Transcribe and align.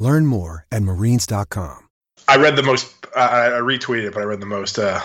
Learn 0.00 0.24
more 0.26 0.66
at 0.72 0.82
marines.com. 0.82 1.88
I 2.26 2.36
read 2.36 2.56
the 2.56 2.62
most, 2.62 2.92
uh, 3.14 3.18
I 3.20 3.60
retweeted, 3.60 4.14
but 4.14 4.22
I 4.22 4.24
read 4.24 4.40
the 4.40 4.46
most 4.46 4.78
uh, 4.78 5.00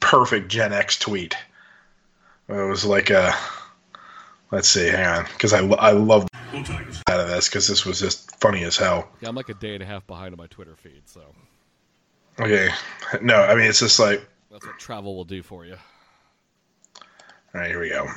perfect 0.00 0.48
Gen 0.48 0.72
X 0.72 0.98
tweet. 0.98 1.34
It 2.48 2.68
was 2.68 2.84
like 2.84 3.10
a, 3.10 3.32
let's 4.50 4.68
see, 4.68 4.88
hang 4.88 5.06
on, 5.06 5.24
because 5.32 5.52
I, 5.52 5.64
I 5.64 5.92
love 5.92 6.26
out 6.42 7.20
of 7.20 7.28
this 7.28 7.48
because 7.48 7.68
this 7.68 7.86
was 7.86 8.00
just 8.00 8.40
funny 8.40 8.64
as 8.64 8.76
hell. 8.76 9.08
Yeah, 9.20 9.28
I'm 9.28 9.36
like 9.36 9.50
a 9.50 9.54
day 9.54 9.74
and 9.74 9.84
a 9.84 9.86
half 9.86 10.04
behind 10.08 10.34
on 10.34 10.38
my 10.38 10.48
Twitter 10.48 10.74
feed, 10.74 11.02
so 11.06 11.22
Okay, 12.40 12.70
no, 13.22 13.36
I 13.36 13.54
mean 13.54 13.66
it's 13.66 13.78
just 13.78 14.00
like, 14.00 14.26
that's 14.50 14.66
what 14.66 14.78
travel 14.80 15.14
will 15.14 15.24
do 15.24 15.44
for 15.44 15.64
you. 15.64 15.76
all 17.54 17.60
right, 17.60 17.68
here 17.68 17.78
we 17.80 17.90
go. 17.90 18.08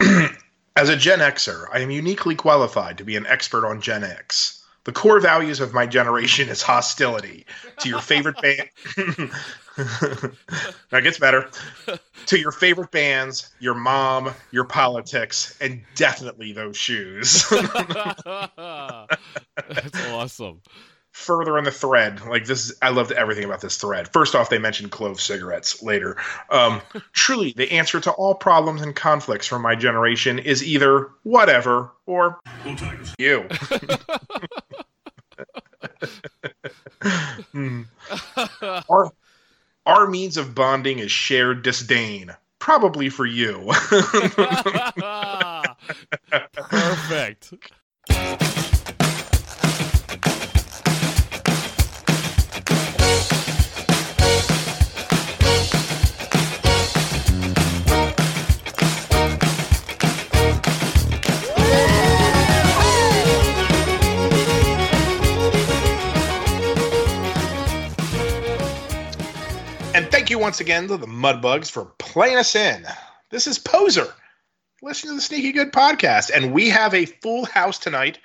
As 0.76 0.88
a 0.88 0.96
Gen 0.96 1.18
Xer, 1.18 1.64
I 1.72 1.80
am 1.80 1.90
uniquely 1.90 2.36
qualified 2.36 2.98
to 2.98 3.04
be 3.04 3.16
an 3.16 3.26
expert 3.26 3.66
on 3.66 3.80
Gen 3.80 4.04
X. 4.04 4.59
The 4.84 4.92
core 4.92 5.20
values 5.20 5.60
of 5.60 5.74
my 5.74 5.86
generation 5.86 6.48
is 6.48 6.62
hostility 6.62 7.46
to 7.80 7.88
your 7.88 8.00
favorite 8.00 8.40
band. 8.42 8.68
that 9.76 11.02
gets 11.02 11.18
better. 11.18 11.50
To 12.26 12.38
your 12.38 12.52
favorite 12.52 12.90
bands, 12.90 13.50
your 13.60 13.74
mom, 13.74 14.32
your 14.50 14.64
politics, 14.64 15.56
and 15.60 15.82
definitely 15.94 16.52
those 16.52 16.76
shoes. 16.76 17.48
That's 17.50 19.06
awesome. 20.08 20.60
Further 21.12 21.58
in 21.58 21.64
the 21.64 21.72
thread, 21.72 22.24
like 22.26 22.46
this, 22.46 22.72
I 22.80 22.90
loved 22.90 23.12
everything 23.12 23.44
about 23.44 23.60
this 23.60 23.76
thread. 23.76 24.12
First 24.12 24.34
off, 24.34 24.48
they 24.48 24.58
mentioned 24.58 24.90
clove 24.92 25.20
cigarettes 25.20 25.82
later. 25.82 26.16
Um, 26.50 26.80
truly, 27.12 27.52
the 27.56 27.72
answer 27.72 28.00
to 28.00 28.12
all 28.12 28.34
problems 28.34 28.80
and 28.80 28.94
conflicts 28.94 29.46
from 29.46 29.60
my 29.62 29.74
generation 29.74 30.38
is 30.38 30.64
either 30.64 31.10
whatever 31.24 31.92
or 32.06 32.38
you. 33.18 33.48
Hmm. 37.02 37.82
our, 38.88 39.12
our 39.86 40.06
means 40.08 40.36
of 40.36 40.54
bonding 40.54 40.98
is 40.98 41.10
shared 41.10 41.62
disdain. 41.62 42.34
Probably 42.58 43.08
for 43.08 43.24
you. 43.26 43.72
Perfect. 46.52 47.54
Once 70.40 70.58
again 70.58 70.88
to 70.88 70.96
the 70.96 71.06
Mudbugs 71.06 71.70
for 71.70 71.84
playing 71.98 72.38
us 72.38 72.56
in. 72.56 72.86
This 73.28 73.46
is 73.46 73.58
Poser. 73.58 74.06
Listen 74.80 75.10
to 75.10 75.14
the 75.14 75.20
Sneaky 75.20 75.52
Good 75.52 75.70
podcast. 75.70 76.30
And 76.34 76.54
we 76.54 76.70
have 76.70 76.94
a 76.94 77.04
full 77.04 77.44
house 77.44 77.78
tonight. 77.78 78.18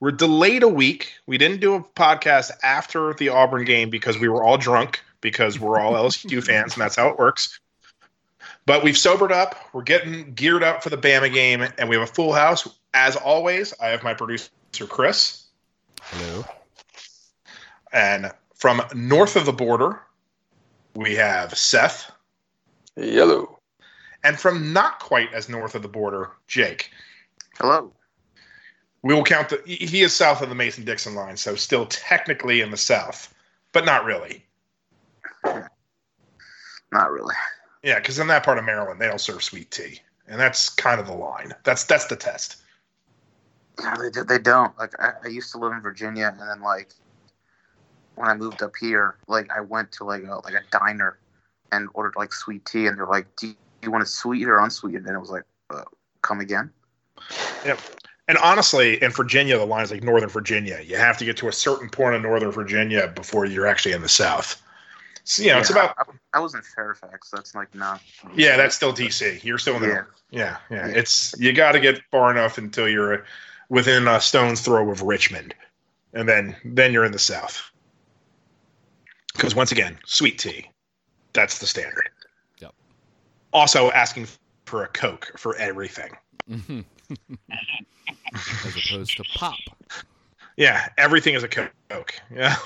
We're 0.00 0.12
delayed 0.12 0.62
a 0.62 0.68
week. 0.68 1.12
We 1.26 1.36
didn't 1.36 1.60
do 1.60 1.74
a 1.74 1.82
podcast 1.82 2.52
after 2.62 3.12
the 3.12 3.28
Auburn 3.28 3.66
game 3.66 3.90
because 3.90 4.18
we 4.18 4.30
were 4.30 4.42
all 4.42 4.56
drunk 4.56 5.02
because 5.20 5.60
we're 5.60 5.78
all 5.78 5.92
LSU 6.08 6.42
fans 6.42 6.72
and 6.72 6.80
that's 6.80 6.96
how 6.96 7.10
it 7.10 7.18
works. 7.18 7.60
But 8.64 8.82
we've 8.82 8.96
sobered 8.96 9.30
up. 9.30 9.54
We're 9.74 9.82
getting 9.82 10.32
geared 10.32 10.62
up 10.62 10.82
for 10.82 10.88
the 10.88 10.96
Bama 10.96 11.30
game 11.30 11.66
and 11.76 11.90
we 11.90 11.96
have 11.96 12.08
a 12.08 12.10
full 12.10 12.32
house. 12.32 12.66
As 12.94 13.14
always, 13.14 13.74
I 13.78 13.88
have 13.88 14.02
my 14.02 14.14
producer, 14.14 14.48
Chris. 14.88 15.44
Hello. 16.00 16.46
And 17.92 18.32
from 18.54 18.80
north 18.94 19.36
of 19.36 19.44
the 19.44 19.52
border, 19.52 20.00
we 20.98 21.14
have 21.14 21.56
Seth. 21.56 22.10
Yellow. 22.96 23.60
And 24.24 24.38
from 24.38 24.72
not 24.72 24.98
quite 24.98 25.32
as 25.32 25.48
north 25.48 25.76
of 25.76 25.82
the 25.82 25.88
border, 25.88 26.32
Jake. 26.48 26.90
Hello. 27.58 27.92
We 29.02 29.14
will 29.14 29.22
count 29.22 29.48
the. 29.48 29.62
He 29.64 30.02
is 30.02 30.12
south 30.12 30.42
of 30.42 30.48
the 30.48 30.56
Mason 30.56 30.84
Dixon 30.84 31.14
line, 31.14 31.36
so 31.36 31.54
still 31.54 31.86
technically 31.86 32.62
in 32.62 32.72
the 32.72 32.76
south, 32.76 33.32
but 33.72 33.84
not 33.84 34.04
really. 34.04 34.44
Not 35.44 37.12
really. 37.12 37.36
Yeah, 37.84 38.00
because 38.00 38.18
in 38.18 38.26
that 38.26 38.44
part 38.44 38.58
of 38.58 38.64
Maryland, 38.64 39.00
they 39.00 39.06
don't 39.06 39.20
serve 39.20 39.44
sweet 39.44 39.70
tea, 39.70 40.00
and 40.26 40.40
that's 40.40 40.68
kind 40.68 41.00
of 41.00 41.06
the 41.06 41.14
line. 41.14 41.52
That's 41.62 41.84
that's 41.84 42.06
the 42.06 42.16
test. 42.16 42.56
No, 43.80 43.94
they, 44.10 44.22
they 44.22 44.42
don't. 44.42 44.76
Like 44.76 44.98
I, 44.98 45.12
I 45.24 45.28
used 45.28 45.52
to 45.52 45.58
live 45.58 45.72
in 45.72 45.80
Virginia, 45.80 46.26
and 46.26 46.40
then 46.40 46.60
like 46.60 46.88
when 48.18 48.28
I 48.28 48.34
moved 48.34 48.62
up 48.62 48.72
here, 48.78 49.16
like 49.26 49.50
I 49.50 49.60
went 49.60 49.92
to 49.92 50.04
like 50.04 50.24
a 50.24 50.36
like 50.44 50.54
a 50.54 50.62
diner 50.70 51.18
and 51.72 51.88
ordered 51.94 52.14
like 52.16 52.32
sweet 52.32 52.64
tea, 52.64 52.86
and 52.86 52.98
they're 52.98 53.06
like, 53.06 53.26
"Do 53.36 53.54
you 53.82 53.90
want 53.90 54.02
it 54.02 54.08
sweet 54.08 54.46
or 54.48 54.58
unsweetened?" 54.58 55.06
And 55.06 55.14
it 55.14 55.20
was 55.20 55.30
like, 55.30 55.44
uh, 55.70 55.84
"Come 56.22 56.40
again." 56.40 56.70
Yep. 57.64 57.78
And 58.28 58.36
honestly, 58.38 59.02
in 59.02 59.10
Virginia, 59.10 59.56
the 59.56 59.64
line 59.64 59.84
is 59.84 59.90
like 59.90 60.02
Northern 60.02 60.28
Virginia. 60.28 60.80
You 60.84 60.96
have 60.96 61.16
to 61.18 61.24
get 61.24 61.36
to 61.38 61.48
a 61.48 61.52
certain 61.52 61.88
point 61.88 62.14
in 62.14 62.22
Northern 62.22 62.50
Virginia 62.50 63.08
before 63.08 63.46
you're 63.46 63.66
actually 63.66 63.92
in 63.92 64.02
the 64.02 64.08
South. 64.08 64.60
So, 65.24 65.42
you 65.42 65.50
know, 65.50 65.58
it's 65.58 65.70
about 65.70 65.94
I, 65.98 66.38
I 66.38 66.40
was 66.40 66.54
in 66.54 66.62
Fairfax. 66.62 67.30
That's 67.30 67.54
like 67.54 67.74
not. 67.74 68.02
yeah, 68.34 68.56
that's 68.56 68.74
still 68.74 68.92
DC. 68.92 69.42
You're 69.44 69.58
still 69.58 69.76
in 69.76 69.82
the 69.82 69.88
Yeah. 69.88 70.02
yeah, 70.30 70.56
yeah. 70.70 70.88
Yeah. 70.88 70.94
It's 70.94 71.34
you 71.38 71.52
got 71.52 71.72
to 71.72 71.80
get 71.80 72.02
far 72.10 72.30
enough 72.30 72.58
until 72.58 72.88
you're 72.88 73.24
within 73.68 74.08
a 74.08 74.20
stone's 74.20 74.60
throw 74.60 74.90
of 74.90 75.02
Richmond, 75.02 75.54
and 76.12 76.28
then 76.28 76.56
then 76.64 76.92
you're 76.92 77.04
in 77.04 77.12
the 77.12 77.18
South. 77.18 77.70
Because 79.38 79.54
once 79.54 79.70
again, 79.70 79.96
sweet 80.04 80.36
tea, 80.36 80.66
that's 81.32 81.60
the 81.60 81.66
standard. 81.66 82.10
Yep. 82.60 82.74
Also, 83.52 83.92
asking 83.92 84.26
for 84.66 84.82
a 84.82 84.88
Coke 84.88 85.30
for 85.36 85.54
everything. 85.56 86.10
Mhm. 86.50 86.84
As 88.34 88.76
opposed 88.76 89.16
to 89.16 89.24
pop. 89.36 89.54
Yeah, 90.56 90.88
everything 90.98 91.34
is 91.34 91.44
a 91.44 91.48
Coke. 91.48 92.20
Yeah. 92.34 92.56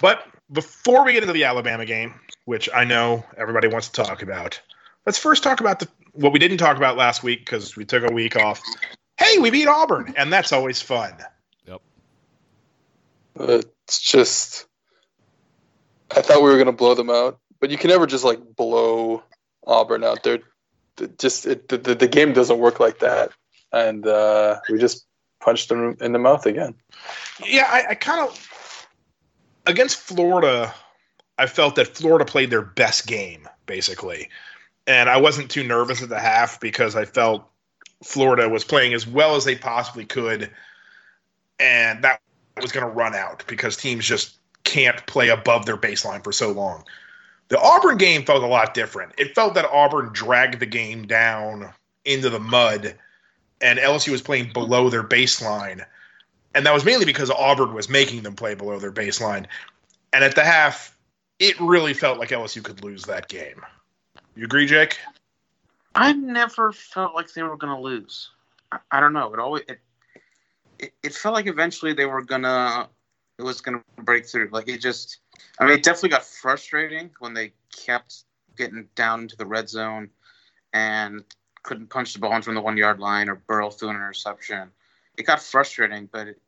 But 0.00 0.26
before 0.50 1.04
we 1.04 1.12
get 1.12 1.22
into 1.24 1.34
the 1.34 1.44
Alabama 1.44 1.84
game, 1.84 2.14
which 2.46 2.70
I 2.74 2.84
know 2.84 3.22
everybody 3.36 3.68
wants 3.68 3.88
to 3.90 4.02
talk 4.02 4.22
about, 4.22 4.58
let's 5.04 5.18
first 5.18 5.42
talk 5.42 5.60
about 5.60 5.78
the 5.78 5.88
what 6.12 6.32
we 6.32 6.38
didn't 6.38 6.56
talk 6.56 6.78
about 6.78 6.96
last 6.96 7.22
week 7.22 7.40
because 7.40 7.76
we 7.76 7.84
took 7.84 8.10
a 8.10 8.12
week 8.14 8.34
off. 8.34 8.62
Hey, 9.18 9.36
we 9.36 9.50
beat 9.50 9.68
Auburn, 9.68 10.14
and 10.16 10.32
that's 10.32 10.52
always 10.52 10.80
fun. 10.80 11.12
Yep. 11.66 11.82
It's 13.40 14.00
just, 14.00 14.66
I 16.16 16.22
thought 16.22 16.42
we 16.42 16.50
were 16.50 16.58
gonna 16.58 16.72
blow 16.72 16.94
them 16.94 17.10
out, 17.10 17.38
but 17.60 17.70
you 17.70 17.78
can 17.78 17.90
never 17.90 18.06
just 18.06 18.24
like 18.24 18.40
blow 18.56 19.22
Auburn 19.66 20.04
out. 20.04 20.22
They're 20.22 20.40
just 21.18 21.46
it, 21.46 21.68
the, 21.68 21.78
the 21.78 22.08
game 22.08 22.32
doesn't 22.32 22.58
work 22.58 22.80
like 22.80 22.98
that, 22.98 23.30
and 23.72 24.06
uh, 24.06 24.60
we 24.68 24.78
just 24.78 25.06
punched 25.40 25.68
them 25.68 25.96
in 26.00 26.12
the 26.12 26.18
mouth 26.18 26.46
again. 26.46 26.74
Yeah, 27.44 27.68
I, 27.68 27.90
I 27.90 27.94
kind 27.94 28.28
of 28.28 28.88
against 29.66 29.96
Florida. 29.96 30.74
I 31.38 31.46
felt 31.46 31.76
that 31.76 31.96
Florida 31.96 32.24
played 32.24 32.50
their 32.50 32.62
best 32.62 33.06
game 33.06 33.48
basically, 33.66 34.28
and 34.86 35.08
I 35.08 35.16
wasn't 35.16 35.50
too 35.50 35.64
nervous 35.64 36.02
at 36.02 36.08
the 36.08 36.18
half 36.18 36.60
because 36.60 36.96
I 36.96 37.04
felt 37.04 37.48
Florida 38.02 38.48
was 38.48 38.64
playing 38.64 38.94
as 38.94 39.06
well 39.06 39.36
as 39.36 39.44
they 39.44 39.54
possibly 39.54 40.04
could, 40.04 40.50
and 41.58 42.02
that 42.04 42.20
was 42.60 42.72
going 42.72 42.84
to 42.84 42.92
run 42.92 43.14
out 43.14 43.44
because 43.46 43.76
teams 43.76 44.04
just 44.04 44.39
can't 44.64 45.04
play 45.06 45.28
above 45.28 45.66
their 45.66 45.76
baseline 45.76 46.22
for 46.22 46.32
so 46.32 46.52
long. 46.52 46.84
The 47.48 47.60
Auburn 47.60 47.96
game 47.96 48.24
felt 48.24 48.44
a 48.44 48.46
lot 48.46 48.74
different. 48.74 49.12
It 49.18 49.34
felt 49.34 49.54
that 49.54 49.64
Auburn 49.66 50.10
dragged 50.12 50.60
the 50.60 50.66
game 50.66 51.06
down 51.06 51.72
into 52.04 52.30
the 52.30 52.38
mud, 52.38 52.94
and 53.60 53.78
LSU 53.78 54.12
was 54.12 54.22
playing 54.22 54.52
below 54.52 54.88
their 54.88 55.02
baseline 55.02 55.84
and 56.54 56.66
that 56.66 56.74
was 56.74 56.84
mainly 56.84 57.04
because 57.04 57.30
Auburn 57.30 57.74
was 57.74 57.88
making 57.88 58.22
them 58.22 58.34
play 58.34 58.54
below 58.54 58.78
their 58.78 58.92
baseline. 58.92 59.46
And 60.12 60.24
at 60.24 60.34
the 60.34 60.44
half, 60.44 60.96
it 61.38 61.58
really 61.60 61.94
felt 61.94 62.18
like 62.18 62.30
LSU 62.30 62.62
could 62.62 62.82
lose 62.82 63.04
that 63.04 63.28
game. 63.28 63.64
You 64.34 64.44
agree, 64.44 64.66
Jake? 64.66 64.98
I 65.94 66.12
never 66.12 66.72
felt 66.72 67.14
like 67.14 67.32
they 67.32 67.42
were 67.42 67.56
going 67.56 67.74
to 67.74 67.80
lose. 67.80 68.30
I, 68.72 68.78
I 68.90 69.00
don't 69.00 69.12
know. 69.12 69.32
It 69.32 69.40
always 69.40 69.62
it, 69.68 69.80
it, 70.78 70.92
it 71.02 71.14
felt 71.14 71.34
like 71.34 71.46
eventually 71.46 71.92
they 71.92 72.06
were 72.06 72.22
gonna 72.22 72.88
it 73.40 73.44
was 73.44 73.60
going 73.60 73.78
to 73.78 74.02
break 74.02 74.26
through. 74.26 74.50
Like 74.52 74.68
it 74.68 74.80
just, 74.80 75.18
I 75.58 75.64
mean, 75.64 75.74
it 75.74 75.82
definitely 75.82 76.10
got 76.10 76.24
frustrating 76.24 77.10
when 77.18 77.34
they 77.34 77.52
kept 77.74 78.24
getting 78.56 78.88
down 78.94 79.22
into 79.22 79.36
the 79.36 79.46
red 79.46 79.68
zone 79.68 80.10
and 80.72 81.24
couldn't 81.62 81.88
punch 81.88 82.12
the 82.12 82.18
ball 82.18 82.36
in 82.36 82.42
from 82.42 82.54
the 82.54 82.60
one 82.60 82.76
yard 82.76 83.00
line 83.00 83.28
or 83.28 83.36
Burrow 83.36 83.70
threw 83.70 83.88
an 83.88 83.96
interception. 83.96 84.70
It 85.16 85.24
got 85.24 85.42
frustrating, 85.42 86.08
but 86.12 86.28
it, 86.28 86.40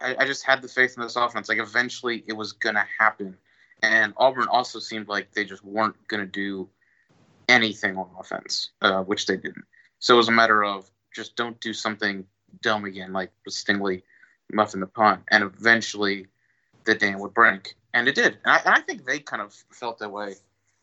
I, 0.00 0.16
I 0.20 0.26
just 0.26 0.44
had 0.44 0.62
the 0.62 0.68
faith 0.68 0.94
in 0.96 1.02
this 1.02 1.16
offense. 1.16 1.48
Like 1.48 1.58
eventually, 1.58 2.24
it 2.26 2.32
was 2.32 2.52
going 2.52 2.76
to 2.76 2.86
happen. 2.98 3.36
And 3.82 4.14
Auburn 4.16 4.48
also 4.48 4.78
seemed 4.78 5.08
like 5.08 5.32
they 5.32 5.44
just 5.44 5.64
weren't 5.64 5.96
going 6.08 6.20
to 6.22 6.30
do 6.30 6.68
anything 7.48 7.96
on 7.98 8.08
offense, 8.18 8.70
uh, 8.80 9.02
which 9.02 9.26
they 9.26 9.36
didn't. 9.36 9.64
So 9.98 10.14
it 10.14 10.16
was 10.16 10.28
a 10.28 10.32
matter 10.32 10.64
of 10.64 10.90
just 11.14 11.36
don't 11.36 11.60
do 11.60 11.74
something 11.74 12.24
dumb 12.62 12.86
again, 12.86 13.12
like 13.12 13.32
with 13.44 13.54
Stingley 13.54 14.02
muffing 14.52 14.80
the 14.80 14.86
punt, 14.86 15.22
and 15.30 15.42
eventually 15.44 16.26
the 16.84 16.94
dam 16.94 17.18
would 17.20 17.34
break, 17.34 17.74
and 17.94 18.08
it 18.08 18.14
did. 18.14 18.38
And 18.44 18.52
I, 18.52 18.58
and 18.58 18.74
I 18.74 18.80
think 18.80 19.04
they 19.04 19.18
kind 19.18 19.42
of 19.42 19.54
felt 19.70 19.98
that 19.98 20.10
way 20.10 20.34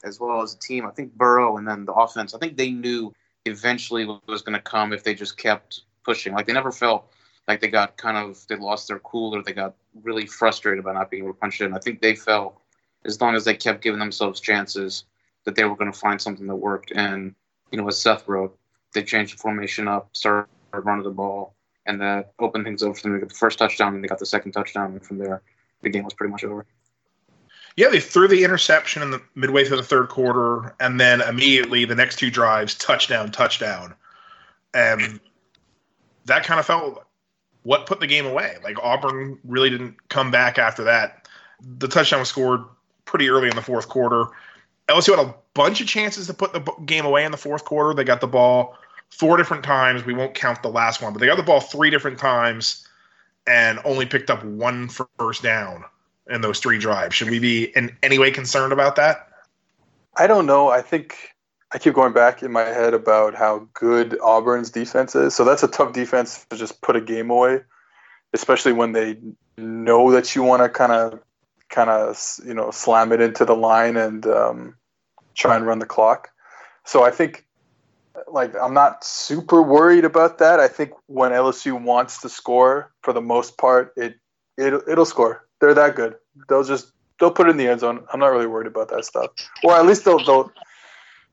as 0.03 0.19
well 0.19 0.41
as 0.41 0.53
a 0.53 0.59
team. 0.59 0.85
I 0.85 0.91
think 0.91 1.13
Burrow 1.13 1.57
and 1.57 1.67
then 1.67 1.85
the 1.85 1.93
offense. 1.93 2.33
I 2.33 2.39
think 2.39 2.57
they 2.57 2.71
knew 2.71 3.13
eventually 3.45 4.05
what 4.05 4.25
was 4.27 4.41
going 4.41 4.55
to 4.55 4.61
come 4.61 4.93
if 4.93 5.03
they 5.03 5.13
just 5.13 5.37
kept 5.37 5.81
pushing. 6.03 6.33
Like 6.33 6.47
they 6.47 6.53
never 6.53 6.71
felt 6.71 7.11
like 7.47 7.61
they 7.61 7.67
got 7.67 7.97
kind 7.97 8.17
of 8.17 8.45
they 8.47 8.55
lost 8.55 8.87
their 8.87 8.99
cool 8.99 9.35
or 9.35 9.43
they 9.43 9.53
got 9.53 9.75
really 10.03 10.25
frustrated 10.25 10.79
about 10.79 10.95
not 10.95 11.09
being 11.09 11.23
able 11.23 11.33
to 11.33 11.39
punch 11.39 11.59
it 11.59 11.65
in. 11.65 11.73
I 11.73 11.79
think 11.79 12.01
they 12.01 12.15
felt 12.15 12.59
as 13.05 13.19
long 13.19 13.35
as 13.35 13.45
they 13.45 13.55
kept 13.55 13.81
giving 13.81 13.99
themselves 13.99 14.39
chances 14.39 15.05
that 15.45 15.55
they 15.55 15.63
were 15.63 15.75
going 15.75 15.91
to 15.91 15.97
find 15.97 16.21
something 16.21 16.47
that 16.47 16.55
worked. 16.55 16.91
And 16.91 17.33
you 17.71 17.79
know, 17.79 17.87
as 17.87 17.99
Seth 17.99 18.27
wrote, 18.27 18.57
they 18.93 19.03
changed 19.03 19.33
the 19.33 19.37
formation 19.37 19.87
up, 19.87 20.09
started 20.13 20.49
running 20.73 21.03
the 21.03 21.11
ball, 21.11 21.55
and 21.85 22.01
that 22.01 22.33
opened 22.39 22.65
things 22.65 22.83
up 22.83 22.95
for 22.95 23.03
them 23.03 23.13
to 23.13 23.19
get 23.19 23.29
the 23.29 23.35
first 23.35 23.59
touchdown, 23.59 23.95
and 23.95 24.03
they 24.03 24.07
got 24.07 24.19
the 24.19 24.25
second 24.25 24.51
touchdown, 24.51 24.91
and 24.91 25.05
from 25.05 25.17
there, 25.17 25.41
the 25.81 25.89
game 25.89 26.03
was 26.03 26.13
pretty 26.13 26.31
much 26.31 26.43
over. 26.43 26.65
Yeah, 27.75 27.87
they 27.89 27.99
threw 27.99 28.27
the 28.27 28.43
interception 28.43 29.01
in 29.01 29.11
the 29.11 29.21
midway 29.35 29.63
through 29.63 29.77
the 29.77 29.83
third 29.83 30.09
quarter, 30.09 30.75
and 30.79 30.99
then 30.99 31.21
immediately 31.21 31.85
the 31.85 31.95
next 31.95 32.17
two 32.17 32.29
drives, 32.29 32.75
touchdown, 32.75 33.31
touchdown, 33.31 33.95
and 34.73 35.19
that 36.25 36.43
kind 36.43 36.59
of 36.59 36.65
felt 36.65 37.05
what 37.63 37.85
put 37.85 37.99
the 37.99 38.07
game 38.07 38.25
away. 38.25 38.57
Like 38.63 38.77
Auburn 38.81 39.39
really 39.43 39.69
didn't 39.69 40.09
come 40.09 40.31
back 40.31 40.57
after 40.57 40.83
that. 40.85 41.27
The 41.61 41.87
touchdown 41.87 42.19
was 42.19 42.29
scored 42.29 42.61
pretty 43.05 43.29
early 43.29 43.49
in 43.49 43.55
the 43.55 43.61
fourth 43.61 43.89
quarter. 43.89 44.25
LSU 44.87 45.15
had 45.15 45.25
a 45.25 45.35
bunch 45.53 45.81
of 45.81 45.87
chances 45.87 46.27
to 46.27 46.33
put 46.33 46.53
the 46.53 46.61
game 46.85 47.05
away 47.05 47.25
in 47.25 47.31
the 47.31 47.37
fourth 47.37 47.65
quarter. 47.65 47.93
They 47.93 48.03
got 48.03 48.21
the 48.21 48.27
ball 48.27 48.77
four 49.09 49.37
different 49.37 49.63
times. 49.63 50.05
We 50.05 50.13
won't 50.13 50.33
count 50.33 50.61
the 50.63 50.69
last 50.69 51.01
one, 51.01 51.13
but 51.13 51.19
they 51.19 51.25
got 51.25 51.37
the 51.37 51.43
ball 51.43 51.59
three 51.59 51.89
different 51.89 52.19
times 52.19 52.87
and 53.47 53.79
only 53.83 54.05
picked 54.05 54.29
up 54.29 54.43
one 54.43 54.89
first 55.17 55.43
down 55.43 55.83
in 56.29 56.41
those 56.41 56.59
three 56.59 56.77
drives. 56.77 57.15
Should 57.15 57.29
we 57.29 57.39
be 57.39 57.65
in 57.75 57.95
any 58.03 58.19
way 58.19 58.31
concerned 58.31 58.71
about 58.71 58.95
that? 58.97 59.27
I 60.15 60.27
don't 60.27 60.45
know. 60.45 60.69
I 60.69 60.81
think 60.81 61.15
I 61.71 61.77
keep 61.77 61.93
going 61.93 62.13
back 62.13 62.43
in 62.43 62.51
my 62.51 62.65
head 62.65 62.93
about 62.93 63.35
how 63.35 63.67
good 63.73 64.19
Auburn's 64.21 64.69
defense 64.69 65.15
is. 65.15 65.35
So 65.35 65.43
that's 65.43 65.63
a 65.63 65.67
tough 65.67 65.93
defense 65.93 66.45
to 66.49 66.57
just 66.57 66.81
put 66.81 66.95
a 66.95 67.01
game 67.01 67.29
away, 67.29 67.61
especially 68.33 68.73
when 68.73 68.91
they 68.91 69.17
know 69.57 70.11
that 70.11 70.35
you 70.35 70.43
want 70.43 70.63
to 70.63 70.69
kind 70.69 70.91
of, 70.91 71.19
kind 71.69 71.89
of, 71.89 72.39
you 72.45 72.53
know, 72.53 72.71
slam 72.71 73.11
it 73.11 73.21
into 73.21 73.45
the 73.45 73.55
line 73.55 73.97
and 73.97 74.25
um, 74.25 74.75
try 75.35 75.55
and 75.55 75.65
run 75.65 75.79
the 75.79 75.85
clock. 75.85 76.29
So 76.85 77.03
I 77.03 77.11
think, 77.11 77.45
like, 78.27 78.55
I'm 78.55 78.73
not 78.73 79.03
super 79.03 79.61
worried 79.61 80.05
about 80.05 80.37
that. 80.39 80.59
I 80.59 80.67
think 80.67 80.91
when 81.07 81.31
LSU 81.31 81.79
wants 81.81 82.21
to 82.21 82.29
score, 82.29 82.91
for 83.01 83.13
the 83.13 83.21
most 83.21 83.57
part, 83.57 83.93
it 83.95 84.15
it 84.57 84.73
it'll 84.87 85.05
score. 85.05 85.45
They're 85.59 85.73
that 85.73 85.95
good. 85.95 86.15
They'll 86.47 86.63
just 86.63 86.91
they'll 87.19 87.31
put 87.31 87.47
it 87.47 87.51
in 87.51 87.57
the 87.57 87.67
end 87.67 87.81
zone. 87.81 88.05
I'm 88.11 88.19
not 88.19 88.27
really 88.27 88.47
worried 88.47 88.67
about 88.67 88.89
that 88.89 89.05
stuff. 89.05 89.31
Or 89.63 89.75
at 89.75 89.85
least 89.85 90.05
they'll 90.05 90.23
they'll 90.23 90.51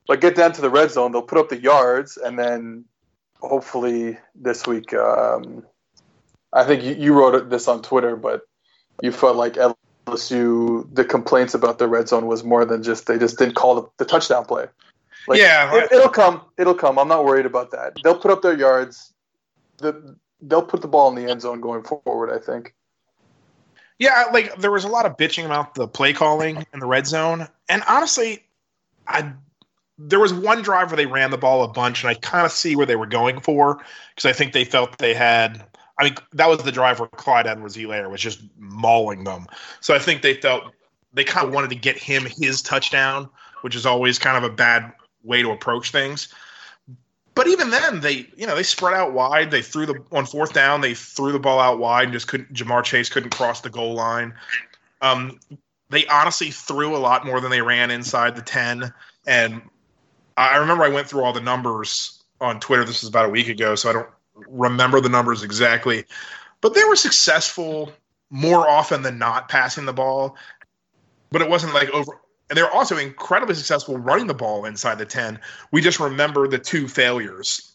like 0.08 0.20
get 0.20 0.36
down 0.36 0.52
to 0.52 0.60
the 0.60 0.70
red 0.70 0.90
zone. 0.90 1.12
They'll 1.12 1.22
put 1.22 1.38
up 1.38 1.48
the 1.48 1.60
yards, 1.60 2.16
and 2.16 2.38
then 2.38 2.84
hopefully 3.40 4.18
this 4.34 4.66
week. 4.66 4.92
Um, 4.94 5.64
I 6.52 6.64
think 6.64 6.82
you, 6.82 6.94
you 6.94 7.12
wrote 7.12 7.50
this 7.50 7.68
on 7.68 7.82
Twitter, 7.82 8.16
but 8.16 8.42
you 9.02 9.12
felt 9.12 9.36
like 9.36 9.54
LSU 10.06 10.94
the 10.94 11.04
complaints 11.04 11.54
about 11.54 11.78
the 11.78 11.88
red 11.88 12.08
zone 12.08 12.26
was 12.26 12.44
more 12.44 12.64
than 12.64 12.82
just 12.82 13.06
they 13.06 13.18
just 13.18 13.38
didn't 13.38 13.54
call 13.54 13.74
the, 13.74 13.88
the 13.98 14.04
touchdown 14.04 14.44
play. 14.44 14.66
Like, 15.28 15.40
yeah, 15.40 15.74
it, 15.74 15.92
it'll 15.92 16.08
come. 16.08 16.42
It'll 16.58 16.74
come. 16.74 16.98
I'm 16.98 17.08
not 17.08 17.24
worried 17.24 17.46
about 17.46 17.70
that. 17.72 17.96
They'll 18.02 18.18
put 18.18 18.30
up 18.30 18.42
their 18.42 18.56
yards. 18.56 19.12
The, 19.78 20.16
they'll 20.40 20.62
put 20.62 20.82
the 20.82 20.88
ball 20.88 21.08
in 21.08 21.14
the 21.14 21.30
end 21.30 21.42
zone 21.42 21.60
going 21.60 21.82
forward. 21.82 22.32
I 22.32 22.38
think. 22.38 22.74
Yeah, 23.98 24.26
like 24.32 24.54
there 24.56 24.70
was 24.70 24.84
a 24.84 24.88
lot 24.88 25.06
of 25.06 25.16
bitching 25.16 25.46
about 25.46 25.74
the 25.74 25.88
play 25.88 26.12
calling 26.12 26.66
in 26.72 26.80
the 26.80 26.86
red 26.86 27.06
zone, 27.06 27.48
and 27.68 27.82
honestly, 27.88 28.44
I 29.06 29.32
there 29.98 30.20
was 30.20 30.34
one 30.34 30.62
drive 30.62 30.90
where 30.90 30.96
they 30.96 31.06
ran 31.06 31.30
the 31.30 31.38
ball 31.38 31.62
a 31.62 31.68
bunch, 31.68 32.02
and 32.02 32.10
I 32.10 32.14
kind 32.14 32.44
of 32.44 32.52
see 32.52 32.76
where 32.76 32.86
they 32.86 32.96
were 32.96 33.06
going 33.06 33.40
for 33.40 33.80
because 34.14 34.28
I 34.28 34.32
think 34.32 34.52
they 34.52 34.64
felt 34.64 34.98
they 34.98 35.14
had. 35.14 35.64
I 35.98 36.04
mean, 36.04 36.14
that 36.34 36.46
was 36.48 36.62
the 36.62 36.72
drive 36.72 37.00
where 37.00 37.08
Clyde 37.08 37.46
Edwards-Helaire 37.46 38.10
was 38.10 38.20
just 38.20 38.42
mauling 38.58 39.24
them. 39.24 39.46
So 39.80 39.94
I 39.94 39.98
think 39.98 40.20
they 40.20 40.34
felt 40.34 40.74
they 41.14 41.24
kind 41.24 41.46
of 41.46 41.54
wanted 41.54 41.70
to 41.70 41.76
get 41.76 41.96
him 41.96 42.26
his 42.26 42.60
touchdown, 42.60 43.30
which 43.62 43.74
is 43.74 43.86
always 43.86 44.18
kind 44.18 44.36
of 44.36 44.44
a 44.44 44.54
bad 44.54 44.92
way 45.26 45.42
to 45.42 45.50
approach 45.50 45.90
things. 45.90 46.28
But 47.34 47.48
even 47.48 47.68
then, 47.68 48.00
they 48.00 48.26
you 48.36 48.46
know 48.46 48.56
they 48.56 48.62
spread 48.62 48.94
out 48.94 49.12
wide. 49.12 49.50
They 49.50 49.60
threw 49.60 49.84
the 49.84 50.02
on 50.10 50.24
fourth 50.24 50.54
down. 50.54 50.80
They 50.80 50.94
threw 50.94 51.32
the 51.32 51.38
ball 51.38 51.60
out 51.60 51.78
wide 51.78 52.04
and 52.04 52.12
just 52.12 52.28
couldn't. 52.28 52.52
Ja'Marr 52.52 52.82
Chase 52.82 53.10
couldn't 53.10 53.30
cross 53.30 53.60
the 53.60 53.68
goal 53.68 53.92
line. 53.92 54.32
Um, 55.02 55.38
they 55.90 56.06
honestly 56.06 56.50
threw 56.50 56.96
a 56.96 56.98
lot 56.98 57.26
more 57.26 57.40
than 57.40 57.50
they 57.50 57.60
ran 57.60 57.90
inside 57.90 58.36
the 58.36 58.42
ten. 58.42 58.90
And 59.26 59.60
I 60.38 60.56
remember 60.56 60.84
I 60.84 60.88
went 60.88 61.08
through 61.08 61.24
all 61.24 61.34
the 61.34 61.40
numbers 61.40 62.22
on 62.40 62.58
Twitter. 62.58 62.84
This 62.84 63.02
was 63.02 63.10
about 63.10 63.26
a 63.26 63.30
week 63.30 63.48
ago, 63.48 63.74
so 63.74 63.90
I 63.90 63.92
don't 63.92 64.08
remember 64.48 65.00
the 65.02 65.10
numbers 65.10 65.42
exactly. 65.42 66.04
But 66.62 66.72
they 66.72 66.84
were 66.84 66.96
successful 66.96 67.92
more 68.30 68.68
often 68.68 69.02
than 69.02 69.18
not 69.18 69.50
passing 69.50 69.84
the 69.84 69.92
ball. 69.92 70.36
But 71.30 71.42
it 71.42 71.50
wasn't 71.50 71.74
like 71.74 71.90
over 71.90 72.18
and 72.48 72.56
they're 72.56 72.70
also 72.70 72.96
incredibly 72.96 73.54
successful 73.54 73.96
running 73.96 74.26
the 74.26 74.34
ball 74.34 74.64
inside 74.64 74.98
the 74.98 75.06
10. 75.06 75.38
We 75.72 75.80
just 75.80 75.98
remember 75.98 76.46
the 76.46 76.58
two 76.58 76.86
failures 76.86 77.72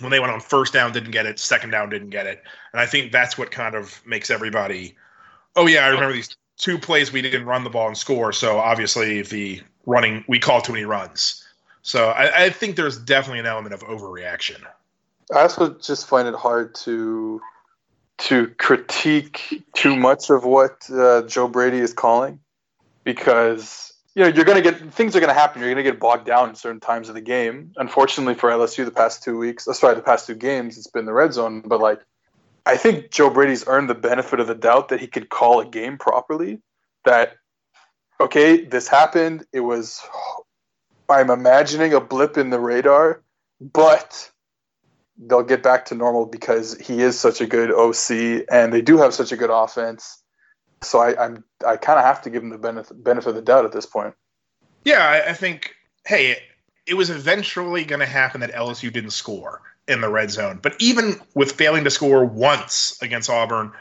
when 0.00 0.10
they 0.10 0.20
went 0.20 0.32
on 0.32 0.40
first 0.40 0.72
down, 0.72 0.92
didn't 0.92 1.10
get 1.10 1.26
it, 1.26 1.38
second 1.38 1.70
down, 1.70 1.88
didn't 1.88 2.10
get 2.10 2.26
it. 2.26 2.42
And 2.72 2.80
I 2.80 2.86
think 2.86 3.12
that's 3.12 3.38
what 3.38 3.50
kind 3.50 3.74
of 3.74 4.00
makes 4.06 4.30
everybody, 4.30 4.94
oh, 5.56 5.66
yeah, 5.66 5.86
I 5.86 5.88
remember 5.88 6.12
these 6.12 6.36
two 6.58 6.78
plays 6.78 7.12
we 7.12 7.22
didn't 7.22 7.46
run 7.46 7.64
the 7.64 7.70
ball 7.70 7.88
and 7.88 7.96
score. 7.96 8.32
So 8.32 8.58
obviously, 8.58 9.22
the 9.22 9.62
running, 9.86 10.24
we 10.28 10.38
call 10.38 10.60
too 10.60 10.72
many 10.72 10.84
runs. 10.84 11.42
So 11.82 12.08
I, 12.08 12.44
I 12.44 12.50
think 12.50 12.76
there's 12.76 12.98
definitely 12.98 13.40
an 13.40 13.46
element 13.46 13.74
of 13.74 13.80
overreaction. 13.80 14.60
I 15.34 15.40
also 15.40 15.74
just 15.74 16.06
find 16.06 16.28
it 16.28 16.34
hard 16.34 16.74
to 16.76 17.40
to 18.18 18.48
critique 18.56 19.62
too 19.74 19.94
much 19.94 20.30
of 20.30 20.44
what 20.44 20.88
uh, 20.90 21.22
Joe 21.22 21.48
Brady 21.48 21.78
is 21.78 21.92
calling 21.92 22.40
because 23.04 23.92
you 24.16 24.22
know, 24.22 24.28
you're 24.28 24.46
going 24.46 24.62
to 24.62 24.62
get 24.62 24.94
things 24.94 25.14
are 25.14 25.20
going 25.20 25.32
to 25.32 25.38
happen. 25.38 25.60
You're 25.60 25.70
going 25.70 25.84
to 25.84 25.90
get 25.90 26.00
bogged 26.00 26.24
down 26.24 26.48
in 26.48 26.54
certain 26.54 26.80
times 26.80 27.10
of 27.10 27.14
the 27.14 27.20
game. 27.20 27.72
Unfortunately 27.76 28.34
for 28.34 28.50
LSU, 28.50 28.86
the 28.86 28.90
past 28.90 29.22
two 29.22 29.36
weeks, 29.36 29.68
uh, 29.68 29.74
sorry, 29.74 29.94
the 29.94 30.00
past 30.00 30.26
two 30.26 30.34
games, 30.34 30.78
it's 30.78 30.86
been 30.86 31.04
the 31.04 31.12
red 31.12 31.34
zone. 31.34 31.60
But 31.60 31.80
like, 31.80 32.00
I 32.64 32.78
think 32.78 33.10
Joe 33.10 33.28
Brady's 33.28 33.68
earned 33.68 33.90
the 33.90 33.94
benefit 33.94 34.40
of 34.40 34.46
the 34.46 34.54
doubt 34.54 34.88
that 34.88 35.00
he 35.00 35.06
could 35.06 35.28
call 35.28 35.60
a 35.60 35.66
game 35.66 35.98
properly. 35.98 36.62
That 37.04 37.34
okay, 38.18 38.64
this 38.64 38.88
happened. 38.88 39.44
It 39.52 39.60
was, 39.60 40.00
I'm 41.10 41.28
imagining 41.28 41.92
a 41.92 42.00
blip 42.00 42.38
in 42.38 42.48
the 42.48 42.58
radar, 42.58 43.22
but 43.60 44.30
they'll 45.18 45.42
get 45.42 45.62
back 45.62 45.84
to 45.86 45.94
normal 45.94 46.24
because 46.24 46.74
he 46.78 47.02
is 47.02 47.20
such 47.20 47.42
a 47.42 47.46
good 47.46 47.70
OC 47.70 48.46
and 48.50 48.72
they 48.72 48.80
do 48.80 48.96
have 48.96 49.12
such 49.12 49.32
a 49.32 49.36
good 49.36 49.50
offense 49.50 50.22
so 50.82 51.00
I, 51.00 51.24
I'm 51.24 51.44
I 51.66 51.76
kind 51.76 51.98
of 51.98 52.04
have 52.04 52.22
to 52.22 52.30
give 52.30 52.42
him 52.42 52.50
the 52.50 52.58
benefit 52.58 53.02
benefit 53.02 53.30
of 53.30 53.34
the 53.34 53.42
doubt 53.42 53.64
at 53.64 53.72
this 53.72 53.86
point. 53.86 54.14
Yeah, 54.84 55.08
I, 55.08 55.30
I 55.30 55.32
think 55.32 55.74
hey, 56.06 56.38
it 56.86 56.94
was 56.94 57.10
eventually 57.10 57.84
going 57.84 58.00
to 58.00 58.06
happen 58.06 58.40
that 58.40 58.52
LSU 58.52 58.92
didn't 58.92 59.10
score 59.10 59.60
in 59.88 60.00
the 60.00 60.08
red 60.08 60.30
zone, 60.30 60.58
but 60.62 60.74
even 60.78 61.20
with 61.34 61.52
failing 61.52 61.84
to 61.84 61.90
score 61.90 62.24
once 62.24 62.98
against 63.02 63.30
Auburn. 63.30 63.72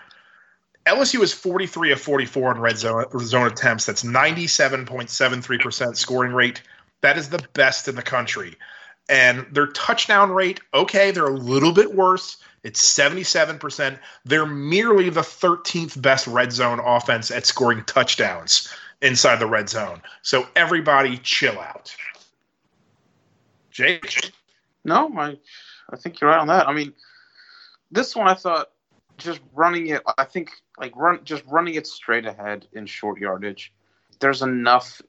LSU 0.85 1.21
is 1.23 1.33
43 1.33 1.93
of 1.93 1.99
44 1.99 2.55
in 2.55 2.61
red 2.61 2.77
zone, 2.77 3.05
zone 3.21 3.47
attempts. 3.47 3.87
That's 3.87 4.03
97.73% 4.03 5.97
scoring 5.97 6.31
rate. 6.31 6.61
That 7.01 7.17
is 7.17 7.29
the 7.29 7.43
best 7.53 7.87
in 7.87 7.95
the 7.95 8.03
country. 8.03 8.55
And 9.07 9.45
their 9.51 9.67
touchdown 9.67 10.31
rate, 10.31 10.62
okay, 10.74 11.12
they're 11.12 11.25
a 11.25 11.29
little 11.29 11.71
bit 11.71 11.93
worse. 11.93 12.38
It's 12.63 12.81
77%. 12.81 14.00
They're 14.25 14.45
merely 14.47 15.09
the 15.09 15.21
13th 15.21 16.01
best 16.01 16.25
red 16.25 16.51
zone 16.51 16.79
offense 16.79 17.29
at 17.29 17.45
scoring 17.45 17.83
touchdowns 17.83 18.74
inside 19.01 19.38
the 19.38 19.45
red 19.45 19.69
zone. 19.69 20.01
So 20.24 20.47
everybody 20.55 21.17
chill 21.17 21.59
out. 21.59 21.95
Jake? 23.69 24.31
No, 24.83 25.12
I 25.17 25.38
I 25.91 25.97
think 25.97 26.19
you're 26.19 26.29
right 26.29 26.39
on 26.39 26.47
that. 26.47 26.67
I 26.67 26.74
mean, 26.74 26.93
this 27.91 28.15
one 28.15 28.27
I 28.27 28.33
thought 28.33 28.71
just 29.17 29.41
running 29.53 29.88
it. 29.88 30.01
I 30.17 30.24
think 30.24 30.51
like 30.79 30.95
run 30.95 31.19
just 31.24 31.43
running 31.45 31.75
it 31.75 31.85
straight 31.85 32.25
ahead 32.25 32.67
in 32.74 32.85
short 32.85 33.19
yardage. 33.19 33.74
There's 34.19 34.41
enough. 34.41 35.01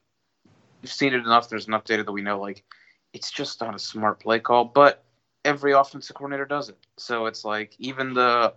We've 0.81 0.91
seen 0.91 1.13
it 1.13 1.17
enough. 1.17 1.49
There's 1.49 1.67
enough 1.67 1.85
data 1.85 2.03
that 2.03 2.11
we 2.11 2.21
know 2.21 2.39
like 2.39 2.63
it's 3.13 3.31
just 3.31 3.61
not 3.61 3.75
a 3.75 3.79
smart 3.79 4.19
play 4.19 4.39
call. 4.39 4.65
But 4.65 5.03
every 5.45 5.71
offensive 5.71 6.15
coordinator 6.15 6.45
does 6.45 6.69
it. 6.69 6.77
So 6.97 7.25
it's 7.25 7.45
like 7.45 7.73
even 7.79 8.13
the 8.13 8.53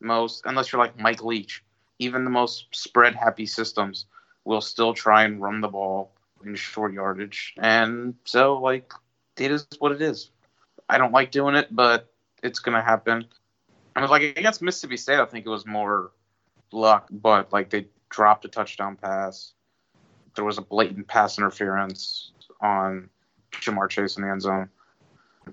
most, 0.00 0.42
unless 0.46 0.72
you're 0.72 0.80
like 0.80 0.98
Mike 0.98 1.22
Leach, 1.22 1.64
even 1.98 2.24
the 2.24 2.30
most 2.30 2.66
spread 2.72 3.14
happy 3.14 3.46
systems 3.46 4.06
will 4.44 4.60
still 4.60 4.94
try 4.94 5.24
and 5.24 5.42
run 5.42 5.60
the 5.60 5.68
ball 5.68 6.12
in 6.44 6.54
short 6.54 6.92
yardage. 6.92 7.54
And 7.58 8.14
so 8.24 8.58
like 8.58 8.92
it 9.36 9.50
is 9.50 9.66
what 9.78 9.92
it 9.92 10.00
is. 10.02 10.30
I 10.88 10.98
don't 10.98 11.12
like 11.12 11.30
doing 11.30 11.54
it, 11.54 11.68
but 11.70 12.12
it's 12.42 12.58
gonna 12.58 12.82
happen. 12.82 13.26
I 13.96 14.00
was 14.00 14.10
like 14.10 14.22
against 14.22 14.62
Mississippi 14.62 14.96
State, 14.96 15.18
I 15.18 15.24
think 15.26 15.46
it 15.46 15.50
was 15.50 15.66
more 15.66 16.12
luck, 16.72 17.08
but 17.10 17.52
like 17.52 17.70
they 17.70 17.86
dropped 18.08 18.44
a 18.44 18.48
touchdown 18.48 18.96
pass. 18.96 19.52
There 20.36 20.44
was 20.44 20.58
a 20.58 20.62
blatant 20.62 21.08
pass 21.08 21.38
interference 21.38 22.32
on 22.60 23.10
Ja'Marr 23.52 23.88
Chase 23.88 24.16
in 24.16 24.22
the 24.22 24.30
end 24.30 24.42
zone. 24.42 24.68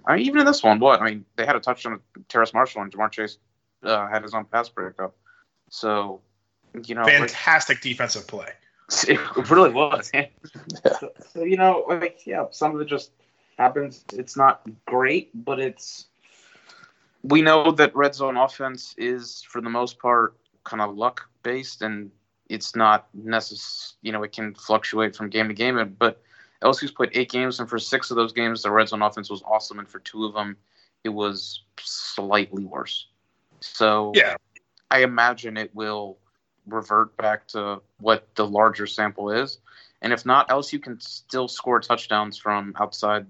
I 0.06 0.16
mean, 0.16 0.25
even 0.25 0.39
in 0.39 0.46
this 0.46 0.63
one, 0.63 0.80
what 0.80 1.01
I 1.01 1.06
mean, 1.06 1.25
they 1.36 1.46
had 1.46 1.56
a 1.56 1.60
touchdown 1.60 1.94
with 1.94 2.27
Terrace 2.27 2.54
Marshall 2.54 2.82
and 2.82 2.92
Ja'Marr 2.92 3.12
Chase 3.12 3.38
uh, 3.84 4.08
had 4.08 4.24
his 4.24 4.34
own 4.34 4.46
pass 4.46 4.70
breakup. 4.70 5.16
So, 5.70 6.22
you 6.86 6.96
know, 6.96 7.04
fantastic 7.04 7.77
like, 7.77 7.84
defensive 7.84 8.27
play. 8.27 8.50
It 9.10 9.50
really 9.50 9.72
was. 9.72 10.10
yeah. 10.13 10.27
so, 10.98 11.12
so, 11.34 11.44
you 11.44 11.58
know, 11.58 11.84
like 11.89 12.25
yeah, 12.25 12.46
some 12.51 12.74
of 12.74 12.80
it 12.80 12.88
just 12.88 13.12
happens. 13.58 14.06
It's 14.13 14.38
not 14.38 14.62
great, 14.86 15.30
but 15.46 15.60
it's 15.60 16.08
we 17.24 17.42
know 17.42 17.72
that 17.72 17.96
red 17.96 18.16
zone 18.16 18.38
offense 18.38 18.96
is 18.98 19.44
for 19.50 19.62
the 19.62 19.70
most 19.70 20.00
part 20.00 20.38
kind 20.63 20.82
of 20.82 20.96
luck 20.96 21.27
based 21.44 21.82
and 21.82 22.12
it's 22.50 22.75
not 22.75 23.08
necessary 23.13 23.98
you 24.01 24.12
know 24.12 24.24
it 24.24 24.32
can 24.32 24.54
fluctuate 24.54 25.16
from 25.16 25.30
game 25.30 25.48
to 25.48 25.54
game 25.54 25.96
but 25.98 26.22
LSU's 26.64 26.92
played 26.92 27.12
eight 27.14 27.30
games 27.30 27.60
and 27.60 27.70
for 27.70 27.80
six 27.80 28.10
of 28.12 28.18
those 28.18 28.34
games 28.34 28.64
the 28.64 28.72
red 28.72 28.90
zone 28.90 29.02
offense 29.02 29.30
was 29.30 29.44
awesome 29.44 29.80
and 29.80 29.88
for 29.88 30.00
two 30.00 30.26
of 30.26 30.34
them 30.34 30.58
it 31.04 31.10
was 31.10 31.62
slightly 31.80 32.66
worse. 32.66 33.08
So 33.60 34.12
yeah. 34.16 34.36
I 34.90 35.04
imagine 35.04 35.58
it 35.58 35.74
will 35.76 36.18
revert 36.66 37.16
back 37.18 37.48
to 37.50 37.82
what 38.00 38.28
the 38.36 38.46
larger 38.46 38.88
sample 38.88 39.32
is. 39.32 39.60
And 40.02 40.14
if 40.14 40.26
not 40.26 40.50
LSU 40.50 40.82
can 40.82 41.00
still 41.00 41.48
score 41.48 41.80
touchdowns 41.80 42.38
from 42.38 42.74
outside 42.80 43.26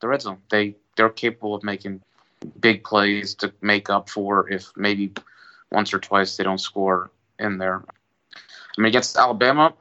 the 0.00 0.08
red 0.08 0.22
zone. 0.22 0.38
They 0.50 0.76
they're 0.96 1.08
capable 1.08 1.54
of 1.54 1.62
making 1.62 2.02
big 2.58 2.84
plays 2.84 3.34
to 3.36 3.52
make 3.60 3.90
up 3.90 4.08
for 4.08 4.50
if 4.50 4.70
maybe 4.76 5.12
once 5.70 5.94
or 5.94 5.98
twice 5.98 6.36
they 6.36 6.44
don't 6.44 6.60
score 6.60 7.10
in 7.38 7.58
there. 7.58 7.84
I 8.34 8.80
mean, 8.80 8.86
against 8.86 9.16
Alabama, 9.16 9.74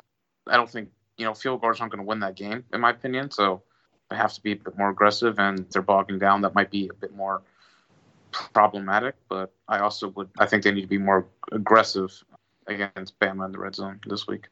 I 0.47 0.55
don't 0.55 0.69
think 0.69 0.89
you 1.19 1.25
know 1.25 1.33
field 1.33 1.61
goals 1.61 1.79
aren't 1.79 1.91
going 1.91 2.03
to 2.03 2.07
win 2.07 2.21
that 2.21 2.35
game, 2.35 2.63
in 2.73 2.81
my 2.81 2.91
opinion. 2.91 3.29
So 3.29 3.61
they 4.09 4.15
have 4.15 4.33
to 4.33 4.41
be 4.41 4.53
a 4.53 4.55
bit 4.55 4.77
more 4.77 4.89
aggressive, 4.89 5.37
and 5.37 5.69
they're 5.69 5.81
bogging 5.81 6.17
down. 6.17 6.41
That 6.41 6.55
might 6.55 6.71
be 6.71 6.87
a 6.87 6.93
bit 6.93 7.13
more 7.15 7.41
problematic. 8.53 9.15
But 9.27 9.51
I 9.67 9.79
also 9.79 10.07
would, 10.09 10.29
I 10.39 10.45
think 10.45 10.63
they 10.63 10.71
need 10.71 10.81
to 10.81 10.87
be 10.87 10.97
more 10.97 11.27
aggressive 11.51 12.23
against 12.67 13.19
Bama 13.19 13.45
in 13.45 13.51
the 13.51 13.59
red 13.59 13.75
zone 13.75 13.99
this 14.07 14.25
week. 14.25 14.47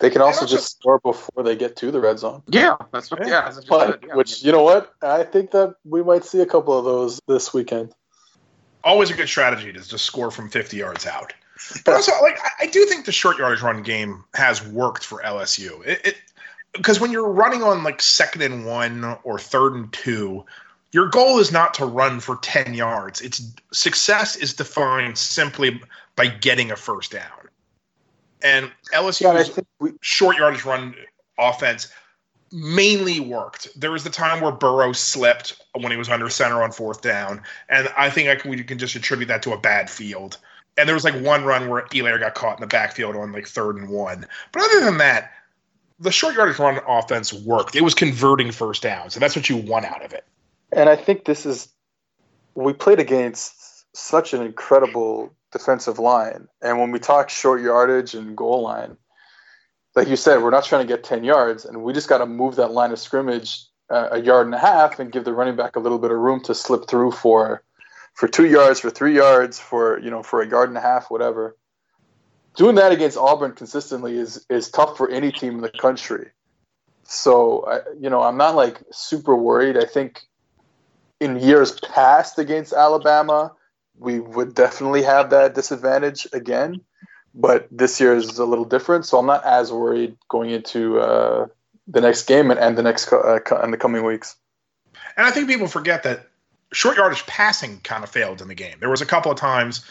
They 0.00 0.10
can 0.10 0.22
also, 0.22 0.42
also, 0.42 0.56
just 0.56 0.78
score 0.78 1.00
before 1.00 1.42
they 1.42 1.56
get 1.56 1.76
to 1.76 1.90
the 1.90 2.00
red 2.00 2.18
zone. 2.18 2.42
Yeah, 2.46 2.76
that's 2.92 3.10
what. 3.10 3.26
Yeah, 3.26 3.52
yeah, 3.52 3.60
but, 3.68 4.04
yeah. 4.06 4.14
which 4.14 4.42
you 4.42 4.52
know 4.52 4.62
what? 4.62 4.94
I 5.02 5.24
think 5.24 5.50
that 5.50 5.74
we 5.84 6.02
might 6.02 6.24
see 6.24 6.40
a 6.40 6.46
couple 6.46 6.78
of 6.78 6.84
those 6.84 7.20
this 7.26 7.52
weekend. 7.52 7.92
Always 8.84 9.10
a 9.10 9.14
good 9.14 9.28
strategy 9.28 9.72
to 9.72 9.86
just 9.86 10.04
score 10.04 10.30
from 10.30 10.48
50 10.48 10.76
yards 10.76 11.04
out. 11.04 11.34
But 11.84 11.94
also, 11.94 12.12
like 12.22 12.38
I 12.60 12.66
do 12.66 12.84
think 12.86 13.04
the 13.04 13.12
short 13.12 13.38
yardage 13.38 13.62
run 13.62 13.82
game 13.82 14.24
has 14.34 14.66
worked 14.66 15.04
for 15.04 15.20
LSU. 15.22 15.84
It 15.86 16.16
because 16.72 17.00
when 17.00 17.10
you're 17.10 17.28
running 17.28 17.62
on 17.62 17.82
like 17.82 18.00
second 18.00 18.42
and 18.42 18.64
one 18.64 19.16
or 19.24 19.38
third 19.38 19.74
and 19.74 19.92
two, 19.92 20.44
your 20.92 21.08
goal 21.08 21.38
is 21.38 21.52
not 21.52 21.74
to 21.74 21.86
run 21.86 22.20
for 22.20 22.36
10 22.36 22.74
yards. 22.74 23.20
It's 23.20 23.42
success 23.72 24.36
is 24.36 24.54
defined 24.54 25.18
simply 25.18 25.80
by 26.16 26.28
getting 26.28 26.70
a 26.70 26.76
first 26.76 27.12
down. 27.12 27.48
And 28.42 28.70
LSU's 28.94 29.56
yeah, 29.56 29.64
we, 29.80 29.92
short 30.00 30.36
yardage 30.36 30.64
run 30.64 30.94
offense 31.38 31.88
mainly 32.52 33.20
worked. 33.20 33.68
There 33.78 33.90
was 33.90 34.04
the 34.04 34.10
time 34.10 34.40
where 34.40 34.52
Burrow 34.52 34.92
slipped 34.92 35.60
when 35.74 35.90
he 35.92 35.98
was 35.98 36.08
under 36.08 36.30
center 36.30 36.62
on 36.62 36.72
fourth 36.72 37.02
down, 37.02 37.42
and 37.68 37.92
I 37.96 38.10
think 38.10 38.28
I 38.28 38.36
can, 38.36 38.50
we 38.50 38.62
can 38.62 38.78
just 38.78 38.94
attribute 38.94 39.28
that 39.28 39.42
to 39.42 39.52
a 39.52 39.58
bad 39.58 39.90
field. 39.90 40.38
And 40.78 40.88
there 40.88 40.94
was 40.94 41.04
like 41.04 41.20
one 41.20 41.44
run 41.44 41.68
where 41.68 41.82
Helaire 41.86 42.20
got 42.20 42.34
caught 42.34 42.56
in 42.56 42.60
the 42.60 42.66
backfield 42.66 43.16
on 43.16 43.32
like 43.32 43.46
third 43.46 43.76
and 43.76 43.88
one. 43.88 44.26
But 44.52 44.62
other 44.62 44.84
than 44.84 44.98
that, 44.98 45.32
the 45.98 46.12
short 46.12 46.34
yardage 46.34 46.58
run 46.58 46.80
offense 46.86 47.32
worked. 47.32 47.74
It 47.74 47.82
was 47.82 47.94
converting 47.94 48.52
first 48.52 48.82
downs, 48.82 49.16
and 49.16 49.22
that's 49.22 49.34
what 49.34 49.48
you 49.48 49.56
want 49.56 49.84
out 49.84 50.04
of 50.04 50.12
it. 50.12 50.24
And 50.72 50.88
I 50.88 50.96
think 50.96 51.24
this 51.24 51.44
is 51.44 51.68
we 52.54 52.72
played 52.72 53.00
against 53.00 53.96
such 53.96 54.32
an 54.32 54.42
incredible 54.42 55.34
defensive 55.52 55.98
line. 55.98 56.46
And 56.62 56.78
when 56.78 56.92
we 56.92 56.98
talk 56.98 57.30
short 57.30 57.60
yardage 57.60 58.14
and 58.14 58.36
goal 58.36 58.62
line, 58.62 58.96
like 59.96 60.08
you 60.08 60.16
said, 60.16 60.42
we're 60.42 60.50
not 60.50 60.64
trying 60.64 60.86
to 60.86 60.92
get 60.92 61.02
10 61.02 61.24
yards, 61.24 61.64
and 61.64 61.82
we 61.82 61.92
just 61.92 62.08
got 62.08 62.18
to 62.18 62.26
move 62.26 62.56
that 62.56 62.70
line 62.70 62.92
of 62.92 62.98
scrimmage 62.98 63.64
uh, 63.90 64.08
a 64.12 64.20
yard 64.20 64.46
and 64.46 64.54
a 64.54 64.58
half 64.58 65.00
and 65.00 65.10
give 65.10 65.24
the 65.24 65.32
running 65.32 65.56
back 65.56 65.76
a 65.76 65.80
little 65.80 65.98
bit 65.98 66.10
of 66.10 66.18
room 66.18 66.40
to 66.42 66.54
slip 66.54 66.86
through 66.86 67.10
for 67.10 67.62
for 68.18 68.26
two 68.26 68.46
yards, 68.46 68.80
for 68.80 68.90
three 68.90 69.14
yards, 69.14 69.60
for 69.60 70.00
you 70.00 70.10
know, 70.10 70.24
for 70.24 70.42
a 70.42 70.48
yard 70.48 70.68
and 70.68 70.76
a 70.76 70.80
half, 70.80 71.08
whatever. 71.08 71.56
Doing 72.56 72.74
that 72.74 72.90
against 72.90 73.16
Auburn 73.16 73.52
consistently 73.52 74.18
is 74.18 74.44
is 74.50 74.70
tough 74.70 74.96
for 74.96 75.08
any 75.08 75.30
team 75.30 75.54
in 75.54 75.60
the 75.60 75.70
country. 75.70 76.30
So, 77.04 77.64
I, 77.68 77.78
you 78.00 78.10
know, 78.10 78.20
I'm 78.20 78.36
not 78.36 78.56
like 78.56 78.82
super 78.90 79.36
worried. 79.36 79.76
I 79.78 79.84
think 79.84 80.22
in 81.20 81.38
years 81.38 81.78
past 81.78 82.40
against 82.40 82.72
Alabama, 82.72 83.52
we 83.96 84.18
would 84.18 84.52
definitely 84.52 85.04
have 85.04 85.30
that 85.30 85.54
disadvantage 85.54 86.26
again. 86.32 86.80
But 87.36 87.68
this 87.70 88.00
year 88.00 88.16
is 88.16 88.38
a 88.38 88.44
little 88.44 88.64
different, 88.64 89.06
so 89.06 89.18
I'm 89.18 89.26
not 89.26 89.44
as 89.44 89.70
worried 89.70 90.16
going 90.26 90.50
into 90.50 90.98
uh, 90.98 91.46
the 91.86 92.00
next 92.00 92.26
game 92.26 92.50
and, 92.50 92.58
and 92.58 92.76
the 92.76 92.82
next 92.82 93.12
uh, 93.12 93.38
in 93.62 93.70
the 93.70 93.76
coming 93.76 94.04
weeks. 94.04 94.34
And 95.16 95.24
I 95.24 95.30
think 95.30 95.46
people 95.46 95.68
forget 95.68 96.02
that 96.02 96.27
short 96.72 96.96
yardage 96.96 97.26
passing 97.26 97.80
kind 97.80 98.04
of 98.04 98.10
failed 98.10 98.40
in 98.40 98.48
the 98.48 98.54
game. 98.54 98.76
There 98.80 98.90
was 98.90 99.00
a 99.00 99.06
couple 99.06 99.30
of 99.30 99.38
times. 99.38 99.84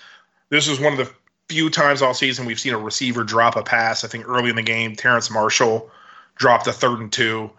This 0.50 0.68
was 0.68 0.80
one 0.80 0.94
of 0.94 1.00
the 1.00 1.12
few 1.50 1.70
times 1.70 2.02
all 2.02 2.14
season 2.14 2.46
we've 2.46 2.60
seen 2.60 2.74
a 2.74 2.78
receiver 2.78 3.24
drop 3.24 3.56
a 3.56 3.64
pass. 3.64 4.04
I 4.04 4.08
think 4.08 4.28
early 4.28 4.50
in 4.50 4.56
the 4.56 4.64
game, 4.64 4.96
Terrence 4.96 5.30
Marshall 5.30 5.90
dropped 6.36 6.68
a 6.68 6.74
third 6.74 7.00
and 7.00 7.12
two. 7.12 7.50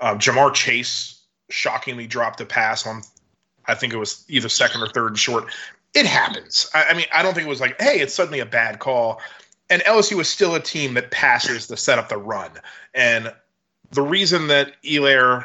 Um, 0.00 0.18
Ja'Marr 0.18 0.54
Chase 0.54 1.20
shockingly 1.50 2.06
dropped 2.06 2.40
a 2.40 2.46
pass 2.46 2.86
on, 2.86 3.02
I 3.66 3.74
think 3.74 3.92
it 3.92 3.98
was 3.98 4.24
either 4.28 4.48
second 4.48 4.82
or 4.82 4.88
third 4.88 5.08
and 5.08 5.18
short 5.18 5.48
it 5.94 6.06
happens. 6.06 6.70
I, 6.74 6.84
I, 6.84 6.94
mean, 6.94 7.06
I 7.12 7.22
don't 7.22 7.34
think 7.34 7.46
it 7.46 7.50
was 7.50 7.60
like, 7.60 7.80
hey, 7.80 8.00
it's 8.00 8.14
suddenly 8.14 8.40
a 8.40 8.46
bad 8.46 8.78
call. 8.78 9.20
And 9.70 9.82
LSU 9.82 10.20
is 10.20 10.28
still 10.28 10.54
a 10.54 10.60
team 10.60 10.94
that 10.94 11.10
passes 11.10 11.66
to 11.68 11.76
set 11.76 11.98
up 11.98 12.08
the 12.08 12.18
run. 12.18 12.50
And 12.94 13.32
the 13.90 14.02
reason 14.02 14.48
that 14.48 14.74
Helaire 14.82 15.44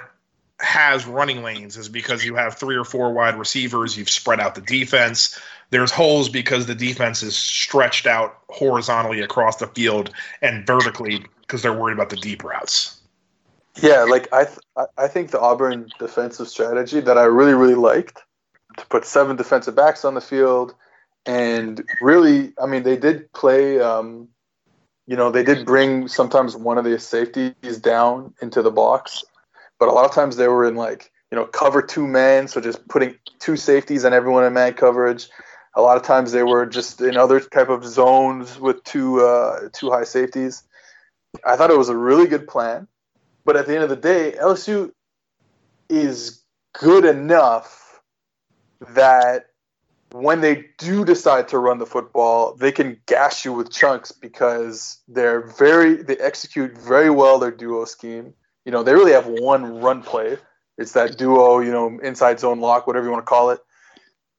has 0.59 1.05
running 1.05 1.43
lanes 1.43 1.77
is 1.77 1.89
because 1.89 2.25
you 2.25 2.35
have 2.35 2.55
three 2.55 2.75
or 2.75 2.83
four 2.83 3.13
wide 3.13 3.37
receivers. 3.37 3.97
You've 3.97 4.09
spread 4.09 4.39
out 4.39 4.55
the 4.55 4.61
defense. 4.61 5.39
There's 5.69 5.91
holes 5.91 6.29
because 6.29 6.65
the 6.65 6.75
defense 6.75 7.21
is 7.21 7.35
stretched 7.35 8.07
out 8.07 8.37
horizontally 8.49 9.21
across 9.21 9.57
the 9.57 9.67
field 9.67 10.11
and 10.41 10.65
vertically 10.65 11.25
because 11.41 11.61
they're 11.61 11.77
worried 11.77 11.93
about 11.93 12.09
the 12.09 12.15
deep 12.15 12.43
routes. 12.43 12.99
Yeah, 13.81 14.03
like 14.03 14.31
I, 14.33 14.45
th- 14.45 14.87
I 14.97 15.07
think 15.07 15.29
the 15.29 15.39
Auburn 15.39 15.89
defensive 15.99 16.47
strategy 16.47 16.99
that 17.01 17.17
I 17.17 17.25
really, 17.25 17.53
really 17.53 17.75
liked 17.75 18.23
to 18.77 18.85
put 18.87 19.05
seven 19.05 19.35
defensive 19.35 19.75
backs 19.75 20.03
on 20.03 20.15
the 20.15 20.21
field, 20.21 20.73
and 21.25 21.83
really, 22.01 22.53
I 22.61 22.65
mean, 22.65 22.83
they 22.83 22.97
did 22.97 23.31
play. 23.33 23.79
Um, 23.79 24.29
you 25.05 25.15
know, 25.15 25.31
they 25.31 25.43
did 25.43 25.65
bring 25.65 26.07
sometimes 26.07 26.55
one 26.55 26.77
of 26.77 26.83
the 26.83 26.99
safeties 26.99 27.77
down 27.77 28.33
into 28.41 28.61
the 28.61 28.71
box, 28.71 29.23
but 29.79 29.89
a 29.89 29.91
lot 29.91 30.05
of 30.05 30.13
times 30.13 30.35
they 30.35 30.47
were 30.47 30.65
in 30.65 30.75
like 30.75 31.11
you 31.31 31.37
know 31.37 31.45
cover 31.45 31.81
two 31.81 32.07
men, 32.07 32.47
so 32.47 32.61
just 32.61 32.87
putting 32.87 33.15
two 33.39 33.55
safeties 33.55 34.03
and 34.03 34.13
everyone 34.13 34.43
in 34.43 34.53
man 34.53 34.73
coverage. 34.73 35.29
A 35.75 35.81
lot 35.81 35.97
of 35.97 36.03
times 36.03 36.31
they 36.31 36.43
were 36.43 36.65
just 36.65 37.01
in 37.01 37.17
other 37.17 37.39
type 37.39 37.69
of 37.69 37.85
zones 37.85 38.59
with 38.59 38.83
two 38.83 39.21
uh, 39.21 39.69
two 39.73 39.89
high 39.91 40.05
safeties. 40.05 40.63
I 41.45 41.55
thought 41.55 41.71
it 41.71 41.77
was 41.77 41.89
a 41.89 41.97
really 41.97 42.27
good 42.27 42.47
plan, 42.47 42.87
but 43.45 43.55
at 43.55 43.67
the 43.67 43.75
end 43.75 43.83
of 43.83 43.89
the 43.89 43.95
day, 43.95 44.35
LSU 44.39 44.91
is 45.89 46.41
good 46.73 47.05
enough 47.05 48.01
that 48.89 49.47
when 50.11 50.41
they 50.41 50.65
do 50.77 51.03
decide 51.03 51.49
to 51.49 51.59
run 51.59 51.79
the 51.79 51.85
football, 51.85 52.55
they 52.55 52.71
can 52.71 52.99
gash 53.05 53.45
you 53.45 53.53
with 53.53 53.71
chunks 53.71 54.11
because 54.11 54.99
they're 55.07 55.41
very 55.41 56.01
they 56.01 56.17
execute 56.17 56.77
very 56.77 57.09
well 57.09 57.39
their 57.39 57.51
duo 57.51 57.85
scheme. 57.85 58.33
You 58.67 58.73
know, 58.73 58.83
they 58.83 58.93
really 58.93 59.13
have 59.13 59.27
one 59.27 59.79
run 59.79 60.03
play. 60.03 60.37
It's 60.77 60.91
that 60.91 61.17
duo, 61.17 61.59
you 61.59 61.71
know, 61.71 61.97
inside 62.03 62.37
zone 62.41 62.59
lock, 62.59 62.85
whatever 62.85 63.05
you 63.05 63.11
want 63.13 63.25
to 63.25 63.29
call 63.29 63.51
it. 63.51 63.61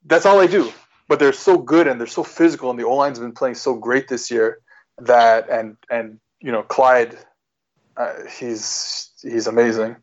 That's 0.04 0.26
all 0.26 0.38
they 0.38 0.46
do. 0.46 0.70
but 1.08 1.18
they're 1.18 1.32
so 1.32 1.56
good 1.56 1.88
and 1.88 1.98
they're 1.98 2.06
so 2.06 2.22
physical, 2.22 2.68
and 2.68 2.78
the 2.78 2.84
O 2.84 2.94
line's 2.94 3.18
been 3.18 3.32
playing 3.32 3.54
so 3.54 3.74
great 3.74 4.06
this 4.06 4.30
year 4.30 4.58
that 4.98 5.48
and 5.48 5.78
and 5.90 6.20
you 6.40 6.52
know 6.52 6.62
Clyde, 6.62 7.16
uh, 7.96 8.12
he's 8.38 9.12
he's 9.22 9.46
amazing. 9.46 9.96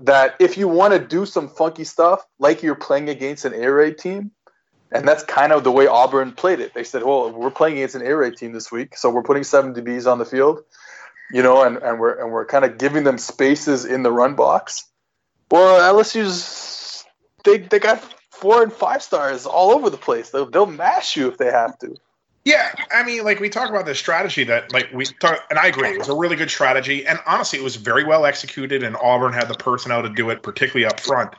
That 0.00 0.34
if 0.38 0.58
you 0.58 0.68
want 0.68 0.92
to 0.92 0.98
do 0.98 1.24
some 1.24 1.48
funky 1.48 1.84
stuff, 1.84 2.22
like 2.38 2.62
you're 2.62 2.74
playing 2.74 3.08
against 3.08 3.46
an 3.46 3.54
air 3.54 3.76
raid 3.76 3.96
team, 3.96 4.30
and 4.92 5.08
that's 5.08 5.24
kind 5.24 5.52
of 5.52 5.64
the 5.64 5.72
way 5.72 5.86
Auburn 5.86 6.32
played 6.32 6.60
it. 6.60 6.74
They 6.74 6.84
said, 6.84 7.02
"Well, 7.02 7.32
we're 7.32 7.50
playing 7.50 7.78
against 7.78 7.94
an 7.94 8.02
air 8.02 8.18
raid 8.18 8.36
team 8.36 8.52
this 8.52 8.70
week, 8.70 8.94
so 8.94 9.08
we're 9.08 9.22
putting 9.22 9.42
seven 9.44 9.72
DBs 9.72 10.06
on 10.06 10.18
the 10.18 10.26
field, 10.26 10.64
you 11.32 11.42
know, 11.42 11.62
and, 11.62 11.76
and 11.78 11.98
we're 11.98 12.20
and 12.20 12.32
we're 12.32 12.46
kind 12.46 12.64
of 12.64 12.78
giving 12.78 13.04
them 13.04 13.18
spaces 13.18 13.84
in 13.84 14.02
the 14.02 14.12
run 14.12 14.34
box." 14.34 14.86
Well, 15.50 15.94
LSU's 15.94 17.04
they 17.44 17.58
they 17.58 17.78
got 17.78 18.02
four 18.30 18.62
and 18.62 18.72
five 18.72 19.02
stars 19.02 19.46
all 19.46 19.70
over 19.70 19.90
the 19.90 19.96
place. 19.96 20.30
They'll 20.30 20.50
they'll 20.50 20.66
mash 20.66 21.16
you 21.16 21.28
if 21.28 21.38
they 21.38 21.50
have 21.50 21.78
to. 21.80 21.96
Yeah, 22.44 22.72
I 22.90 23.02
mean, 23.04 23.22
like 23.24 23.38
we 23.38 23.50
talk 23.50 23.68
about 23.68 23.84
this 23.84 23.98
strategy 23.98 24.44
that, 24.44 24.72
like 24.72 24.90
we 24.94 25.04
talk, 25.04 25.44
and 25.50 25.58
I 25.58 25.66
agree, 25.66 25.90
it 25.90 25.98
was 25.98 26.08
a 26.08 26.14
really 26.14 26.36
good 26.36 26.50
strategy, 26.50 27.06
and 27.06 27.18
honestly, 27.26 27.58
it 27.58 27.62
was 27.62 27.76
very 27.76 28.02
well 28.02 28.24
executed, 28.24 28.82
and 28.82 28.96
Auburn 28.96 29.34
had 29.34 29.48
the 29.48 29.54
personnel 29.54 30.02
to 30.02 30.08
do 30.08 30.30
it, 30.30 30.42
particularly 30.42 30.86
up 30.86 31.00
front. 31.00 31.34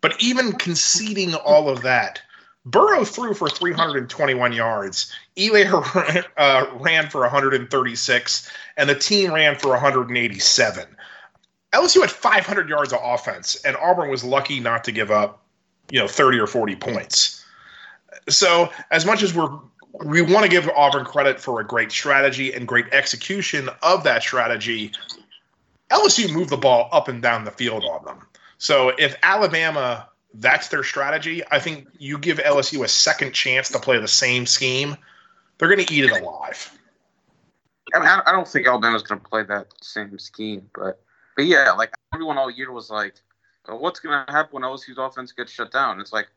But 0.00 0.20
even 0.22 0.52
conceding 0.52 1.34
all 1.34 1.68
of 1.68 1.82
that, 1.82 2.22
Burrow 2.66 3.04
threw 3.04 3.32
for 3.32 3.48
321 3.48 4.52
yards. 4.52 5.12
Eli 5.38 5.64
uh, 6.36 6.66
ran 6.78 7.08
for 7.08 7.22
136, 7.22 8.52
and 8.76 8.90
the 8.90 8.94
team 8.94 9.32
ran 9.32 9.56
for 9.56 9.70
187. 9.70 10.84
LSU 11.72 12.00
had 12.00 12.10
500 12.10 12.68
yards 12.68 12.92
of 12.92 13.00
offense, 13.02 13.56
and 13.64 13.76
Auburn 13.76 14.10
was 14.10 14.24
lucky 14.24 14.60
not 14.60 14.84
to 14.84 14.92
give 14.92 15.10
up, 15.10 15.42
you 15.90 15.98
know, 15.98 16.08
30 16.08 16.38
or 16.38 16.46
40 16.46 16.76
points. 16.76 17.44
So, 18.28 18.70
as 18.90 19.06
much 19.06 19.22
as 19.22 19.32
we're 19.32 19.50
we 20.04 20.22
want 20.22 20.44
to 20.44 20.48
give 20.48 20.68
Auburn 20.68 21.04
credit 21.04 21.40
for 21.40 21.60
a 21.60 21.66
great 21.66 21.90
strategy 21.90 22.52
and 22.52 22.66
great 22.66 22.86
execution 22.92 23.68
of 23.82 24.04
that 24.04 24.22
strategy. 24.22 24.92
LSU 25.90 26.32
moved 26.32 26.50
the 26.50 26.56
ball 26.56 26.88
up 26.92 27.08
and 27.08 27.20
down 27.20 27.44
the 27.44 27.50
field 27.50 27.84
on 27.84 28.04
them. 28.04 28.26
So 28.58 28.90
if 28.98 29.16
Alabama, 29.22 30.08
that's 30.34 30.68
their 30.68 30.82
strategy, 30.82 31.42
I 31.50 31.58
think 31.58 31.88
you 31.98 32.18
give 32.18 32.38
LSU 32.38 32.84
a 32.84 32.88
second 32.88 33.32
chance 33.32 33.68
to 33.70 33.78
play 33.78 33.98
the 33.98 34.08
same 34.08 34.46
scheme. 34.46 34.96
They're 35.58 35.68
going 35.68 35.84
to 35.84 35.92
eat 35.92 36.04
it 36.04 36.22
alive. 36.22 36.78
I 37.94 37.98
mean, 37.98 38.08
I 38.08 38.32
don't 38.32 38.46
think 38.46 38.66
Alabama's 38.66 39.02
going 39.02 39.20
to 39.20 39.28
play 39.28 39.42
that 39.44 39.66
same 39.82 40.18
scheme, 40.18 40.70
but 40.74 41.00
but 41.36 41.46
yeah, 41.46 41.72
like 41.72 41.94
everyone 42.14 42.38
all 42.38 42.50
year 42.50 42.70
was 42.70 42.90
like, 42.90 43.14
oh, 43.68 43.76
"What's 43.76 43.98
going 44.00 44.24
to 44.26 44.32
happen 44.32 44.50
when 44.52 44.62
LSU's 44.62 44.98
offense 44.98 45.32
gets 45.32 45.50
shut 45.50 45.72
down?" 45.72 46.00
It's 46.00 46.12
like 46.12 46.28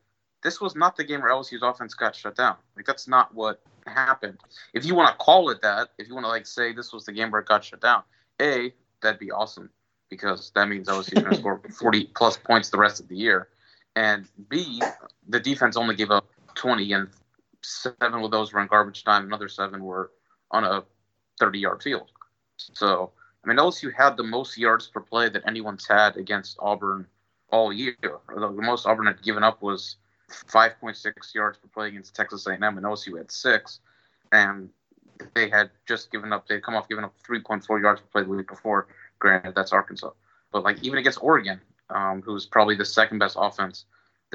this 0.42 0.60
was 0.60 0.74
not 0.74 0.96
the 0.96 1.04
game 1.04 1.20
where 1.22 1.30
LSU's 1.30 1.62
offense 1.62 1.94
got 1.94 2.16
shut 2.16 2.36
down. 2.36 2.56
Like 2.76 2.86
that's 2.86 3.06
not 3.06 3.34
what 3.34 3.60
happened. 3.86 4.38
If 4.72 4.84
you 4.84 4.94
want 4.94 5.10
to 5.10 5.24
call 5.24 5.50
it 5.50 5.62
that, 5.62 5.90
if 5.98 6.08
you 6.08 6.14
want 6.14 6.24
to 6.24 6.30
like 6.30 6.46
say 6.46 6.72
this 6.72 6.92
was 6.92 7.04
the 7.04 7.12
game 7.12 7.30
where 7.30 7.40
it 7.40 7.46
got 7.46 7.64
shut 7.64 7.80
down, 7.80 8.02
a 8.40 8.72
that'd 9.02 9.20
be 9.20 9.30
awesome 9.30 9.70
because 10.10 10.50
that 10.54 10.68
means 10.68 10.88
LSU's 10.88 11.22
going 11.22 11.24
to 11.30 11.36
score 11.36 11.60
40 11.78 12.04
plus 12.14 12.36
points 12.36 12.70
the 12.70 12.78
rest 12.78 13.00
of 13.00 13.08
the 13.08 13.16
year, 13.16 13.48
and 13.96 14.26
b 14.48 14.80
the 15.28 15.40
defense 15.40 15.76
only 15.76 15.94
gave 15.94 16.10
up 16.10 16.26
20 16.54 16.92
and 16.92 17.08
seven 17.62 18.14
of 18.14 18.30
those 18.30 18.52
were 18.52 18.60
in 18.60 18.68
garbage 18.68 19.04
time, 19.04 19.24
another 19.24 19.48
seven 19.48 19.82
were 19.82 20.10
on 20.50 20.64
a 20.64 20.84
30 21.40 21.58
yard 21.58 21.82
field. 21.82 22.10
So 22.56 23.10
I 23.44 23.48
mean 23.48 23.56
LSU 23.56 23.92
had 23.92 24.16
the 24.16 24.22
most 24.22 24.56
yards 24.58 24.86
per 24.86 25.00
play 25.00 25.28
that 25.28 25.42
anyone's 25.46 25.86
had 25.86 26.16
against 26.16 26.56
Auburn 26.60 27.06
all 27.50 27.72
year. 27.72 27.96
The 28.02 28.50
most 28.50 28.86
Auburn 28.86 29.06
had 29.06 29.22
given 29.22 29.42
up 29.42 29.62
was 29.62 29.96
5.6 30.30 31.34
yards 31.34 31.58
per 31.58 31.68
play 31.68 31.88
against 31.88 32.14
Texas 32.14 32.46
A&M, 32.46 32.62
and 32.62 32.80
LSU 32.80 33.18
had 33.18 33.30
six, 33.30 33.80
and 34.32 34.70
they 35.34 35.48
had 35.48 35.70
just 35.86 36.10
given 36.10 36.32
up. 36.32 36.48
They 36.48 36.54
had 36.54 36.64
come 36.64 36.74
off 36.74 36.88
giving 36.88 37.04
up 37.04 37.14
3.4 37.28 37.80
yards 37.80 38.00
per 38.00 38.06
play 38.08 38.22
the 38.22 38.28
week 38.28 38.48
before. 38.48 38.88
Granted, 39.18 39.54
that's 39.54 39.72
Arkansas, 39.72 40.10
but 40.52 40.64
like 40.64 40.82
even 40.82 40.98
against 40.98 41.22
Oregon, 41.22 41.60
um, 41.90 42.22
who's 42.22 42.46
probably 42.46 42.74
the 42.74 42.84
second 42.84 43.18
best 43.18 43.36
offense 43.38 43.84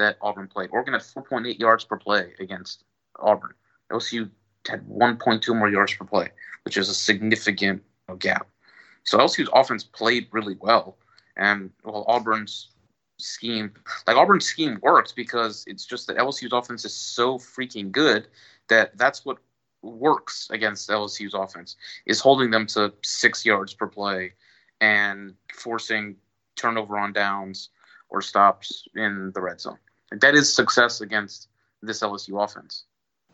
that 0.00 0.16
Auburn 0.20 0.48
played, 0.48 0.70
Oregon 0.72 0.94
had 0.94 1.02
4.8 1.02 1.58
yards 1.58 1.84
per 1.84 1.96
play 1.96 2.32
against 2.40 2.84
Auburn. 3.18 3.54
LSU 3.90 4.30
had 4.68 4.86
1.2 4.88 5.56
more 5.56 5.70
yards 5.70 5.94
per 5.94 6.04
play, 6.04 6.28
which 6.64 6.76
is 6.76 6.88
a 6.88 6.94
significant 6.94 7.82
gap. 8.18 8.48
So 9.04 9.18
LSU's 9.18 9.48
offense 9.52 9.84
played 9.84 10.28
really 10.32 10.56
well, 10.60 10.98
and 11.36 11.70
well, 11.84 12.04
Auburn's 12.08 12.70
scheme, 13.18 13.72
like 14.06 14.16
Auburn's 14.16 14.46
scheme 14.46 14.78
works 14.82 15.12
because 15.12 15.64
it's 15.66 15.86
just 15.86 16.06
that 16.06 16.16
LSU's 16.16 16.52
offense 16.52 16.84
is 16.84 16.94
so 16.94 17.38
freaking 17.38 17.92
good 17.92 18.28
that 18.68 18.96
that's 18.96 19.24
what 19.24 19.38
works 19.82 20.48
against 20.50 20.90
LSU's 20.90 21.34
offense 21.34 21.76
is 22.06 22.20
holding 22.20 22.50
them 22.50 22.66
to 22.66 22.92
six 23.02 23.44
yards 23.44 23.72
per 23.72 23.86
play 23.86 24.32
and 24.80 25.34
forcing 25.54 26.16
turnover 26.56 26.98
on 26.98 27.12
downs 27.12 27.70
or 28.10 28.20
stops 28.20 28.86
in 28.94 29.32
the 29.34 29.40
red 29.40 29.60
zone. 29.60 29.78
Like 30.10 30.20
that 30.20 30.34
is 30.34 30.52
success 30.52 31.00
against 31.00 31.48
this 31.82 32.00
LSU 32.00 32.42
offense. 32.42 32.84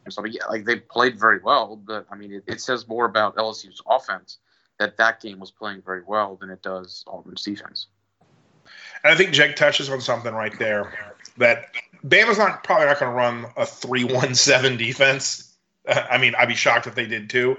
So, 0.08 0.24
yeah, 0.24 0.46
like 0.46 0.64
they 0.64 0.76
played 0.76 1.18
very 1.18 1.40
well, 1.40 1.76
but 1.76 2.06
I 2.10 2.16
mean, 2.16 2.32
it, 2.32 2.44
it 2.46 2.60
says 2.60 2.86
more 2.86 3.06
about 3.06 3.36
LSU's 3.36 3.82
offense 3.88 4.38
that 4.78 4.96
that 4.98 5.20
game 5.20 5.40
was 5.40 5.50
playing 5.50 5.82
very 5.82 6.02
well 6.06 6.36
than 6.36 6.50
it 6.50 6.62
does 6.62 7.04
Auburn's 7.08 7.42
defense. 7.42 7.86
And 9.02 9.12
I 9.12 9.16
think 9.16 9.32
Jake 9.32 9.56
touches 9.56 9.90
on 9.90 10.00
something 10.00 10.32
right 10.32 10.56
there 10.58 10.92
that 11.38 11.74
Bama's 12.04 12.38
not 12.38 12.62
probably 12.62 12.86
not 12.86 13.00
going 13.00 13.10
to 13.10 13.16
run 13.16 13.46
a 13.56 13.66
three-one-seven 13.66 14.76
defense. 14.76 15.54
I 15.88 16.18
mean, 16.18 16.34
I'd 16.36 16.48
be 16.48 16.54
shocked 16.54 16.86
if 16.86 16.94
they 16.94 17.06
did 17.06 17.30
too. 17.30 17.56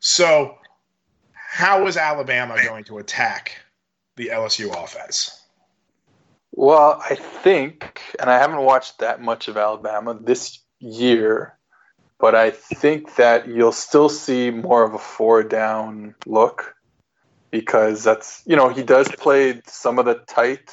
So, 0.00 0.58
how 1.32 1.86
is 1.86 1.96
Alabama 1.96 2.56
going 2.62 2.84
to 2.84 2.98
attack 2.98 3.56
the 4.16 4.28
LSU 4.28 4.72
offense? 4.72 5.39
Well, 6.52 7.00
I 7.08 7.14
think, 7.14 8.02
and 8.18 8.28
I 8.28 8.38
haven't 8.38 8.62
watched 8.62 8.98
that 8.98 9.20
much 9.20 9.48
of 9.48 9.56
Alabama 9.56 10.18
this 10.20 10.60
year, 10.80 11.56
but 12.18 12.34
I 12.34 12.50
think 12.50 13.16
that 13.16 13.48
you'll 13.48 13.72
still 13.72 14.08
see 14.08 14.50
more 14.50 14.82
of 14.82 14.94
a 14.94 14.98
four 14.98 15.42
down 15.42 16.14
look 16.26 16.74
because 17.50 18.04
that's 18.04 18.42
you 18.46 18.56
know 18.56 18.68
he 18.68 18.82
does 18.82 19.08
play 19.08 19.60
some 19.66 19.98
of 19.98 20.04
the 20.04 20.14
tight. 20.14 20.70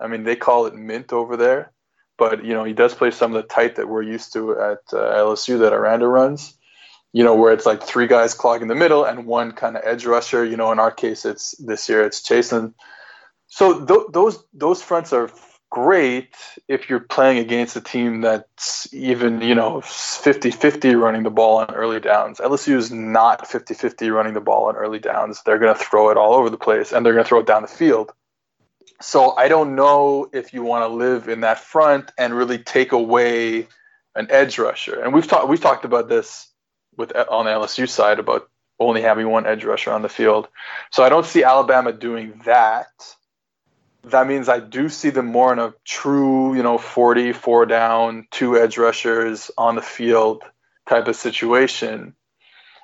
I 0.00 0.08
mean, 0.08 0.24
they 0.24 0.36
call 0.36 0.66
it 0.66 0.74
mint 0.74 1.12
over 1.12 1.36
there, 1.36 1.72
but 2.18 2.44
you 2.44 2.54
know 2.54 2.64
he 2.64 2.72
does 2.72 2.94
play 2.94 3.10
some 3.10 3.34
of 3.34 3.42
the 3.42 3.48
tight 3.48 3.76
that 3.76 3.88
we're 3.88 4.02
used 4.02 4.32
to 4.34 4.52
at 4.52 4.80
uh, 4.92 5.14
LSU 5.14 5.60
that 5.60 5.72
Aranda 5.72 6.06
runs. 6.06 6.56
You 7.14 7.24
know, 7.24 7.34
where 7.34 7.52
it's 7.52 7.66
like 7.66 7.82
three 7.82 8.06
guys 8.06 8.32
clogging 8.32 8.68
the 8.68 8.74
middle 8.74 9.04
and 9.04 9.26
one 9.26 9.52
kind 9.52 9.76
of 9.76 9.82
edge 9.84 10.06
rusher. 10.06 10.44
You 10.44 10.56
know, 10.56 10.72
in 10.72 10.78
our 10.78 10.90
case, 10.90 11.26
it's 11.26 11.54
this 11.58 11.88
year 11.88 12.04
it's 12.04 12.22
Chaisson. 12.22 12.74
So 13.52 13.84
th- 13.84 14.06
those 14.12 14.42
those 14.54 14.80
fronts 14.80 15.12
are 15.12 15.30
great 15.68 16.34
if 16.68 16.88
you're 16.88 17.00
playing 17.00 17.36
against 17.36 17.76
a 17.76 17.82
team 17.82 18.22
that's 18.22 18.92
even, 18.94 19.42
you 19.42 19.54
know, 19.54 19.82
50-50 19.82 20.98
running 20.98 21.22
the 21.22 21.30
ball 21.30 21.58
on 21.58 21.70
early 21.74 22.00
downs. 22.00 22.38
LSU 22.38 22.76
is 22.76 22.90
not 22.90 23.46
50-50 23.46 24.10
running 24.10 24.32
the 24.32 24.40
ball 24.40 24.68
on 24.68 24.76
early 24.76 24.98
downs. 24.98 25.42
They're 25.44 25.58
going 25.58 25.74
to 25.74 25.78
throw 25.78 26.08
it 26.08 26.16
all 26.16 26.32
over 26.32 26.48
the 26.48 26.56
place 26.56 26.92
and 26.92 27.04
they're 27.04 27.12
going 27.12 27.24
to 27.24 27.28
throw 27.28 27.40
it 27.40 27.46
down 27.46 27.60
the 27.60 27.68
field. 27.68 28.12
So 29.02 29.36
I 29.36 29.48
don't 29.48 29.74
know 29.74 30.30
if 30.32 30.54
you 30.54 30.62
want 30.62 30.84
to 30.84 30.88
live 30.88 31.28
in 31.28 31.42
that 31.42 31.58
front 31.58 32.10
and 32.16 32.32
really 32.34 32.58
take 32.58 32.92
away 32.92 33.68
an 34.14 34.28
edge 34.30 34.58
rusher. 34.58 34.98
And 34.98 35.12
we've 35.12 35.28
talked 35.28 35.48
we've 35.50 35.60
talked 35.60 35.84
about 35.84 36.08
this 36.08 36.48
with 36.96 37.14
on 37.14 37.44
the 37.44 37.50
LSU 37.50 37.86
side 37.86 38.18
about 38.18 38.48
only 38.80 39.02
having 39.02 39.28
one 39.28 39.46
edge 39.46 39.62
rusher 39.62 39.92
on 39.92 40.00
the 40.00 40.08
field. 40.08 40.48
So 40.90 41.02
I 41.02 41.10
don't 41.10 41.26
see 41.26 41.44
Alabama 41.44 41.92
doing 41.92 42.40
that 42.46 42.88
that 44.04 44.26
means 44.26 44.48
I 44.48 44.58
do 44.58 44.88
see 44.88 45.10
them 45.10 45.26
more 45.26 45.52
in 45.52 45.58
a 45.58 45.74
true, 45.84 46.54
you 46.54 46.62
know, 46.62 46.78
40, 46.78 47.32
four 47.32 47.66
down, 47.66 48.26
two 48.30 48.58
edge 48.58 48.76
rushers 48.76 49.50
on 49.56 49.76
the 49.76 49.82
field 49.82 50.42
type 50.88 51.06
of 51.06 51.16
situation. 51.16 52.14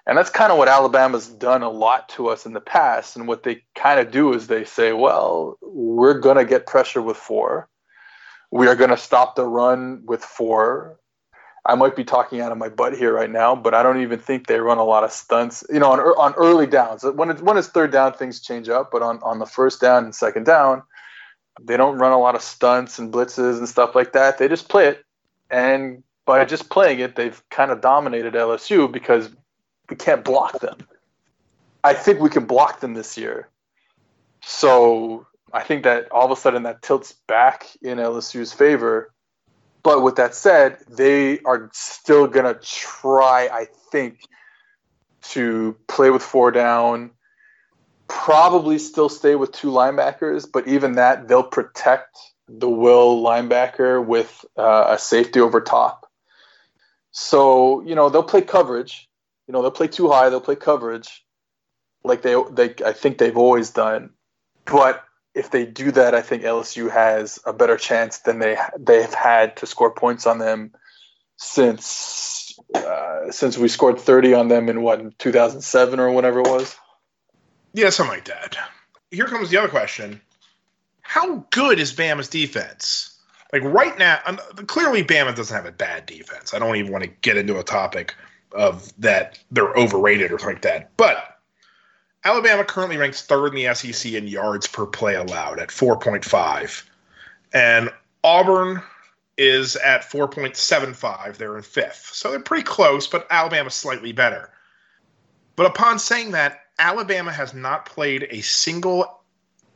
And 0.07 0.17
that's 0.17 0.31
kind 0.31 0.51
of 0.51 0.59
what 0.59 0.69
Alabama's 0.69 1.29
done 1.29 1.63
a 1.63 1.69
lot 1.69 2.09
to 2.11 2.29
us 2.29 2.47
in 2.47 2.55
the 2.55 2.61
past. 2.61 3.17
And 3.17 3.29
what 3.29 3.43
they 3.43 3.63
kind 3.75 4.01
of 4.01 4.11
do 4.11 4.33
is 4.33 4.47
they 4.47 4.65
say, 4.65 4.93
well, 4.93 5.59
we're 5.61 6.19
going 6.19 6.37
to 6.37 6.47
get 6.47 6.67
pressure 6.67 7.03
with 7.03 7.17
four. 7.17 7.69
We 8.51 8.69
are 8.69 8.77
going 8.77 8.91
to 8.91 8.97
stop 8.97 9.37
the 9.37 9.45
run 9.45 10.03
with 10.07 10.25
four. 10.25 10.99
I 11.67 11.75
might 11.75 11.95
be 11.95 12.05
talking 12.05 12.41
out 12.41 12.53
of 12.53 12.57
my 12.57 12.71
butt 12.71 12.97
here 12.97 13.13
right 13.13 13.31
now, 13.31 13.55
but 13.55 13.75
I 13.75 13.83
don't 13.83 14.01
even 14.01 14.19
think 14.19 14.47
they 14.47 14.61
run 14.61 14.79
a 14.79 14.85
lot 14.85 15.05
of 15.05 15.13
stunts. 15.13 15.63
You 15.69 15.81
know, 15.81 15.93
on, 15.93 16.01
on 16.01 16.33
early 16.35 16.67
downs. 16.67 17.05
When 17.05 17.29
it's, 17.29 17.43
when 17.43 17.59
it's 17.59 17.69
third 17.69 17.93
down, 17.93 18.15
things 18.15 18.41
change 18.41 18.71
up. 18.71 18.91
But 18.91 19.03
on, 19.03 19.19
on 19.23 19.41
the 19.41 19.47
first 19.47 19.79
down 19.79 20.05
and 20.05 20.15
second 20.15 20.47
down, 20.47 20.83
they 21.61 21.77
don't 21.77 21.99
run 21.99 22.13
a 22.13 22.19
lot 22.19 22.35
of 22.35 22.43
stunts 22.43 22.99
and 22.99 23.13
blitzes 23.13 23.59
and 23.59 23.69
stuff 23.69 23.95
like 23.95 24.13
that. 24.13 24.39
They 24.39 24.49
just 24.49 24.69
play 24.69 24.89
it, 24.89 25.05
and 25.51 26.03
by 26.25 26.45
just 26.45 26.69
playing 26.69 27.01
it, 27.01 27.17
they've 27.17 27.43
kind 27.51 27.71
of 27.71 27.81
dominated 27.81 28.35
LSU 28.35 28.91
because 28.91 29.31
we 29.89 29.97
can't 29.97 30.25
block 30.25 30.61
them. 30.61 30.77
I 31.83 31.95
think 31.95 32.21
we 32.21 32.29
can 32.29 32.45
block 32.45 32.81
them 32.81 32.95
this 32.95 33.17
year. 33.17 33.49
So 34.43 35.27
I 35.53 35.63
think 35.63 35.85
that 35.85 36.11
all 36.13 36.27
of 36.27 36.31
a 36.31 36.41
sudden 36.41 36.65
that 36.65 36.83
tilts 36.83 37.13
back 37.27 37.67
in 37.81 37.99
LSU's 37.99 38.53
favor. 38.53 39.13
But 39.83 40.03
with 40.03 40.17
that 40.17 40.35
said, 40.35 40.79
they 40.89 41.39
are 41.41 41.71
still 41.73 42.27
gonna 42.27 42.55
try, 42.55 43.49
I 43.51 43.67
think, 43.91 44.21
to 45.31 45.77
play 45.87 46.11
with 46.11 46.23
four 46.23 46.51
down. 46.51 47.11
Probably 48.09 48.79
still 48.79 49.09
stay 49.09 49.35
with 49.35 49.53
two 49.53 49.69
linebackers, 49.69 50.51
but 50.51 50.67
even 50.67 50.93
that, 50.93 51.29
they'll 51.29 51.43
protect 51.43 52.19
the 52.49 52.69
will 52.69 53.23
linebacker 53.23 54.05
with 54.05 54.45
uh, 54.57 54.87
a 54.89 54.99
safety 54.99 55.41
over 55.41 55.61
top. 55.61 56.11
So 57.11 57.81
you 57.83 57.95
know 57.95 58.09
they'll 58.09 58.23
play 58.23 58.43
coverage. 58.43 59.09
You 59.47 59.53
know 59.53 59.63
they'll 59.63 59.71
play 59.71 59.89
two 59.89 60.09
high. 60.11 60.29
They'll 60.31 60.41
play 60.41 60.57
coverage, 60.57 61.25
like 62.05 62.23
they 62.23 62.37
they 62.51 62.75
I 62.85 62.93
think 62.93 63.19
they've 63.19 63.37
always 63.37 63.71
done. 63.71 64.11
But 64.65 65.05
if 65.35 65.51
they 65.51 65.65
do 65.65 65.91
that, 65.93 66.15
I 66.15 66.23
think 66.23 66.43
LSU 66.43 66.91
has 66.91 67.39
a 67.45 67.53
better 67.53 67.77
chance 67.77 68.19
than 68.19 68.39
they 68.39 68.57
they've 68.79 69.13
had 69.13 69.57
to 69.59 69.67
score 69.67 69.91
points 69.91 70.27
on 70.27 70.39
them 70.39 70.73
since 71.37 72.59
uh, 72.75 73.31
since 73.31 73.57
we 73.57 73.69
scored 73.69 73.99
30 73.99 74.35
on 74.35 74.49
them 74.49 74.69
in 74.69 74.83
what 74.83 75.19
2007 75.19 76.01
or 76.01 76.11
whatever 76.11 76.41
it 76.41 76.49
was. 76.49 76.77
Yeah, 77.73 77.91
something 77.91 78.17
like 78.17 78.25
that. 78.27 78.57
Here 79.11 79.27
comes 79.27 79.51
the 79.51 79.59
other 79.59 79.69
question: 79.69 80.21
How 81.03 81.47
good 81.51 81.79
is 81.79 81.93
Bama's 81.93 82.29
defense? 82.29 83.19
Like 83.53 83.63
right 83.63 83.97
now, 83.99 84.21
um, 84.27 84.39
clearly 84.67 85.03
Bama 85.03 85.35
doesn't 85.35 85.57
have 85.57 85.67
a 85.67 85.73
bad 85.73 86.07
defense. 86.07 86.53
I 86.53 86.59
don't 86.59 86.77
even 86.77 86.93
want 86.93 87.05
to 87.05 87.11
get 87.23 87.37
into 87.37 87.59
a 87.59 87.65
topic 87.65 88.15
of 88.53 88.93
that 88.99 89.39
they're 89.51 89.73
overrated 89.75 90.33
or 90.33 90.39
something 90.39 90.57
like 90.57 90.63
that. 90.63 90.97
But 90.97 91.39
Alabama 92.25 92.65
currently 92.65 92.97
ranks 92.97 93.23
third 93.23 93.55
in 93.55 93.65
the 93.65 93.75
SEC 93.75 94.13
in 94.13 94.27
yards 94.27 94.67
per 94.67 94.87
play 94.87 95.15
allowed 95.15 95.61
at 95.61 95.69
4.5. 95.69 96.85
And 97.53 97.91
Auburn 98.23 98.83
is 99.39 99.77
at 99.77 100.03
4.75. 100.03 101.37
They're 101.37 101.57
in 101.57 101.63
fifth. 101.63 102.11
So 102.13 102.31
they're 102.31 102.41
pretty 102.41 102.65
close, 102.65 103.07
but 103.07 103.27
Alabama's 103.31 103.75
slightly 103.75 104.13
better. 104.13 104.51
But 105.57 105.67
upon 105.67 105.99
saying 105.99 106.33
that, 106.33 106.61
Alabama 106.79 107.33
has 107.33 107.55
not 107.55 107.87
played 107.87 108.29
a 108.31 108.41
single 108.41 109.21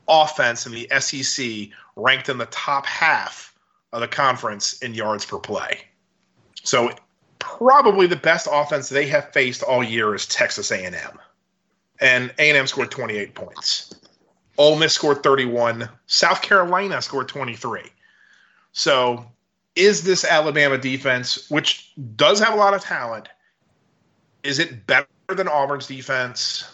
offense 0.09 0.67
in 0.67 0.73
the 0.73 0.89
SEC 1.01 1.69
ranked 1.97 2.29
in 2.29 2.39
the 2.39 2.47
top 2.47 2.87
half 2.87 3.55
of 3.93 4.01
the 4.01 4.09
conference 4.09 4.75
in 4.83 4.95
yards 4.95 5.25
per 5.25 5.39
play. 5.39 5.81
So 6.63 6.91
probably 7.39 8.07
the 8.07 8.17
best 8.17 8.49
offense 8.51 8.89
they 8.89 9.07
have 9.07 9.33
faced 9.33 9.63
all 9.63 9.83
year 9.83 10.15
is 10.15 10.27
Texas 10.27 10.71
A&M. 10.71 11.19
And 12.01 12.33
A&M 12.39 12.67
scored 12.67 12.91
28 12.91 13.35
points. 13.35 13.95
Ole 14.59 14.77
Miss 14.77 14.95
scored 14.95 15.23
31. 15.23 15.89
South 16.07 16.43
Carolina 16.43 17.01
scored 17.03 17.29
23. 17.29 17.83
So 18.73 19.27
is 19.77 20.03
this 20.03 20.25
Alabama 20.25 20.79
defense, 20.79 21.49
which 21.51 21.93
does 22.17 22.41
have 22.41 22.55
a 22.55 22.57
lot 22.57 22.75
of 22.75 22.83
talent, 22.83 23.29
is 24.43 24.59
it 24.59 24.87
better 24.87 25.07
than 25.29 25.49
Auburn's 25.49 25.87
defense? 25.87 26.65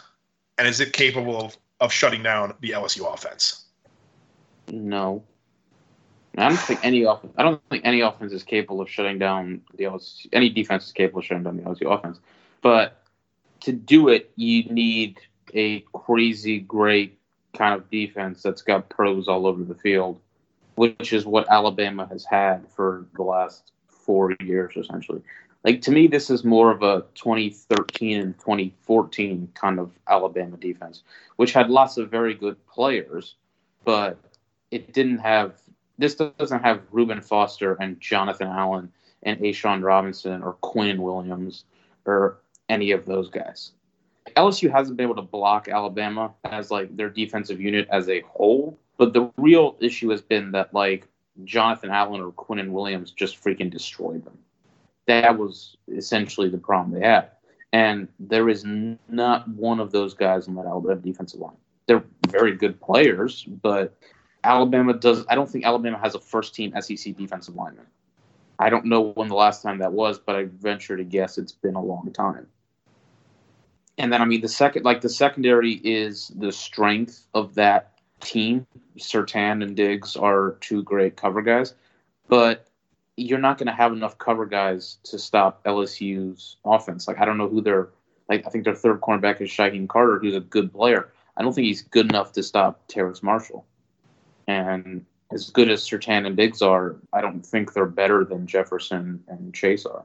And 0.59 0.67
is 0.67 0.81
it 0.81 0.93
capable 0.93 1.41
of, 1.41 1.57
of 1.81 1.93
shutting 1.93 2.23
down 2.23 2.55
the 2.61 2.71
LSU 2.71 3.13
offense? 3.13 3.65
No. 4.71 5.23
I 6.37 6.49
don't 6.49 6.59
think 6.59 6.85
any 6.85 7.05
off- 7.05 7.25
I 7.37 7.43
don't 7.43 7.61
think 7.71 7.85
any 7.85 8.01
offense 8.01 8.33
is 8.33 8.43
capable 8.43 8.81
of 8.81 8.91
shutting 8.91 9.19
down 9.19 9.63
the 9.77 9.85
LSU. 9.85 10.27
Any 10.33 10.51
defense 10.51 10.87
is 10.87 10.93
capable 10.93 11.21
of 11.21 11.25
shutting 11.25 11.45
down 11.45 11.57
the 11.57 11.63
LSU 11.63 11.93
offense. 11.93 12.19
But 12.61 13.03
to 13.61 13.73
do 13.73 14.09
it, 14.09 14.31
you 14.37 14.65
need 14.65 15.19
a 15.55 15.81
crazy 15.93 16.59
great 16.61 17.19
kind 17.57 17.75
of 17.75 17.91
defense 17.91 18.43
that's 18.43 18.63
got 18.63 18.89
pros 18.89 19.27
all 19.27 19.47
over 19.47 19.65
the 19.65 19.75
field, 19.75 20.21
which 20.75 21.13
is 21.13 21.25
what 21.25 21.49
Alabama 21.51 22.07
has 22.11 22.25
had 22.25 22.69
for 22.69 23.07
the 23.17 23.23
last 23.23 23.73
four 23.89 24.35
years, 24.41 24.75
essentially. 24.77 25.23
Like 25.65 25.83
to 25.83 25.91
me, 25.91 26.07
this 26.07 26.31
is 26.31 26.45
more 26.45 26.71
of 26.71 26.83
a 26.83 27.05
2013 27.15 28.21
and 28.21 28.39
2014 28.39 29.49
kind 29.55 29.81
of 29.81 29.91
Alabama 30.07 30.57
defense, 30.57 31.03
which 31.37 31.53
had 31.53 31.69
lots 31.69 31.97
of 31.97 32.11
very 32.11 32.35
good 32.35 32.65
players, 32.67 33.35
but 33.85 34.19
it 34.71 34.93
didn't 34.93 35.19
have 35.19 35.55
this 35.99 36.15
doesn't 36.15 36.63
have 36.63 36.83
Reuben 36.93 37.21
Foster 37.21 37.75
and 37.75 38.01
Jonathan 38.01 38.47
Allen 38.47 38.93
and 39.25 39.39
A'Shawn 39.41 39.83
Robinson 39.83 40.43
or 40.43 40.53
Quinn 40.55 41.03
Williams 41.03 41.65
or 42.07 42.39
any 42.69 42.93
of 42.93 43.05
those 43.05 43.29
guys. 43.29 43.73
LSU 44.37 44.71
hasn't 44.71 44.97
been 44.97 45.07
able 45.07 45.17
to 45.17 45.23
block 45.23 45.69
Alabama 45.69 46.33
as 46.45 46.71
like 46.71 46.97
their 46.97 47.11
defensive 47.11 47.61
unit 47.61 47.89
as 47.91 48.09
a 48.09 48.21
whole, 48.21 48.79
but 48.97 49.13
the 49.13 49.31
real 49.37 49.77
issue 49.81 50.11
has 50.11 50.23
been 50.23 50.53
that 50.53 50.73
like 50.73 51.09
Jonathan 51.45 51.91
Allen 51.91 52.21
or 52.21 52.31
Quinn 52.33 52.73
Williams 52.73 53.11
just 53.11 53.43
freaking 53.43 53.71
destroyed 53.71 54.25
them. 54.25 54.39
That 55.09 55.39
was 55.39 55.77
essentially 55.89 56.51
the 56.51 56.59
problem 56.59 56.99
they 56.99 57.07
had. 57.07 57.31
And 57.73 58.09
there 58.21 58.49
is 58.49 58.65
not 58.65 59.49
one 59.49 59.81
of 59.81 59.91
those 59.91 60.15
guys 60.15 60.49
on 60.49 60.55
that 60.55 60.67
Alabama 60.67 61.01
defensive 61.01 61.41
line. 61.41 61.57
They're 61.87 62.05
very 62.29 62.55
good 62.55 62.81
players, 62.81 63.45
but 63.45 63.97
Alabama 64.45 64.93
does. 64.93 65.25
I 65.29 65.35
don't 65.35 65.49
think 65.51 65.65
Alabama 65.65 65.99
has 65.99 66.15
a 66.15 66.21
first 66.21 66.55
team 66.55 66.75
SEC 66.81 67.17
defensive 67.17 67.57
lineman. 67.57 67.87
I 68.59 68.69
don't 68.69 68.85
know 68.85 69.13
when 69.13 69.29
the 69.29 69.35
last 69.35 69.63
time 69.63 69.79
that 69.79 69.93
was, 69.93 70.19
but 70.19 70.37
I 70.37 70.45
venture 70.45 70.97
to 70.97 71.05
guess 71.05 71.39
it's 71.39 71.53
been 71.53 71.75
a 71.75 71.83
long 71.83 72.11
time. 72.13 72.47
And 73.97 74.13
then 74.13 74.21
I 74.21 74.27
mean 74.27 74.43
the 74.43 74.49
second, 74.49 74.85
like 74.85 75.01
the 75.01 75.09
secondary 75.09 75.81
is 75.85 76.31
the 76.37 76.53
strength 76.53 77.25
of 77.35 77.55
that 77.55 77.99
team. 78.21 78.67
Surtain 78.99 79.63
and 79.63 79.75
Diggs 79.75 80.17
are 80.17 80.57
two 80.61 80.83
great 80.83 81.17
cover 81.17 81.41
guys, 81.41 81.75
but 82.29 82.68
you're 83.19 83.39
not 83.39 83.59
going 83.59 83.67
to 83.67 83.73
have 83.73 83.93
enough 83.93 84.17
cover 84.19 84.47
guys 84.47 84.99
to 85.05 85.19
stop 85.19 85.65
LSU's 85.65 86.57
offense. 86.65 87.09
Like 87.09 87.19
I 87.19 87.25
don't 87.25 87.39
know 87.39 87.49
who 87.49 87.61
their 87.61 87.89
like 88.29 88.47
I 88.47 88.51
think 88.51 88.65
their 88.65 88.75
third 88.75 89.01
cornerback 89.01 89.41
is 89.41 89.51
Shyheim 89.51 89.89
Carter, 89.89 90.19
who's 90.19 90.37
a 90.37 90.41
good 90.41 90.73
player. 90.73 91.11
I 91.37 91.43
don't 91.43 91.53
think 91.53 91.67
he's 91.67 91.83
good 91.83 92.07
enough 92.07 92.33
to 92.33 92.43
stop 92.43 92.83
Terrace 92.89 93.23
Marshall. 93.23 93.65
And 94.47 95.05
as 95.31 95.51
good 95.51 95.71
as 95.71 95.83
Surtain 95.83 96.27
and 96.27 96.37
Diggs 96.37 96.63
are, 96.63 96.97
I 97.13 97.21
don't 97.21 97.45
think 97.45 97.73
they're 97.73 97.87
better 97.87 98.25
than 98.25 98.47
Jefferson 98.47 99.23
and 99.29 99.55
Chase 99.55 99.87
are. 99.87 100.05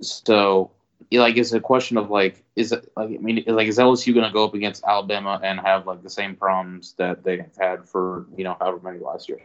So, 0.00 0.70
like, 1.12 1.36
it's 1.36 1.52
a 1.52 1.60
question 1.60 1.96
of 1.96 2.10
like, 2.10 2.42
is 2.56 2.72
it 2.72 2.90
like, 2.96 3.10
I 3.10 3.18
mean, 3.18 3.44
like, 3.46 3.68
is 3.68 3.78
LSU 3.78 4.12
going 4.12 4.26
to 4.26 4.32
go 4.32 4.44
up 4.44 4.54
against 4.54 4.84
Alabama 4.84 5.40
and 5.42 5.60
have 5.60 5.86
like 5.86 6.02
the 6.02 6.10
same 6.10 6.34
problems 6.34 6.94
that 6.98 7.22
they 7.22 7.38
have 7.38 7.56
had 7.58 7.88
for 7.88 8.26
you 8.36 8.44
know 8.44 8.56
however 8.58 8.80
many 8.82 8.98
last 8.98 9.28
year? 9.28 9.40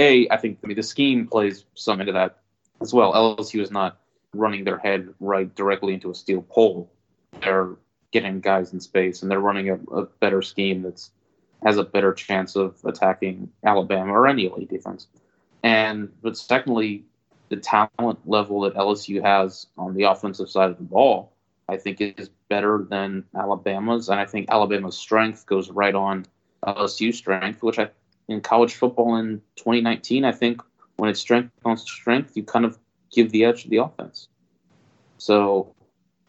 A, 0.00 0.28
I 0.30 0.36
think 0.38 0.58
I 0.64 0.66
mean 0.66 0.76
the 0.76 0.82
scheme 0.82 1.26
plays 1.26 1.64
some 1.74 2.00
into 2.00 2.12
that 2.12 2.38
as 2.80 2.94
well. 2.94 3.12
LSU 3.12 3.60
is 3.60 3.70
not 3.70 3.98
running 4.34 4.64
their 4.64 4.78
head 4.78 5.12
right 5.20 5.54
directly 5.54 5.94
into 5.94 6.10
a 6.10 6.14
steel 6.14 6.42
pole. 6.42 6.90
They're 7.42 7.76
getting 8.10 8.40
guys 8.40 8.72
in 8.72 8.80
space 8.80 9.22
and 9.22 9.30
they're 9.30 9.40
running 9.40 9.70
a, 9.70 9.74
a 9.94 10.06
better 10.06 10.42
scheme 10.42 10.82
that's 10.82 11.10
has 11.64 11.76
a 11.76 11.84
better 11.84 12.14
chance 12.14 12.56
of 12.56 12.78
attacking 12.84 13.50
Alabama 13.64 14.12
or 14.12 14.26
any 14.26 14.46
elite 14.46 14.70
defense. 14.70 15.06
And 15.62 16.10
but 16.22 16.36
secondly, 16.36 17.04
the 17.50 17.56
talent 17.56 18.18
level 18.24 18.62
that 18.62 18.74
LSU 18.74 19.22
has 19.22 19.66
on 19.76 19.94
the 19.94 20.04
offensive 20.04 20.48
side 20.48 20.70
of 20.70 20.78
the 20.78 20.84
ball, 20.84 21.32
I 21.68 21.76
think 21.76 22.00
is 22.00 22.30
better 22.48 22.86
than 22.88 23.24
Alabama's, 23.36 24.08
and 24.08 24.18
I 24.18 24.24
think 24.24 24.48
Alabama's 24.48 24.96
strength 24.96 25.44
goes 25.44 25.70
right 25.70 25.94
on 25.94 26.24
LSU's 26.64 27.18
strength, 27.18 27.62
which 27.62 27.78
I 27.78 27.90
in 28.30 28.40
college 28.40 28.74
football 28.74 29.16
in 29.16 29.42
2019, 29.56 30.24
I 30.24 30.32
think 30.32 30.62
when 30.96 31.10
it's 31.10 31.20
strength 31.20 31.52
on 31.64 31.76
strength, 31.76 32.36
you 32.36 32.42
kind 32.42 32.64
of 32.64 32.78
give 33.12 33.30
the 33.32 33.44
edge 33.44 33.64
to 33.64 33.68
the 33.68 33.78
offense. 33.78 34.28
So 35.18 35.74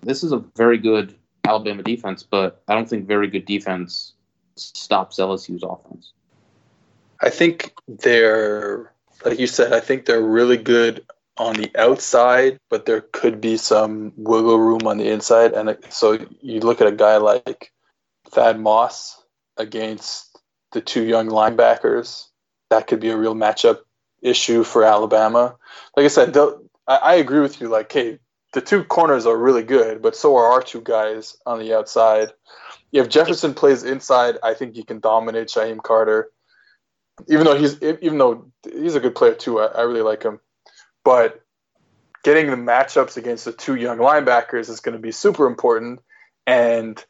this 0.01 0.23
is 0.23 0.31
a 0.31 0.43
very 0.55 0.77
good 0.77 1.15
Alabama 1.45 1.83
defense, 1.83 2.23
but 2.23 2.61
I 2.67 2.75
don't 2.75 2.89
think 2.89 3.07
very 3.07 3.27
good 3.27 3.45
defense 3.45 4.13
stops 4.55 5.17
LSU's 5.17 5.63
offense? 5.63 6.13
I 7.21 7.29
think 7.29 7.73
they're, 7.87 8.91
like 9.23 9.39
you 9.39 9.47
said, 9.47 9.73
I 9.73 9.79
think 9.79 10.05
they're 10.05 10.21
really 10.21 10.57
good 10.57 11.05
on 11.37 11.55
the 11.55 11.71
outside, 11.77 12.59
but 12.69 12.85
there 12.85 13.01
could 13.01 13.39
be 13.39 13.57
some 13.57 14.13
wiggle 14.17 14.59
room 14.59 14.81
on 14.85 14.97
the 14.97 15.09
inside. 15.09 15.53
And 15.53 15.69
uh, 15.69 15.75
so 15.89 16.19
you 16.41 16.59
look 16.59 16.81
at 16.81 16.87
a 16.87 16.91
guy 16.91 17.17
like 17.17 17.71
Thad 18.29 18.59
Moss 18.59 19.23
against 19.57 20.30
the 20.71 20.81
two 20.81 21.03
young 21.03 21.27
linebackers, 21.27 22.27
that 22.69 22.87
could 22.87 22.99
be 22.99 23.09
a 23.09 23.17
real 23.17 23.35
matchup 23.35 23.79
issue 24.21 24.63
for 24.63 24.83
Alabama. 24.83 25.55
Like 25.95 26.05
I 26.05 26.09
said, 26.09 26.37
I, 26.87 26.95
I 26.95 27.15
agree 27.15 27.39
with 27.39 27.59
you. 27.59 27.67
Like, 27.67 27.91
hey, 27.91 28.19
the 28.53 28.61
two 28.61 28.83
corners 28.83 29.25
are 29.25 29.37
really 29.37 29.63
good, 29.63 30.01
but 30.01 30.15
so 30.15 30.35
are 30.35 30.51
our 30.51 30.61
two 30.61 30.81
guys 30.81 31.37
on 31.45 31.59
the 31.59 31.73
outside 31.73 32.31
if 32.91 33.09
Jefferson 33.09 33.53
plays 33.53 33.83
inside, 33.83 34.37
I 34.43 34.53
think 34.53 34.75
he 34.75 34.83
can 34.83 34.99
dominate 34.99 35.47
Shyheim 35.47 35.81
Carter. 35.81 36.29
Even 37.27 37.45
though 37.45 37.55
he's 37.55 37.81
even 37.81 38.17
though 38.17 38.51
he's 38.63 38.95
a 38.95 38.99
good 38.99 39.15
player 39.15 39.33
too, 39.33 39.59
I, 39.59 39.67
I 39.67 39.81
really 39.81 40.01
like 40.01 40.23
him. 40.23 40.39
But 41.03 41.41
getting 42.23 42.49
the 42.49 42.57
matchups 42.57 43.17
against 43.17 43.45
the 43.45 43.51
two 43.51 43.75
young 43.75 43.97
linebackers 43.97 44.69
is 44.69 44.79
going 44.79 44.93
to 44.93 45.01
be 45.01 45.11
super 45.11 45.45
important, 45.45 45.99
and 46.45 47.03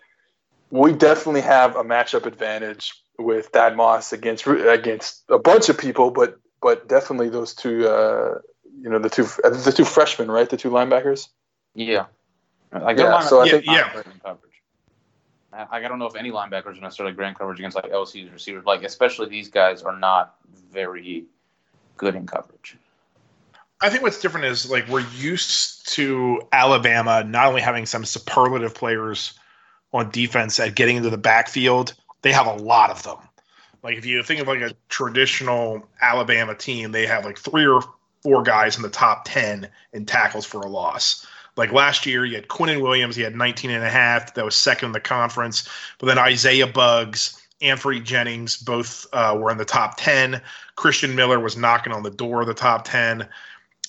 we 0.70 0.94
definitely 0.94 1.42
have 1.42 1.76
a 1.76 1.84
matchup 1.84 2.26
advantage 2.26 3.01
with 3.22 3.48
Thad 3.48 3.76
Moss 3.76 4.14
against 4.14 4.48
against 4.48 5.24
a 5.30 5.40
bunch 5.40 5.70
of 5.70 5.78
people, 5.78 6.12
but 6.12 6.40
but 6.62 6.88
definitely 6.88 7.30
those 7.30 7.54
two 7.54 7.88
uh, 7.88 8.40
you 8.82 8.90
know 8.90 9.00
the 9.00 9.10
two 9.10 9.24
the 9.44 9.74
two 9.76 9.86
freshmen, 9.86 10.30
right? 10.30 10.50
The 10.50 10.58
two 10.58 10.70
linebackers. 10.70 11.28
Yeah. 11.76 12.06
Like, 12.72 12.98
Yeah, 12.98 13.04
their 13.04 13.14
linebackers 13.14 13.30
so 13.30 13.42
I 13.42 13.46
Yeah, 13.46 13.52
think 13.52 13.66
yeah. 13.66 13.92
not 13.94 14.24
coverage. 14.24 14.52
I, 15.54 15.68
I 15.72 15.80
don't 15.82 16.00
know 16.00 16.06
if 16.06 16.16
any 16.16 16.32
linebackers 16.32 16.78
are 16.78 16.82
necessarily 16.82 17.14
great 17.14 17.30
in 17.30 17.36
coverage 17.36 17.60
against 17.60 17.76
like 17.76 17.92
LSU's 17.92 18.32
receivers. 18.32 18.66
Like 18.66 18.84
especially 18.84 19.30
these 19.30 19.50
guys 19.50 19.82
are 19.82 19.98
not 19.98 20.36
very 20.72 21.26
good 21.98 22.16
in 22.16 22.26
coverage. 22.26 22.78
I 23.82 23.90
think 23.90 24.04
what's 24.04 24.22
different 24.22 24.46
is 24.46 24.70
like 24.70 24.88
we're 24.88 25.06
used 25.18 25.88
to 25.96 26.42
Alabama 26.52 27.24
not 27.24 27.48
only 27.48 27.62
having 27.62 27.86
some 27.86 28.06
superlative 28.06 28.76
players 28.76 29.34
on 29.92 30.10
defense 30.12 30.60
at 30.60 30.76
getting 30.76 30.98
into 30.98 31.10
the 31.10 31.18
backfield, 31.18 31.94
they 32.22 32.32
have 32.32 32.48
a 32.48 32.56
lot 32.56 32.90
of 32.90 33.04
them. 33.04 33.18
Like 33.84 33.98
if 33.98 34.06
you 34.06 34.22
think 34.24 34.42
of 34.42 34.48
like 34.48 34.62
a 34.62 34.76
traditional 34.90 35.88
Alabama 36.02 36.56
team, 36.56 36.92
they 36.92 37.06
have 37.06 37.26
like 37.26 37.38
three 37.38 37.66
or 37.66 37.82
four 38.22 38.44
guys 38.44 38.76
in 38.76 38.84
the 38.84 38.90
top 38.90 39.24
10 39.26 39.68
in 39.94 40.06
tackles 40.06 40.46
for 40.46 40.62
a 40.62 40.68
loss. 40.68 41.26
Like 41.58 41.72
last 41.72 42.06
year, 42.06 42.26
you 42.26 42.36
had 42.36 42.48
Quinnen 42.48 42.82
Williams, 42.82 43.16
he 43.16 43.24
had 43.24 43.36
19 43.36 43.72
and 43.72 43.84
a 43.84 43.90
half. 43.90 44.34
That 44.36 44.46
was 44.46 44.56
second 44.56 44.88
in 44.88 44.92
the 44.94 45.00
conference. 45.00 45.68
But 46.00 46.08
then 46.08 46.18
Isaiah 46.18 46.68
Buggs, 46.68 47.42
Anfernee 47.62 48.04
Jennings, 48.04 48.58
both 48.58 49.06
uh, 49.14 49.38
were 49.38 49.52
in 49.52 49.58
the 49.58 49.66
top 49.66 49.98
10. 49.98 50.42
Christian 50.76 51.16
Miller 51.16 51.40
was 51.40 51.58
knocking 51.58 51.94
on 51.94 52.04
the 52.04 52.10
door 52.10 52.42
of 52.42 52.48
the 52.48 52.54
top 52.54 52.86
10. 52.86 53.28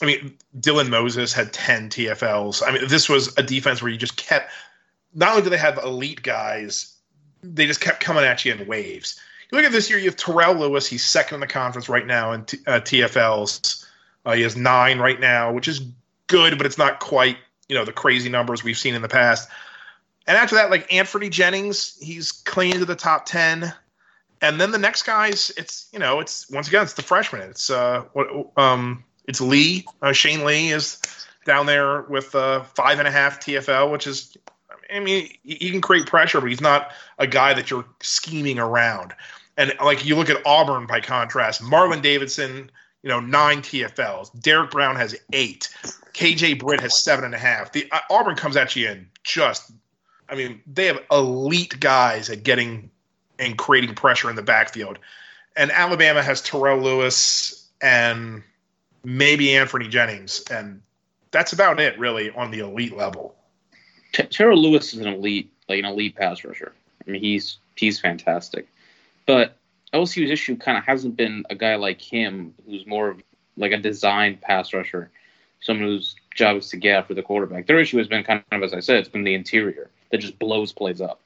I 0.00 0.04
mean, 0.04 0.36
Dylan 0.58 0.88
Moses 0.88 1.32
had 1.32 1.52
10 1.52 1.90
TFLs. 1.90 2.62
I 2.66 2.72
mean, 2.72 2.88
this 2.88 3.08
was 3.08 3.36
a 3.38 3.42
defense 3.42 3.80
where 3.80 3.92
you 3.92 3.98
just 3.98 4.16
kept, 4.16 4.50
not 5.14 5.30
only 5.30 5.42
do 5.42 5.50
they 5.50 5.56
have 5.56 5.78
elite 5.78 6.22
guys, 6.22 6.91
they 7.42 7.66
just 7.66 7.80
kept 7.80 8.00
coming 8.00 8.24
at 8.24 8.44
you 8.44 8.52
in 8.52 8.66
waves. 8.66 9.20
You 9.50 9.58
look 9.58 9.66
at 9.66 9.72
this 9.72 9.90
year, 9.90 9.98
you 9.98 10.06
have 10.06 10.16
Terrell 10.16 10.54
Lewis. 10.54 10.86
He's 10.86 11.04
second 11.04 11.36
in 11.36 11.40
the 11.40 11.46
conference 11.46 11.88
right 11.88 12.06
now 12.06 12.32
in 12.32 12.44
t- 12.44 12.58
uh, 12.66 12.80
TFLs. 12.80 13.86
Uh, 14.24 14.32
he 14.32 14.42
has 14.42 14.56
nine 14.56 14.98
right 14.98 15.20
now, 15.20 15.52
which 15.52 15.68
is 15.68 15.82
good, 16.26 16.56
but 16.56 16.66
it's 16.66 16.78
not 16.78 17.00
quite, 17.00 17.36
you 17.68 17.76
know, 17.76 17.84
the 17.84 17.92
crazy 17.92 18.30
numbers 18.30 18.64
we've 18.64 18.78
seen 18.78 18.94
in 18.94 19.02
the 19.02 19.08
past. 19.08 19.48
And 20.26 20.36
after 20.38 20.54
that, 20.54 20.70
like 20.70 20.88
Anfernee 20.88 21.30
Jennings, 21.30 21.98
he's 22.00 22.32
clean 22.32 22.78
to 22.78 22.84
the 22.84 22.94
top 22.94 23.26
10. 23.26 23.72
And 24.40 24.60
then 24.60 24.70
the 24.70 24.78
next 24.78 25.02
guys, 25.02 25.52
it's, 25.56 25.88
you 25.92 25.98
know, 25.98 26.20
it's 26.20 26.48
once 26.50 26.68
again, 26.68 26.82
it's 26.82 26.94
the 26.94 27.02
freshman. 27.02 27.42
It's, 27.42 27.70
uh, 27.70 28.04
what, 28.12 28.28
um, 28.56 29.04
it's 29.26 29.40
Lee. 29.40 29.84
Uh, 30.00 30.12
Shane 30.12 30.44
Lee 30.44 30.70
is 30.70 31.00
down 31.44 31.66
there 31.66 32.02
with 32.02 32.34
uh, 32.34 32.62
five 32.62 32.98
and 32.98 33.08
a 33.08 33.10
half 33.10 33.40
TFL, 33.40 33.90
which 33.90 34.06
is, 34.06 34.36
I 34.92 35.00
mean, 35.00 35.30
he 35.42 35.70
can 35.70 35.80
create 35.80 36.06
pressure, 36.06 36.40
but 36.40 36.50
he's 36.50 36.60
not 36.60 36.92
a 37.18 37.26
guy 37.26 37.54
that 37.54 37.70
you're 37.70 37.84
scheming 38.00 38.58
around. 38.58 39.14
And 39.56 39.72
like 39.82 40.04
you 40.04 40.16
look 40.16 40.30
at 40.30 40.44
Auburn 40.46 40.86
by 40.86 41.00
contrast, 41.00 41.62
Marlon 41.62 42.02
Davidson, 42.02 42.70
you 43.02 43.08
know, 43.08 43.20
nine 43.20 43.58
TFLs. 43.58 44.40
Derrick 44.40 44.70
Brown 44.70 44.96
has 44.96 45.16
eight. 45.32 45.68
KJ 46.14 46.58
Britt 46.58 46.80
has 46.80 47.02
seven 47.02 47.24
and 47.24 47.34
a 47.34 47.38
half. 47.38 47.72
The 47.72 47.90
uh, 47.90 48.00
Auburn 48.10 48.36
comes 48.36 48.56
at 48.56 48.74
you 48.76 48.88
in 48.88 49.08
just, 49.24 49.72
I 50.28 50.34
mean, 50.34 50.60
they 50.66 50.86
have 50.86 51.00
elite 51.10 51.78
guys 51.80 52.30
at 52.30 52.42
getting 52.42 52.90
and 53.38 53.58
creating 53.58 53.94
pressure 53.94 54.30
in 54.30 54.36
the 54.36 54.42
backfield. 54.42 54.98
And 55.56 55.70
Alabama 55.70 56.22
has 56.22 56.40
Terrell 56.40 56.78
Lewis 56.78 57.68
and 57.82 58.42
maybe 59.04 59.46
Anfernee 59.46 59.90
Jennings, 59.90 60.42
and 60.50 60.80
that's 61.30 61.52
about 61.52 61.80
it 61.80 61.98
really 61.98 62.30
on 62.30 62.50
the 62.50 62.60
elite 62.60 62.96
level. 62.96 63.34
T- 64.12 64.22
Terrell 64.24 64.60
Lewis 64.60 64.94
is 64.94 65.00
an 65.00 65.12
elite, 65.12 65.50
like 65.68 65.78
an 65.78 65.84
elite 65.84 66.16
pass 66.16 66.44
rusher. 66.44 66.72
I 67.06 67.10
mean, 67.10 67.20
he's 67.22 67.58
he's 67.76 67.98
fantastic. 68.00 68.66
But 69.26 69.56
LSU's 69.92 70.30
issue 70.30 70.56
kind 70.56 70.78
of 70.78 70.84
hasn't 70.84 71.16
been 71.16 71.44
a 71.50 71.54
guy 71.54 71.76
like 71.76 72.00
him, 72.00 72.54
who's 72.66 72.86
more 72.86 73.08
of 73.10 73.22
like 73.56 73.72
a 73.72 73.78
designed 73.78 74.40
pass 74.40 74.72
rusher, 74.72 75.10
someone 75.60 75.86
whose 75.86 76.14
job 76.34 76.56
is 76.56 76.68
to 76.70 76.76
get 76.76 76.96
after 76.98 77.14
the 77.14 77.22
quarterback. 77.22 77.66
Their 77.66 77.78
issue 77.78 77.98
has 77.98 78.08
been 78.08 78.24
kind 78.24 78.42
of, 78.50 78.62
as 78.62 78.72
I 78.72 78.80
said, 78.80 78.96
it's 78.96 79.08
been 79.08 79.24
the 79.24 79.34
interior 79.34 79.90
that 80.10 80.18
just 80.18 80.38
blows 80.38 80.72
plays 80.72 81.00
up. 81.00 81.20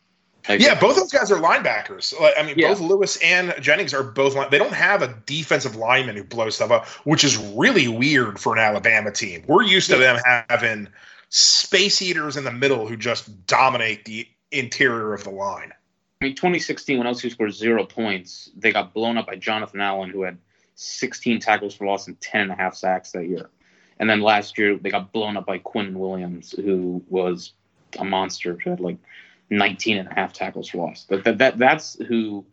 Like, 0.48 0.60
Yeah, 0.60 0.78
both 0.78 0.96
those 0.96 1.12
guys 1.12 1.30
are 1.32 1.40
linebackers. 1.40 2.18
Like, 2.20 2.34
I 2.38 2.42
mean, 2.44 2.54
Yeah. 2.56 2.68
both 2.68 2.80
Lewis 2.80 3.16
and 3.22 3.54
Jennings 3.60 3.92
are 3.94 4.02
both. 4.04 4.34
Line- 4.34 4.48
they 4.50 4.58
don't 4.58 4.72
have 4.72 5.02
a 5.02 5.16
defensive 5.26 5.74
lineman 5.76 6.16
who 6.16 6.22
blows 6.24 6.54
stuff 6.56 6.70
up, 6.70 6.86
which 7.04 7.24
is 7.24 7.36
really 7.36 7.88
weird 7.88 8.38
for 8.38 8.52
an 8.52 8.60
Alabama 8.60 9.10
team. 9.10 9.42
We're 9.46 9.62
used 9.62 9.90
to 9.90 9.96
them 9.96 10.20
having 10.48 10.88
space 11.28 12.02
eaters 12.02 12.36
in 12.36 12.44
the 12.44 12.52
middle 12.52 12.86
who 12.86 12.96
just 12.96 13.46
dominate 13.46 14.04
the 14.04 14.26
interior 14.50 15.12
of 15.12 15.24
the 15.24 15.30
line. 15.30 15.72
I 16.20 16.24
mean, 16.24 16.34
2016, 16.34 16.98
when 16.98 17.06
LSU 17.06 17.30
scored 17.30 17.52
zero 17.52 17.84
points, 17.84 18.50
they 18.56 18.72
got 18.72 18.94
blown 18.94 19.18
up 19.18 19.26
by 19.26 19.36
Jonathan 19.36 19.80
Allen, 19.80 20.10
who 20.10 20.22
had 20.22 20.38
16 20.76 21.40
tackles 21.40 21.74
for 21.74 21.86
loss 21.86 22.06
and 22.06 22.18
10 22.20 22.42
and 22.42 22.52
a 22.52 22.54
half 22.54 22.74
sacks 22.74 23.12
that 23.12 23.28
year. 23.28 23.50
And 23.98 24.08
then 24.08 24.20
last 24.20 24.56
year, 24.58 24.76
they 24.76 24.90
got 24.90 25.12
blown 25.12 25.36
up 25.36 25.46
by 25.46 25.58
Quinn 25.58 25.98
Williams, 25.98 26.52
who 26.52 27.02
was 27.08 27.52
a 27.98 28.04
monster, 28.04 28.56
who 28.62 28.70
had 28.70 28.80
like 28.80 28.98
19 29.50 29.98
and 29.98 30.08
a 30.08 30.14
half 30.14 30.32
tackles 30.32 30.68
for 30.68 30.78
loss. 30.78 31.04
That, 31.04 31.24
that, 31.24 31.38
that 31.38 31.58
That's 31.58 31.96
who 32.06 32.44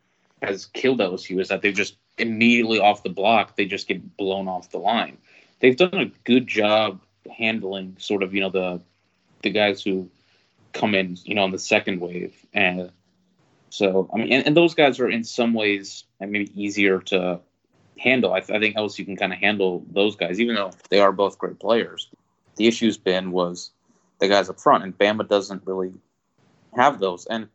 has 0.42 0.66
killed 0.68 1.00
LSU, 1.00 1.40
is 1.40 1.50
that 1.50 1.62
they've 1.62 1.74
just 1.74 1.96
immediately 2.18 2.80
off 2.80 3.04
the 3.04 3.10
block, 3.10 3.56
they 3.56 3.66
just 3.66 3.88
get 3.88 4.18
blown 4.18 4.48
off 4.48 4.72
the 4.72 4.78
line. 4.78 5.18
They've 5.60 5.76
done 5.76 5.94
a 5.94 6.12
good 6.26 6.48
job 6.48 7.02
handling 7.32 7.96
sort 8.00 8.24
of, 8.24 8.34
you 8.34 8.42
know, 8.42 8.50
the 8.50 8.82
the 9.42 9.50
guys 9.50 9.84
who 9.84 10.10
come 10.74 10.96
in, 10.96 11.18
you 11.24 11.36
know, 11.36 11.44
on 11.44 11.52
the 11.52 11.60
second 11.60 12.00
wave. 12.00 12.34
And 12.54 12.92
so, 13.70 14.10
I 14.14 14.18
mean, 14.18 14.32
and, 14.32 14.48
and 14.48 14.58
those 14.58 14.74
guys 14.74 15.00
are 15.00 15.10
in 15.10 15.24
some 15.24 15.54
ways 15.54 16.06
uh, 16.22 16.26
maybe 16.26 16.52
easier 16.56 17.00
to 17.00 17.40
handle. 17.98 18.34
I, 18.34 18.38
I 18.38 18.60
think 18.60 18.76
you 18.98 19.06
can 19.06 19.16
kind 19.16 19.34
of 19.34 19.40
handle 19.40 19.86
those 19.92 20.16
guys, 20.16 20.40
even 20.40 20.56
though 20.56 20.72
they 20.90 21.00
are 21.00 21.12
both 21.12 21.38
great 21.38 21.60
players. 21.60 22.10
The 22.56 22.68
issue's 22.68 22.98
been 22.98 23.32
was 23.32 23.72
the 24.20 24.28
guys 24.28 24.50
up 24.50 24.60
front, 24.60 24.84
and 24.84 24.98
Bama 24.98 25.28
doesn't 25.28 25.66
really 25.66 25.94
have 26.76 27.00
those. 27.00 27.26
And 27.26 27.48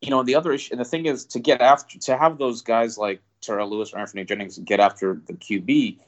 you 0.00 0.10
know, 0.10 0.22
the 0.22 0.34
other 0.34 0.52
issue, 0.52 0.72
and 0.72 0.80
the 0.80 0.84
thing 0.84 1.06
is, 1.06 1.24
to 1.26 1.38
get 1.38 1.60
after, 1.60 1.98
to 1.98 2.16
have 2.16 2.36
those 2.36 2.62
guys 2.62 2.98
like 2.98 3.20
Terrell 3.40 3.70
Lewis 3.70 3.92
or 3.92 3.98
Anfernee 3.98 4.26
Jennings 4.26 4.58
get 4.58 4.80
after 4.80 5.20
the 5.26 5.32
QB, 5.32 5.98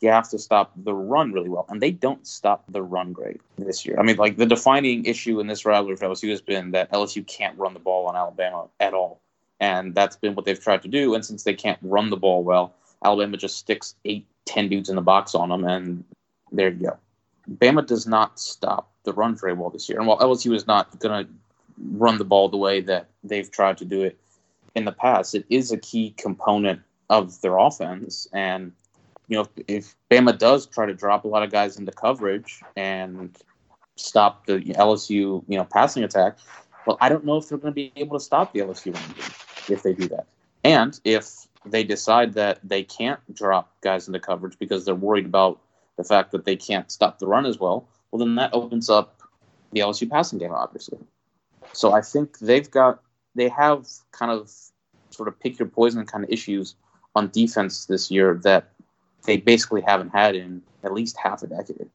you 0.00 0.08
have 0.08 0.28
to 0.30 0.38
stop 0.38 0.72
the 0.76 0.94
run 0.94 1.32
really 1.32 1.48
well, 1.48 1.66
and 1.68 1.80
they 1.80 1.90
don't 1.90 2.26
stop 2.26 2.64
the 2.68 2.82
run 2.82 3.12
great 3.12 3.40
this 3.58 3.84
year. 3.84 3.96
I 3.98 4.02
mean, 4.02 4.16
like 4.16 4.36
the 4.36 4.46
defining 4.46 5.04
issue 5.04 5.40
in 5.40 5.46
this 5.46 5.64
rivalry 5.64 5.96
for 5.96 6.06
LSU 6.06 6.30
has 6.30 6.40
been 6.40 6.70
that 6.70 6.90
LSU 6.90 7.26
can't 7.26 7.58
run 7.58 7.74
the 7.74 7.80
ball 7.80 8.06
on 8.06 8.16
Alabama 8.16 8.68
at 8.80 8.94
all, 8.94 9.20
and 9.60 9.94
that's 9.94 10.16
been 10.16 10.34
what 10.34 10.46
they've 10.46 10.60
tried 10.60 10.82
to 10.82 10.88
do. 10.88 11.14
And 11.14 11.24
since 11.24 11.42
they 11.44 11.54
can't 11.54 11.78
run 11.82 12.10
the 12.10 12.16
ball 12.16 12.42
well, 12.42 12.74
Alabama 13.04 13.36
just 13.36 13.58
sticks 13.58 13.94
eight, 14.04 14.26
ten 14.46 14.68
dudes 14.68 14.88
in 14.88 14.96
the 14.96 15.02
box 15.02 15.34
on 15.34 15.50
them, 15.50 15.64
and 15.64 16.04
there 16.50 16.70
you 16.70 16.86
go. 16.86 16.98
Bama 17.50 17.86
does 17.86 18.06
not 18.06 18.38
stop 18.40 18.90
the 19.04 19.12
run 19.12 19.36
very 19.36 19.52
well 19.52 19.70
this 19.70 19.88
year, 19.88 19.98
and 19.98 20.06
while 20.06 20.18
LSU 20.18 20.54
is 20.54 20.66
not 20.66 20.98
going 20.98 21.26
to 21.26 21.32
run 21.92 22.18
the 22.18 22.24
ball 22.24 22.48
the 22.48 22.56
way 22.56 22.80
that 22.80 23.08
they've 23.22 23.50
tried 23.50 23.76
to 23.78 23.84
do 23.84 24.02
it 24.02 24.18
in 24.74 24.84
the 24.84 24.92
past, 24.92 25.34
it 25.34 25.44
is 25.50 25.72
a 25.72 25.78
key 25.78 26.14
component 26.16 26.80
of 27.10 27.40
their 27.42 27.58
offense, 27.58 28.28
and 28.32 28.72
you 29.30 29.36
know, 29.36 29.46
if, 29.56 29.64
if 29.68 29.96
Bama 30.10 30.36
does 30.36 30.66
try 30.66 30.86
to 30.86 30.92
drop 30.92 31.24
a 31.24 31.28
lot 31.28 31.44
of 31.44 31.52
guys 31.52 31.78
into 31.78 31.92
coverage 31.92 32.62
and 32.76 33.38
stop 33.94 34.44
the 34.46 34.58
LSU, 34.58 35.44
you 35.46 35.56
know, 35.56 35.64
passing 35.64 36.02
attack, 36.02 36.36
well, 36.84 36.98
I 37.00 37.08
don't 37.08 37.24
know 37.24 37.36
if 37.36 37.48
they're 37.48 37.56
going 37.56 37.72
to 37.72 37.74
be 37.74 37.92
able 37.94 38.18
to 38.18 38.24
stop 38.24 38.52
the 38.52 38.60
LSU 38.60 38.92
if 39.70 39.84
they 39.84 39.92
do 39.94 40.08
that. 40.08 40.26
And 40.64 40.98
if 41.04 41.46
they 41.64 41.84
decide 41.84 42.34
that 42.34 42.58
they 42.64 42.82
can't 42.82 43.20
drop 43.32 43.72
guys 43.82 44.08
into 44.08 44.18
coverage 44.18 44.58
because 44.58 44.84
they're 44.84 44.96
worried 44.96 45.26
about 45.26 45.60
the 45.96 46.02
fact 46.02 46.32
that 46.32 46.44
they 46.44 46.56
can't 46.56 46.90
stop 46.90 47.20
the 47.20 47.28
run 47.28 47.46
as 47.46 47.60
well, 47.60 47.88
well, 48.10 48.18
then 48.18 48.34
that 48.34 48.52
opens 48.52 48.90
up 48.90 49.20
the 49.70 49.80
LSU 49.80 50.10
passing 50.10 50.40
game, 50.40 50.52
obviously. 50.52 50.98
So 51.72 51.92
I 51.92 52.00
think 52.00 52.40
they've 52.40 52.68
got, 52.68 53.00
they 53.36 53.48
have 53.48 53.86
kind 54.10 54.32
of 54.32 54.50
sort 55.10 55.28
of 55.28 55.38
pick 55.38 55.60
your 55.60 55.68
poison 55.68 56.04
kind 56.04 56.24
of 56.24 56.30
issues 56.30 56.74
on 57.14 57.30
defense 57.30 57.86
this 57.86 58.10
year 58.10 58.40
that 58.42 58.72
they 59.24 59.36
basically 59.36 59.82
haven't 59.82 60.10
had 60.10 60.34
in 60.34 60.62
at 60.82 60.92
least 60.92 61.16
half 61.22 61.42
a 61.42 61.46
decade. 61.46 61.88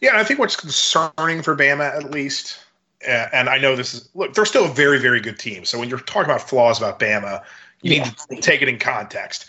Yeah, 0.00 0.16
I 0.18 0.24
think 0.24 0.38
what's 0.38 0.56
concerning 0.56 1.42
for 1.42 1.56
Bama, 1.56 1.94
at 1.96 2.10
least, 2.10 2.58
and 3.06 3.48
I 3.48 3.58
know 3.58 3.74
this 3.74 3.94
is 3.94 4.08
look, 4.14 4.34
they're 4.34 4.46
still 4.46 4.66
a 4.66 4.72
very, 4.72 4.98
very 4.98 5.20
good 5.20 5.38
team. 5.38 5.64
So 5.64 5.78
when 5.78 5.88
you're 5.88 6.00
talking 6.00 6.30
about 6.30 6.48
flaws 6.48 6.78
about 6.78 6.98
Bama, 6.98 7.42
you 7.82 7.96
Yeah. 7.96 8.04
need 8.04 8.16
to 8.30 8.36
take 8.40 8.62
it 8.62 8.68
in 8.68 8.78
context. 8.78 9.46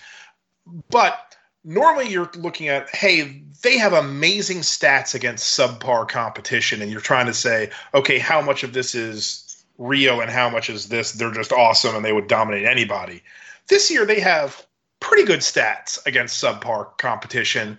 But 0.90 1.36
normally 1.64 2.10
you're 2.10 2.32
looking 2.36 2.68
at, 2.68 2.90
hey, 2.90 3.44
they 3.62 3.78
have 3.78 3.94
amazing 3.94 4.60
stats 4.60 5.14
against 5.14 5.58
subpar 5.58 6.08
competition, 6.08 6.82
and 6.82 6.92
you're 6.92 7.02
trying 7.02 7.26
to 7.26 7.34
say, 7.34 7.70
okay, 7.94 8.18
how 8.18 8.42
much 8.42 8.64
of 8.64 8.74
this 8.74 8.96
is 8.96 9.66
real 9.78 10.22
and 10.22 10.30
how 10.30 10.50
much 10.50 10.70
is 10.70 10.90
this? 10.90 11.14
They're 11.14 11.32
just 11.32 11.52
awesome 11.52 11.96
and 11.96 12.04
they 12.04 12.14
would 12.14 12.28
dominate 12.28 12.66
anybody. 12.66 13.24
This 13.68 13.90
year 13.90 14.06
they 14.06 14.20
have 14.20 14.66
pretty 15.00 15.24
good 15.24 15.40
stats 15.40 16.06
against 16.06 16.44
subpar 16.44 16.98
competition, 16.98 17.78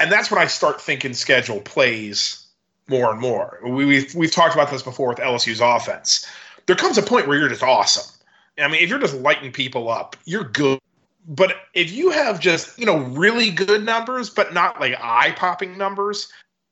and 0.00 0.10
that's 0.10 0.30
when 0.30 0.40
I 0.40 0.46
start 0.46 0.80
thinking 0.80 1.14
schedule 1.14 1.60
plays 1.60 2.46
more 2.88 3.10
and 3.10 3.20
more. 3.20 3.60
We, 3.64 3.84
we've 3.84 4.14
we've 4.14 4.32
talked 4.32 4.54
about 4.54 4.70
this 4.70 4.82
before 4.82 5.08
with 5.08 5.18
LSU's 5.18 5.60
offense. 5.60 6.26
There 6.66 6.76
comes 6.76 6.98
a 6.98 7.02
point 7.02 7.28
where 7.28 7.38
you're 7.38 7.48
just 7.48 7.62
awesome. 7.62 8.10
I 8.58 8.68
mean, 8.68 8.82
if 8.82 8.88
you're 8.88 8.98
just 8.98 9.14
lighting 9.14 9.52
people 9.52 9.88
up, 9.88 10.16
you're 10.24 10.44
good. 10.44 10.78
but 11.26 11.54
if 11.74 11.92
you 11.92 12.10
have 12.10 12.40
just 12.40 12.78
you 12.78 12.86
know 12.86 12.98
really 12.98 13.50
good 13.50 13.84
numbers, 13.84 14.30
but 14.30 14.54
not 14.54 14.80
like 14.80 14.94
eye 15.00 15.32
popping 15.36 15.76
numbers, 15.76 16.28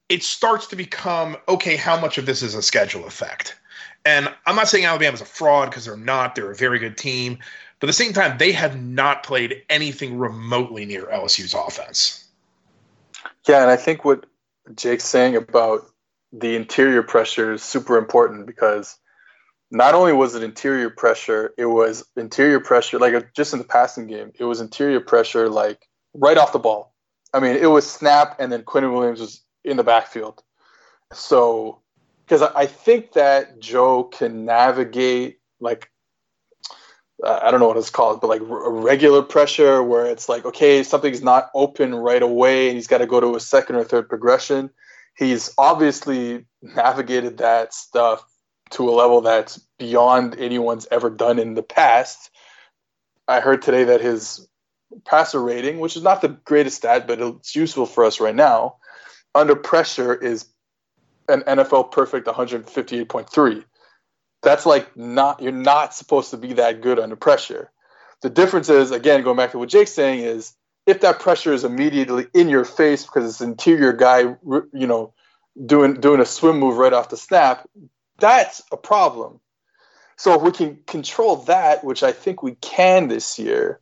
it 0.09 0.23
starts 0.23 0.67
to 0.69 0.77
become 0.77 1.37
okay. 1.49 1.77
How 1.77 1.99
much 2.01 2.19
of 2.19 2.27
this 2.27 2.43
is 2.43 2.55
a 2.55 2.63
schedule 2.63 3.07
effect? 3.07 3.57
And 4.05 4.29
I'm 4.47 4.57
not 4.57 4.69
saying 4.69 4.85
Alabama's 4.85 5.21
a 5.21 5.25
fraud 5.25 5.71
because 5.71 5.85
they're 5.85 5.97
not. 5.97 6.35
They're 6.35 6.51
a 6.51 6.57
very 6.57 6.79
good 6.79 6.97
team. 6.97 7.39
But 7.83 7.89
at 7.89 7.97
the 7.97 8.05
same 8.05 8.13
time, 8.13 8.39
they 8.39 8.53
have 8.53 8.81
not 8.81 9.25
played 9.25 9.65
anything 9.69 10.17
remotely 10.17 10.87
near 10.87 11.07
LSU's 11.07 11.53
offense. 11.53 12.25
Yeah, 13.49 13.63
and 13.63 13.73
I 13.73 13.77
think 13.77 14.05
what 14.05 14.25
Jake's 14.77 15.05
saying 15.05 15.35
about 15.35 15.91
the 16.33 16.55
interior 16.55 17.03
pressure 17.03 17.55
is 17.55 17.65
super 17.65 17.99
important 17.99 18.47
because 18.47 18.97
not 19.73 19.97
only 19.97 20.13
was 20.13 20.37
it 20.37 20.45
interior 20.45 20.91
pressure, 20.91 21.55
it 21.59 21.67
was 21.67 22.05
interior 22.17 22.61
pressure, 22.61 23.01
like 23.01 23.35
just 23.35 23.53
in 23.53 23.59
the 23.59 23.65
passing 23.65 24.07
game, 24.07 24.31
it 24.39 24.45
was 24.45 24.61
interior 24.61 25.01
pressure, 25.01 25.49
like 25.49 25.89
right 26.15 26.39
off 26.39 26.53
the 26.53 26.61
ball. 26.61 26.95
I 27.35 27.41
mean, 27.41 27.57
it 27.57 27.67
was 27.67 27.91
snap, 27.91 28.37
and 28.39 28.53
then 28.53 28.63
Quinnen 28.63 28.93
Williams 28.93 29.19
was 29.19 29.43
in 29.65 29.77
the 29.77 29.83
backfield. 29.83 30.41
So, 31.13 31.81
because 32.25 32.43
I 32.43 32.67
think 32.67 33.15
that 33.15 33.59
Joe 33.59 34.05
can 34.05 34.45
navigate, 34.45 35.41
like, 35.59 35.91
I 37.25 37.51
don't 37.51 37.61
know 37.61 37.69
what 37.69 37.77
it's 37.77 37.91
called, 37.91 38.21
but 38.21 38.29
like 38.29 38.43
regular 38.45 39.23
pressure 39.23 39.83
where 39.83 40.07
it's 40.07 40.29
like, 40.29 40.45
okay, 40.45 40.83
something's 40.83 41.23
not 41.23 41.51
open 41.55 41.95
right 41.95 42.23
away 42.23 42.69
and 42.69 42.77
he's 42.77 42.89
got 42.89 42.99
to 42.99 43.07
go 43.07 43.21
to 43.21 43.37
a 43.37 43.41
second 43.41 43.77
or 43.77 43.85
third 43.85 44.09
progression. 44.09 44.71
He's 45.17 45.55
obviously 45.57 46.47
navigated 46.63 47.39
that 47.39 47.75
stuff 47.75 48.25
to 48.71 48.89
a 48.89 48.93
level 48.93 49.21
that's 49.21 49.59
beyond 49.79 50.39
anyone's 50.39 50.87
ever 50.91 51.11
done 51.11 51.39
in 51.39 51.55
the 51.55 51.63
past. 51.63 52.31
I 53.29 53.41
heard 53.41 53.63
today 53.63 53.85
that 53.85 54.01
his 54.01 54.49
passer 55.05 55.41
rating, 55.41 55.79
which 55.79 55.97
is 55.97 56.03
not 56.03 56.23
the 56.23 56.29
greatest 56.29 56.79
stat, 56.79 57.07
but 57.07 57.21
it's 57.21 57.55
useful 57.55 57.87
for 57.87 58.05
us 58.05 58.21
right 58.21 58.35
now, 58.35 58.77
under 59.35 59.55
pressure 59.55 60.15
is 60.15 60.47
an 61.29 61.43
NFL 61.43 61.93
perfect 61.93 62.27
158.3. 62.27 63.65
That's 64.43 64.67
like 64.67 64.97
not 64.97 65.41
you're 65.41 65.53
not 65.53 65.95
supposed 65.95 66.31
to 66.31 66.37
be 66.37 66.55
that 66.55 66.81
good 66.81 66.99
under 66.99 67.17
pressure. 67.17 67.71
The 68.23 68.31
difference 68.31 68.69
is 68.69 68.91
again 68.91 69.23
going 69.23 69.37
back 69.37 69.53
to 69.53 69.59
what 69.59 69.69
Jake's 69.69 69.93
saying 69.93 70.21
is 70.21 70.55
if 70.87 71.01
that 71.01 71.21
pressure 71.21 71.53
is 71.53 71.65
immediately 71.65 72.27
in 72.35 72.49
your 72.49 72.65
face 72.65 73.05
because 73.05 73.29
it's 73.29 73.41
interior 73.41 73.93
guy, 73.93 74.21
you 74.21 74.87
know, 74.87 75.15
doing 75.65 75.95
doing 75.95 76.21
a 76.21 76.27
swim 76.27 76.59
move 76.59 76.77
right 76.77 76.93
off 76.93 77.09
the 77.09 77.17
snap, 77.17 77.69
that's 78.19 78.63
a 78.73 78.77
problem. 78.77 79.41
So 80.17 80.35
if 80.35 80.43
we 80.43 80.53
can 80.53 80.79
control 80.87 81.37
that, 81.45 81.85
which 81.85 82.03
I 82.03 82.13
think 82.13 82.43
we 82.43 82.55
can 82.57 83.09
this 83.09 83.39
year, 83.39 83.81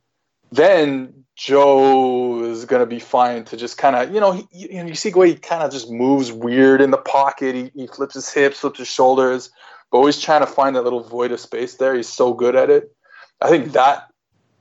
then 0.53 1.25
Joe 1.37 2.44
is 2.44 2.64
going 2.64 2.81
to 2.81 2.87
be 2.87 2.99
fine 2.99 3.44
to 3.46 3.57
just 3.57 3.79
kind 3.79 3.96
of, 3.96 4.14
you 4.14 4.20
know, 4.20 4.33
he, 4.33 4.46
you, 4.53 4.87
you 4.87 4.94
see 4.94 5.11
the 5.11 5.18
way 5.18 5.31
he 5.31 5.37
kind 5.37 5.62
of 5.62 5.70
just 5.70 5.90
moves 5.90 6.31
weird 6.33 6.81
in 6.81 6.90
the 6.90 6.99
pocket. 6.99 7.55
He, 7.55 7.70
he 7.75 7.87
flips 7.87 8.14
his 8.14 8.31
hips, 8.33 8.61
flips 8.61 8.79
his 8.79 8.88
shoulders, 8.88 9.51
always 9.92 10.20
trying 10.20 10.40
to 10.40 10.46
find 10.46 10.76
that 10.76 10.83
little 10.83 11.03
void 11.03 11.33
of 11.33 11.40
space 11.40 11.74
there. 11.74 11.94
He's 11.94 12.09
so 12.09 12.33
good 12.33 12.57
at 12.57 12.70
it. 12.70 12.94
I 13.40 13.48
think 13.48 13.72
that 13.72 14.11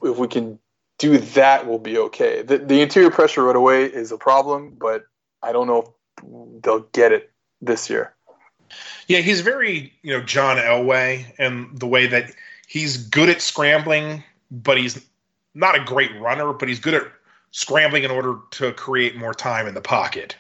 if 0.02 0.18
we 0.18 0.28
can 0.28 0.60
do 0.98 1.18
that, 1.18 1.68
we'll 1.68 1.80
be 1.80 1.98
okay. 1.98 2.42
The, 2.42 2.58
the 2.58 2.82
interior 2.82 3.12
pressure 3.12 3.44
right 3.44 3.56
away 3.56 3.86
is 3.86 4.12
a 4.12 4.18
problem, 4.18 4.76
but 4.78 5.06
I 5.42 5.52
don't 5.52 5.68
know 5.68 5.80
if 5.80 6.62
they'll 6.62 6.82
get 6.92 7.12
it 7.12 7.32
this 7.62 7.90
year. 7.90 8.14
Yeah, 9.08 9.20
he's 9.20 9.42
very, 9.42 9.94
you 10.04 10.16
know, 10.16 10.24
John 10.24 10.58
Elway 10.58 11.26
and 11.40 11.78
the 11.78 11.88
way 11.88 12.08
that 12.08 12.32
he's 12.68 12.98
good 12.98 13.30
at 13.30 13.42
scrambling, 13.42 14.24
but 14.52 14.78
he's 14.78 15.04
not 15.56 15.76
a 15.76 15.84
great 15.84 16.12
runner, 16.20 16.54
but 16.54 16.68
he's 16.68 16.80
good 16.80 16.94
at 16.94 17.04
scrambling 17.52 18.04
in 18.04 18.12
order 18.12 18.36
to 18.52 18.72
create 18.74 19.16
more 19.16 19.34
time 19.34 19.68
in 19.68 19.74
the 19.74 19.82
pocket. 19.82 20.36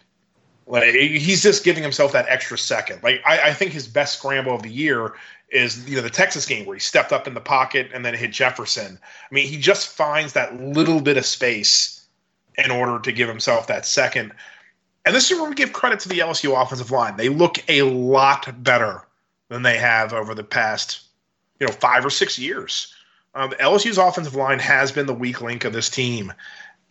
Like 0.69 0.93
he's 0.93 1.41
just 1.41 1.63
giving 1.63 1.81
himself 1.81 2.11
that 2.11 2.27
extra 2.29 2.57
second. 2.57 3.01
Like 3.01 3.21
I, 3.25 3.49
I, 3.49 3.53
think 3.53 3.71
his 3.71 3.87
best 3.87 4.19
scramble 4.19 4.53
of 4.53 4.61
the 4.61 4.69
year 4.69 5.13
is 5.49 5.89
you 5.89 5.95
know 5.95 6.03
the 6.03 6.11
Texas 6.11 6.45
game 6.45 6.67
where 6.67 6.75
he 6.75 6.79
stepped 6.79 7.11
up 7.11 7.27
in 7.27 7.33
the 7.33 7.41
pocket 7.41 7.89
and 7.91 8.05
then 8.05 8.13
hit 8.13 8.31
Jefferson. 8.31 8.99
I 9.03 9.33
mean, 9.33 9.47
he 9.47 9.57
just 9.57 9.89
finds 9.89 10.33
that 10.33 10.61
little 10.61 11.01
bit 11.01 11.17
of 11.17 11.25
space 11.25 12.05
in 12.63 12.69
order 12.69 12.99
to 12.99 13.11
give 13.11 13.27
himself 13.27 13.65
that 13.65 13.83
second. 13.83 14.31
And 15.05 15.15
this 15.15 15.31
is 15.31 15.39
where 15.39 15.49
we 15.49 15.55
give 15.55 15.73
credit 15.73 15.99
to 16.01 16.09
the 16.09 16.19
LSU 16.19 16.61
offensive 16.61 16.91
line. 16.91 17.17
They 17.17 17.29
look 17.29 17.57
a 17.67 17.81
lot 17.81 18.63
better 18.63 19.07
than 19.47 19.63
they 19.63 19.77
have 19.77 20.13
over 20.13 20.35
the 20.35 20.43
past, 20.43 21.01
you 21.59 21.65
know, 21.65 21.73
five 21.73 22.05
or 22.05 22.11
six 22.11 22.37
years. 22.37 22.93
Um, 23.33 23.51
LSU's 23.53 23.97
offensive 23.97 24.35
line 24.35 24.59
has 24.59 24.91
been 24.91 25.07
the 25.07 25.15
weak 25.15 25.41
link 25.41 25.65
of 25.65 25.73
this 25.73 25.89
team, 25.89 26.31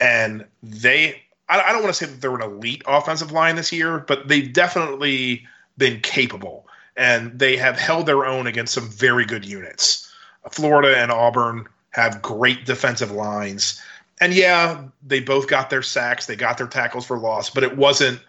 and 0.00 0.44
they. 0.64 1.22
I, 1.48 1.60
I 1.60 1.72
don't 1.72 1.82
want 1.82 1.94
to 1.94 2.06
say 2.06 2.10
that 2.10 2.20
they're 2.20 2.34
an 2.34 2.42
elite 2.42 2.82
offensive 2.86 3.32
line 3.32 3.56
this 3.56 3.72
year, 3.72 3.98
but 4.00 4.28
they've 4.28 4.52
definitely 4.52 5.46
been 5.76 6.00
capable, 6.00 6.66
and 6.96 7.38
they 7.38 7.56
have 7.56 7.78
held 7.78 8.06
their 8.06 8.26
own 8.26 8.46
against 8.46 8.74
some 8.74 8.88
very 8.88 9.24
good 9.24 9.44
units. 9.44 10.12
Florida 10.50 10.96
and 10.96 11.12
Auburn 11.12 11.66
have 11.90 12.22
great 12.22 12.64
defensive 12.64 13.10
lines 13.10 13.80
and 14.20 14.34
yeah, 14.34 14.82
they 15.06 15.20
both 15.20 15.46
got 15.46 15.70
their 15.70 15.82
sacks, 15.82 16.26
they 16.26 16.36
got 16.36 16.58
their 16.58 16.66
tackles 16.66 17.06
for 17.06 17.18
loss, 17.18 17.50
but 17.50 17.62
it 17.62 17.76
wasn't 17.76 18.20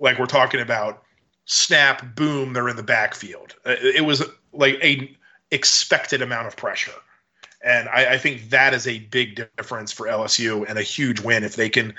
like 0.00 0.18
we're 0.18 0.26
talking 0.26 0.60
about 0.60 1.02
snap, 1.44 2.14
boom, 2.14 2.52
they're 2.52 2.68
in 2.68 2.76
the 2.76 2.82
backfield. 2.82 3.54
Uh, 3.64 3.76
it 3.80 4.04
was 4.04 4.24
like 4.52 4.74
a 4.82 5.16
expected 5.50 6.22
amount 6.22 6.46
of 6.46 6.56
pressure. 6.56 6.92
And 7.64 7.88
I, 7.88 8.14
I, 8.14 8.18
think 8.18 8.50
that 8.50 8.72
is 8.72 8.86
a 8.86 9.00
big 9.00 9.34
difference 9.56 9.90
for 9.90 10.06
LSU 10.06 10.64
and 10.68 10.78
a 10.78 10.82
huge 10.82 11.20
win 11.20 11.42
if 11.42 11.56
they 11.56 11.68
can 11.68 11.92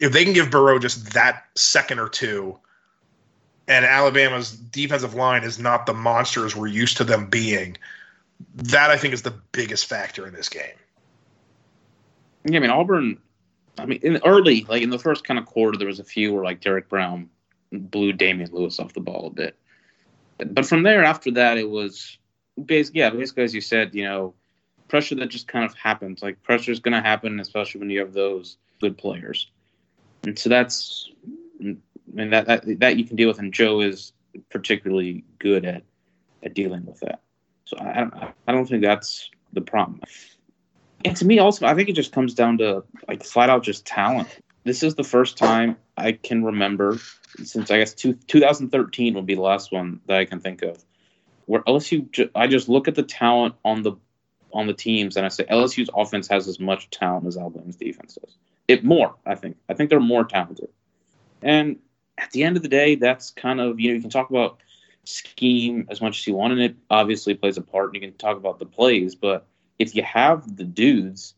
if 0.00 0.12
they 0.12 0.24
can 0.24 0.32
give 0.32 0.50
Burrow 0.50 0.78
just 0.78 1.12
that 1.14 1.44
second 1.54 1.98
or 1.98 2.08
two. 2.08 2.58
And 3.68 3.84
Alabama's 3.84 4.52
defensive 4.52 5.14
line 5.14 5.42
is 5.42 5.58
not 5.58 5.86
the 5.86 5.94
monsters 5.94 6.54
we're 6.54 6.68
used 6.68 6.96
to 6.98 7.04
them 7.04 7.28
being. 7.28 7.76
That 8.54 8.90
I 8.90 8.96
think 8.96 9.12
is 9.12 9.22
the 9.22 9.34
biggest 9.52 9.86
factor 9.86 10.26
in 10.26 10.34
this 10.34 10.48
game. 10.48 10.76
Yeah, 12.44 12.58
I 12.58 12.60
mean 12.60 12.70
Auburn. 12.70 13.18
I 13.78 13.86
mean, 13.86 13.98
in 14.02 14.20
early, 14.24 14.64
like 14.68 14.82
in 14.82 14.90
the 14.90 14.98
first 14.98 15.24
kind 15.24 15.38
of 15.38 15.46
quarter, 15.46 15.76
there 15.76 15.88
was 15.88 15.98
a 15.98 16.04
few 16.04 16.32
where 16.32 16.44
like 16.44 16.60
Derrick 16.60 16.88
Brown 16.88 17.28
blew 17.72 18.12
Damien 18.12 18.50
Lewis 18.52 18.78
off 18.78 18.94
the 18.94 19.00
ball 19.00 19.26
a 19.26 19.30
bit, 19.30 19.56
but 20.38 20.64
from 20.64 20.82
there 20.82 21.02
after 21.02 21.30
that, 21.32 21.58
it 21.58 21.68
was 21.68 22.18
basically 22.64 23.00
yeah, 23.00 23.10
basically 23.10 23.42
as 23.42 23.54
you 23.54 23.60
said, 23.60 23.94
you 23.94 24.04
know, 24.04 24.32
pressure 24.88 25.14
that 25.16 25.28
just 25.28 25.48
kind 25.48 25.64
of 25.64 25.74
happens. 25.74 26.22
Like 26.22 26.42
pressure 26.42 26.70
is 26.70 26.78
going 26.78 26.94
to 26.94 27.00
happen, 27.00 27.40
especially 27.40 27.80
when 27.80 27.90
you 27.90 28.00
have 28.00 28.12
those 28.12 28.56
good 28.80 28.96
players, 28.96 29.50
and 30.26 30.38
so 30.38 30.48
that's 30.48 31.10
I 31.60 31.76
mean 32.12 32.30
that, 32.30 32.46
that 32.46 32.80
that 32.80 32.96
you 32.96 33.04
can 33.04 33.16
deal 33.16 33.28
with, 33.28 33.38
and 33.38 33.52
Joe 33.52 33.80
is 33.80 34.12
particularly 34.50 35.24
good 35.38 35.64
at 35.64 35.82
at 36.42 36.54
dealing 36.54 36.84
with 36.86 37.00
that. 37.00 37.20
So 37.64 37.78
I 37.78 38.32
I 38.46 38.52
don't 38.52 38.66
think 38.66 38.82
that's 38.82 39.30
the 39.52 39.60
problem. 39.60 40.00
And 41.04 41.16
to 41.16 41.24
me, 41.24 41.38
also, 41.38 41.66
I 41.66 41.74
think 41.74 41.88
it 41.88 41.92
just 41.92 42.12
comes 42.12 42.34
down 42.34 42.58
to 42.58 42.84
like 43.06 43.22
flat 43.22 43.50
out 43.50 43.62
just 43.62 43.86
talent. 43.86 44.28
This 44.64 44.82
is 44.82 44.96
the 44.96 45.04
first 45.04 45.38
time 45.38 45.76
I 45.96 46.12
can 46.12 46.44
remember 46.44 46.98
since 47.44 47.70
I 47.70 47.78
guess 47.78 47.94
two, 47.94 48.14
2013 48.14 49.14
would 49.14 49.26
be 49.26 49.34
the 49.34 49.42
last 49.42 49.72
one 49.72 50.00
that 50.06 50.18
I 50.18 50.24
can 50.24 50.40
think 50.40 50.62
of 50.62 50.82
where 51.44 51.62
LSU. 51.62 52.30
I 52.34 52.46
just 52.46 52.68
look 52.68 52.88
at 52.88 52.94
the 52.94 53.02
talent 53.02 53.54
on 53.64 53.82
the 53.82 53.92
on 54.52 54.66
the 54.66 54.74
teams 54.74 55.16
and 55.16 55.26
I 55.26 55.28
say 55.28 55.44
LSU's 55.44 55.90
offense 55.94 56.28
has 56.28 56.48
as 56.48 56.58
much 56.58 56.90
talent 56.90 57.26
as 57.26 57.36
Alabama's 57.36 57.76
defense 57.76 58.18
does. 58.20 58.36
It 58.68 58.84
more, 58.84 59.14
I 59.24 59.34
think. 59.34 59.56
I 59.68 59.74
think 59.74 59.90
they're 59.90 60.00
more 60.00 60.24
talented. 60.24 60.68
And 61.42 61.76
at 62.18 62.30
the 62.32 62.42
end 62.42 62.56
of 62.56 62.62
the 62.62 62.68
day, 62.68 62.96
that's 62.96 63.30
kind 63.30 63.60
of 63.60 63.78
you 63.78 63.88
know 63.88 63.94
you 63.94 64.00
can 64.00 64.10
talk 64.10 64.30
about 64.30 64.58
scheme 65.04 65.86
as 65.90 66.00
much 66.00 66.18
as 66.18 66.26
you 66.26 66.34
want, 66.34 66.52
and 66.52 66.62
it 66.62 66.76
obviously 66.90 67.34
plays 67.34 67.56
a 67.56 67.62
part. 67.62 67.86
And 67.86 67.94
you 67.96 68.00
can 68.00 68.18
talk 68.18 68.36
about 68.36 68.58
the 68.58 68.66
plays, 68.66 69.14
but 69.14 69.46
if 69.78 69.94
you 69.94 70.02
have 70.02 70.56
the 70.56 70.64
dudes, 70.64 71.34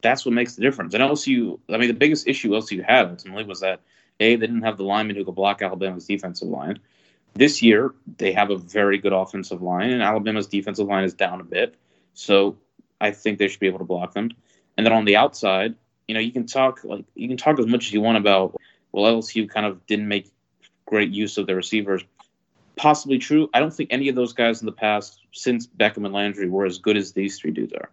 that's 0.00 0.24
what 0.24 0.34
makes 0.34 0.54
the 0.54 0.62
difference. 0.62 0.94
And 0.94 1.02
LSU, 1.02 1.58
I 1.68 1.76
mean, 1.76 1.88
the 1.88 1.94
biggest 1.94 2.28
issue 2.28 2.50
LSU 2.50 2.84
had 2.84 3.06
ultimately 3.06 3.44
was 3.44 3.60
that 3.60 3.80
a 4.20 4.36
they 4.36 4.46
didn't 4.46 4.62
have 4.62 4.76
the 4.76 4.84
linemen 4.84 5.16
who 5.16 5.24
could 5.24 5.34
block 5.34 5.62
Alabama's 5.62 6.06
defensive 6.06 6.48
line. 6.48 6.78
This 7.34 7.62
year, 7.62 7.94
they 8.18 8.32
have 8.32 8.50
a 8.50 8.56
very 8.56 8.98
good 8.98 9.12
offensive 9.12 9.60
line, 9.60 9.90
and 9.90 10.02
Alabama's 10.02 10.46
defensive 10.46 10.86
line 10.86 11.04
is 11.04 11.14
down 11.14 11.40
a 11.40 11.44
bit. 11.44 11.74
So 12.12 12.58
I 13.00 13.10
think 13.10 13.38
they 13.38 13.48
should 13.48 13.60
be 13.60 13.66
able 13.66 13.80
to 13.80 13.84
block 13.84 14.14
them. 14.14 14.30
And 14.76 14.86
then 14.86 14.92
on 14.92 15.04
the 15.04 15.16
outside, 15.16 15.74
you 16.08 16.14
know, 16.14 16.20
you 16.20 16.32
can 16.32 16.46
talk 16.46 16.84
like 16.84 17.04
you 17.14 17.28
can 17.28 17.36
talk 17.36 17.58
as 17.58 17.66
much 17.66 17.86
as 17.86 17.92
you 17.92 18.00
want 18.00 18.18
about 18.18 18.60
well, 18.92 19.12
LSU 19.12 19.48
kind 19.48 19.66
of 19.66 19.84
didn't 19.86 20.08
make 20.08 20.30
great 20.86 21.10
use 21.10 21.38
of 21.38 21.46
their 21.46 21.56
receivers 21.56 22.04
possibly 22.76 23.18
true. 23.18 23.48
I 23.54 23.60
don't 23.60 23.72
think 23.72 23.92
any 23.92 24.08
of 24.08 24.14
those 24.14 24.32
guys 24.32 24.60
in 24.60 24.66
the 24.66 24.72
past, 24.72 25.20
since 25.32 25.66
Beckham 25.66 26.04
and 26.04 26.12
Landry, 26.12 26.48
were 26.48 26.66
as 26.66 26.78
good 26.78 26.96
as 26.96 27.12
these 27.12 27.38
three 27.38 27.50
dudes 27.50 27.72
are. 27.72 27.90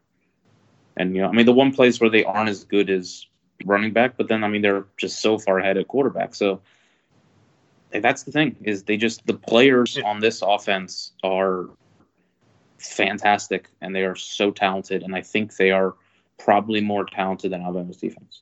And 0.98 1.16
you 1.16 1.22
know, 1.22 1.30
I 1.30 1.32
mean, 1.32 1.46
the 1.46 1.54
one 1.54 1.74
place 1.74 2.00
where 2.00 2.10
they 2.10 2.24
aren't 2.24 2.50
as 2.50 2.64
good 2.64 2.90
is 2.90 3.28
running 3.66 3.94
back, 3.94 4.18
but 4.18 4.28
then 4.28 4.44
I 4.44 4.48
mean, 4.48 4.62
they're 4.62 4.86
just 4.98 5.22
so 5.22 5.38
far 5.38 5.60
ahead 5.60 5.78
at 5.78 5.88
quarterback. 5.88 6.36
So 6.36 6.62
that's 7.92 8.24
the 8.24 8.32
thing 8.32 8.56
is 8.64 8.84
they 8.84 8.98
just 8.98 9.26
the 9.26 9.34
players 9.34 9.98
on 9.98 10.20
this 10.20 10.42
offense 10.42 11.12
are 11.24 11.70
fantastic 12.78 13.70
and 13.82 13.96
they 13.96 14.04
are 14.04 14.16
so 14.16 14.52
talented, 14.52 15.04
and 15.04 15.16
I 15.16 15.22
think 15.22 15.56
they 15.56 15.72
are 15.72 15.96
probably 16.44 16.82
more 16.82 17.06
talented 17.06 17.52
than 17.52 17.62
Alabama's 17.62 17.98
defense. 17.98 18.42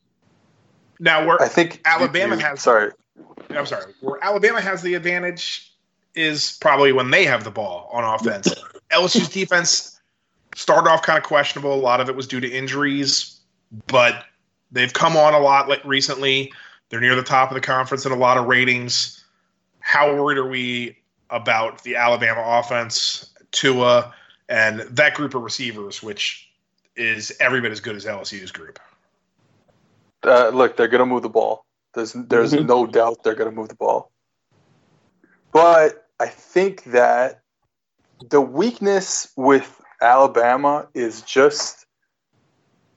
Now, 0.99 1.25
where 1.25 1.41
I 1.41 1.47
think 1.47 1.81
Alabama 1.85 2.35
you- 2.35 2.41
has- 2.41 2.61
Sorry, 2.61 2.91
I'm 3.49 3.65
sorry, 3.65 3.93
where 4.01 4.23
Alabama 4.23 4.61
has 4.61 4.81
the 4.81 4.93
advantage 4.95 5.71
is 6.15 6.57
probably 6.59 6.91
when 6.91 7.11
they 7.11 7.23
have 7.25 7.43
the 7.43 7.51
ball 7.51 7.89
on 7.91 8.03
offense. 8.03 8.53
LSU's 8.91 9.29
defense 9.29 9.99
started 10.55 10.89
off 10.89 11.03
kind 11.03 11.17
of 11.17 11.23
questionable. 11.23 11.73
A 11.73 11.75
lot 11.75 12.01
of 12.01 12.09
it 12.09 12.15
was 12.15 12.27
due 12.27 12.39
to 12.39 12.49
injuries, 12.49 13.39
but 13.87 14.25
they've 14.71 14.91
come 14.93 15.15
on 15.15 15.33
a 15.33 15.39
lot 15.39 15.69
like 15.69 15.83
recently. 15.85 16.51
They're 16.89 16.99
near 16.99 17.15
the 17.15 17.23
top 17.23 17.51
of 17.51 17.55
the 17.55 17.61
conference 17.61 18.05
in 18.05 18.11
a 18.11 18.15
lot 18.15 18.37
of 18.37 18.47
ratings. 18.47 19.23
How 19.79 20.13
worried 20.13 20.37
are 20.39 20.47
we 20.49 20.97
about 21.29 21.83
the 21.83 21.95
Alabama 21.95 22.41
offense, 22.43 23.31
Tua, 23.51 24.13
and 24.49 24.79
that 24.81 25.13
group 25.13 25.35
of 25.35 25.43
receivers, 25.43 26.01
which 26.01 26.48
is 26.99 27.35
every 27.39 27.61
bit 27.61 27.71
as 27.71 27.79
good 27.79 27.95
as 27.95 28.05
LSU's 28.05 28.51
group? 28.51 28.79
uh, 30.23 30.49
look, 30.49 30.75
they're 30.75 30.89
gonna 30.89 31.05
move 31.05 31.21
the 31.23 31.29
ball. 31.29 31.65
There's 31.93 32.13
there's 32.13 32.53
Mhm. 32.53 32.65
no 32.65 32.85
doubt 32.85 33.23
they're 33.23 33.35
gonna 33.35 33.51
move 33.51 33.69
the 33.69 33.75
ball. 33.75 34.11
But 35.53 36.05
I 36.19 36.27
think 36.27 36.83
that 36.85 37.41
the 38.29 38.41
weakness 38.41 39.31
with 39.37 39.81
Alabama 40.01 40.89
is 40.93 41.21
just 41.21 41.85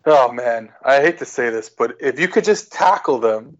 oh 0.05 0.33
man, 0.33 0.73
I 0.85 1.01
hate 1.01 1.19
to 1.19 1.25
say 1.25 1.51
this, 1.51 1.69
but 1.71 1.97
if 2.01 2.19
you 2.19 2.27
could 2.27 2.45
just 2.45 2.73
tackle 2.73 3.21
them 3.21 3.59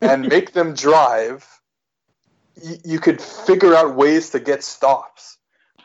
and 0.00 0.28
make 0.28 0.52
them 0.52 0.74
drive, 0.74 1.44
y- 2.62 2.78
you 2.84 3.00
could 3.00 3.20
figure 3.20 3.74
out 3.74 3.96
ways 3.96 4.30
to 4.30 4.38
get 4.40 4.62
stops. 4.62 5.37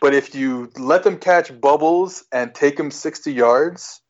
But 0.04 0.14
if 0.14 0.36
you 0.36 0.70
let 0.78 1.04
them 1.04 1.18
catch 1.18 1.62
bubbles 1.62 2.26
and 2.30 2.54
take 2.54 2.76
them 2.76 2.92
60 2.92 3.32
yards, 3.32 4.02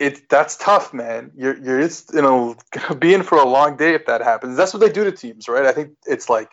it 0.00 0.28
that's 0.28 0.56
tough, 0.56 0.92
man. 0.92 1.30
You're 1.36 1.56
you're 1.56 1.80
just 1.80 2.12
you 2.12 2.20
know 2.20 2.56
gonna 2.72 2.96
be 2.96 3.14
in 3.14 3.22
for 3.22 3.38
a 3.38 3.46
long 3.46 3.76
day 3.76 3.94
if 3.94 4.06
that 4.06 4.22
happens. 4.22 4.56
That's 4.56 4.74
what 4.74 4.80
they 4.80 4.90
do 4.90 5.04
to 5.04 5.12
teams, 5.12 5.48
right? 5.48 5.66
I 5.66 5.70
think 5.70 5.92
it's 6.04 6.28
like 6.28 6.50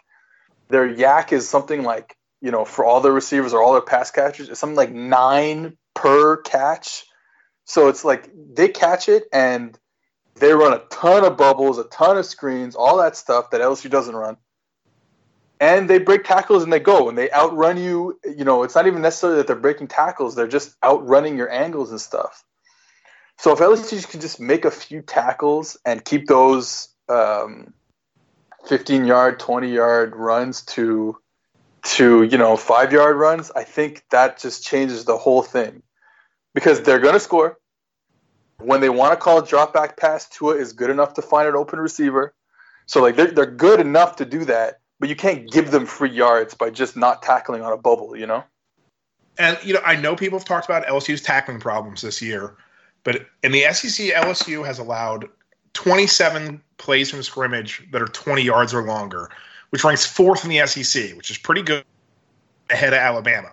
their 0.70 0.88
YAC 0.88 1.32
is 1.32 1.50
something 1.50 1.82
like 1.82 2.16
you 2.40 2.52
know 2.52 2.66
for 2.66 2.86
all 2.86 3.02
their 3.02 3.14
receivers 3.14 3.52
or 3.52 3.64
all 3.64 3.72
their 3.72 3.82
pass 3.82 4.12
catchers, 4.12 4.48
it's 4.48 4.60
something 4.60 4.78
like 4.78 4.94
nine 4.94 5.76
per 5.96 6.38
catch. 6.38 7.04
So 7.66 7.88
it's 7.88 8.06
like 8.06 8.30
they 8.54 8.68
catch 8.68 9.10
it 9.10 9.24
and 9.34 9.76
they 10.36 10.54
run 10.54 10.74
a 10.74 10.84
ton 10.92 11.26
of 11.26 11.36
bubbles, 11.36 11.80
a 11.80 11.86
ton 11.86 12.16
of 12.20 12.28
screens, 12.28 12.76
all 12.76 12.98
that 12.98 13.18
stuff 13.18 13.50
that 13.50 13.62
LSU 13.62 13.90
doesn't 13.90 14.16
run. 14.16 14.38
And 15.60 15.90
they 15.90 15.98
break 15.98 16.24
tackles 16.24 16.64
and 16.64 16.72
they 16.72 16.80
go 16.80 17.10
and 17.10 17.18
they 17.18 17.32
outrun 17.32 17.78
you. 17.78 18.20
You 18.24 18.46
know, 18.46 18.64
it's 18.64 18.76
not 18.76 18.86
even 18.86 19.02
necessarily 19.02 19.38
that 19.38 19.48
they're 19.48 19.56
breaking 19.56 19.88
tackles; 19.88 20.36
they're 20.36 20.48
just 20.48 20.76
outrunning 20.84 21.38
your 21.38 21.52
angles 21.52 21.92
and 21.92 22.00
stuff. 22.00 22.44
So 23.38 23.54
if 23.54 23.60
LSU 23.60 24.08
can 24.10 24.20
just 24.20 24.40
make 24.40 24.66
a 24.66 24.72
few 24.72 25.02
tackles 25.02 25.78
and 25.86 26.04
keep 26.04 26.28
those 26.28 26.90
um, 27.08 27.74
15 28.68 29.06
yard, 29.06 29.40
20 29.40 29.72
yard 29.72 30.16
runs 30.16 30.62
to 30.64 31.18
to 31.84 32.24
you 32.24 32.38
know 32.38 32.58
five 32.58 32.92
yard 32.92 33.18
runs, 33.18 33.52
I 33.52 33.64
think 33.64 34.04
that 34.12 34.40
just 34.40 34.64
changes 34.64 35.06
the 35.06 35.18
whole 35.18 35.44
thing 35.44 35.84
because 36.54 36.82
they're 36.82 37.00
going 37.00 37.14
to 37.14 37.20
score. 37.20 37.58
When 38.60 38.82
they 38.82 38.90
want 38.90 39.14
to 39.14 39.18
call 39.18 39.38
a 39.38 39.46
drop 39.46 39.74
back 39.74 39.98
pass, 39.98 40.28
Tua 40.28 40.56
is 40.56 40.74
good 40.74 40.90
enough 40.90 41.14
to 41.14 41.22
find 41.22 41.48
an 41.48 41.56
open 41.56 41.80
receiver. 41.80 42.34
So 42.88 43.02
like 43.02 43.16
they're 43.16 43.32
they're 43.32 43.46
good 43.46 43.80
enough 43.80 44.16
to 44.18 44.26
do 44.26 44.46
that, 44.46 44.80
but 45.00 45.10
you 45.10 45.16
can't 45.16 45.50
give 45.52 45.72
them 45.72 45.86
free 45.86 46.10
yards 46.10 46.54
by 46.54 46.70
just 46.70 46.98
not 46.98 47.22
tackling 47.22 47.62
on 47.62 47.72
a 47.72 47.78
bubble, 47.78 48.16
you 48.16 48.26
know? 48.26 48.44
And 49.38 49.58
you 49.64 49.74
know, 49.74 49.82
I 49.86 49.96
know 49.96 50.16
people 50.16 50.40
have 50.40 50.48
talked 50.48 50.66
about 50.66 50.86
LSU's 50.88 51.22
tackling 51.22 51.60
problems 51.60 52.02
this 52.02 52.22
year, 52.22 52.56
but 53.04 53.28
in 53.44 53.52
the 53.52 53.62
SEC, 53.72 54.08
LSU 54.08 54.66
has 54.66 54.80
allowed 54.80 55.30
27 55.74 56.62
plays 56.78 57.12
from 57.12 57.22
scrimmage 57.22 57.84
that 57.92 58.02
are 58.02 58.08
20 58.08 58.42
yards 58.42 58.74
or 58.74 58.84
longer, 58.84 59.30
which 59.70 59.84
ranks 59.84 60.06
fourth 60.06 60.44
in 60.44 60.50
the 60.50 60.66
SEC, 60.66 61.16
which 61.16 61.30
is 61.30 61.38
pretty 61.38 61.62
good 61.62 61.86
ahead 62.72 62.94
of 62.94 63.00
Alabama. 63.00 63.52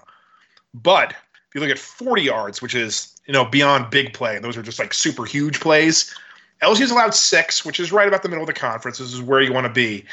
But 0.73 1.11
if 1.11 1.55
you 1.55 1.61
look 1.61 1.71
at 1.71 1.79
40 1.79 2.23
yards, 2.23 2.63
which 2.63 2.75
is 2.75 3.15
you 3.27 3.35
know 3.35 3.45
beyond 3.45 3.91
big 3.91 4.15
play, 4.15 4.39
those 4.39 4.57
are 4.57 4.63
just 4.63 4.79
like 4.79 4.95
super 4.95 5.25
huge 5.25 5.61
plays. 5.61 6.15
LSU's 6.63 6.91
allowed 6.91 7.15
six, 7.15 7.65
which 7.65 7.79
is 7.79 7.93
right 7.93 8.09
about 8.09 8.23
the 8.23 8.29
middle 8.29 8.43
of 8.43 8.47
the 8.47 8.55
conference. 8.55 8.99
This 8.99 9.13
is 9.13 9.21
where 9.21 9.43
you 9.43 9.53
want 9.53 9.67
to 9.67 9.73
be. 9.73 10.05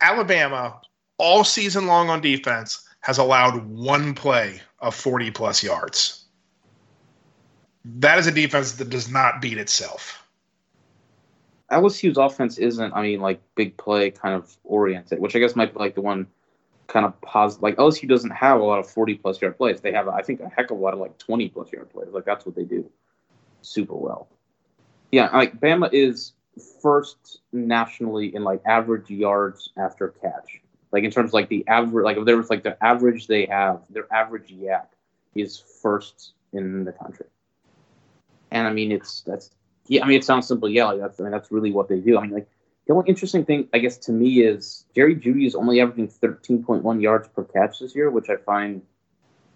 Alabama, 0.00 0.80
all 1.18 1.44
season 1.44 1.86
long 1.86 2.10
on 2.10 2.20
defense, 2.20 2.86
has 3.00 3.18
allowed 3.18 3.66
one 3.66 4.14
play 4.14 4.60
of 4.80 4.94
40 4.94 5.30
plus 5.30 5.62
yards. 5.62 6.24
That 7.84 8.18
is 8.18 8.26
a 8.26 8.32
defense 8.32 8.72
that 8.72 8.88
does 8.88 9.10
not 9.10 9.42
beat 9.42 9.58
itself. 9.58 10.26
LSU's 11.70 12.16
offense 12.16 12.58
isn't, 12.58 12.92
I 12.94 13.02
mean, 13.02 13.20
like 13.20 13.40
big 13.54 13.76
play 13.76 14.10
kind 14.10 14.34
of 14.34 14.56
oriented, 14.64 15.18
which 15.18 15.36
I 15.36 15.38
guess 15.38 15.56
might 15.56 15.72
be 15.72 15.78
like 15.78 15.94
the 15.94 16.00
one 16.00 16.26
kind 16.86 17.04
of 17.04 17.18
positive. 17.20 17.62
Like 17.62 17.76
LSU 17.76 18.08
doesn't 18.08 18.30
have 18.30 18.60
a 18.60 18.64
lot 18.64 18.78
of 18.78 18.88
40 18.88 19.14
plus 19.16 19.40
yard 19.40 19.56
plays. 19.56 19.80
They 19.80 19.92
have, 19.92 20.08
I 20.08 20.22
think, 20.22 20.40
a 20.40 20.48
heck 20.48 20.70
of 20.70 20.78
a 20.78 20.80
lot 20.80 20.94
of 20.94 21.00
like 21.00 21.18
20 21.18 21.48
plus 21.48 21.72
yard 21.72 21.90
plays. 21.90 22.08
Like 22.12 22.24
that's 22.24 22.46
what 22.46 22.54
they 22.54 22.64
do 22.64 22.88
super 23.62 23.94
well. 23.94 24.28
Yeah, 25.10 25.28
like 25.32 25.60
Bama 25.60 25.90
is 25.92 26.32
first 26.82 27.40
nationally 27.52 28.34
in 28.34 28.44
like 28.44 28.62
average 28.66 29.10
yards 29.10 29.70
after 29.76 30.08
catch. 30.08 30.60
Like 30.92 31.04
in 31.04 31.10
terms 31.10 31.30
of 31.30 31.34
like 31.34 31.48
the 31.48 31.66
average, 31.66 32.04
like 32.04 32.16
if 32.16 32.24
there 32.24 32.36
was 32.36 32.50
like 32.50 32.62
the 32.62 32.82
average 32.84 33.26
they 33.26 33.46
have, 33.46 33.82
their 33.90 34.12
average 34.12 34.50
YAC 34.50 34.86
is 35.34 35.62
first 35.82 36.34
in 36.52 36.84
the 36.84 36.92
country. 36.92 37.26
And 38.50 38.68
I 38.68 38.72
mean, 38.72 38.92
it's 38.92 39.22
that's 39.22 39.50
yeah. 39.88 40.04
I 40.04 40.06
mean, 40.06 40.18
it 40.18 40.24
sounds 40.24 40.46
simple. 40.46 40.68
Yeah, 40.68 40.84
like 40.84 41.00
that's 41.00 41.18
I 41.18 41.24
mean, 41.24 41.32
that's 41.32 41.50
really 41.50 41.72
what 41.72 41.88
they 41.88 41.98
do. 41.98 42.16
I 42.16 42.22
mean, 42.22 42.30
like 42.30 42.48
the 42.86 42.94
only 42.94 43.08
interesting 43.08 43.44
thing, 43.44 43.68
I 43.72 43.78
guess, 43.78 43.98
to 43.98 44.12
me 44.12 44.42
is 44.42 44.84
Jerry 44.94 45.16
Jeudy 45.16 45.46
is 45.46 45.54
only 45.54 45.80
averaging 45.80 46.08
13.1 46.08 47.02
yards 47.02 47.28
per 47.28 47.44
catch 47.44 47.80
this 47.80 47.94
year, 47.94 48.10
which 48.10 48.30
I 48.30 48.36
find 48.36 48.82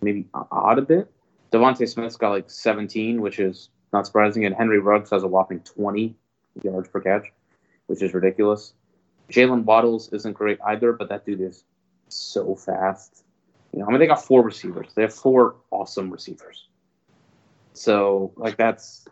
maybe 0.01 0.27
odd 0.35 0.79
a 0.79 0.83
bit. 0.83 1.11
DeVonta 1.53 1.89
Smith's 1.89 2.17
got 2.17 2.31
like 2.31 2.51
17, 2.51 3.21
which 3.21 3.39
is 3.39 3.69
not 3.93 4.07
surprising, 4.07 4.45
and 4.45 4.55
Henry 4.55 4.79
Ruggs 4.79 5.11
has 5.11 5.23
a 5.23 5.29
whopping 5.29 5.61
20 5.61 6.17
yards 6.65 6.89
per 6.89 7.01
catch, 7.01 7.27
which 7.87 8.03
is 8.03 8.15
ridiculous. 8.15 8.75
Jaylen 9.31 9.65
Waddle's 9.65 10.13
isn't 10.13 10.33
great 10.33 10.59
either, 10.65 10.93
but 10.93 11.09
that 11.09 11.27
dude 11.27 11.41
is 11.41 11.65
so 12.09 12.55
fast. 12.55 13.25
You 13.73 13.81
know, 13.81 13.87
I 13.87 13.91
mean, 13.91 14.01
they 14.01 14.07
got 14.07 14.25
four 14.25 14.43
receivers. 14.43 14.89
They 14.95 15.03
have 15.03 15.15
four 15.15 15.57
awesome 15.71 16.11
receivers. 16.11 16.69
So, 17.75 18.33
like, 18.37 18.57
that's 18.57 19.07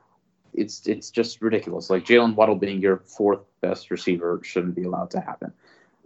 it's 0.57 0.86
it's 0.86 1.11
just 1.11 1.40
ridiculous. 1.42 1.90
Like 1.90 2.05
Jaylen 2.05 2.34
Waddle 2.34 2.57
being 2.57 2.80
your 2.80 2.99
fourth 2.99 3.40
best 3.61 3.90
receiver 3.90 4.40
shouldn't 4.42 4.74
be 4.74 4.84
allowed 4.84 5.11
to 5.11 5.20
happen. 5.20 5.53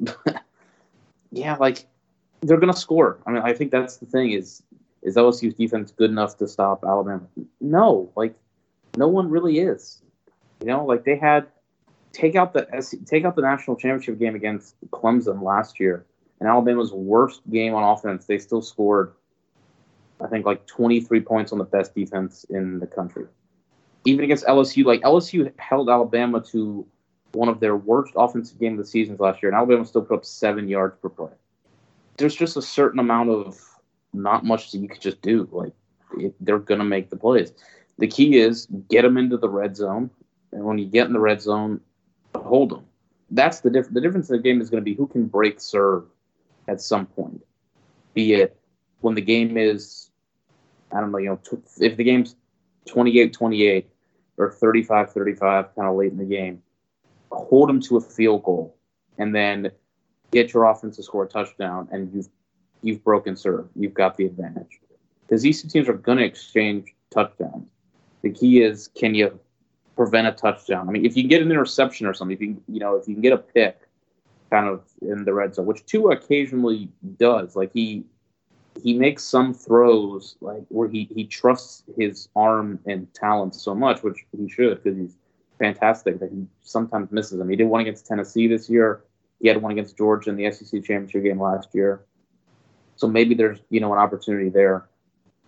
yeah, 1.32 1.56
like 1.56 1.86
they're 2.40 2.58
gonna 2.58 2.74
score. 2.74 3.18
I 3.26 3.30
mean, 3.30 3.42
I 3.42 3.52
think 3.52 3.70
that's 3.70 3.96
the 3.98 4.06
thing 4.06 4.32
is 4.32 4.62
is 5.02 5.16
LSU's 5.16 5.54
defense 5.54 5.92
good 5.92 6.10
enough 6.10 6.36
to 6.38 6.48
stop 6.48 6.84
Alabama? 6.84 7.22
No, 7.60 8.10
like 8.16 8.34
no 8.96 9.08
one 9.08 9.30
really 9.30 9.60
is. 9.60 10.02
You 10.60 10.66
know, 10.66 10.84
like 10.84 11.04
they 11.04 11.16
had 11.16 11.46
take 12.12 12.36
out 12.36 12.52
the 12.52 12.66
take 13.06 13.24
out 13.24 13.36
the 13.36 13.42
national 13.42 13.76
championship 13.76 14.18
game 14.18 14.34
against 14.34 14.74
Clemson 14.90 15.42
last 15.42 15.80
year, 15.80 16.04
and 16.38 16.48
Alabama's 16.48 16.92
worst 16.92 17.40
game 17.50 17.74
on 17.74 17.82
offense. 17.82 18.26
They 18.26 18.38
still 18.38 18.62
scored, 18.62 19.12
I 20.20 20.26
think, 20.26 20.46
like 20.46 20.66
23 20.66 21.20
points 21.20 21.52
on 21.52 21.58
the 21.58 21.64
best 21.64 21.94
defense 21.94 22.44
in 22.50 22.78
the 22.80 22.86
country. 22.86 23.26
Even 24.04 24.24
against 24.24 24.44
LSU, 24.46 24.84
like 24.84 25.00
LSU 25.02 25.52
held 25.58 25.88
Alabama 25.88 26.40
to 26.52 26.86
one 27.32 27.48
of 27.48 27.60
their 27.60 27.76
worst 27.76 28.12
offensive 28.16 28.58
game 28.58 28.72
of 28.72 28.78
the 28.78 28.84
seasons 28.84 29.20
last 29.20 29.42
year, 29.42 29.50
and 29.50 29.56
Alabama 29.56 29.84
still 29.84 30.02
put 30.02 30.14
up 30.14 30.24
seven 30.24 30.68
yards 30.68 30.96
per 31.00 31.08
play. 31.08 31.32
There's 32.16 32.34
just 32.34 32.56
a 32.56 32.62
certain 32.62 32.98
amount 32.98 33.30
of 33.30 33.58
not 34.12 34.44
much 34.44 34.72
that 34.72 34.78
you 34.78 34.88
could 34.88 35.00
just 35.00 35.22
do. 35.22 35.48
Like 35.52 35.72
it, 36.18 36.34
they're 36.40 36.58
gonna 36.58 36.84
make 36.84 37.10
the 37.10 37.16
plays. 37.16 37.52
The 37.98 38.06
key 38.06 38.38
is 38.38 38.66
get 38.88 39.02
them 39.02 39.16
into 39.16 39.36
the 39.36 39.48
red 39.48 39.76
zone, 39.76 40.10
and 40.52 40.64
when 40.64 40.78
you 40.78 40.86
get 40.86 41.06
in 41.06 41.12
the 41.12 41.20
red 41.20 41.40
zone, 41.40 41.80
hold 42.34 42.70
them. 42.70 42.84
That's 43.30 43.60
the 43.60 43.70
difference. 43.70 43.94
The 43.94 44.00
difference 44.00 44.30
in 44.30 44.36
the 44.36 44.42
game 44.42 44.60
is 44.60 44.70
going 44.70 44.82
to 44.82 44.84
be 44.84 44.94
who 44.94 45.06
can 45.06 45.26
break 45.26 45.60
serve 45.60 46.04
at 46.68 46.80
some 46.80 47.06
point. 47.06 47.44
Be 48.14 48.34
it 48.34 48.58
when 49.00 49.14
the 49.14 49.20
game 49.20 49.56
is, 49.56 50.10
I 50.92 51.00
don't 51.00 51.12
know, 51.12 51.18
you 51.18 51.30
know, 51.30 51.62
if 51.78 51.96
the 51.96 52.04
game's 52.04 52.36
28-28 52.88 53.84
or 54.36 54.52
35-35, 54.52 55.40
kind 55.40 55.88
of 55.88 55.96
late 55.96 56.12
in 56.12 56.18
the 56.18 56.24
game, 56.24 56.62
hold 57.30 57.68
them 57.68 57.80
to 57.82 57.96
a 57.96 58.00
field 58.00 58.42
goal, 58.42 58.76
and 59.18 59.34
then 59.34 59.70
get 60.30 60.52
your 60.52 60.64
offense 60.64 60.96
to 60.96 61.02
score 61.02 61.24
a 61.24 61.28
touchdown, 61.28 61.88
and 61.92 62.12
you've 62.12 62.28
you've 62.82 63.04
broken 63.04 63.36
serve. 63.36 63.68
You've 63.76 63.94
got 63.94 64.16
the 64.16 64.24
advantage 64.24 64.80
because 65.22 65.42
these 65.42 65.62
two 65.62 65.68
teams 65.68 65.88
are 65.88 65.94
going 65.94 66.18
to 66.18 66.24
exchange 66.24 66.94
touchdowns. 67.10 67.68
The 68.22 68.30
key 68.30 68.62
is 68.62 68.88
can 68.88 69.14
you 69.14 69.38
prevent 70.00 70.26
a 70.26 70.32
touchdown? 70.32 70.88
I 70.88 70.92
mean, 70.92 71.04
if 71.04 71.14
you 71.14 71.24
can 71.24 71.28
get 71.28 71.42
an 71.42 71.50
interception 71.50 72.06
or 72.06 72.14
something, 72.14 72.34
if 72.34 72.40
you 72.40 72.62
you 72.68 72.80
know 72.80 72.96
if 72.96 73.06
you 73.06 73.14
can 73.14 73.20
get 73.20 73.34
a 73.34 73.36
pick, 73.36 73.86
kind 74.50 74.66
of 74.66 74.82
in 75.02 75.26
the 75.26 75.34
red 75.34 75.54
zone, 75.54 75.66
which 75.66 75.84
Tua 75.84 76.12
occasionally 76.12 76.88
does, 77.18 77.54
like 77.54 77.70
he 77.74 78.06
he 78.82 78.94
makes 78.94 79.22
some 79.24 79.52
throws 79.52 80.36
like 80.40 80.62
where 80.68 80.88
he, 80.88 81.06
he 81.14 81.24
trusts 81.24 81.82
his 81.98 82.30
arm 82.34 82.78
and 82.86 83.12
talent 83.12 83.54
so 83.54 83.74
much, 83.74 84.02
which 84.02 84.24
he 84.34 84.48
should 84.48 84.82
because 84.82 84.98
he's 84.98 85.18
fantastic. 85.58 86.18
That 86.18 86.30
he 86.30 86.46
sometimes 86.62 87.12
misses 87.12 87.38
them. 87.38 87.50
He 87.50 87.56
did 87.56 87.64
one 87.64 87.82
against 87.82 88.06
Tennessee 88.06 88.46
this 88.46 88.70
year. 88.70 89.02
He 89.38 89.48
had 89.48 89.60
one 89.60 89.72
against 89.72 89.98
Georgia 89.98 90.30
in 90.30 90.36
the 90.36 90.50
SEC 90.50 90.82
championship 90.82 91.24
game 91.24 91.38
last 91.38 91.74
year. 91.74 92.06
So 92.96 93.06
maybe 93.06 93.34
there's 93.34 93.58
you 93.68 93.80
know 93.80 93.92
an 93.92 93.98
opportunity 93.98 94.48
there. 94.48 94.88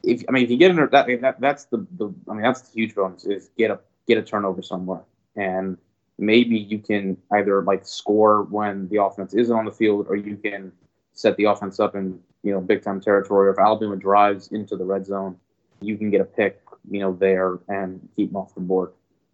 If 0.02 0.24
I 0.28 0.32
mean 0.32 0.44
if 0.44 0.50
you 0.50 0.58
get 0.58 0.72
in 0.72 0.76
that, 0.76 0.90
that 0.90 1.40
that's 1.40 1.64
the, 1.64 1.86
the 1.96 2.12
I 2.28 2.34
mean 2.34 2.42
that's 2.42 2.60
the 2.60 2.72
huge 2.74 2.94
bonus 2.94 3.24
is 3.24 3.48
get 3.56 3.70
a 3.70 3.78
get 4.06 4.18
a 4.18 4.22
turnover 4.22 4.62
somewhere 4.62 5.02
and 5.36 5.76
maybe 6.18 6.56
you 6.56 6.78
can 6.78 7.16
either 7.32 7.62
like 7.62 7.86
score 7.86 8.44
when 8.44 8.88
the 8.88 9.02
offense 9.02 9.34
isn't 9.34 9.54
on 9.54 9.64
the 9.64 9.72
field 9.72 10.06
or 10.08 10.16
you 10.16 10.36
can 10.36 10.72
set 11.12 11.36
the 11.36 11.44
offense 11.44 11.80
up 11.80 11.94
in 11.94 12.18
you 12.42 12.52
know 12.52 12.60
big 12.60 12.82
time 12.82 13.00
territory. 13.00 13.50
If 13.50 13.58
Alabama 13.58 13.96
drives 13.96 14.48
into 14.48 14.76
the 14.76 14.84
red 14.84 15.06
zone, 15.06 15.36
you 15.80 15.96
can 15.96 16.10
get 16.10 16.20
a 16.20 16.24
pick 16.24 16.60
you 16.90 17.00
know 17.00 17.14
there 17.14 17.58
and 17.68 18.08
keep 18.16 18.28
them 18.28 18.36
off 18.36 18.54
the 18.54 18.60
board. 18.60 18.92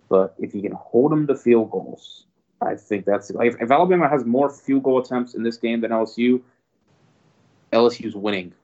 But 0.08 0.34
if 0.38 0.54
you 0.54 0.62
can 0.62 0.72
hold 0.72 1.12
them 1.12 1.26
to 1.26 1.36
field 1.36 1.70
goals, 1.70 2.24
I 2.62 2.74
think 2.74 3.04
that's 3.04 3.30
if, 3.30 3.60
if 3.60 3.70
Alabama 3.70 4.08
has 4.08 4.24
more 4.24 4.50
field 4.50 4.84
goal 4.84 5.00
attempts 5.00 5.34
in 5.34 5.42
this 5.42 5.56
game 5.56 5.80
than 5.80 5.90
LSU, 5.90 6.40
LSU's 7.72 8.16
winning 8.16 8.54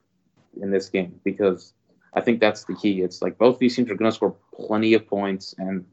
in 0.61 0.71
this 0.71 0.89
game 0.89 1.21
because 1.25 1.75
I 2.15 2.21
think 2.21 2.41
that's 2.41 2.65
the 2.65 2.75
key. 2.75 3.03
It's 3.03 3.21
like 3.21 3.37
both 3.39 3.59
these 3.59 3.75
teams 3.77 3.91
are 3.91 3.97
going 3.97 4.11
to 4.11 4.15
score 4.15 4.35
plenty 4.55 4.95
of 4.95 5.07
points 5.07 5.55
and 5.59 5.85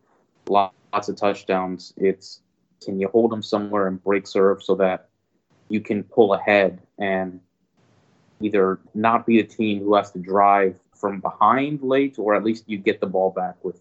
lots 0.47 1.09
of 1.09 1.15
touchdowns. 1.15 1.93
It's 1.97 2.41
can 2.83 2.99
you 2.99 3.07
hold 3.09 3.31
them 3.31 3.43
somewhere 3.43 3.87
and 3.87 4.03
break 4.03 4.27
serve 4.27 4.63
so 4.63 4.75
that 4.75 5.09
you 5.69 5.81
can 5.81 6.03
pull 6.03 6.33
ahead 6.33 6.81
and 6.97 7.39
either 8.41 8.79
not 8.93 9.25
be 9.25 9.39
a 9.39 9.43
team 9.43 9.79
who 9.79 9.95
has 9.95 10.11
to 10.11 10.19
drive 10.19 10.75
from 10.95 11.19
behind 11.19 11.81
late, 11.81 12.17
or 12.19 12.35
at 12.35 12.43
least 12.43 12.63
you 12.67 12.77
get 12.77 12.99
the 12.99 13.07
ball 13.07 13.31
back 13.31 13.55
with 13.63 13.79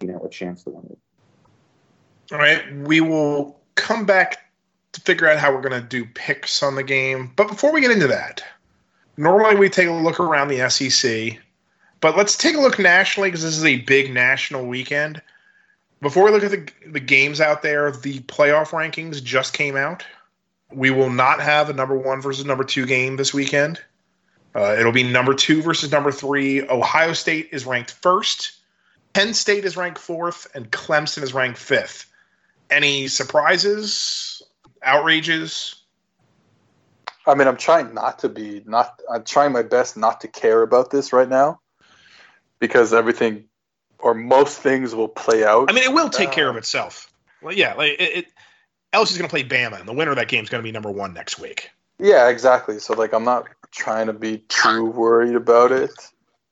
you 0.00 0.08
know 0.08 0.20
a 0.24 0.28
chance 0.28 0.64
to 0.64 0.70
win 0.70 0.86
it. 0.90 0.98
All 2.32 2.38
right, 2.38 2.76
we 2.76 3.00
will 3.00 3.60
come 3.74 4.04
back 4.04 4.38
to 4.92 5.00
figure 5.00 5.28
out 5.28 5.38
how 5.38 5.52
we're 5.52 5.62
going 5.62 5.80
to 5.80 5.86
do 5.86 6.04
picks 6.04 6.62
on 6.62 6.74
the 6.74 6.82
game. 6.82 7.32
But 7.36 7.48
before 7.48 7.72
we 7.72 7.80
get 7.80 7.90
into 7.90 8.06
that, 8.08 8.42
normally 9.16 9.56
we 9.56 9.68
take 9.68 9.88
a 9.88 9.92
look 9.92 10.20
around 10.20 10.48
the 10.48 10.68
SEC, 10.70 11.38
but 12.00 12.16
let's 12.16 12.36
take 12.36 12.56
a 12.56 12.60
look 12.60 12.78
nationally 12.78 13.28
because 13.28 13.42
this 13.42 13.56
is 13.56 13.64
a 13.64 13.78
big 13.82 14.12
national 14.12 14.66
weekend. 14.66 15.22
Before 16.02 16.24
we 16.24 16.30
look 16.30 16.44
at 16.44 16.50
the, 16.50 16.68
the 16.90 17.00
games 17.00 17.40
out 17.40 17.62
there, 17.62 17.90
the 17.90 18.20
playoff 18.20 18.70
rankings 18.70 19.22
just 19.22 19.52
came 19.52 19.76
out. 19.76 20.04
We 20.72 20.90
will 20.90 21.10
not 21.10 21.40
have 21.40 21.68
a 21.68 21.74
number 21.74 21.96
one 21.96 22.22
versus 22.22 22.44
number 22.44 22.64
two 22.64 22.86
game 22.86 23.16
this 23.16 23.34
weekend. 23.34 23.80
Uh, 24.54 24.76
it'll 24.78 24.92
be 24.92 25.02
number 25.02 25.34
two 25.34 25.62
versus 25.62 25.92
number 25.92 26.10
three. 26.10 26.62
Ohio 26.62 27.12
State 27.12 27.50
is 27.52 27.66
ranked 27.66 27.92
first. 27.92 28.52
Penn 29.12 29.34
State 29.34 29.64
is 29.64 29.76
ranked 29.76 29.98
fourth, 29.98 30.46
and 30.54 30.70
Clemson 30.70 31.22
is 31.22 31.34
ranked 31.34 31.58
fifth. 31.58 32.10
Any 32.70 33.08
surprises, 33.08 34.42
outrages? 34.82 35.74
I 37.26 37.34
mean, 37.34 37.46
I'm 37.46 37.56
trying 37.56 37.92
not 37.92 38.20
to 38.20 38.28
be 38.28 38.62
not. 38.64 39.00
I'm 39.12 39.24
trying 39.24 39.52
my 39.52 39.62
best 39.62 39.96
not 39.96 40.22
to 40.22 40.28
care 40.28 40.62
about 40.62 40.90
this 40.90 41.12
right 41.12 41.28
now, 41.28 41.60
because 42.58 42.94
everything 42.94 43.44
or 44.02 44.14
most 44.14 44.60
things 44.60 44.94
will 44.94 45.08
play 45.08 45.44
out. 45.44 45.70
I 45.70 45.72
mean, 45.72 45.84
it 45.84 45.92
will 45.92 46.08
take 46.10 46.28
Uh, 46.30 46.32
care 46.32 46.50
of 46.50 46.56
itself. 46.56 47.12
Well, 47.42 47.54
yeah, 47.54 47.74
like 47.74 47.92
it. 47.98 48.16
it 48.16 48.26
LSU's 48.92 49.18
going 49.18 49.28
to 49.28 49.32
play 49.32 49.44
Bama, 49.44 49.78
and 49.78 49.88
the 49.88 49.92
winner 49.92 50.10
of 50.10 50.16
that 50.16 50.26
game 50.26 50.42
is 50.42 50.50
going 50.50 50.60
to 50.60 50.66
be 50.66 50.72
number 50.72 50.90
one 50.90 51.14
next 51.14 51.38
week. 51.38 51.70
Yeah, 52.00 52.28
exactly. 52.28 52.80
So 52.80 52.94
like, 52.94 53.12
I'm 53.12 53.24
not 53.24 53.46
trying 53.70 54.08
to 54.08 54.12
be 54.12 54.38
too 54.48 54.86
worried 54.86 55.36
about 55.36 55.70
it. 55.70 55.92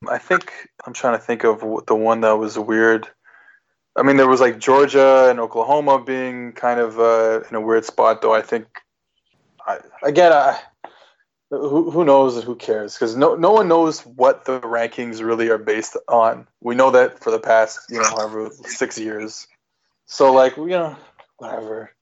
I 0.08 0.18
think 0.18 0.52
I'm 0.86 0.92
trying 0.92 1.18
to 1.18 1.24
think 1.24 1.44
of 1.44 1.60
the 1.86 1.96
one 1.96 2.20
that 2.20 2.38
was 2.38 2.56
weird. 2.56 3.08
I 3.96 4.02
mean, 4.04 4.16
there 4.16 4.28
was 4.28 4.40
like 4.40 4.60
Georgia 4.60 5.28
and 5.28 5.40
Oklahoma 5.40 6.00
being 6.00 6.52
kind 6.52 6.78
of 6.78 7.00
uh, 7.00 7.40
in 7.50 7.56
a 7.56 7.60
weird 7.60 7.84
spot, 7.84 8.22
though. 8.22 8.32
I 8.32 8.42
think, 8.42 8.66
I, 9.66 9.78
again, 10.04 10.32
I, 10.32 10.60
who, 11.50 11.90
who 11.90 12.04
knows 12.04 12.36
and 12.36 12.44
who 12.44 12.54
cares? 12.54 12.94
Because 12.94 13.16
no, 13.16 13.34
no 13.34 13.52
one 13.52 13.68
knows 13.68 14.00
what 14.04 14.44
the 14.44 14.60
rankings 14.60 15.24
really 15.24 15.48
are 15.48 15.58
based 15.58 15.96
on. 16.06 16.46
We 16.60 16.74
know 16.74 16.90
that 16.90 17.20
for 17.20 17.30
the 17.30 17.38
past, 17.38 17.80
you 17.90 17.98
know, 17.98 18.08
however 18.08 18.50
six 18.50 18.98
years. 18.98 19.46
So 20.06 20.32
like, 20.32 20.56
you 20.56 20.66
know, 20.66 20.96
whatever. 21.38 21.92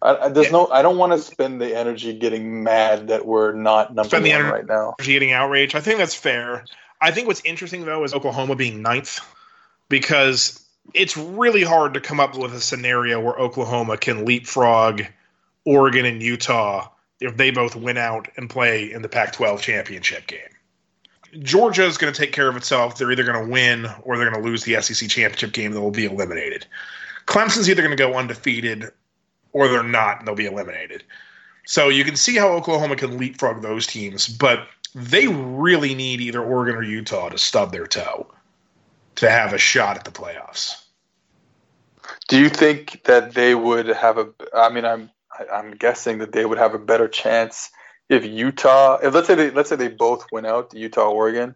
I, 0.00 0.16
I, 0.16 0.28
there's 0.28 0.50
no. 0.50 0.68
I 0.68 0.82
don't 0.82 0.98
want 0.98 1.12
to 1.12 1.18
spend 1.18 1.60
the 1.60 1.76
energy 1.76 2.12
getting 2.18 2.62
mad 2.64 3.08
that 3.08 3.24
we're 3.24 3.52
not 3.52 3.94
number 3.94 4.08
Spend 4.08 4.24
the 4.24 4.30
one 4.30 4.40
energy- 4.40 4.52
right 4.52 4.66
now. 4.66 4.94
getting 4.98 5.32
outraged. 5.32 5.74
I 5.76 5.80
think 5.80 5.98
that's 5.98 6.14
fair. 6.14 6.64
I 7.00 7.10
think 7.10 7.26
what's 7.28 7.42
interesting 7.44 7.84
though 7.84 8.04
is 8.04 8.14
Oklahoma 8.14 8.56
being 8.56 8.82
ninth 8.82 9.20
because 9.88 10.64
it's 10.94 11.16
really 11.16 11.62
hard 11.62 11.94
to 11.94 12.00
come 12.00 12.20
up 12.20 12.36
with 12.36 12.52
a 12.54 12.60
scenario 12.60 13.20
where 13.20 13.34
Oklahoma 13.34 13.96
can 13.96 14.24
leapfrog 14.24 15.02
Oregon 15.64 16.04
and 16.04 16.22
Utah 16.22 16.88
if 17.22 17.36
they 17.36 17.50
both 17.50 17.76
win 17.76 17.96
out 17.96 18.28
and 18.36 18.50
play 18.50 18.92
in 18.92 19.02
the 19.02 19.08
Pac-12 19.08 19.60
championship 19.60 20.26
game. 20.26 20.40
Georgia 21.40 21.84
is 21.84 21.96
going 21.96 22.12
to 22.12 22.18
take 22.18 22.32
care 22.32 22.48
of 22.48 22.56
itself. 22.56 22.96
They're 22.96 23.10
either 23.10 23.24
going 23.24 23.42
to 23.42 23.50
win 23.50 23.86
or 24.02 24.16
they're 24.16 24.30
going 24.30 24.42
to 24.42 24.48
lose 24.48 24.64
the 24.64 24.80
SEC 24.82 25.08
championship 25.08 25.52
game. 25.52 25.72
They 25.72 25.78
will 25.78 25.90
be 25.90 26.04
eliminated. 26.04 26.66
Clemson's 27.26 27.70
either 27.70 27.82
going 27.82 27.96
to 27.96 28.02
go 28.02 28.14
undefeated 28.14 28.90
or 29.52 29.68
they're 29.68 29.82
not 29.82 30.18
and 30.18 30.28
they'll 30.28 30.34
be 30.34 30.46
eliminated. 30.46 31.04
So 31.64 31.88
you 31.88 32.04
can 32.04 32.16
see 32.16 32.36
how 32.36 32.48
Oklahoma 32.48 32.96
can 32.96 33.16
leapfrog 33.16 33.62
those 33.62 33.86
teams, 33.86 34.28
but 34.28 34.66
they 34.94 35.28
really 35.28 35.94
need 35.94 36.20
either 36.20 36.42
Oregon 36.42 36.74
or 36.74 36.82
Utah 36.82 37.28
to 37.28 37.38
stub 37.38 37.72
their 37.72 37.86
toe 37.86 38.26
to 39.16 39.30
have 39.30 39.52
a 39.52 39.58
shot 39.58 39.96
at 39.96 40.04
the 40.04 40.10
playoffs. 40.10 40.84
Do 42.28 42.38
you 42.38 42.48
think 42.48 43.04
that 43.04 43.34
they 43.34 43.54
would 43.54 43.86
have 43.86 44.18
a? 44.18 44.28
I 44.54 44.70
mean, 44.70 44.84
I'm 44.84 45.10
I- 45.38 45.56
I'm 45.56 45.72
guessing 45.72 46.18
that 46.18 46.32
they 46.32 46.44
would 46.44 46.58
have 46.58 46.74
a 46.74 46.78
better 46.78 47.08
chance 47.08 47.70
if 48.08 48.24
Utah. 48.24 48.98
If 49.02 49.14
let's 49.14 49.26
say 49.26 49.34
they 49.34 49.50
let's 49.50 49.68
say 49.68 49.76
they 49.76 49.88
both 49.88 50.26
win 50.32 50.44
out, 50.46 50.70
the 50.70 50.78
Utah 50.78 51.08
Oregon, 51.10 51.54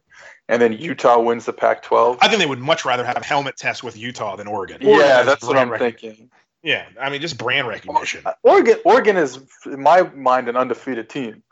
and 0.48 0.60
then 0.62 0.72
Utah 0.72 1.20
wins 1.20 1.44
the 1.44 1.52
Pac-12. 1.52 2.18
I 2.20 2.28
think 2.28 2.40
they 2.40 2.46
would 2.46 2.58
much 2.60 2.84
rather 2.84 3.04
have 3.04 3.16
a 3.16 3.24
helmet 3.24 3.56
test 3.56 3.82
with 3.82 3.96
Utah 3.96 4.36
than 4.36 4.46
Oregon. 4.46 4.78
yeah, 4.80 4.88
Oregon 4.88 5.10
has 5.12 5.26
that's 5.26 5.44
what 5.44 5.56
I'm 5.56 5.70
rec- 5.70 5.80
thinking. 5.80 6.30
Yeah, 6.62 6.86
I 7.00 7.10
mean 7.10 7.20
just 7.20 7.38
brand 7.38 7.68
recognition. 7.68 8.24
Oregon, 8.42 8.78
Oregon 8.84 9.16
is, 9.16 9.38
in 9.66 9.82
my 9.82 10.02
mind, 10.02 10.48
an 10.48 10.56
undefeated 10.56 11.08
team. 11.08 11.42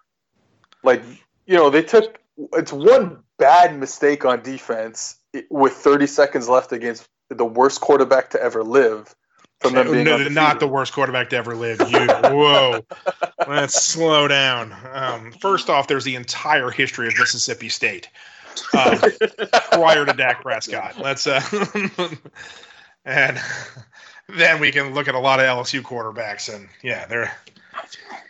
Like 0.83 1.03
you 1.47 1.57
know, 1.57 1.71
they 1.71 1.83
took 1.83 2.19
it's 2.55 2.73
one 2.73 3.23
bad 3.39 3.79
mistake 3.79 4.25
on 4.25 4.43
defense 4.43 5.17
with 5.51 5.73
30 5.73 6.07
seconds 6.07 6.49
left 6.49 6.73
against 6.73 7.07
the 7.29 7.45
worst 7.45 7.81
quarterback 7.81 8.31
to 8.31 8.43
ever 8.43 8.63
live. 8.63 9.15
From 9.61 9.75
them 9.75 9.91
being 9.91 10.05
No, 10.05 10.13
undefeated. 10.15 10.35
not 10.35 10.61
the 10.61 10.69
worst 10.69 10.93
quarterback 10.93 11.31
to 11.31 11.37
ever 11.37 11.55
live. 11.57 11.81
You, 11.91 12.07
whoa, 12.07 12.85
let's 13.49 13.83
slow 13.83 14.29
down. 14.29 14.75
Um, 14.93 15.33
first 15.41 15.71
off, 15.71 15.89
there's 15.89 16.05
the 16.05 16.17
entire 16.17 16.71
history 16.71 17.09
of 17.09 17.19
Mississippi 17.19 17.69
State 17.71 18.09
um, 18.79 18.99
prior 19.73 20.05
to 20.05 20.13
Dak 20.13 20.43
Prescott. 20.43 20.99
Let's 21.01 21.27
uh, 21.27 21.41
and 23.07 23.41
then 24.29 24.61
we 24.61 24.71
can 24.71 24.93
look 24.93 25.09
at 25.09 25.15
a 25.15 25.19
lot 25.19 25.41
of 25.41 25.47
LSU 25.47 25.81
quarterbacks, 25.81 26.55
and 26.55 26.69
yeah, 26.83 27.07
they're. 27.07 27.35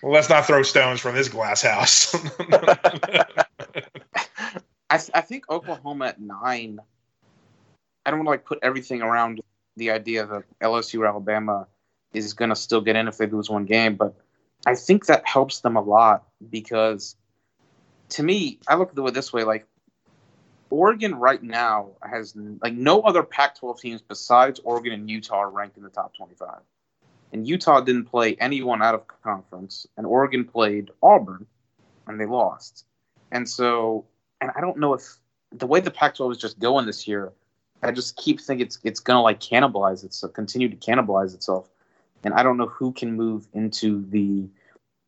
Well, 0.03 0.13
let's 0.13 0.29
not 0.29 0.47
throw 0.47 0.63
stones 0.63 1.01
from 1.01 1.15
this 1.15 1.29
glass 1.29 1.63
house. 1.63 2.15
I, 4.91 4.99
th- 4.99 5.11
I 5.15 5.21
think 5.23 5.51
Oklahoma 5.51 6.07
at 6.07 6.21
nine. 6.21 6.79
I 8.07 8.11
don't 8.11 8.21
want 8.21 8.27
to 8.27 8.31
like 8.33 8.45
put 8.45 8.59
everything 8.63 9.03
around 9.03 9.41
the 9.77 9.91
idea 9.91 10.27
that 10.27 10.45
LSU 10.61 11.01
or 11.01 11.07
Alabama 11.07 11.67
is 12.13 12.33
going 12.35 12.51
to 12.51 12.57
still 12.57 12.81
get 12.81 12.97
in 12.97 13.09
if 13.09 13.19
they 13.19 13.27
lose 13.27 13.51
one 13.51 13.65
game, 13.65 13.97
but 13.97 14.15
I 14.67 14.75
think 14.75 15.07
that 15.07 15.27
helps 15.27 15.61
them 15.61 15.77
a 15.77 15.83
lot 15.83 16.25
because 16.51 17.17
to 18.11 18.23
me, 18.23 18.59
I 18.69 18.77
look 18.77 18.93
at 18.93 18.99
it 18.99 19.15
this 19.15 19.33
way: 19.33 19.45
like 19.45 19.67
Oregon 20.71 21.15
right 21.15 21.43
now 21.43 21.91
has 22.03 22.35
like 22.63 22.75
no 22.75 23.01
other 23.01 23.23
Pac-12 23.23 23.81
teams 23.81 24.03
besides 24.03 24.61
Oregon 24.65 24.93
and 24.93 25.11
Utah 25.11 25.39
are 25.39 25.51
ranked 25.51 25.77
in 25.77 25.83
the 25.83 25.91
top 25.91 26.15
25, 26.17 26.61
and 27.33 27.47
Utah 27.47 27.81
didn't 27.81 28.07
play 28.07 28.37
anyone 28.41 28.83
out 28.83 28.95
of 28.95 29.03
conference, 29.23 29.87
and 29.97 30.07
Oregon 30.07 30.45
played 30.45 30.91
Auburn, 31.03 31.47
and 32.07 32.21
they 32.21 32.27
lost, 32.27 32.85
and 33.33 33.49
so 33.49 34.07
and 34.41 34.51
I 34.57 34.61
don't 34.61 34.79
know 34.79 34.95
if 34.95 35.03
the 35.53 35.67
way 35.67 35.81
the 35.81 35.91
Pac-12 35.91 36.33
is 36.33 36.39
just 36.39 36.59
going 36.59 36.87
this 36.87 37.07
year, 37.07 37.33
I 37.85 37.93
just 37.93 38.17
keep 38.17 38.41
thinking 38.41 38.67
it's 38.67 38.79
it's 38.85 39.01
gonna 39.01 39.23
like 39.23 39.41
cannibalize 39.41 40.05
itself, 40.05 40.33
continue 40.33 40.69
to 40.69 40.77
cannibalize 40.77 41.35
itself, 41.35 41.69
and 42.25 42.35
I 42.35 42.43
don't 42.43 42.57
know 42.57 42.67
who 42.67 42.93
can 42.93 43.15
move 43.17 43.47
into 43.53 44.05
the 44.09 44.49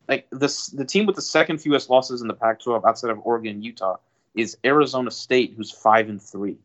like 0.07 0.27
this 0.31 0.67
the 0.67 0.85
team 0.85 1.05
with 1.05 1.15
the 1.15 1.21
second 1.21 1.59
fewest 1.59 1.89
losses 1.89 2.21
in 2.21 2.27
the 2.27 2.33
Pac-12 2.33 2.85
outside 2.85 3.09
of 3.11 3.19
Oregon 3.25 3.55
and 3.55 3.63
Utah 3.63 3.97
is 4.35 4.57
Arizona 4.63 5.11
State, 5.11 5.53
who's 5.57 5.71
five 5.71 6.09
and 6.09 6.21
three. 6.21 6.57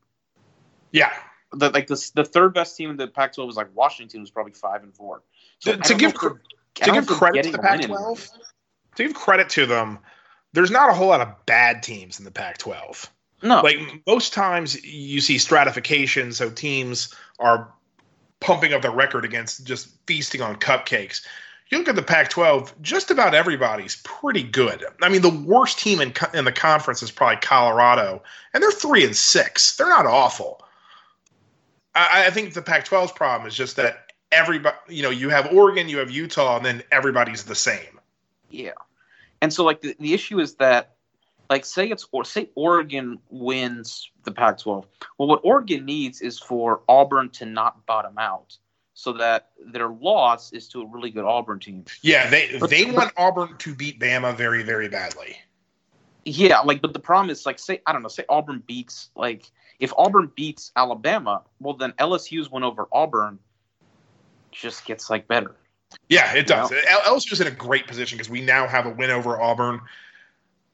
yeah, 0.93 1.11
The, 1.53 1.71
like 1.71 1.87
the 1.87 2.11
the 2.15 2.25
third 2.25 2.55
best 2.55 2.77
team 2.77 2.91
in 2.91 2.97
the 2.97 3.09
Pac-12 3.09 3.51
is 3.51 3.57
like 3.57 3.69
Washington, 3.75 4.21
who's 4.21 4.31
probably 4.31 4.53
five 4.53 4.83
and 4.83 4.95
four. 4.95 5.23
So 5.59 5.73
To- 5.77 5.83
to 5.83 5.95
give 5.95 6.13
to 6.15 6.39
give 6.77 6.95
know 6.95 6.99
if 6.99 7.07
they're 7.09 7.17
credit 7.17 7.45
to 7.45 7.53
the 7.53 7.59
a. 7.59 7.63
Pac-12, 7.63 8.31
to 8.97 9.03
give 9.05 9.15
credit 9.15 9.49
to 9.51 9.67
them, 9.67 9.99
there's 10.53 10.71
not 10.71 10.91
a 10.91 10.93
whole 10.93 11.09
lot 11.09 11.21
of 11.21 11.47
bad 11.47 11.83
teams 11.83 12.19
in 12.19 12.25
the 12.25 12.31
Pac-12. 12.31 13.09
No, 13.43 13.61
Like 13.61 13.79
most 14.07 14.33
times, 14.33 14.83
you 14.85 15.21
see 15.21 15.39
stratification, 15.39 16.33
so 16.33 16.51
teams 16.51 17.13
are 17.41 17.73
pumping 18.41 18.73
up 18.73 18.83
the 18.83 18.91
record 18.91 19.25
against 19.25 19.67
just 19.67 19.89
feasting 20.07 20.41
on 20.41 20.57
cupcakes. 20.57 21.27
You 21.71 21.79
look 21.79 21.89
at 21.89 21.97
the 21.97 22.03
Pac-12; 22.03 22.81
just 22.83 23.11
about 23.11 23.35
everybody's 23.35 23.97
pretty 24.05 24.43
good. 24.43 24.85
I 25.01 25.09
mean, 25.09 25.23
the 25.23 25.31
worst 25.31 25.79
team 25.79 26.01
in 26.01 26.13
co- 26.13 26.31
in 26.39 26.45
the 26.45 26.53
conference 26.53 27.03
is 27.03 27.11
probably 27.11 27.39
Colorado, 27.39 28.23
and 28.53 28.63
they're 28.63 28.71
three 28.71 29.05
and 29.05 29.17
six. 29.17 29.77
They're 29.77 29.89
not 29.89 30.07
awful. 30.07 30.63
I, 31.95 32.27
I 32.27 32.31
think 32.31 32.55
the 32.55 32.63
Pac-12's 32.63 33.13
problem 33.13 33.49
is 33.49 33.55
just 33.55 33.77
that 33.77 34.13
everybody, 34.31 34.77
you 34.89 35.03
know, 35.03 35.11
you 35.11 35.31
have 35.31 35.53
Oregon, 35.53 35.89
you 35.89 35.99
have 35.99 36.11
Utah, 36.11 36.59
and 36.59 36.65
then 36.65 36.83
everybody's 36.93 37.45
the 37.45 37.55
same. 37.55 37.99
Yeah, 38.51 38.73
and 39.41 39.53
so 39.53 39.65
like 39.65 39.81
the, 39.81 39.97
the 39.99 40.15
issue 40.15 40.39
is 40.41 40.55
that 40.57 40.95
like 41.53 41.65
say 41.67 41.91
it's 41.91 42.09
or 42.13 42.25
say 42.25 42.49
Oregon 42.55 43.19
wins 43.29 44.11
the 44.25 44.33
Pac-12. 44.33 44.87
Well, 45.19 45.29
what 45.29 45.41
Oregon 45.45 45.85
needs 45.85 46.21
is 46.23 46.39
for 46.39 46.81
Auburn 46.89 47.29
to 47.31 47.45
not 47.45 47.85
bottom 47.85 48.17
out, 48.19 48.57
so 48.95 49.13
that 49.13 49.51
their 49.67 49.89
loss 49.89 50.53
is 50.53 50.67
to 50.69 50.81
a 50.83 50.87
really 50.87 51.11
good 51.11 51.25
Auburn 51.25 51.61
team. 51.61 51.85
Yeah, 52.01 52.31
they 52.31 52.57
But- 52.59 52.71
they 52.71 52.87
want 52.87 53.13
Auburn 53.17 53.57
to 53.59 53.75
beat 53.75 54.01
Bama 54.01 54.35
very 54.35 54.63
very 54.63 54.89
badly. 54.89 55.37
Yeah, 56.25 56.61
like 56.61 56.81
but 56.81 56.93
the 56.95 57.01
problem 57.01 57.31
is 57.31 57.45
like 57.45 57.59
say 57.59 57.83
I 57.87 57.93
don't 57.93 58.03
know, 58.03 58.09
say 58.09 58.25
Auburn 58.29 58.63
beats 58.67 59.11
like 59.15 59.51
if 59.79 59.93
Auburn 59.99 60.33
beats 60.35 60.73
Alabama, 60.77 61.43
well 61.61 61.75
then 61.75 61.93
LSU's 61.99 62.51
win 62.51 62.63
over 62.65 62.89
Auburn 62.93 63.39
just 64.53 64.87
gets 64.87 65.11
like 65.11 65.29
better. 65.29 65.55
Yeah, 66.09 66.33
it 66.35 66.47
does. 66.47 66.73
L- 66.73 67.17
LSU's 67.17 67.41
in 67.43 67.47
a 67.47 67.51
great 67.51 67.87
position 67.87 68.17
because 68.17 68.31
we 68.31 68.41
now 68.41 68.67
have 68.67 68.87
a 68.87 68.91
win 68.91 69.11
over 69.11 69.39
Auburn, 69.41 69.81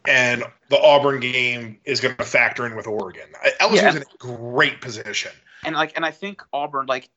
and 0.08 0.42
the 0.70 0.80
Auburn 0.80 1.20
game 1.20 1.78
is 1.84 2.00
going 2.00 2.16
to 2.16 2.24
factor 2.24 2.66
in 2.66 2.74
with 2.74 2.86
Oregon. 2.86 3.28
LSU's 3.60 3.82
Yeah. 3.82 3.96
in 3.96 3.98
a 3.98 4.04
great 4.18 4.80
position. 4.80 5.32
And 5.64 5.76
like 5.76 5.92
and 5.96 6.04
I 6.04 6.10
think 6.10 6.42
Auburn 6.52 6.86
like 6.86 7.08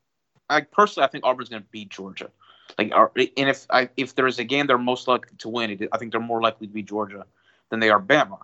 I 0.49 0.61
personally 0.61 1.07
I 1.07 1.09
think 1.09 1.25
Auburn's 1.25 1.49
going 1.49 1.63
to 1.63 1.69
beat 1.71 1.89
Georgia. 1.89 2.29
Like 2.77 2.91
and 2.91 3.49
if 3.49 3.65
I 3.69 3.89
if 3.97 4.15
there 4.15 4.27
is 4.27 4.39
a 4.39 4.43
game 4.43 4.67
they're 4.67 4.77
most 4.77 5.07
likely 5.07 5.37
to 5.37 5.49
win, 5.49 5.71
it, 5.71 5.89
I 5.91 5.97
think 5.97 6.11
they're 6.11 6.21
more 6.21 6.41
likely 6.41 6.67
to 6.67 6.73
beat 6.73 6.87
Georgia 6.87 7.25
than 7.69 7.79
they 7.79 7.89
are 7.89 8.01
Bama. 8.01 8.39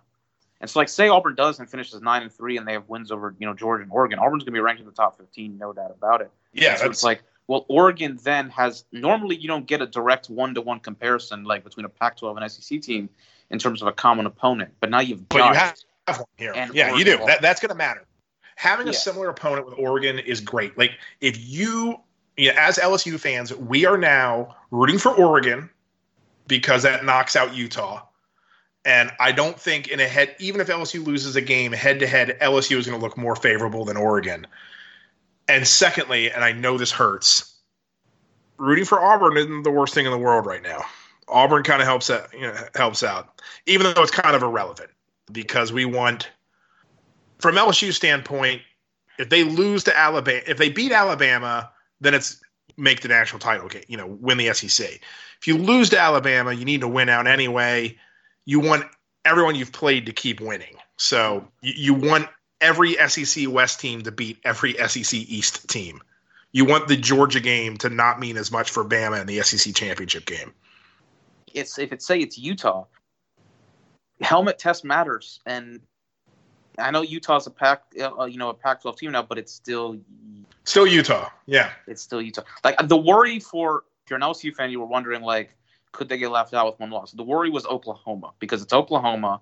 And 0.61 0.69
so 0.69 0.79
like 0.79 0.89
say 0.89 1.09
Auburn 1.09 1.35
does 1.35 1.59
and 1.59 1.69
finishes 1.69 2.01
9 2.01 2.21
and 2.21 2.31
3 2.31 2.57
and 2.57 2.67
they 2.67 2.73
have 2.73 2.87
wins 2.87 3.11
over, 3.11 3.35
you 3.37 3.45
know, 3.45 3.53
Georgia 3.53 3.83
and 3.83 3.91
Oregon, 3.91 4.17
Auburn's 4.17 4.43
going 4.43 4.53
to 4.53 4.57
be 4.57 4.59
ranked 4.59 4.79
in 4.79 4.87
the 4.87 4.93
top 4.93 5.17
15, 5.17 5.57
no 5.57 5.73
doubt 5.73 5.91
about 5.91 6.21
it. 6.21 6.31
Yeah, 6.53 6.77
so 6.77 6.89
it's 6.89 7.03
like, 7.03 7.21
well, 7.47 7.65
Oregon 7.67 8.17
then 8.23 8.49
has 8.49 8.85
normally 8.91 9.35
you 9.35 9.47
don't 9.47 9.67
get 9.67 9.81
a 9.81 9.85
direct 9.85 10.29
one 10.29 10.55
to 10.55 10.61
one 10.61 10.79
comparison 10.79 11.43
like 11.43 11.63
between 11.63 11.85
a 11.85 11.89
Pac-12 11.89 12.41
and 12.41 12.51
SEC 12.51 12.81
team 12.81 13.09
in 13.49 13.59
terms 13.59 13.81
of 13.81 13.87
a 13.87 13.91
common 13.91 14.25
opponent, 14.25 14.73
but 14.79 14.89
now 14.89 14.99
you've 14.99 15.27
but 15.29 15.37
you 15.37 15.53
have, 15.53 15.77
have 16.07 16.17
one 16.17 16.27
here. 16.37 16.53
Yeah, 16.73 16.95
you 16.95 17.05
do. 17.05 17.17
That, 17.25 17.41
that's 17.41 17.61
going 17.61 17.69
to 17.69 17.75
matter. 17.75 18.05
Having 18.55 18.87
a 18.87 18.93
similar 18.93 19.29
opponent 19.29 19.67
with 19.67 19.77
Oregon 19.77 20.19
is 20.19 20.41
great. 20.41 20.77
Like 20.77 20.91
if 21.21 21.37
you, 21.39 21.99
yeah, 22.37 22.53
as 22.57 22.77
LSU 22.77 23.19
fans, 23.19 23.53
we 23.53 23.85
are 23.85 23.97
now 23.97 24.55
rooting 24.71 24.97
for 24.97 25.11
Oregon 25.11 25.69
because 26.47 26.83
that 26.83 27.05
knocks 27.05 27.35
out 27.35 27.55
Utah. 27.55 28.03
And 28.83 29.11
I 29.19 29.31
don't 29.31 29.59
think 29.59 29.89
in 29.89 29.99
a 29.99 30.07
head, 30.07 30.35
even 30.39 30.61
if 30.61 30.67
LSU 30.67 31.05
loses 31.05 31.35
a 31.35 31.41
game 31.41 31.73
head 31.73 31.99
to 31.99 32.07
head, 32.07 32.37
LSU 32.41 32.77
is 32.77 32.87
going 32.87 32.97
to 32.97 33.05
look 33.05 33.17
more 33.17 33.35
favorable 33.35 33.85
than 33.85 33.97
Oregon. 33.97 34.47
And 35.47 35.67
secondly, 35.67 36.31
and 36.31 36.43
I 36.43 36.53
know 36.53 36.77
this 36.77 36.91
hurts, 36.91 37.53
rooting 38.57 38.85
for 38.85 38.99
Auburn 38.99 39.37
isn't 39.37 39.63
the 39.63 39.71
worst 39.71 39.93
thing 39.93 40.05
in 40.05 40.11
the 40.11 40.17
world 40.17 40.45
right 40.45 40.63
now. 40.63 40.85
Auburn 41.29 41.63
kind 41.63 41.81
of 41.81 41.87
helps 41.87 42.09
out, 42.09 42.33
you 42.33 42.41
know, 42.41 42.55
helps 42.75 43.03
out, 43.03 43.41
even 43.65 43.93
though 43.93 44.01
it's 44.01 44.11
kind 44.11 44.35
of 44.35 44.43
irrelevant 44.43 44.89
because 45.31 45.73
we 45.73 45.85
want, 45.85 46.29
from 47.39 47.55
LSU 47.55 47.93
standpoint, 47.93 48.61
if 49.19 49.29
they 49.29 49.43
lose 49.43 49.83
to 49.85 49.97
Alabama, 49.97 50.41
if 50.47 50.57
they 50.57 50.69
beat 50.69 50.91
Alabama, 50.91 51.69
then 51.99 52.13
it's 52.13 52.41
make 52.77 53.01
the 53.01 53.07
national 53.07 53.39
title 53.39 53.67
game, 53.67 53.83
you 53.87 53.97
know, 53.97 54.07
win 54.07 54.37
the 54.37 54.53
SEC. 54.53 55.01
If 55.39 55.47
you 55.47 55.57
lose 55.57 55.89
to 55.89 55.99
Alabama, 55.99 56.53
you 56.53 56.65
need 56.65 56.81
to 56.81 56.87
win 56.87 57.09
out 57.09 57.27
anyway. 57.27 57.97
You 58.45 58.59
want 58.59 58.85
everyone 59.25 59.55
you've 59.55 59.71
played 59.71 60.05
to 60.05 60.13
keep 60.13 60.39
winning. 60.39 60.75
So 60.97 61.47
you, 61.61 61.73
you 61.75 61.93
want 61.93 62.27
every 62.61 62.93
SEC 63.07 63.49
West 63.49 63.79
team 63.79 64.03
to 64.03 64.11
beat 64.11 64.37
every 64.43 64.73
SEC 64.87 65.13
East 65.13 65.67
team. 65.69 66.01
You 66.51 66.65
want 66.65 66.87
the 66.87 66.97
Georgia 66.97 67.39
game 67.39 67.77
to 67.77 67.89
not 67.89 68.19
mean 68.19 68.37
as 68.37 68.51
much 68.51 68.69
for 68.69 68.83
Bama 68.85 69.19
in 69.19 69.27
the 69.27 69.41
SEC 69.41 69.75
championship 69.75 70.25
game. 70.25 70.53
It's 71.57 71.77
if 71.79 71.91
it's 71.91 72.05
say 72.05 72.19
it's 72.19 72.37
Utah, 72.37 72.85
helmet 74.21 74.59
test 74.59 74.83
matters, 74.85 75.39
and 75.45 75.81
I 76.77 76.91
know 76.91 77.01
Utah's 77.01 77.47
a 77.47 77.51
pack, 77.51 77.83
uh, 77.99 78.25
you 78.25 78.37
know, 78.37 78.49
a 78.49 78.53
Pac-12 78.53 78.97
team 78.97 79.11
now, 79.11 79.23
but 79.23 79.37
it's 79.37 79.51
still 79.51 79.99
Still 80.67 80.85
Utah. 80.85 81.29
Yeah. 81.45 81.71
it's 81.87 82.01
still 82.01 82.21
Utah. 82.21 82.43
Like 82.63 82.75
the 82.87 82.97
worry 82.97 83.39
for 83.39 83.85
if 84.03 84.09
you're 84.09 84.17
an 84.17 84.23
LSU 84.23 84.53
fan, 84.53 84.69
you 84.69 84.81
were 84.81 84.85
wondering 84.85 85.21
like, 85.21 85.51
could 85.93 86.09
they 86.09 86.17
get 86.17 86.29
left 86.29 86.53
out 86.53 86.65
with 86.65 86.79
one 86.79 86.89
loss? 86.89 87.11
The 87.13 87.23
worry 87.23 87.49
was 87.49 87.65
Oklahoma 87.65 88.33
because 88.39 88.61
it's 88.61 88.73
Oklahoma, 88.73 89.39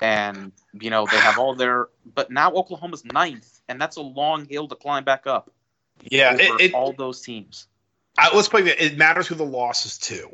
and 0.00 0.50
you 0.72 0.88
know 0.88 1.06
they 1.10 1.18
have 1.18 1.38
all 1.38 1.54
their. 1.54 1.88
But 2.14 2.30
now 2.30 2.50
Oklahoma's 2.52 3.04
ninth, 3.04 3.60
and 3.68 3.78
that's 3.78 3.96
a 3.96 4.00
long 4.00 4.46
hill 4.46 4.66
to 4.68 4.74
climb 4.74 5.04
back 5.04 5.26
up. 5.26 5.50
Yeah. 6.02 6.34
It, 6.34 6.60
it, 6.60 6.74
all 6.74 6.92
those 6.92 7.20
teams. 7.20 7.68
I, 8.18 8.34
let's 8.34 8.48
play 8.48 8.62
that. 8.62 8.82
It 8.82 8.96
matters 8.96 9.26
who 9.26 9.34
the 9.34 9.44
loss 9.44 9.84
is 9.84 9.98
to. 9.98 10.30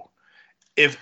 If 0.77 0.97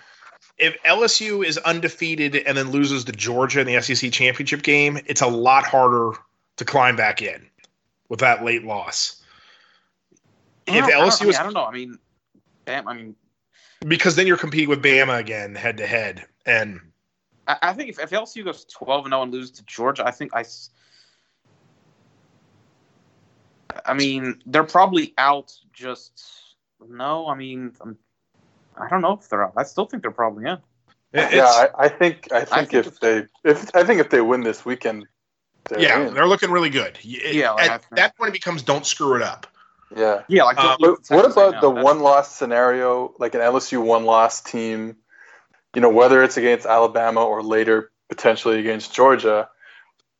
if 0.59 0.81
LSU 0.85 1.45
is 1.45 1.59
undefeated 1.59 2.37
and 2.37 2.57
then 2.57 2.71
loses 2.71 3.05
to 3.05 3.13
Georgia 3.13 3.61
in 3.61 3.67
the 3.67 3.81
SEC 3.83 4.11
championship 4.13 4.63
game, 4.63 4.99
it's 5.07 5.21
a 5.21 5.27
lot 5.27 5.65
harder 5.65 6.13
to 6.57 6.65
climb 6.65 6.97
back 6.97 7.21
in 7.21 7.47
with 8.09 8.21
that 8.21 8.45
late 8.45 8.65
loss. 8.65 9.23
I 10.69 10.79
If 10.79 10.87
don't- 10.87 10.95
I 10.95 11.07
LSU 11.07 11.23
I, 11.23 11.25
mean, 11.27 11.35
I 11.37 11.43
don't 11.43 11.53
know. 11.55 11.67
I 11.67 11.73
mean, 11.73 11.99
Bam, 12.65 12.89
I 12.89 12.95
mean, 12.95 13.15
because 13.87 14.17
then 14.17 14.27
you're 14.27 14.37
competing 14.39 14.69
with 14.69 14.83
Bama 14.83 15.19
again 15.19 15.55
head 15.55 15.77
to 15.77 15.87
head, 15.87 16.25
and 16.47 16.81
I, 17.47 17.57
I 17.63 17.73
think 17.75 17.91
if, 17.91 18.01
if 18.01 18.11
LSU 18.11 18.45
goes 18.45 18.65
twelve 18.65 19.05
and 19.05 19.13
zero 19.13 19.23
and 19.23 19.33
loses 19.33 19.51
to 19.53 19.65
Georgia, 19.67 20.05
I 20.07 20.11
think 20.11 20.35
I. 20.35 20.45
I 23.85 23.95
mean, 23.95 24.43
they're 24.47 24.65
probably 24.65 25.13
out. 25.19 25.53
Just 25.73 26.25
no. 26.89 27.29
I 27.29 27.35
mean, 27.37 27.73
I'm, 27.81 27.97
I 28.79 28.89
don't 28.89 29.03
know 29.03 29.13
if 29.13 29.29
they're 29.29 29.45
out. 29.45 29.53
I 29.57 29.63
still 29.65 29.87
think 29.87 30.03
they're 30.03 30.11
probably 30.11 30.45
in. 30.45 30.59
it- 31.13 31.35
yeah, 31.35 31.45
I, 31.47 31.69
I 31.85 31.89
think 31.89 32.29
I 32.33 32.45
think, 32.45 32.71
think 32.71 32.75
if 32.75 32.87
it's- 32.87 32.99
they 33.01 33.51
if 33.51 33.75
I 33.75 33.85
think 33.85 34.01
if 34.01 34.11
they 34.11 34.21
win 34.21 34.43
this 34.43 34.65
weekend, 34.65 35.07
they're 35.69 35.81
yeah, 35.81 36.01
in. 36.09 36.15
they're 36.15 36.27
looking 36.27 36.51
really 36.51 36.71
good. 36.71 36.99
It- 37.03 37.35
Yeah, 37.35 37.53
like, 37.53 37.71
I 37.71 37.75
at 37.75 37.85
that 37.93 38.17
point 38.17 38.31
it 38.31 38.33
becomes 38.33 38.63
don't 38.63 38.85
screw 38.87 39.17
it 39.17 39.23
up. 39.23 39.47
yeah. 39.97 40.23
Yeah, 40.29 40.45
like 40.45 40.59
um, 40.59 40.77
But 40.81 40.91
what 40.91 40.97
Texas 41.05 41.11
right 41.37 41.49
about 41.49 41.61
the 41.61 41.69
That's- 41.71 41.85
one 41.85 42.01
loss 42.01 42.35
scenario, 42.35 43.15
like 43.19 43.35
an 43.35 43.41
LSU 43.41 43.83
one 43.83 44.05
loss 44.05 44.41
team? 44.43 44.97
You 45.75 45.81
know, 45.83 45.91
whether 45.91 46.23
it's 46.23 46.37
against 46.37 46.65
Alabama 46.67 47.25
or 47.25 47.43
later 47.43 47.91
potentially 48.09 48.59
against 48.61 48.95
Georgia. 48.95 49.49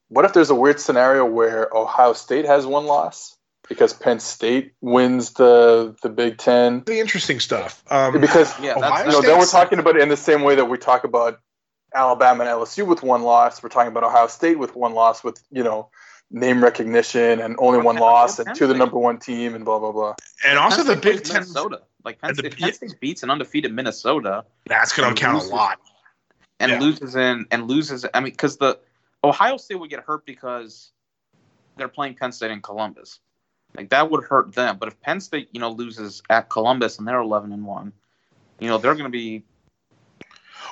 What 0.09 0.25
if 0.25 0.33
there's 0.35 0.51
a 0.51 0.55
weird 0.55 0.79
scenario 0.81 1.25
where 1.25 1.69
Ohio 1.75 2.13
State 2.13 2.45
has 2.45 2.67
one 2.67 2.87
loss 2.87 3.36
because 3.69 3.93
Penn 3.93 4.21
State 4.21 4.73
wins 4.81 5.33
the 5.33 5.97
the 6.03 6.09
Big 6.09 6.39
Ten? 6.39 6.83
The 6.87 6.99
interesting 7.01 7.41
stuff. 7.41 7.83
Um, 7.91 8.21
Because 8.21 8.59
Yeah, 8.61 8.75
Ohio 8.77 8.91
that's, 8.91 9.07
you 9.07 9.13
know, 9.13 9.21
then 9.23 9.39
we're 9.39 9.47
talking 9.47 9.79
about 9.79 9.97
it 9.97 10.03
in 10.03 10.09
the 10.09 10.17
same 10.17 10.43
way 10.43 10.55
that 10.57 10.67
we 10.67 10.79
talk 10.79 11.05
about 11.05 11.41
Alabama 11.95 12.45
and 12.45 12.51
LSU 12.53 12.87
with 12.87 13.03
one 13.03 13.23
loss. 13.23 13.63
We're 13.63 13.69
talking 13.69 13.91
about 13.91 14.05
Ohio 14.05 14.27
State 14.27 14.59
with 14.59 14.75
one 14.77 14.93
loss, 14.95 15.23
with 15.25 15.43
you 15.51 15.63
know 15.65 15.91
name 16.31 16.63
recognition 16.63 17.41
and 17.41 17.55
only 17.61 17.79
one 17.81 17.97
loss 17.97 18.39
and 18.41 18.53
to 18.57 18.67
the 18.67 18.75
number 18.75 18.99
one 18.99 19.19
team 19.19 19.55
and 19.55 19.65
blah 19.65 19.79
blah 19.79 19.93
blah. 19.93 20.15
and 20.45 20.59
also 20.59 20.83
the 20.83 20.97
Big 20.97 21.23
Ten. 21.25 21.35
Minnesota. 21.35 21.83
Like 22.05 22.21
Penn 22.21 22.31
and 22.31 22.39
the- 22.39 22.51
State, 22.51 22.59
Penn 22.59 22.73
State 22.73 23.01
beats 23.01 23.23
an 23.25 23.31
undefeated 23.31 23.73
Minnesota 23.73 24.45
That's 24.67 24.93
going 24.93 25.13
to 25.13 25.21
count 25.21 25.43
a 25.43 25.47
lot. 25.49 25.79
and 26.61 26.71
Yeah. 26.73 26.81
loses 26.81 27.17
in 27.17 27.47
and 27.51 27.67
loses. 27.69 28.07
I 28.15 28.21
mean, 28.21 28.31
because 28.33 28.57
the 28.59 28.79
Ohio 29.25 29.57
State 29.57 29.77
would 29.81 29.91
get 29.91 30.01
hurt 30.05 30.25
because 30.25 30.93
they're 31.77 31.89
playing 31.89 32.15
Penn 32.15 32.31
State 32.33 32.51
in 32.53 32.61
Columbus. 32.63 33.19
Like 33.77 33.91
that 33.91 34.11
would 34.11 34.25
hurt 34.25 34.55
them. 34.55 34.79
But 34.79 34.89
if 34.89 35.01
Penn 35.03 35.21
State, 35.21 35.49
you 35.53 35.61
know, 35.61 35.71
loses 35.71 36.23
at 36.31 36.49
Columbus 36.49 36.99
and 36.99 37.07
they're 37.07 37.21
eleven 37.21 37.53
and 37.53 37.65
one, 37.67 37.93
you 38.61 38.69
know, 38.69 38.79
they're 38.79 38.95
going 38.95 39.05
to 39.05 39.11
be 39.11 39.43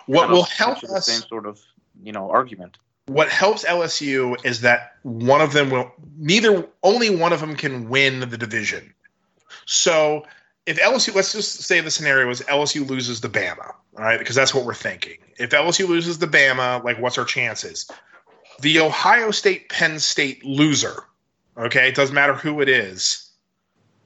What 0.07 0.31
will 0.31 0.45
help 0.45 0.79
essentially 0.79 0.93
the 0.93 0.97
us 0.99 1.07
same 1.07 1.23
sort 1.29 1.47
of 1.47 1.61
you 2.03 2.13
know 2.13 2.31
argument. 2.31 2.79
what 3.07 3.29
helps 3.29 3.65
LSU 3.65 4.37
is 4.45 4.61
that 4.63 4.97
one 5.03 5.41
of 5.41 5.53
them 5.53 5.71
will 5.71 5.93
neither 6.17 6.67
only 6.83 7.15
one 7.15 7.33
of 7.33 7.41
them 7.41 7.55
can 7.57 7.89
win 7.89 8.21
the 8.21 8.39
division. 8.39 8.95
So 9.67 10.25
if 10.67 10.79
LSU 10.79 11.15
let's 11.15 11.33
just 11.33 11.63
say 11.63 11.81
the 11.81 11.91
scenario 11.91 12.31
is 12.31 12.41
LSU 12.43 12.89
loses 12.89 13.21
the 13.21 13.29
Bama, 13.29 13.67
all 13.69 14.05
right? 14.05 14.19
Because 14.19 14.35
that's 14.35 14.55
what 14.55 14.65
we're 14.65 14.75
thinking. 14.75 15.19
If 15.39 15.51
LSU 15.51 15.87
loses 15.89 16.19
the 16.19 16.27
Bama, 16.27 16.83
like 16.85 16.99
what's 16.99 17.19
our 17.19 17.25
chances? 17.25 17.89
The 18.61 18.81
Ohio 18.81 19.31
State 19.31 19.69
Penn 19.69 19.99
State 19.99 20.45
loser, 20.45 21.05
okay, 21.57 21.89
it 21.89 21.95
doesn't 21.95 22.15
matter 22.15 22.35
who 22.35 22.61
it 22.61 22.69
is, 22.69 23.31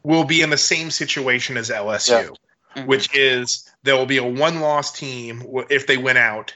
will 0.02 0.24
be 0.24 0.42
in 0.42 0.50
the 0.50 0.56
same 0.56 0.90
situation 0.90 1.56
as 1.56 1.70
LSU 1.70 2.34
Mhm. 2.76 2.86
which 2.86 3.14
is 3.14 3.70
there 3.82 3.96
will 3.96 4.06
be 4.06 4.18
a 4.18 4.24
one 4.24 4.60
loss 4.60 4.92
team 4.92 5.42
if 5.70 5.86
they 5.86 5.96
win 5.96 6.16
out 6.16 6.54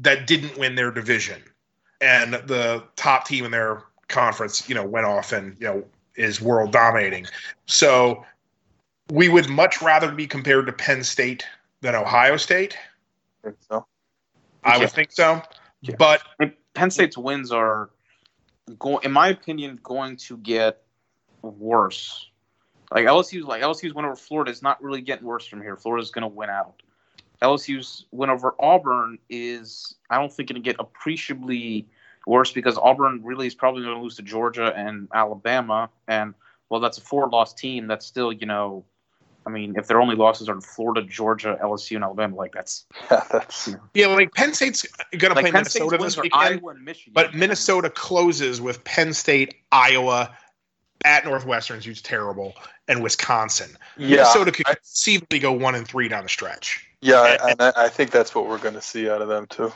that 0.00 0.26
didn't 0.26 0.56
win 0.58 0.74
their 0.74 0.90
division, 0.90 1.42
and 2.00 2.34
the 2.34 2.82
top 2.96 3.26
team 3.26 3.44
in 3.44 3.50
their 3.50 3.82
conference, 4.08 4.68
you 4.68 4.74
know, 4.74 4.84
went 4.84 5.06
off 5.06 5.32
and 5.32 5.56
you 5.60 5.66
know 5.66 5.84
is 6.16 6.40
world 6.40 6.72
dominating. 6.72 7.26
So 7.66 8.24
we 9.10 9.28
would 9.28 9.48
much 9.48 9.80
rather 9.80 10.10
be 10.10 10.26
compared 10.26 10.66
to 10.66 10.72
Penn 10.72 11.02
State 11.04 11.46
than 11.80 11.94
Ohio 11.94 12.36
State. 12.36 12.76
I 13.42 13.48
think 13.48 13.56
so. 13.68 13.86
I 14.64 14.74
Yeah. 14.74 14.78
would 14.80 14.90
think 14.90 15.12
so, 15.12 15.42
Yeah. 15.80 15.94
but 15.98 16.22
Penn 16.74 16.90
State's 16.90 17.16
wins 17.16 17.52
are, 17.52 17.90
go, 18.78 18.98
in 18.98 19.12
my 19.12 19.28
opinion, 19.28 19.78
going 19.82 20.16
to 20.16 20.36
get 20.38 20.82
worse. 21.42 22.30
Like 22.90 23.06
LSU's, 23.06 23.44
like 23.44 23.62
LSU's 23.62 23.94
win 23.94 24.04
over 24.04 24.16
Florida 24.16 24.50
is 24.50 24.62
not 24.62 24.82
really 24.82 25.00
getting 25.00 25.26
worse 25.26 25.46
from 25.46 25.60
here. 25.60 25.76
Florida's 25.76 26.10
going 26.10 26.22
to 26.22 26.28
win 26.28 26.50
out. 26.50 26.82
LSU's 27.42 28.06
win 28.12 28.30
over 28.30 28.54
Auburn 28.58 29.18
is, 29.28 29.96
I 30.08 30.18
don't 30.18 30.32
think, 30.32 30.48
going 30.48 30.62
to 30.62 30.64
get 30.64 30.76
appreciably 30.78 31.86
worse 32.26 32.52
because 32.52 32.78
Auburn 32.78 33.20
really 33.22 33.46
is 33.46 33.54
probably 33.54 33.82
going 33.82 33.94
to 33.94 34.02
lose 34.02 34.16
to 34.16 34.22
Georgia 34.22 34.72
and 34.76 35.08
Alabama. 35.12 35.90
And 36.08 36.34
well, 36.68 36.80
that's 36.80 36.98
a 36.98 37.02
four-loss 37.02 37.54
team. 37.54 37.86
That's 37.86 38.06
still, 38.06 38.32
you 38.32 38.46
know, 38.46 38.84
I 39.46 39.50
mean, 39.50 39.74
if 39.76 39.86
their 39.86 40.00
only 40.00 40.16
losses 40.16 40.48
are 40.48 40.54
to 40.56 40.60
Florida, 40.60 41.02
Georgia, 41.02 41.56
LSU, 41.62 41.94
and 41.94 42.04
Alabama, 42.04 42.34
like 42.34 42.52
that's 42.52 42.84
Yeah, 43.10 43.24
that's 43.30 43.70
yeah, 43.94 44.06
like 44.08 44.34
Penn 44.34 44.52
State's 44.52 44.84
going 45.12 45.30
to 45.32 45.34
like 45.34 45.44
play 45.44 45.52
Penn 45.52 45.60
Minnesota 45.60 45.98
this 45.98 46.16
weekend. 46.16 46.60
Iowa 46.60 46.70
and 46.70 46.84
Michigan. 46.84 47.12
But 47.14 47.34
Minnesota 47.34 47.88
closes 47.88 48.60
with 48.60 48.82
Penn 48.82 49.14
State, 49.14 49.54
Iowa, 49.70 50.36
at 51.04 51.24
Northwestern, 51.24 51.80
who's 51.80 52.02
terrible, 52.02 52.54
and 52.88 53.02
Wisconsin. 53.02 53.76
yeah. 53.96 54.16
Minnesota 54.16 54.50
could 54.50 54.66
I- 54.68 54.74
conceivably 54.74 55.38
go 55.38 55.52
one 55.52 55.76
and 55.76 55.86
three 55.86 56.08
down 56.08 56.24
the 56.24 56.28
stretch. 56.28 56.84
Yeah, 57.00 57.36
and 57.48 57.62
I, 57.62 57.72
I 57.76 57.88
think 57.88 58.10
that's 58.10 58.34
what 58.34 58.48
we're 58.48 58.58
going 58.58 58.74
to 58.74 58.80
see 58.80 59.08
out 59.08 59.22
of 59.22 59.28
them 59.28 59.46
too. 59.46 59.72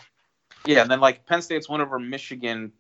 Yeah, 0.67 0.83
and 0.83 0.91
then 0.91 1.01
like 1.01 1.27
Penn 1.27 1.43
State's 1.43 1.69
win 1.69 1.81
over 1.81 1.99
Michigan 1.99 2.73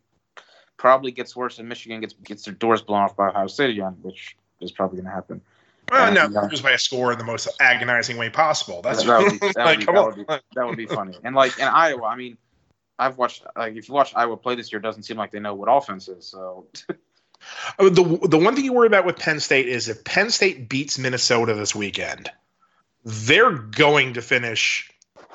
probably 0.77 1.13
gets 1.13 1.37
worse, 1.37 1.59
and 1.59 1.69
Michigan 1.69 2.01
gets 2.01 2.15
gets 2.15 2.45
their 2.45 2.55
doors 2.55 2.83
blown 2.83 3.03
off 3.03 3.17
by 3.17 3.29
Ohio 3.29 3.47
State 3.47 3.71
again, 3.71 3.97
which 4.03 4.37
is 4.61 4.73
probably 4.73 4.97
going 4.97 5.07
to 5.07 5.15
happen. 5.15 5.41
Well, 5.91 6.13
no, 6.13 6.29
Yeah. 6.29 6.49
lose 6.49 6.63
by 6.63 6.73
a 6.73 6.79
score 6.79 7.13
in 7.13 7.19
the 7.19 7.25
most 7.25 7.49
agonizing 7.61 8.17
way 8.17 8.31
possible. 8.31 8.83
That's 8.83 9.05
that 9.05 9.19
would 9.19 9.33
be 9.33 9.39
that 9.55 9.57
would 9.57 9.65
like, 9.65 9.79
be, 9.81 9.85
come 9.87 9.95
that 9.95 10.01
on. 10.01 10.07
would 10.07 10.27
be, 10.27 10.35
that 10.55 10.67
would 10.67 10.77
be 10.77 10.87
funny. 10.87 11.17
And 11.25 11.35
like 11.35 11.59
in 11.59 11.65
Iowa, 11.67 12.05
I 12.05 12.17
mean, 12.17 12.39
I've 12.99 13.19
watched 13.19 13.45
like 13.57 13.75
if 13.77 13.89
you 13.89 13.95
watch 13.95 14.13
Iowa 14.15 14.37
play 14.37 14.55
this 14.55 14.71
year, 14.73 14.79
it 14.79 14.83
doesn't 14.83 15.03
seem 15.05 15.17
like 15.17 15.31
they 15.33 15.41
know 15.41 15.55
what 15.55 15.69
offense 15.69 16.09
is. 16.09 16.27
So 16.27 16.67
Oh, 17.79 17.89
The 17.89 18.29
the 18.29 18.39
one 18.39 18.55
thing 18.55 18.65
you 18.65 18.73
worry 18.75 18.87
about 18.87 19.07
with 19.07 19.19
Penn 19.19 19.41
State 19.41 19.67
is 19.67 19.89
if 19.89 20.05
Penn 20.05 20.31
State 20.31 20.69
beats 20.69 20.99
Minnesota 20.99 21.55
this 21.55 21.75
weekend, 21.75 22.31
they're 23.05 23.53
going 23.53 24.15
to 24.15 24.23
finish 24.23 24.91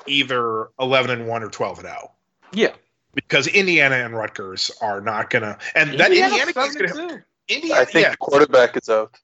either 0.06 0.68
eleven 0.78 1.10
and 1.10 1.26
one 1.28 1.42
or 1.42 1.48
twelve 1.50 1.78
and 1.78 1.88
zero 1.88 2.12
yeah, 2.52 2.72
because 3.14 3.48
Indiana 3.48 3.96
and 3.96 4.14
Rutgers 4.16 4.70
are 4.80 5.00
not 5.00 5.30
gonna. 5.30 5.58
And 5.74 5.98
that 5.98 6.12
Indiana's 6.12 6.38
Indiana 6.38 6.52
game's 6.52 6.76
gonna. 6.76 6.88
seven. 6.94 7.24
Indiana, 7.48 7.80
I 7.80 7.84
think 7.84 8.04
yeah, 8.04 8.10
the 8.12 8.16
quarterback 8.18 8.76
is 8.76 8.88
out. 8.88 9.16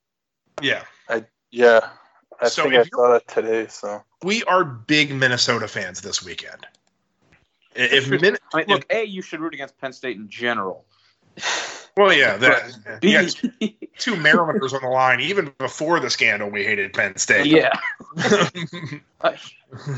yeah. 0.61 0.83
Yeah, 1.53 1.81
I 2.41 2.49
So 2.49 2.63
think 2.63 2.75
I 2.77 2.85
saw 2.85 3.13
that 3.13 3.29
today. 3.29 3.67
So 3.69 4.03
We 4.23 4.43
are 4.45 4.65
big 4.65 5.15
Minnesota 5.15 5.69
fans 5.69 6.01
this 6.01 6.25
weekend. 6.25 6.67
If 7.75 8.09
Min- 8.09 8.39
I 8.53 8.59
mean, 8.59 8.67
look, 8.69 8.87
a 8.91 9.05
you 9.05 9.23
should 9.23 9.41
root 9.41 9.55
against 9.55 9.79
Penn 9.79 9.93
State 9.93 10.17
in 10.17 10.29
general. 10.29 10.85
well, 11.97 12.13
yeah, 12.13 12.37
that, 12.39 13.01
B, 13.01 13.13
yeah, 13.13 13.69
two 13.99 14.17
Marylanders 14.17 14.75
on 14.75 14.83
the 14.83 14.89
line. 14.89 15.21
Even 15.21 15.53
before 15.59 16.01
the 16.01 16.11
scandal, 16.11 16.51
we 16.51 16.65
hated 16.65 16.93
Penn 16.93 17.17
State. 17.17 17.47
yeah, 17.47 17.73
like, 19.23 19.39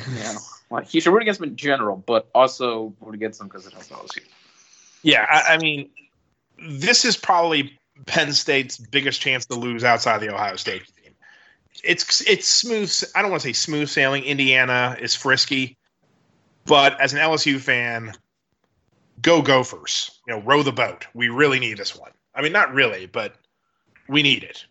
you 0.09 0.22
know, 0.22 0.38
like 0.70 0.94
you 0.94 1.00
should 1.00 1.12
root 1.12 1.22
against 1.22 1.40
them 1.40 1.50
in 1.50 1.57
general, 1.57 1.96
but 1.96 2.28
also 2.34 2.94
root 3.00 3.14
against 3.14 3.38
them 3.38 3.48
because 3.48 3.66
it 3.66 3.72
helps 3.72 3.88
LSU. 3.88 4.22
Yeah, 5.02 5.26
I, 5.28 5.55
I 5.55 5.59
mean, 5.59 5.90
this 6.59 7.05
is 7.05 7.16
probably 7.16 7.76
Penn 8.07 8.32
State's 8.32 8.78
biggest 8.78 9.20
chance 9.20 9.46
to 9.46 9.55
lose 9.55 9.84
outside 9.84 10.18
the 10.18 10.32
Ohio 10.32 10.57
State 10.57 10.84
team. 10.86 10.93
It's 11.82 12.20
it's 12.22 12.46
smooth. 12.46 12.92
I 13.14 13.22
don't 13.22 13.30
want 13.30 13.42
to 13.42 13.48
say 13.48 13.52
smooth 13.52 13.88
sailing. 13.88 14.24
Indiana 14.24 14.96
is 15.00 15.14
frisky, 15.14 15.76
but 16.66 16.98
as 17.00 17.12
an 17.12 17.18
LSU 17.18 17.58
fan, 17.58 18.12
go 19.22 19.42
Gophers. 19.42 20.20
You 20.26 20.34
know, 20.34 20.42
row 20.42 20.62
the 20.62 20.72
boat. 20.72 21.06
We 21.14 21.28
really 21.28 21.58
need 21.58 21.78
this 21.78 21.96
one. 21.96 22.12
I 22.34 22.42
mean, 22.42 22.52
not 22.52 22.72
really, 22.72 23.06
but 23.06 23.36
we 24.08 24.22
need 24.22 24.42
it. 24.42 24.64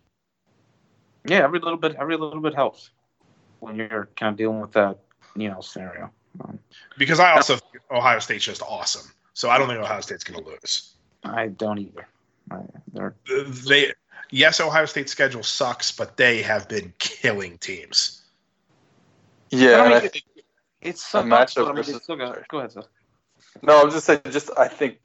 Yeah, 1.26 1.44
every 1.44 1.60
little 1.60 1.78
bit, 1.78 1.96
every 2.00 2.18
little 2.18 2.42
bit 2.42 2.54
helps 2.54 2.90
when 3.60 3.76
you're 3.76 4.10
kind 4.18 4.32
of 4.34 4.38
dealing 4.38 4.60
with 4.60 4.74
that, 4.74 5.00
you 5.36 5.50
know, 5.50 5.62
scenario. 5.62 6.12
Um, 6.44 6.60
Because 6.98 7.20
I 7.20 7.32
also 7.32 7.56
think 7.56 7.84
Ohio 7.92 8.20
State's 8.20 8.44
just 8.44 8.62
awesome. 8.62 9.10
So 9.34 9.50
I 9.50 9.58
don't 9.58 9.68
think 9.68 9.80
Ohio 9.80 10.02
State's 10.02 10.24
going 10.24 10.44
to 10.44 10.50
lose. 10.50 10.96
I 11.24 11.48
don't 11.48 11.80
either. 11.80 12.08
I, 12.52 12.60
they're, 12.92 13.16
They 13.68 13.94
yes, 14.34 14.60
Ohio 14.60 14.86
State's 14.86 15.12
schedule 15.12 15.44
sucks, 15.44 15.92
but 15.92 16.18
they 16.18 16.42
have 16.42 16.68
been 16.68 16.94
killing 17.00 17.58
teams. 17.60 18.22
yeah, 19.50 19.78
I 19.78 19.84
mean, 19.88 19.98
I 19.98 20.00
think 20.00 20.24
it's 20.82 21.04
A 21.06 21.08
sucks, 21.08 21.28
matchup 21.28 21.56
but 21.56 21.64
I 21.64 21.68
mean, 21.68 21.76
versus- 21.76 22.04
still 22.04 22.18
got, 22.18 22.48
go 22.48 22.58
ahead, 22.58 22.72
Seth. 22.72 22.88
No, 23.62 23.80
I 23.80 23.84
was 23.84 23.94
just 23.94 24.08
saying, 24.08 24.22
just 24.32 24.50
I 24.58 24.68
think 24.68 25.00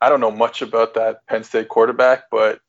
I 0.00 0.08
don't 0.08 0.20
know 0.20 0.30
much 0.30 0.62
about 0.62 0.94
that 0.94 1.26
Penn 1.26 1.44
State 1.44 1.68
quarterback, 1.68 2.30
but 2.30 2.60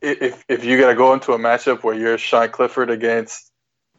if 0.00 0.44
if 0.48 0.64
you 0.64 0.80
got 0.80 0.88
to 0.88 0.94
go 0.94 1.12
into 1.12 1.32
a 1.32 1.38
matchup 1.38 1.82
where 1.82 1.94
you're 1.94 2.18
Sean 2.18 2.48
Clifford 2.48 2.90
against 2.90 3.52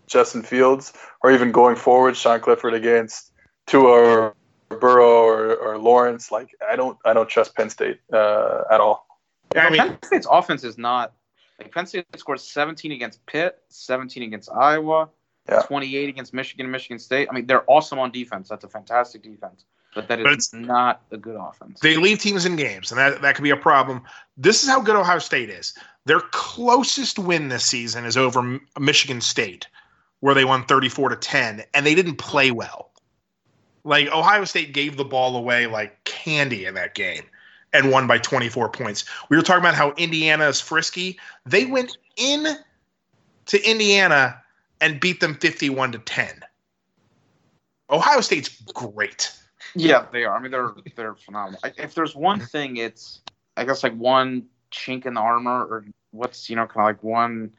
Justin 0.08 0.42
Fields, 0.42 0.94
or 1.22 1.32
even 1.32 1.52
going 1.52 1.76
forward, 1.76 2.18
Sean 2.18 2.40
Clifford 2.40 2.74
against 2.74 3.32
Tua 3.68 3.90
or 3.90 4.36
Burrow 4.70 5.24
or, 5.24 5.56
or 5.56 5.78
Lawrence, 5.78 6.32
like 6.32 6.50
I 6.68 6.76
don't 6.76 6.98
I 7.06 7.14
don't 7.14 7.30
trust 7.30 7.56
Penn 7.56 7.70
State 7.70 8.00
uh, 8.12 8.64
at 8.72 8.80
all. 8.82 9.07
Yeah, 9.56 9.68
I 9.68 9.70
mean, 9.70 9.80
Penn 9.80 9.98
State's 10.04 10.28
offense 10.30 10.64
is 10.64 10.78
not 10.78 11.14
like 11.60 11.72
Penn 11.74 11.86
State 11.86 12.06
scored 12.18 12.40
17 12.40 12.92
against 12.92 13.26
Pitt, 13.26 13.60
17 13.70 14.24
against 14.24 14.50
Iowa, 14.52 15.10
Yeah. 15.50 15.62
28 15.62 16.10
against 16.10 16.34
Michigan 16.34 16.66
and 16.66 16.72
Michigan 16.72 17.00
State. 17.00 17.28
I 17.32 17.34
mean, 17.34 17.46
they're 17.48 17.64
awesome 17.70 18.00
on 18.00 18.12
defense. 18.12 18.50
That's 18.50 18.64
a 18.64 18.70
fantastic 18.70 19.24
defense, 19.24 19.66
but 19.96 20.08
that 20.10 20.22
But 20.22 20.34
is 20.34 20.50
it's- 20.54 20.68
not 20.68 21.02
a 21.12 21.18
good 21.18 21.36
offense. 21.40 21.80
they 21.80 21.96
leave 21.98 22.20
teams 22.20 22.46
in 22.46 22.56
games, 22.58 22.92
and 22.92 23.00
that, 23.00 23.22
that 23.22 23.36
could 23.36 23.44
be 23.44 23.50
a 23.52 23.58
problem. 23.58 24.04
This 24.36 24.64
is 24.64 24.70
how 24.70 24.82
good 24.82 24.96
Ohio 24.96 25.20
State 25.20 25.50
is. 25.50 25.74
Their 26.06 26.20
closest 26.32 27.18
win 27.20 27.48
this 27.50 27.66
season 27.66 28.06
is 28.06 28.18
over 28.18 28.40
M- 28.40 28.68
Michigan 28.80 29.22
State, 29.22 29.68
where 30.20 30.36
they 30.36 30.46
won 30.46 30.66
34 30.66 31.10
to 31.10 31.16
10, 31.16 31.64
and 31.74 31.86
they 31.86 31.96
didn't 31.96 32.16
play 32.18 32.52
well. 32.52 32.92
Like 33.84 34.10
Ohio 34.10 34.44
State 34.44 34.74
gave 34.74 34.98
the 34.98 35.06
ball 35.06 35.38
away 35.38 35.66
like 35.66 36.04
candy 36.04 36.66
in 36.66 36.74
that 36.76 36.94
game 36.94 37.24
and 37.74 37.92
won 37.92 38.08
by 38.08 38.18
24 38.18 38.70
points. 38.70 39.06
We 39.30 39.38
were 39.38 39.44
talking 39.44 39.62
about 39.62 39.76
how 39.76 39.92
Indiana 39.92 40.48
is 40.48 40.62
frisky. 40.62 41.20
They 41.46 41.66
went 41.66 41.98
in 42.16 42.58
to 43.48 43.70
Indiana 43.70 44.42
and 44.82 45.00
beat 45.00 45.20
them 45.20 45.36
51 45.36 45.94
to 45.94 46.00
10. 46.00 46.44
Ohio 47.90 48.22
State's 48.22 48.50
great. 48.74 49.32
Yeah, 49.76 50.06
they 50.12 50.24
are. 50.24 50.36
I 50.36 50.42
mean, 50.42 50.52
they're 50.52 50.74
they're 50.96 51.16
phenomenal. 51.16 51.60
If 51.78 51.94
there's 51.94 52.16
one 52.16 52.40
thing, 52.40 52.78
it's 52.78 53.22
I 53.56 53.64
guess 53.64 53.84
like 53.84 53.96
one 53.96 54.48
chink 54.72 55.06
in 55.06 55.14
the 55.14 55.22
armor, 55.22 55.66
or 55.66 55.86
what's 56.12 56.50
you 56.50 56.56
know 56.56 56.66
kind 56.66 56.82
of 56.82 56.86
like 56.96 57.04
one 57.04 57.52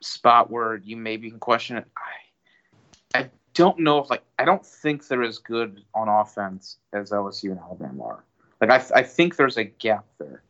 spot 0.00 0.50
where 0.50 0.76
you 0.76 0.96
maybe 0.96 1.30
can 1.30 1.38
question 1.38 1.76
it. 1.76 1.86
I 1.96 3.18
I 3.20 3.30
don't 3.54 3.78
know 3.80 3.98
if 3.98 4.10
like 4.10 4.22
I 4.38 4.44
don't 4.44 4.64
think 4.64 5.06
they're 5.06 5.22
as 5.22 5.38
good 5.38 5.82
on 5.94 6.08
offense 6.08 6.78
as 6.92 7.10
LSU 7.10 7.50
and 7.50 7.60
Alabama 7.60 8.04
are. 8.04 8.24
Like 8.62 8.70
I 8.70 9.00
I 9.00 9.02
think 9.02 9.34
there's 9.34 9.56
a 9.56 9.64
gap 9.64 10.04
there. 10.18 10.44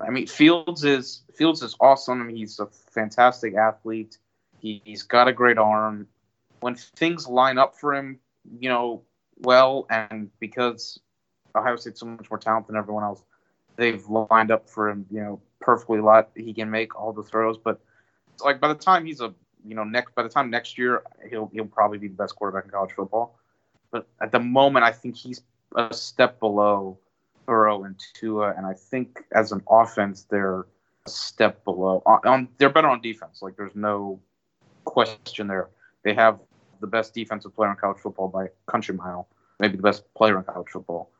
I 0.00 0.10
mean, 0.10 0.28
Fields 0.28 0.84
is 0.84 1.22
Fields 1.34 1.60
is 1.60 1.76
awesome. 1.80 2.28
He's 2.28 2.60
a 2.60 2.66
fantastic 2.66 3.56
athlete. 3.56 4.18
He, 4.60 4.80
he's 4.84 5.02
got 5.02 5.26
a 5.26 5.32
great 5.32 5.58
arm. 5.58 6.06
When 6.60 6.76
things 6.76 7.26
line 7.26 7.58
up 7.58 7.76
for 7.76 7.94
him, 7.94 8.20
you 8.60 8.68
know, 8.68 9.02
well, 9.40 9.86
and 9.90 10.30
because 10.38 11.00
Ohio 11.56 11.74
State's 11.74 11.98
so 11.98 12.06
much 12.06 12.30
more 12.30 12.38
talented 12.38 12.68
than 12.68 12.76
everyone 12.76 13.02
else, 13.02 13.24
they've 13.74 14.06
lined 14.06 14.52
up 14.52 14.70
for 14.70 14.88
him, 14.88 15.04
you 15.10 15.20
know, 15.20 15.40
perfectly. 15.60 15.98
A 15.98 16.04
lot 16.04 16.30
he 16.36 16.54
can 16.54 16.70
make 16.70 16.94
all 16.94 17.12
the 17.12 17.24
throws, 17.24 17.58
but 17.58 17.80
it's 18.34 18.44
like 18.44 18.60
by 18.60 18.68
the 18.68 18.76
time 18.76 19.04
he's 19.04 19.20
a, 19.20 19.34
you 19.66 19.74
know, 19.74 19.82
next 19.82 20.14
by 20.14 20.22
the 20.22 20.28
time 20.28 20.48
next 20.48 20.78
year, 20.78 21.02
he'll 21.28 21.50
he'll 21.52 21.66
probably 21.66 21.98
be 21.98 22.06
the 22.06 22.14
best 22.14 22.36
quarterback 22.36 22.66
in 22.66 22.70
college 22.70 22.92
football. 22.92 23.36
But 23.90 24.06
at 24.20 24.30
the 24.30 24.38
moment, 24.38 24.84
I 24.84 24.92
think 24.92 25.16
he's 25.16 25.42
a 25.74 25.92
step 25.92 26.38
below 26.38 26.98
Burrow 27.46 27.84
and 27.84 28.00
Tua, 28.14 28.54
and 28.56 28.66
I 28.66 28.74
think 28.74 29.24
as 29.34 29.52
an 29.52 29.62
offense, 29.68 30.26
they're 30.30 30.66
a 31.06 31.10
step 31.10 31.64
below. 31.64 32.02
On, 32.06 32.20
on 32.24 32.48
they're 32.58 32.70
better 32.70 32.88
on 32.88 33.00
defense. 33.00 33.42
Like 33.42 33.56
there's 33.56 33.74
no 33.74 34.20
question 34.84 35.46
there. 35.46 35.68
They 36.04 36.14
have 36.14 36.38
the 36.80 36.86
best 36.86 37.14
defensive 37.14 37.54
player 37.54 37.70
in 37.70 37.76
college 37.76 37.98
football 37.98 38.28
by 38.28 38.48
country 38.66 38.94
mile, 38.94 39.28
maybe 39.60 39.76
the 39.76 39.82
best 39.82 40.02
player 40.14 40.36
in 40.38 40.44
college 40.44 40.68
football. 40.68 41.10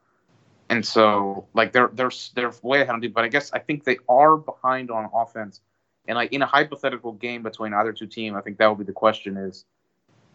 And 0.68 0.84
so, 0.86 1.46
like 1.54 1.72
they're 1.72 1.90
they're 1.92 2.10
they're 2.34 2.52
way 2.62 2.82
ahead 2.82 2.94
on 2.94 3.00
defense, 3.00 3.14
but 3.14 3.24
I 3.24 3.28
guess 3.28 3.52
I 3.52 3.58
think 3.58 3.84
they 3.84 3.98
are 4.08 4.36
behind 4.36 4.90
on 4.90 5.10
offense. 5.14 5.60
And 6.08 6.16
like 6.16 6.32
in 6.32 6.42
a 6.42 6.46
hypothetical 6.46 7.12
game 7.12 7.42
between 7.42 7.74
either 7.74 7.92
two 7.92 8.06
teams, 8.06 8.36
I 8.36 8.40
think 8.40 8.58
that 8.58 8.68
would 8.68 8.78
be 8.78 8.84
the 8.84 8.92
question: 8.92 9.36
is 9.36 9.64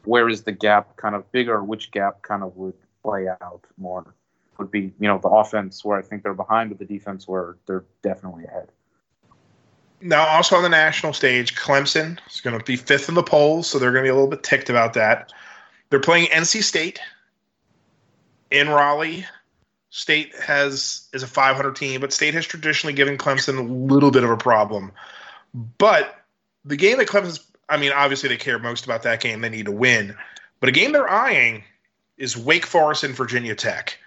where 0.05 0.29
is 0.29 0.43
the 0.43 0.51
gap 0.51 0.95
kind 0.95 1.15
of 1.15 1.29
bigger? 1.31 1.63
Which 1.63 1.91
gap 1.91 2.21
kind 2.21 2.43
of 2.43 2.55
would 2.55 2.75
play 3.03 3.27
out 3.27 3.61
more. 3.77 4.15
Would 4.59 4.71
be 4.71 4.91
you 4.99 5.07
know 5.07 5.19
the 5.19 5.29
offense 5.29 5.85
where 5.85 5.97
I 5.97 6.01
think 6.01 6.23
they're 6.23 6.33
behind, 6.33 6.69
but 6.69 6.79
the 6.79 6.85
defense 6.85 7.27
where 7.27 7.57
they're 7.65 7.85
definitely 8.01 8.45
ahead. 8.45 8.69
Now, 10.01 10.27
also 10.27 10.55
on 10.55 10.63
the 10.63 10.69
national 10.69 11.13
stage, 11.13 11.55
Clemson 11.55 12.19
is 12.29 12.41
going 12.41 12.57
to 12.57 12.63
be 12.63 12.75
fifth 12.75 13.09
in 13.09 13.15
the 13.15 13.23
polls, 13.23 13.67
so 13.67 13.79
they're 13.79 13.91
going 13.91 14.03
to 14.03 14.07
be 14.07 14.11
a 14.11 14.13
little 14.13 14.29
bit 14.29 14.43
ticked 14.43 14.69
about 14.69 14.93
that. 14.93 15.33
They're 15.89 15.99
playing 15.99 16.27
NC 16.27 16.61
State 16.61 16.99
in 18.51 18.69
Raleigh. 18.69 19.25
State 19.89 20.35
has 20.35 21.07
is 21.13 21.23
a 21.23 21.27
500 21.27 21.75
team, 21.75 22.01
but 22.01 22.13
State 22.13 22.33
has 22.35 22.45
traditionally 22.45 22.93
given 22.93 23.17
Clemson 23.17 23.57
a 23.57 23.61
little 23.61 24.11
bit 24.11 24.23
of 24.23 24.29
a 24.29 24.37
problem. 24.37 24.91
But 25.77 26.15
the 26.65 26.75
game 26.75 26.97
that 26.97 27.07
Clemson's, 27.07 27.39
I 27.69 27.77
mean, 27.77 27.91
obviously 27.91 28.29
they 28.29 28.37
care 28.37 28.59
most 28.59 28.85
about 28.85 29.03
that 29.03 29.21
game. 29.21 29.41
They 29.41 29.49
need 29.49 29.65
to 29.65 29.71
win. 29.71 30.15
But 30.59 30.69
a 30.69 30.71
game 30.71 30.91
they're 30.91 31.09
eyeing 31.09 31.63
is 32.17 32.37
Wake 32.37 32.65
Forest 32.65 33.03
and 33.03 33.15
Virginia 33.15 33.55
Tech. 33.55 33.97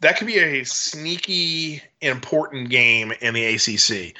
That 0.00 0.16
could 0.16 0.26
be 0.26 0.38
a 0.38 0.64
sneaky, 0.64 1.82
important 2.00 2.70
game 2.70 3.12
in 3.20 3.34
the 3.34 3.44
ACC. 3.54 4.16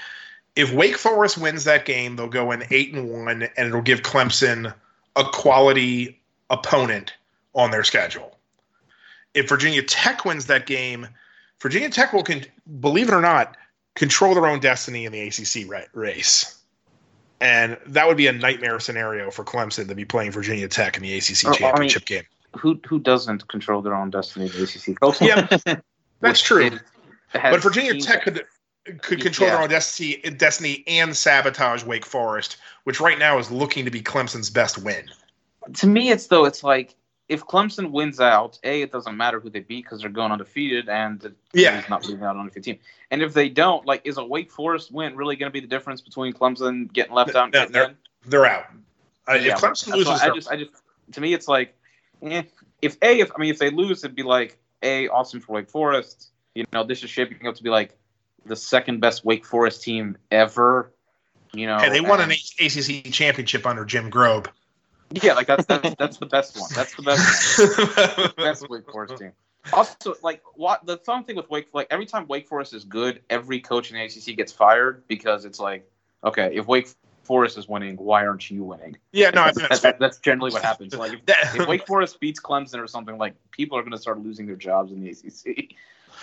If 0.57 0.73
Wake 0.73 0.97
Forest 0.97 1.39
wins 1.39 1.65
that 1.65 1.85
game, 1.87 2.17
they'll 2.17 2.29
go 2.29 2.51
in 2.53 2.65
eight 2.71 2.93
and 2.93 3.09
one, 3.11 3.29
and 3.57 3.69
it'll 3.69 3.81
give 3.81 4.03
Clemson 4.03 4.75
a 5.17 5.25
quality 5.25 6.21
opponent 6.51 7.15
on 7.55 7.71
their 7.71 7.85
schedule. 7.85 8.37
If 9.33 9.49
Virginia 9.49 9.83
Tech 9.83 10.25
wins 10.25 10.47
that 10.47 10.67
game, 10.67 11.09
Virginia 11.63 11.89
Tech 11.89 12.13
will, 12.13 12.25
con- 12.25 12.45
believe 12.81 13.09
it 13.09 13.15
or 13.15 13.21
not, 13.21 13.57
control 13.95 14.35
their 14.35 14.47
own 14.47 14.61
destiny 14.61 15.05
in 15.07 15.13
the 15.13 15.21
ACC 15.21 15.71
ra- 15.71 15.83
race. 15.95 16.57
And 17.41 17.79
that 17.87 18.07
would 18.07 18.17
be 18.19 18.27
a 18.27 18.33
nightmare 18.33 18.81
scenario 18.81 19.31
for 19.31 19.45
Clemson 19.45 19.89
to 19.89 19.95
be 19.95 20.05
playing 20.05 20.33
Virginia 20.33 20.69
Tech 20.69 20.97
in 20.97 21.03
the 21.03 21.17
ACC 21.17 21.45
Oh, 21.47 21.49
I 21.49 21.51
mean- 21.53 21.59
championship 21.59 22.05
game. 22.05 22.25
Who 22.59 22.81
who 22.87 22.99
doesn't 22.99 23.47
control 23.49 23.81
their 23.83 23.95
own 23.95 24.11
destiny 24.11 24.47
in 24.47 24.53
the 24.53 24.63
ACC? 24.65 25.21
Yeah, 25.21 25.77
That's 26.21 26.41
true. 26.43 26.71
But 27.33 27.63
Virginia 27.63 28.01
Tech 28.01 28.25
could 28.25 28.45
could 29.03 29.21
control 29.21 29.49
Yeah. 29.49 29.55
their 29.55 29.63
own 29.63 29.69
destiny, 29.71 30.17
destiny 30.37 30.83
and 30.87 31.17
sabotage 31.17 31.85
Wake 31.85 32.05
Forest, 32.07 32.57
which 32.85 32.99
right 33.01 33.19
now 33.19 33.39
is 33.39 33.51
looking 33.51 33.85
to 33.85 33.91
be 33.91 34.01
Clemson's 34.03 34.51
best 34.51 34.79
win. 34.79 35.09
to 35.75 35.87
me, 35.87 36.11
it's 36.11 36.27
though 36.27 36.45
it's 36.45 36.65
like 36.65 36.97
if 37.29 37.45
Clemson 37.47 37.93
wins 37.93 38.19
out, 38.19 38.59
a 38.65 38.83
it 38.83 38.91
doesn't 38.91 39.17
matter 39.17 39.39
who 39.39 39.49
they 39.51 39.61
beat 39.61 39.85
because 39.85 40.01
they're 40.01 40.11
going 40.11 40.33
undefeated, 40.33 40.89
and 40.89 41.33
Yeah. 41.53 41.85
not 41.89 42.05
leaving 42.05 42.25
out 42.25 42.37
on 42.37 42.51
a 42.55 42.61
team. 42.61 42.79
And 43.13 43.23
if 43.23 43.33
they 43.35 43.49
don't, 43.49 43.87
like, 43.87 44.01
is 44.05 44.19
a 44.19 44.25
Wake 44.25 44.51
Forest 44.51 44.91
win 44.91 45.15
really 45.15 45.37
going 45.37 45.49
to 45.49 45.53
be 45.53 45.61
the 45.61 45.69
difference 45.69 46.01
between 46.01 46.33
Clemson 46.33 46.93
getting 46.93 47.13
left 47.15 47.37
out 47.37 47.45
and 47.45 47.53
No, 47.55 47.67
they're- 47.67 47.95
They're 48.27 48.47
out. 48.47 48.65
Uh, 49.29 49.35
Yeah, 49.35 49.53
if 49.53 49.61
Clemson 49.61 49.93
loses, 49.95 50.21
I 50.21 50.35
just, 50.35 50.51
I 50.51 50.57
just, 50.57 50.71
to 51.13 51.21
me, 51.21 51.33
it's 51.33 51.47
like, 51.47 51.77
eh, 52.23 52.43
if 52.83 52.97
a, 53.03 53.21
if 53.21 53.31
I 53.35 53.39
mean, 53.39 53.51
if 53.51 53.59
they 53.59 53.71
lose, 53.71 54.05
it'd 54.05 54.17
be 54.17 54.23
like 54.23 54.59
a 54.83 55.09
awesome 55.09 55.41
for 55.41 55.55
Wake 55.55 55.71
Forest. 55.71 56.31
You 56.55 56.65
know, 56.73 56.85
this 56.85 57.03
is 57.03 57.11
shaping 57.11 57.47
up 57.47 57.55
to 57.57 57.63
be 57.63 57.71
like 57.71 57.97
the 58.47 58.57
second 58.57 59.01
best 59.01 59.25
Wake 59.25 59.45
Forest 59.45 59.83
team 59.83 60.17
ever. 60.31 60.93
You 61.53 61.67
know, 61.67 61.79
hey, 61.79 61.91
they 61.91 62.01
won 62.01 62.21
an 62.21 62.31
ACC 62.31 63.13
championship 63.13 63.67
under 63.67 63.85
Jim 63.85 64.11
Grobe. 64.11 64.47
yeah, 65.11 65.35
like 65.35 65.47
that's 65.47 65.67
that's 65.67 65.95
that's 65.99 66.17
the 66.19 66.27
best 66.27 66.59
one. 66.59 66.71
That's 66.75 66.95
the 66.95 67.03
best 67.03 68.19
one. 68.39 68.47
best 68.47 68.69
Wake 68.69 68.91
Forest 68.91 69.19
team. 69.19 69.33
Also, 69.73 70.15
like 70.23 70.43
what 70.55 70.85
the 70.87 70.97
fun 70.99 71.25
thing 71.25 71.37
with 71.37 71.51
Wake, 71.51 71.69
like 71.73 71.89
every 71.91 72.07
time 72.07 72.27
Wake 72.29 72.49
Forest 72.49 72.73
is 72.73 72.85
good, 72.85 73.21
every 73.29 73.61
coach 73.61 73.91
in 73.91 73.97
the 73.97 74.05
ACC 74.05 74.37
gets 74.37 74.53
fired 74.53 75.07
because 75.07 75.45
it's 75.45 75.61
like, 75.61 75.89
okay, 76.25 76.55
if 76.55 76.67
Wake 76.67 76.89
Forest 77.31 77.59
is 77.59 77.69
winning, 77.69 77.95
why 77.95 78.27
aren't 78.27 78.51
you 78.51 78.65
winning? 78.65 78.97
yeah, 79.13 79.31
no, 79.31 79.43
I 79.43 79.53
think 79.53 79.69
that's, 79.69 79.83
that's 79.83 80.01
that's 80.01 80.19
generally 80.19 80.51
what 80.51 80.63
happens. 80.63 80.93
Like 80.97 81.13
if, 81.13 81.25
That- 81.27 81.55
if 81.55 81.69
Wake 81.69 81.87
Forest 81.87 82.19
beats 82.19 82.41
Clemson 82.41 82.83
or 82.83 82.89
something, 82.89 83.17
like 83.19 83.35
people 83.53 83.79
are 83.79 83.83
going 83.83 83.93
to 83.93 83.99
start 83.99 84.19
losing 84.19 84.47
their 84.47 84.57
jobs 84.57 84.91
in 84.91 85.01
the 85.01 85.11
ACC. 85.11 85.77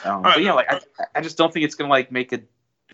Um, 0.04 0.22
right. 0.22 0.36
but 0.36 0.44
yeah, 0.44 0.52
like 0.52 0.70
I, 0.70 0.82
I 1.16 1.22
just 1.22 1.38
don't 1.38 1.54
think 1.54 1.64
it's 1.64 1.76
going 1.76 1.88
to 1.88 1.94
like 1.94 2.12
make 2.12 2.34
a 2.34 2.42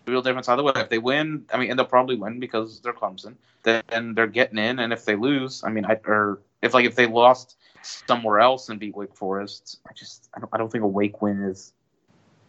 real 0.06 0.22
difference 0.22 0.48
either 0.48 0.62
way. 0.62 0.70
If 0.76 0.90
they 0.90 0.98
win, 0.98 1.44
I 1.52 1.58
mean, 1.58 1.70
and 1.70 1.76
they'll 1.76 1.86
probably 1.86 2.14
win 2.14 2.38
because 2.38 2.80
they're 2.80 2.92
Clemson. 2.92 3.34
Then 3.64 4.14
they're 4.14 4.28
getting 4.28 4.58
in, 4.58 4.78
and 4.78 4.92
if 4.92 5.04
they 5.04 5.16
lose, 5.16 5.64
I 5.64 5.70
mean, 5.70 5.84
I 5.84 5.98
or 6.04 6.40
if 6.62 6.72
like 6.72 6.86
if 6.86 6.94
they 6.94 7.08
lost 7.08 7.56
somewhere 7.82 8.38
else 8.38 8.68
and 8.68 8.78
beat 8.78 8.94
Wake 8.94 9.16
Forest, 9.16 9.80
I 9.88 9.92
just 9.92 10.28
I 10.34 10.38
don't, 10.38 10.50
I 10.52 10.58
don't 10.58 10.70
think 10.70 10.84
a 10.84 10.86
Wake 10.86 11.20
win 11.20 11.42
is 11.42 11.72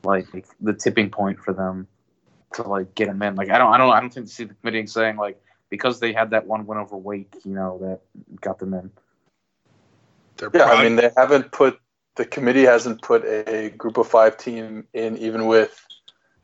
like 0.03 0.27
the 0.61 0.73
tipping 0.73 1.09
point 1.09 1.39
for 1.39 1.53
them 1.53 1.87
to 2.53 2.63
like 2.63 2.95
get 2.95 3.07
them 3.07 3.21
in. 3.21 3.35
Like 3.35 3.49
I 3.49 3.57
don't 3.57 3.73
I 3.73 3.77
don't 3.77 3.91
I 3.91 3.99
don't 3.99 4.13
think 4.13 4.27
see 4.27 4.43
the 4.45 4.53
committee 4.53 4.85
saying 4.87 5.17
like 5.17 5.41
because 5.69 5.99
they 5.99 6.13
had 6.13 6.31
that 6.31 6.45
one 6.45 6.65
win 6.65 6.77
over 6.77 6.97
Wake, 6.97 7.33
you 7.43 7.53
know, 7.53 7.77
that 7.79 8.39
got 8.41 8.59
them 8.59 8.73
in. 8.73 8.91
they're 10.37 10.51
Yeah, 10.53 10.65
I 10.65 10.83
mean 10.83 10.95
they 10.95 11.11
haven't 11.15 11.51
put 11.51 11.79
the 12.15 12.25
committee 12.25 12.63
hasn't 12.63 13.01
put 13.01 13.25
a 13.25 13.69
group 13.69 13.97
of 13.97 14.07
five 14.07 14.37
team 14.37 14.87
in 14.93 15.17
even 15.17 15.47
with 15.47 15.85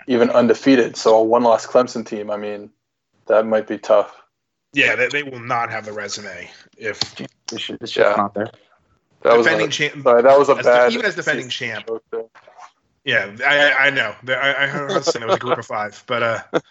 even 0.08 0.30
undefeated. 0.30 0.98
So 0.98 1.18
a 1.18 1.24
one 1.24 1.44
loss 1.44 1.66
Clemson 1.66 2.06
team, 2.06 2.30
I 2.32 2.38
mean, 2.38 2.72
that 3.28 3.46
might 3.46 3.68
be 3.68 3.78
tough. 3.78 4.14
yeah, 4.74 4.96
they, 4.96 5.08
they 5.08 5.24
will 5.24 5.40
not 5.40 5.70
have 5.70 5.86
the 5.86 5.94
resume 5.94 6.50
if 6.78 7.00
It's 7.52 7.68
just, 7.68 7.70
it's 7.82 7.92
just 7.92 7.98
Yeah. 7.98 8.16
not 8.18 8.34
there. 8.34 8.52
That 9.24 9.38
was 9.38 9.46
defending 9.46 9.68
a, 9.68 9.72
champ. 9.72 10.04
sorry, 10.04 10.22
that 10.24 10.40
was 10.40 10.50
a 10.50 10.56
as- 10.56 10.66
bad 10.66 10.92
even 10.94 11.06
as 11.06 11.16
defending 11.16 11.50
champ. 11.50 11.90
Yeah, 13.04 13.36
I, 13.46 13.88
I 13.88 13.90
know. 13.90 14.16
I, 14.28 14.56
I 14.64 14.68
heard 14.68 14.92
it 14.92 15.26
was 15.26 15.36
a 15.36 15.40
group 15.40 15.58
of 15.58 15.66
five, 15.66 16.04
but 16.06 16.24
uh, 16.24 16.40
it, 16.54 16.64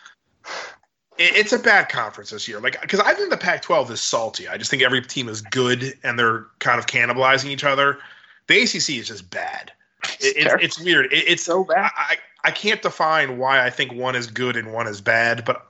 it's 1.20 1.52
a 1.52 1.58
bad 1.58 1.88
conference 1.90 2.30
this 2.30 2.48
year. 2.48 2.60
Like, 2.60 2.80
because 2.80 3.00
I 3.00 3.12
think 3.12 3.30
the 3.30 3.36
Pac-12 3.36 3.90
is 3.90 4.00
salty. 4.00 4.48
I 4.48 4.56
just 4.56 4.70
think 4.70 4.82
every 4.82 5.02
team 5.02 5.28
is 5.28 5.42
good, 5.42 5.92
and 6.02 6.18
they're 6.18 6.46
kind 6.60 6.78
of 6.78 6.86
cannibalizing 6.86 7.50
each 7.50 7.64
other. 7.64 7.98
The 8.46 8.62
ACC 8.62 8.90
is 8.98 9.08
just 9.08 9.30
bad. 9.30 9.70
It, 10.18 10.36
it's, 10.36 10.64
it's 10.64 10.80
weird. 10.80 11.12
It, 11.12 11.24
it's 11.28 11.44
So 11.44 11.64
bad. 11.64 11.90
I, 11.94 12.16
I 12.42 12.50
can't 12.50 12.80
define 12.80 13.36
why 13.36 13.64
I 13.64 13.68
think 13.68 13.92
one 13.92 14.16
is 14.16 14.26
good 14.26 14.56
and 14.56 14.72
one 14.72 14.86
is 14.86 15.02
bad, 15.02 15.44
but 15.44 15.66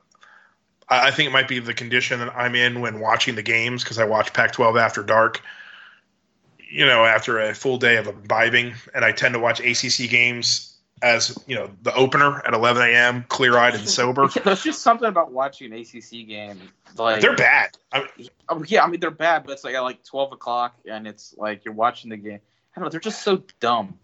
I, 0.88 1.08
I 1.08 1.10
think 1.10 1.28
it 1.28 1.32
might 1.32 1.48
be 1.48 1.58
the 1.58 1.74
condition 1.74 2.20
that 2.20 2.32
I'm 2.36 2.54
in 2.54 2.80
when 2.80 3.00
watching 3.00 3.34
the 3.34 3.42
games 3.42 3.82
because 3.82 3.98
I 3.98 4.04
watch 4.04 4.32
Pac-12 4.32 4.80
after 4.80 5.02
dark. 5.02 5.42
You 6.72 6.86
know, 6.86 7.04
after 7.04 7.40
a 7.40 7.52
full 7.52 7.78
day 7.78 7.96
of 7.96 8.06
imbibing, 8.06 8.74
and 8.94 9.04
I 9.04 9.10
tend 9.10 9.34
to 9.34 9.40
watch 9.40 9.58
ACC 9.58 10.08
games 10.08 10.69
as 11.02 11.36
you 11.46 11.54
know 11.54 11.70
the 11.82 11.94
opener 11.94 12.44
at 12.46 12.54
11 12.54 12.82
a.m. 12.82 13.24
clear-eyed 13.28 13.74
and 13.74 13.88
sober. 13.88 14.28
There's 14.44 14.62
just 14.62 14.82
something 14.82 15.08
about 15.08 15.32
watching 15.32 15.72
an 15.72 15.78
ACC 15.80 16.26
game. 16.26 16.60
Like 16.96 17.20
They're 17.20 17.36
bad. 17.36 17.70
I 17.92 18.00
mean, 18.16 18.28
Oh, 18.48 18.64
yeah, 18.66 18.84
I 18.84 18.88
mean 18.88 19.00
they're 19.00 19.10
bad, 19.10 19.44
but 19.44 19.52
it's 19.52 19.64
like 19.64 19.74
at 19.74 19.80
like 19.80 20.02
twelve 20.04 20.32
o'clock, 20.32 20.74
and 20.90 21.06
it's 21.06 21.34
like 21.38 21.64
you're 21.64 21.74
watching 21.74 22.10
the 22.10 22.16
game. 22.16 22.40
I 22.74 22.80
don't 22.80 22.84
know. 22.84 22.90
They're 22.90 23.00
just 23.00 23.22
so 23.22 23.42
dumb. 23.60 23.98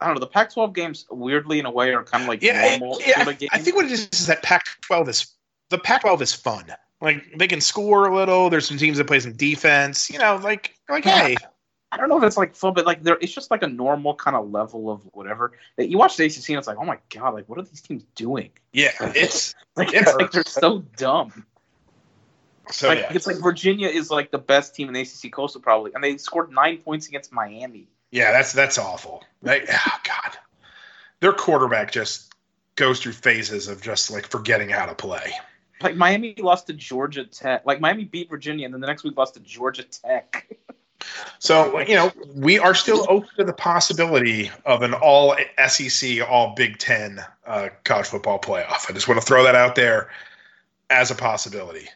I 0.00 0.06
don't 0.06 0.14
know. 0.14 0.20
The 0.20 0.26
Pac-12 0.26 0.74
games, 0.74 1.06
weirdly 1.10 1.60
in 1.60 1.66
a 1.66 1.70
way, 1.70 1.94
are 1.94 2.02
kind 2.02 2.22
of 2.22 2.28
like 2.28 2.42
yeah, 2.42 2.76
normal 2.76 3.00
yeah. 3.00 3.14
sort 3.14 3.28
of 3.28 3.28
I, 3.28 3.32
games. 3.34 3.50
I 3.52 3.58
think 3.58 3.76
what 3.76 3.84
it 3.84 3.92
is 3.92 4.08
is 4.12 4.26
that 4.26 4.42
Pac-12 4.42 5.08
is 5.08 5.26
the 5.70 5.78
Pac-12 5.78 6.20
is 6.20 6.32
fun. 6.32 6.64
Like 7.00 7.36
they 7.36 7.48
can 7.48 7.60
score 7.60 8.06
a 8.06 8.14
little. 8.14 8.50
There's 8.50 8.66
some 8.66 8.78
teams 8.78 8.98
that 8.98 9.06
play 9.06 9.20
some 9.20 9.32
defense. 9.32 10.10
You 10.10 10.18
know, 10.18 10.40
like 10.42 10.74
like 10.88 11.04
Yeah. 11.04 11.18
hey, 11.28 11.36
I 11.92 11.98
don't 11.98 12.08
know 12.08 12.16
if 12.16 12.24
it's 12.24 12.38
like 12.38 12.56
fun, 12.56 12.72
but 12.72 12.86
like 12.86 13.02
there, 13.02 13.18
it's 13.20 13.32
just 13.32 13.50
like 13.50 13.62
a 13.62 13.68
normal 13.68 14.14
kind 14.14 14.34
of 14.34 14.50
level 14.50 14.90
of 14.90 15.02
whatever. 15.12 15.52
That 15.76 15.90
you 15.90 15.98
watch 15.98 16.16
the 16.16 16.24
ACC, 16.24 16.48
and 16.48 16.58
it's 16.58 16.66
like, 16.66 16.78
oh 16.78 16.86
my 16.86 16.98
god, 17.10 17.34
like 17.34 17.48
what 17.48 17.58
are 17.58 17.62
these 17.62 17.82
teams 17.82 18.04
doing? 18.14 18.50
yeah, 18.72 18.92
it's 19.00 19.54
Like 19.76 19.94
it's 19.94 20.14
like 20.14 20.30
they're 20.30 20.44
so 20.44 20.80
dumb. 20.96 21.46
so 22.70 22.88
like 22.88 22.98
yeah. 22.98 23.12
it's 23.12 23.26
like 23.26 23.36
Virginia 23.36 23.88
is 23.88 24.10
like 24.10 24.30
the 24.30 24.38
best 24.38 24.74
team 24.74 24.88
in 24.88 24.94
the 24.94 25.00
ACC 25.00 25.32
Coastal 25.32 25.60
probably, 25.60 25.92
and 25.94 26.04
they 26.04 26.18
scored 26.18 26.50
nine 26.50 26.78
points 26.78 27.08
against 27.08 27.32
Miami. 27.32 27.88
Yeah, 28.10 28.32
that's 28.32 28.52
that's 28.52 28.76
awful. 28.76 29.24
They, 29.40 29.62
oh 29.62 29.98
God, 30.04 30.36
their 31.20 31.32
quarterback 31.32 31.90
just 31.90 32.34
goes 32.76 33.00
through 33.00 33.12
phases 33.12 33.68
of 33.68 33.80
just 33.80 34.10
like 34.10 34.26
forgetting 34.26 34.68
how 34.68 34.86
to 34.86 34.94
play. 34.94 35.32
Like 35.80 35.96
Miami 35.96 36.34
lost 36.38 36.66
to 36.66 36.74
Georgia 36.74 37.24
Tech. 37.24 37.64
Like 37.64 37.80
Miami 37.80 38.04
beat 38.04 38.28
Virginia, 38.28 38.66
and 38.66 38.74
then 38.74 38.80
the 38.82 38.86
next 38.86 39.04
week 39.04 39.16
lost 39.16 39.34
to 39.34 39.40
Georgia 39.40 39.84
Tech. 39.84 40.48
So 41.38 41.80
you 41.80 41.94
know, 41.94 42.12
we 42.34 42.58
are 42.58 42.74
still 42.74 43.06
open 43.08 43.28
to 43.36 43.44
the 43.44 43.52
possibility 43.52 44.50
of 44.64 44.82
an 44.82 44.94
all 44.94 45.36
SEC, 45.66 46.20
all 46.28 46.54
Big 46.54 46.78
Ten 46.78 47.24
uh, 47.46 47.68
college 47.84 48.06
football 48.06 48.38
playoff. 48.38 48.88
I 48.88 48.92
just 48.92 49.08
want 49.08 49.20
to 49.20 49.26
throw 49.26 49.42
that 49.44 49.54
out 49.54 49.74
there 49.74 50.10
as 50.90 51.10
a 51.10 51.14
possibility 51.14 51.88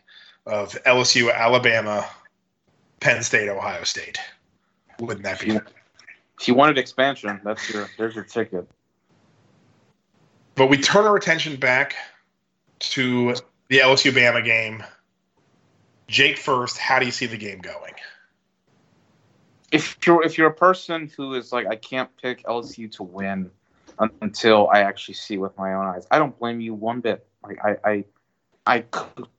of 0.47 0.73
LSU, 0.85 1.33
Alabama, 1.33 2.09
Penn 3.01 3.23
State, 3.23 3.49
Ohio 3.49 3.85
State. 3.85 4.19
Wouldn't 4.99 5.25
that 5.25 5.41
be? 5.41 5.59
If 6.41 6.49
you 6.49 6.55
wanted 6.55 6.79
expansion, 6.79 7.41
that's 7.45 7.71
your 7.71 7.89
there's 7.99 8.15
your 8.15 8.25
ticket. 8.25 8.69
But 10.55 10.69
we 10.69 10.79
turn 10.79 11.05
our 11.05 11.17
attention 11.17 11.57
back 11.57 11.95
to 12.79 13.35
the 13.69 13.79
LSU 13.79 14.13
Bama 14.13 14.45
game. 14.45 14.83
Jake 16.09 16.39
first, 16.39 16.79
how 16.79 16.99
do 16.99 17.07
you 17.07 17.13
see 17.13 17.27
the 17.27 17.37
game 17.37 17.59
going? 17.59 17.93
If 19.77 20.07
you're 20.07 20.23
if 20.23 20.39
you're 20.39 20.49
a 20.49 20.55
person 20.55 21.13
who 21.15 21.35
is 21.35 21.53
like 21.53 21.67
I 21.67 21.77
can't 21.77 22.11
pick 22.23 22.43
LSU 22.45 22.91
to 22.93 23.03
win 23.03 23.51
until 24.23 24.69
I 24.69 24.81
actually 24.81 25.15
see 25.15 25.37
with 25.37 25.57
my 25.59 25.75
own 25.75 25.85
eyes, 25.85 26.07
I 26.11 26.19
don't 26.19 26.39
blame 26.39 26.63
you 26.63 26.73
one 26.73 27.01
bit. 27.01 27.27
Like 27.45 27.59
I 27.63 27.77
I, 27.85 28.05
I 28.67 28.85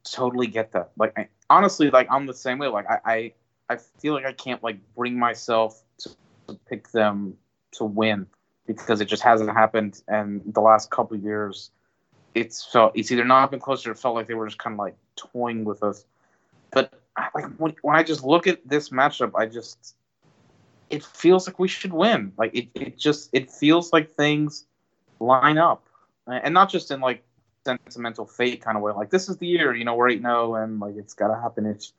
totally 0.03 0.45
get 0.45 0.71
that. 0.73 0.91
Like 0.95 1.17
I, 1.17 1.27
honestly, 1.49 1.89
like 1.89 2.07
I'm 2.11 2.27
the 2.27 2.35
same 2.35 2.59
way. 2.59 2.67
Like 2.67 2.85
I, 2.87 2.99
I 3.05 3.33
I 3.69 3.77
feel 3.77 4.13
like 4.13 4.25
I 4.25 4.31
can't 4.31 4.63
like 4.63 4.77
bring 4.95 5.17
myself 5.17 5.81
to, 5.99 6.11
pick 6.69 6.91
them 6.91 7.35
to 7.71 7.83
win 7.83 8.27
because 8.67 9.01
it 9.01 9.05
just 9.05 9.23
hasn't 9.23 9.49
happened. 9.49 10.01
And 10.07 10.41
the 10.53 10.61
last 10.61 10.91
couple 10.91 11.17
years, 11.17 11.71
it's 12.35 12.63
felt 12.63 12.91
it's 12.95 13.11
either 13.11 13.25
not 13.25 13.49
been 13.51 13.59
closer. 13.59 13.91
It 13.91 13.97
felt 13.97 14.13
like 14.13 14.27
they 14.27 14.35
were 14.35 14.45
just 14.45 14.59
kind 14.59 14.75
of 14.75 14.79
like 14.79 14.95
toying 15.15 15.65
with 15.65 15.81
us. 15.81 16.05
But 16.71 16.93
like 17.33 17.45
when, 17.57 17.75
when 17.81 17.95
I 17.95 18.03
just 18.03 18.23
look 18.23 18.45
at 18.45 18.65
this 18.67 18.89
matchup, 18.89 19.31
I 19.35 19.47
just 19.47 19.95
it 20.89 21.03
feels 21.03 21.47
like 21.47 21.59
we 21.59 21.67
should 21.67 21.93
win. 21.93 22.33
Like 22.37 22.55
it, 22.55 22.69
it 22.75 22.97
just 22.97 23.29
it 23.33 23.51
feels 23.51 23.93
like 23.93 24.11
things 24.11 24.65
line 25.19 25.57
up, 25.57 25.87
and 26.27 26.53
not 26.53 26.69
just 26.69 26.91
in 26.91 27.01
like 27.01 27.23
sentimental 27.65 28.25
fate 28.25 28.61
kind 28.61 28.77
of 28.77 28.83
way. 28.83 28.93
Like 28.93 29.09
this 29.09 29.29
is 29.29 29.37
the 29.37 29.47
year, 29.47 29.75
you 29.75 29.83
know, 29.83 29.95
we're 29.95 30.09
eight 30.09 30.21
zero, 30.21 30.51
oh 30.51 30.55
and 30.55 30.79
like 30.79 30.95
it's 30.95 31.13
got 31.13 31.27
to 31.27 31.39
happen. 31.39 31.65
It's 31.65 31.93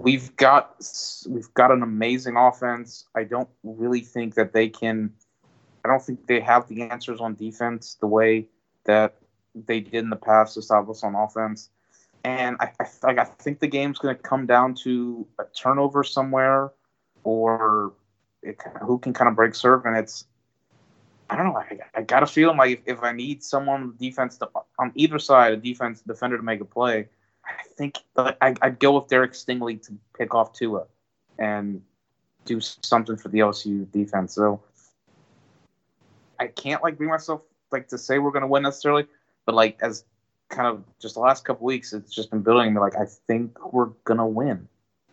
we've 0.00 0.34
got 0.36 0.76
we've 1.28 1.52
got 1.54 1.70
an 1.70 1.82
amazing 1.82 2.36
offense. 2.36 3.04
I 3.14 3.24
don't 3.24 3.48
really 3.62 4.00
think 4.00 4.34
that 4.34 4.52
they 4.52 4.68
can. 4.68 5.12
I 5.84 5.88
don't 5.88 6.02
think 6.02 6.26
they 6.26 6.40
have 6.40 6.68
the 6.68 6.82
answers 6.82 7.20
on 7.20 7.34
defense 7.34 7.96
the 8.00 8.06
way 8.06 8.48
that 8.84 9.16
they 9.54 9.80
did 9.80 9.94
in 9.94 10.10
the 10.10 10.16
past 10.16 10.54
to 10.54 10.62
stop 10.62 10.88
us 10.88 11.02
on 11.02 11.14
offense. 11.14 11.70
And 12.24 12.56
I, 12.60 12.72
I, 12.80 13.10
I 13.20 13.24
think 13.24 13.60
the 13.60 13.68
game's 13.68 13.98
going 13.98 14.14
to 14.14 14.20
come 14.20 14.46
down 14.46 14.74
to 14.82 15.26
a 15.38 15.44
turnover 15.44 16.02
somewhere, 16.02 16.72
or 17.24 17.92
it, 18.42 18.58
who 18.82 18.98
can 18.98 19.12
kind 19.12 19.28
of 19.28 19.36
break 19.36 19.54
serve. 19.54 19.84
And 19.86 19.96
it's 19.96 20.26
I 21.30 21.36
don't 21.36 21.46
know. 21.46 21.58
I, 21.58 21.78
I 21.94 22.02
got 22.02 22.22
a 22.22 22.26
feeling 22.26 22.56
like 22.56 22.82
if, 22.86 22.98
if 22.98 23.02
I 23.02 23.12
need 23.12 23.42
someone 23.42 23.94
defense 23.98 24.38
to, 24.38 24.48
on 24.78 24.92
either 24.94 25.18
side, 25.18 25.52
a 25.52 25.56
defense 25.56 26.00
defender 26.00 26.36
to 26.36 26.42
make 26.42 26.60
a 26.60 26.64
play, 26.64 27.08
I 27.44 27.52
think 27.76 27.98
I, 28.16 28.54
I'd 28.62 28.78
go 28.78 28.98
with 28.98 29.08
Derek 29.08 29.32
Stingley 29.32 29.84
to 29.86 29.92
pick 30.16 30.34
off 30.34 30.52
Tua 30.52 30.84
and 31.38 31.82
do 32.44 32.60
something 32.60 33.16
for 33.16 33.28
the 33.28 33.40
LSU 33.40 33.90
defense. 33.92 34.34
So 34.34 34.62
I 36.38 36.46
can't 36.46 36.82
like 36.82 36.96
bring 36.96 37.10
myself 37.10 37.42
like 37.70 37.88
to 37.88 37.98
say 37.98 38.18
we're 38.18 38.30
going 38.30 38.42
to 38.42 38.48
win 38.48 38.62
necessarily, 38.62 39.06
but 39.44 39.54
like 39.54 39.78
as 39.82 40.04
kind 40.48 40.66
of 40.66 40.82
just 40.98 41.14
the 41.14 41.20
last 41.20 41.44
couple 41.44 41.66
weeks, 41.66 41.92
it's 41.92 42.12
just 42.12 42.30
been 42.30 42.42
building 42.42 42.74
me. 42.74 42.80
Like 42.80 42.96
I 42.96 43.04
think 43.04 43.72
we're 43.72 43.90
gonna 44.04 44.26
win. 44.26 44.68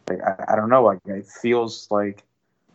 Like 0.10 0.22
I, 0.22 0.54
I 0.54 0.56
don't 0.56 0.70
know. 0.70 0.84
Like 0.84 1.00
it 1.06 1.28
feels 1.28 1.88
like 1.92 2.24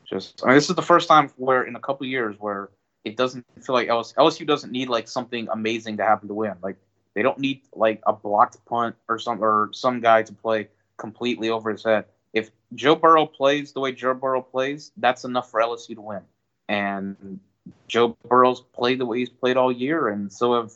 just. 0.08 0.42
I 0.44 0.48
mean, 0.48 0.56
this 0.56 0.70
is 0.70 0.76
the 0.76 0.82
first 0.82 1.08
time 1.08 1.30
where 1.36 1.62
in 1.62 1.76
a 1.76 1.80
couple 1.80 2.06
years 2.06 2.36
where 2.38 2.70
it 3.04 3.16
doesn't 3.16 3.44
feel 3.62 3.74
like 3.74 3.88
LSU, 3.88 4.14
LSU 4.14 4.46
doesn't 4.46 4.72
need 4.72 4.88
like 4.88 5.08
something 5.08 5.48
amazing 5.50 5.96
to 5.98 6.04
happen 6.04 6.28
to 6.28 6.34
win. 6.34 6.54
Like 6.62 6.76
they 7.14 7.22
don't 7.22 7.38
need 7.38 7.62
like 7.74 8.00
a 8.06 8.12
blocked 8.12 8.64
punt 8.66 8.96
or 9.08 9.18
some 9.18 9.42
or 9.42 9.70
some 9.72 10.00
guy 10.00 10.22
to 10.22 10.32
play 10.32 10.68
completely 10.96 11.50
over 11.50 11.70
his 11.70 11.84
head. 11.84 12.04
If 12.32 12.50
Joe 12.74 12.94
Burrow 12.94 13.26
plays 13.26 13.72
the 13.72 13.80
way 13.80 13.92
Joe 13.92 14.14
Burrow 14.14 14.42
plays, 14.42 14.92
that's 14.96 15.24
enough 15.24 15.50
for 15.50 15.60
LSU 15.60 15.94
to 15.96 16.00
win. 16.00 16.20
And 16.68 17.40
Joe 17.88 18.16
Burrow's 18.28 18.60
played 18.60 19.00
the 19.00 19.06
way 19.06 19.18
he's 19.18 19.28
played 19.28 19.56
all 19.56 19.72
year, 19.72 20.08
and 20.08 20.32
so 20.32 20.54
have 20.54 20.72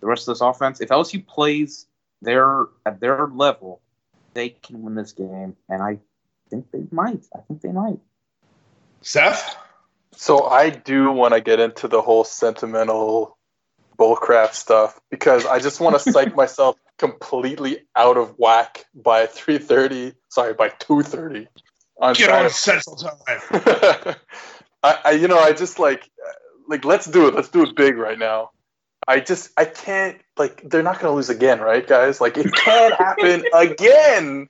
the 0.00 0.06
rest 0.06 0.28
of 0.28 0.34
this 0.34 0.40
offense. 0.40 0.80
If 0.80 0.88
LSU 0.88 1.26
plays 1.26 1.86
their 2.22 2.66
at 2.86 3.00
their 3.00 3.26
level, 3.26 3.80
they 4.36 4.50
can 4.50 4.82
win 4.82 4.94
this 4.94 5.12
game, 5.12 5.56
and 5.68 5.82
I 5.82 5.98
think 6.50 6.70
they 6.70 6.84
might. 6.92 7.24
I 7.34 7.40
think 7.48 7.62
they 7.62 7.72
might. 7.72 7.98
Seth? 9.00 9.56
So 10.14 10.44
I 10.44 10.70
do 10.70 11.10
want 11.10 11.32
to 11.34 11.40
get 11.40 11.58
into 11.58 11.88
the 11.88 12.02
whole 12.02 12.22
sentimental 12.22 13.36
bullcrap 13.98 14.52
stuff 14.52 15.00
because 15.10 15.46
I 15.46 15.58
just 15.58 15.80
want 15.80 15.98
to 15.98 16.12
psych 16.12 16.36
myself 16.36 16.76
completely 16.98 17.78
out 17.96 18.18
of 18.18 18.34
whack 18.38 18.84
by 18.94 19.26
3:30. 19.26 20.14
Sorry, 20.28 20.52
by 20.52 20.68
2:30 20.68 21.48
on 21.98 22.14
Get 22.14 22.26
Saturday. 22.26 22.44
on 22.44 22.50
Central 22.50 22.96
Time. 22.96 23.18
I, 24.82 24.98
I, 25.04 25.10
you 25.12 25.28
know, 25.28 25.38
I 25.38 25.52
just 25.52 25.78
like, 25.78 26.08
like, 26.68 26.84
let's 26.84 27.06
do 27.06 27.26
it. 27.26 27.34
Let's 27.34 27.48
do 27.48 27.62
it 27.62 27.74
big 27.74 27.96
right 27.96 28.18
now. 28.18 28.50
I 29.08 29.20
just, 29.20 29.50
I 29.56 29.64
can't, 29.64 30.20
like, 30.36 30.68
they're 30.68 30.82
not 30.82 31.00
going 31.00 31.10
to 31.12 31.16
lose 31.16 31.30
again, 31.30 31.60
right, 31.60 31.86
guys? 31.86 32.20
Like, 32.20 32.36
it 32.36 32.52
can't 32.54 32.94
happen 32.94 33.44
again. 33.54 34.48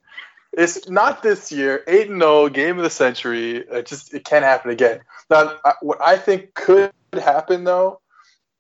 It's 0.53 0.89
not 0.89 1.23
this 1.23 1.53
year. 1.53 1.85
8 1.87 2.11
and 2.11 2.21
0, 2.23 2.49
game 2.49 2.79
of 2.79 2.85
the 2.85 2.91
century. 2.91 3.57
It 3.59 3.87
just, 3.87 4.15
it 4.15 4.25
can't 4.25 4.45
happen 4.45 4.71
again. 4.71 5.01
Now, 5.29 5.59
I- 5.65 5.75
what 5.83 6.01
I 6.01 6.17
think 6.17 6.55
could 6.55 6.93
happen, 7.13 7.65
though, 7.65 8.01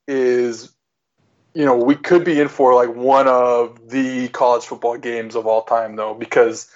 is, 0.07 0.74
you 1.55 1.64
know, 1.64 1.76
we 1.76 1.94
could 1.94 2.24
be 2.24 2.40
in 2.40 2.49
for, 2.49 2.74
like, 2.74 2.94
one 2.94 3.26
of 3.28 3.88
the 3.88 4.28
college 4.28 4.64
football 4.64 4.99
games 4.99 5.34
of 5.34 5.47
all 5.47 5.62
time, 5.62 5.97
though, 5.97 6.12
because 6.14 6.68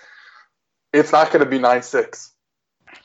it's 0.92 1.12
not 1.12 1.30
going 1.30 1.44
to 1.44 1.50
be 1.50 1.58
9 1.58 1.82
6 1.82 2.32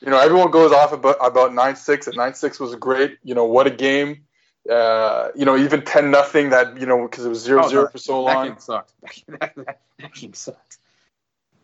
you 0.00 0.10
know, 0.10 0.18
everyone 0.18 0.50
goes 0.50 0.72
off 0.72 0.92
about 0.92 1.16
about 1.24 1.54
nine 1.54 1.76
six, 1.76 2.06
and 2.06 2.16
nine 2.16 2.34
six 2.34 2.60
was 2.60 2.74
great. 2.74 3.18
You 3.22 3.34
know, 3.34 3.44
what 3.44 3.66
a 3.66 3.70
game. 3.70 4.25
Uh, 4.70 5.28
you 5.34 5.44
know, 5.44 5.56
even 5.56 5.82
ten 5.82 6.10
nothing. 6.10 6.50
That 6.50 6.80
you 6.80 6.86
know, 6.86 7.02
because 7.02 7.24
it 7.24 7.28
was 7.28 7.40
zero 7.42 7.64
Oh, 7.64 7.68
zero 7.68 7.84
no, 7.84 7.88
for 7.90 7.98
so 7.98 8.24
That 8.24 8.34
long. 8.34 8.48
game 8.48 8.58
sucked. 8.58 8.92
That, 9.02 9.54
that, 9.56 9.80
that 9.98 10.14
game 10.14 10.34
sucked. 10.34 10.78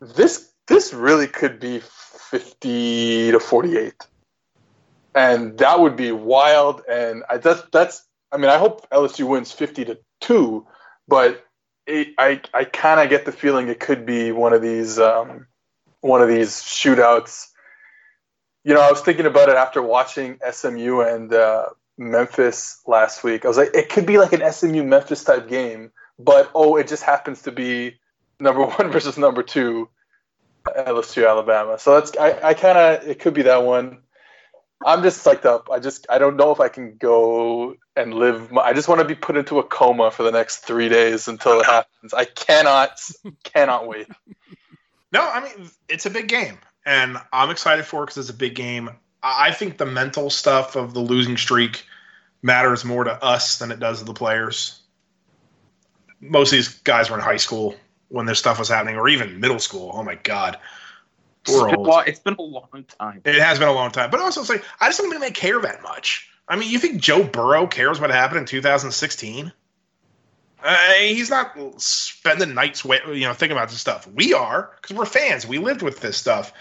This 0.01 0.53
this 0.67 0.93
really 0.93 1.27
could 1.27 1.59
be 1.61 1.81
fifty 1.81 3.31
to 3.33 3.41
forty 3.41 3.77
eight, 3.79 4.07
and 5.15 5.59
that 5.59 5.81
would 5.81 5.97
be 5.97 6.13
wild. 6.13 6.83
And 6.89 7.25
I 7.29 7.39
that's 7.39 7.63
that's. 7.73 8.05
I 8.31 8.39
mean, 8.39 8.51
I 8.51 8.59
hope 8.59 8.89
LSU 8.91 9.29
wins 9.29 9.53
fifty 9.53 9.85
to 9.85 9.99
two, 10.21 10.67
but 11.09 11.45
it, 11.87 12.09
I 12.19 12.41
I 12.55 12.65
kind 12.65 13.01
of 13.01 13.11
get 13.11 13.25
the 13.25 13.33
feeling 13.33 13.69
it 13.69 13.81
could 13.81 14.07
be 14.07 14.33
one 14.33 14.53
of 14.53 14.63
these 14.63 14.99
um, 14.99 15.47
one 16.01 16.23
of 16.23 16.29
these 16.29 16.51
shootouts. 16.63 17.49
You 18.65 18.75
know, 18.75 18.81
I 18.81 18.91
was 18.91 19.01
thinking 19.01 19.27
about 19.27 19.49
it 19.49 19.57
after 19.57 19.83
watching 19.83 20.39
SMU 20.49 21.01
and 21.01 21.33
uh, 21.35 21.67
Memphis 21.99 22.81
last 22.87 23.23
week. 23.23 23.45
I 23.45 23.49
was 23.49 23.57
like, 23.57 23.75
it 23.75 23.89
could 23.89 24.07
be 24.07 24.19
like 24.19 24.33
an 24.33 24.53
SMU 24.53 24.83
Memphis 24.83 25.25
type 25.25 25.49
game, 25.49 25.91
but 26.19 26.51
oh, 26.55 26.77
it 26.77 26.89
just 26.89 27.03
happens 27.03 27.43
to 27.43 27.53
be 27.53 27.97
number 28.41 28.65
one 28.67 28.91
versus 28.91 29.19
number 29.19 29.43
two, 29.43 29.89
LSU 30.67 31.29
Alabama. 31.29 31.79
So 31.79 31.95
that's 31.99 32.17
I, 32.17 32.51
I 32.51 32.55
kind 32.55 32.79
of 32.79 33.09
it 33.09 33.21
could 33.21 33.35
be 33.35 33.43
that 33.43 33.65
one. 33.65 33.99
I'm 34.85 35.03
just 35.03 35.25
psyched 35.25 35.45
up. 35.45 35.69
I 35.71 35.79
just 35.79 36.07
I 36.11 36.19
don't 36.19 36.37
know 36.37 36.51
if 36.51 36.61
I 36.61 36.69
can 36.69 36.97
go 36.97 37.77
and 37.95 38.15
live. 38.15 38.51
My, 38.51 38.63
I 38.63 38.73
just 38.73 38.89
want 38.89 39.01
to 39.01 39.07
be 39.07 39.15
put 39.15 39.37
into 39.37 39.59
a 39.59 39.63
coma 39.63 40.11
for 40.11 40.25
the 40.25 40.33
next 40.33 40.59
three 40.59 40.89
days 40.89 41.29
until 41.29 41.61
it 41.61 41.67
happens. 41.67 42.13
I 42.13 42.25
cannot 42.25 42.99
cannot 43.45 43.87
wait. 43.87 44.09
No, 45.15 45.21
I 45.21 45.45
mean 45.45 45.69
it's 45.91 46.07
a 46.07 46.11
big 46.11 46.27
game, 46.27 46.57
and 46.87 47.19
I'm 47.35 47.51
excited 47.51 47.85
for 47.85 48.03
it 48.03 48.07
because 48.07 48.17
it's 48.17 48.31
a 48.31 48.33
big 48.33 48.55
game. 48.55 48.89
I 49.23 49.53
think 49.53 49.79
the 49.79 49.87
mental 49.87 50.31
stuff 50.31 50.77
of 50.77 50.95
the 50.95 51.01
losing 51.01 51.37
streak 51.37 51.85
matters 52.43 52.85
more 52.85 53.05
to 53.05 53.23
us 53.23 53.59
than 53.59 53.71
it 53.71 53.79
does 53.79 54.01
to 54.01 54.05
the 54.05 54.15
players. 54.15 54.81
Most 56.21 56.53
of 56.53 56.57
these 56.57 56.69
guys 56.81 57.11
were 57.11 57.17
in 57.17 57.23
high 57.23 57.37
school 57.37 57.77
when 58.09 58.27
this 58.27 58.39
stuff 58.39 58.59
was 58.59 58.69
happening, 58.69 58.97
or 58.97 59.09
even 59.09 59.41
middle 59.41 59.59
school. 59.59 59.93
Oh 59.95 60.03
my 60.03 60.17
god, 60.17 60.59
we're 61.49 61.67
been, 61.67 61.75
a 61.75 61.79
old. 61.79 61.87
lo- 61.87 61.99
it's 62.01 62.21
been 62.21 62.37
a 62.39 62.43
long 62.43 62.85
time. 62.99 63.21
It 63.25 63.37
has 63.37 63.59
been 63.59 63.69
a 63.69 63.73
long 63.73 63.91
time, 63.91 64.11
but 64.11 64.21
also 64.21 64.41
it's 64.41 64.51
like 64.51 64.65
I 64.81 64.89
just 64.89 64.99
don't 64.99 65.11
think 65.11 65.23
they 65.23 65.31
care 65.31 65.61
that 65.61 65.83
much. 65.83 66.29
I 66.49 66.57
mean, 66.57 66.71
you 66.71 66.79
think 66.79 67.01
Joe 67.01 67.23
Burrow 67.23 67.67
cares 67.67 68.01
what 68.01 68.11
happened 68.11 68.41
in 68.41 68.47
2016? 68.47 69.53
Uh, 70.65 70.93
he's 70.99 71.31
not 71.31 71.57
spending 71.81 72.55
nights, 72.55 72.85
you 72.85 73.21
know, 73.21 73.33
thinking 73.33 73.57
about 73.57 73.69
this 73.69 73.81
stuff. 73.81 74.07
We 74.07 74.33
are 74.33 74.77
because 74.81 74.97
we're 74.97 75.07
fans. 75.07 75.47
We 75.47 75.59
lived 75.59 75.83
with 75.83 76.01
this 76.01 76.17
stuff. 76.17 76.53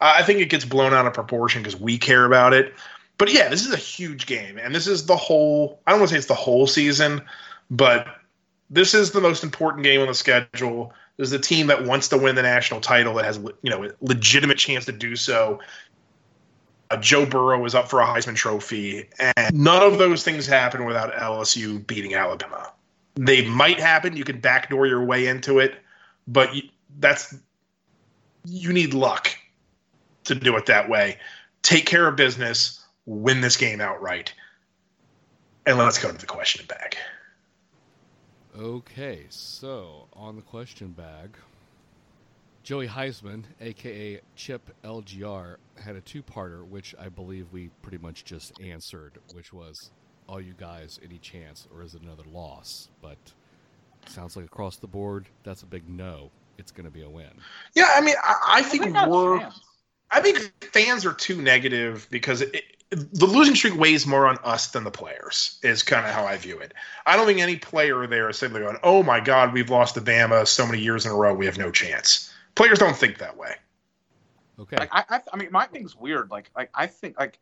I 0.00 0.22
think 0.22 0.40
it 0.40 0.48
gets 0.48 0.64
blown 0.64 0.94
out 0.94 1.06
of 1.06 1.12
proportion 1.12 1.62
because 1.62 1.78
we 1.78 1.98
care 1.98 2.24
about 2.24 2.52
it. 2.54 2.74
But 3.18 3.32
yeah, 3.32 3.48
this 3.48 3.66
is 3.66 3.72
a 3.72 3.76
huge 3.76 4.26
game, 4.26 4.56
and 4.56 4.74
this 4.74 4.86
is 4.86 5.04
the 5.04 5.16
whole. 5.16 5.80
I 5.86 5.90
don't 5.90 6.00
want 6.00 6.08
to 6.08 6.14
say 6.14 6.18
it's 6.18 6.26
the 6.26 6.34
whole 6.34 6.66
season, 6.66 7.20
but 7.70 8.06
this 8.70 8.94
is 8.94 9.10
the 9.10 9.20
most 9.20 9.44
important 9.44 9.84
game 9.84 10.00
on 10.00 10.06
the 10.06 10.14
schedule. 10.14 10.94
This 11.18 11.26
is 11.26 11.32
the 11.32 11.38
team 11.38 11.66
that 11.66 11.84
wants 11.84 12.08
to 12.08 12.16
win 12.16 12.34
the 12.34 12.42
national 12.42 12.80
title 12.80 13.12
that 13.14 13.26
has, 13.26 13.36
you 13.36 13.68
know, 13.68 13.84
a 13.84 13.90
legitimate 14.00 14.56
chance 14.56 14.86
to 14.86 14.92
do 14.92 15.16
so. 15.16 15.60
Uh, 16.90 16.96
Joe 16.96 17.26
Burrow 17.26 17.62
is 17.66 17.74
up 17.74 17.90
for 17.90 18.00
a 18.00 18.06
Heisman 18.06 18.36
Trophy, 18.36 19.06
and 19.18 19.54
none 19.54 19.82
of 19.82 19.98
those 19.98 20.24
things 20.24 20.46
happen 20.46 20.86
without 20.86 21.12
LSU 21.12 21.86
beating 21.86 22.14
Alabama. 22.14 22.72
They 23.16 23.46
might 23.46 23.78
happen. 23.78 24.16
You 24.16 24.24
can 24.24 24.40
backdoor 24.40 24.86
your 24.86 25.04
way 25.04 25.26
into 25.26 25.58
it, 25.58 25.74
but 26.26 26.54
you, 26.54 26.62
that's 26.98 27.34
you 28.46 28.72
need 28.72 28.94
luck 28.94 29.36
to 30.24 30.34
do 30.34 30.56
it 30.56 30.66
that 30.66 30.88
way. 30.88 31.18
Take 31.62 31.86
care 31.86 32.06
of 32.06 32.16
business, 32.16 32.84
win 33.06 33.40
this 33.40 33.56
game 33.56 33.80
outright, 33.80 34.32
and 35.66 35.78
let's 35.78 35.98
go 35.98 36.10
to 36.10 36.16
the 36.18 36.26
question 36.26 36.64
bag. 36.66 36.96
Okay, 38.58 39.26
so 39.28 40.08
on 40.12 40.36
the 40.36 40.42
question 40.42 40.88
bag, 40.88 41.36
Joey 42.62 42.88
Heisman, 42.88 43.44
aka 43.60 44.20
Chip 44.36 44.70
LGR, 44.84 45.56
had 45.82 45.96
a 45.96 46.00
two 46.00 46.22
parter, 46.22 46.66
which 46.66 46.94
I 46.98 47.08
believe 47.08 47.46
we 47.52 47.70
pretty 47.82 47.98
much 47.98 48.24
just 48.24 48.52
answered, 48.60 49.18
which 49.32 49.52
was 49.52 49.90
All 50.26 50.40
you 50.40 50.54
guys, 50.58 50.98
any 51.02 51.18
chance, 51.18 51.66
or 51.74 51.82
is 51.82 51.94
it 51.94 52.02
another 52.02 52.24
loss? 52.32 52.88
But 53.02 53.18
sounds 54.06 54.36
like 54.36 54.44
across 54.46 54.76
the 54.76 54.86
board, 54.86 55.28
that's 55.42 55.62
a 55.62 55.66
big 55.66 55.88
no. 55.88 56.30
It's 56.58 56.70
going 56.72 56.84
to 56.84 56.90
be 56.90 57.02
a 57.02 57.08
win. 57.10 57.30
Yeah, 57.74 57.88
I 57.94 58.00
mean, 58.00 58.14
I, 58.22 58.34
I 58.58 58.62
think 58.62 58.84
They 58.84 58.90
got 58.92 59.08
a 59.08 59.10
we're. 59.10 59.38
chance. 59.40 59.60
I 60.10 60.20
think 60.20 60.52
fans 60.72 61.06
are 61.06 61.12
too 61.12 61.40
negative 61.40 62.06
because 62.10 62.42
it, 62.42 62.64
the 62.90 63.26
losing 63.26 63.54
streak 63.54 63.76
weighs 63.76 64.06
more 64.06 64.26
on 64.26 64.38
us 64.42 64.68
than 64.68 64.84
the 64.84 64.90
players. 64.90 65.58
Is 65.62 65.82
kind 65.82 66.04
of 66.06 66.12
how 66.12 66.24
I 66.24 66.36
view 66.36 66.58
it. 66.58 66.74
I 67.06 67.16
don't 67.16 67.26
think 67.26 67.40
any 67.40 67.56
player 67.56 68.06
there 68.06 68.28
is 68.28 68.38
simply 68.38 68.60
going, 68.60 68.78
"Oh 68.82 69.02
my 69.02 69.20
God, 69.20 69.52
we've 69.52 69.70
lost 69.70 69.94
to 69.94 70.00
Bama 70.00 70.46
so 70.46 70.66
many 70.66 70.80
years 70.80 71.06
in 71.06 71.12
a 71.12 71.14
row, 71.14 71.32
we 71.32 71.46
have 71.46 71.58
no 71.58 71.70
chance." 71.70 72.32
Players 72.56 72.78
don't 72.78 72.96
think 72.96 73.18
that 73.18 73.36
way. 73.36 73.54
Okay. 74.58 74.76
Like 74.76 74.90
I, 74.92 75.04
I, 75.08 75.20
I 75.32 75.36
mean, 75.36 75.48
my 75.52 75.66
thing's 75.66 75.96
weird. 75.96 76.30
Like, 76.30 76.50
like 76.56 76.70
I 76.74 76.86
think 76.86 77.18
like 77.18 77.38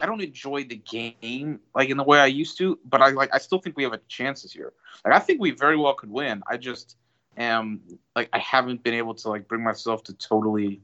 I 0.00 0.06
don't 0.06 0.20
enjoy 0.20 0.64
the 0.64 0.76
game 0.76 1.60
like 1.74 1.90
in 1.90 1.96
the 1.96 2.04
way 2.04 2.18
I 2.18 2.26
used 2.26 2.58
to, 2.58 2.78
but 2.84 3.00
I 3.00 3.10
like 3.10 3.30
I 3.32 3.38
still 3.38 3.60
think 3.60 3.76
we 3.76 3.84
have 3.84 3.92
a 3.92 4.00
chance 4.08 4.42
this 4.42 4.54
year. 4.54 4.72
Like 5.04 5.14
I 5.14 5.18
think 5.20 5.40
we 5.40 5.52
very 5.52 5.76
well 5.76 5.94
could 5.94 6.10
win. 6.10 6.42
I 6.48 6.56
just 6.56 6.96
am 7.36 7.80
like 8.16 8.28
I 8.32 8.38
haven't 8.38 8.82
been 8.82 8.94
able 8.94 9.14
to 9.14 9.28
like 9.28 9.46
bring 9.46 9.62
myself 9.62 10.02
to 10.04 10.14
totally 10.14 10.80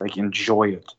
like 0.00 0.16
enjoy 0.16 0.68
it. 0.70 0.94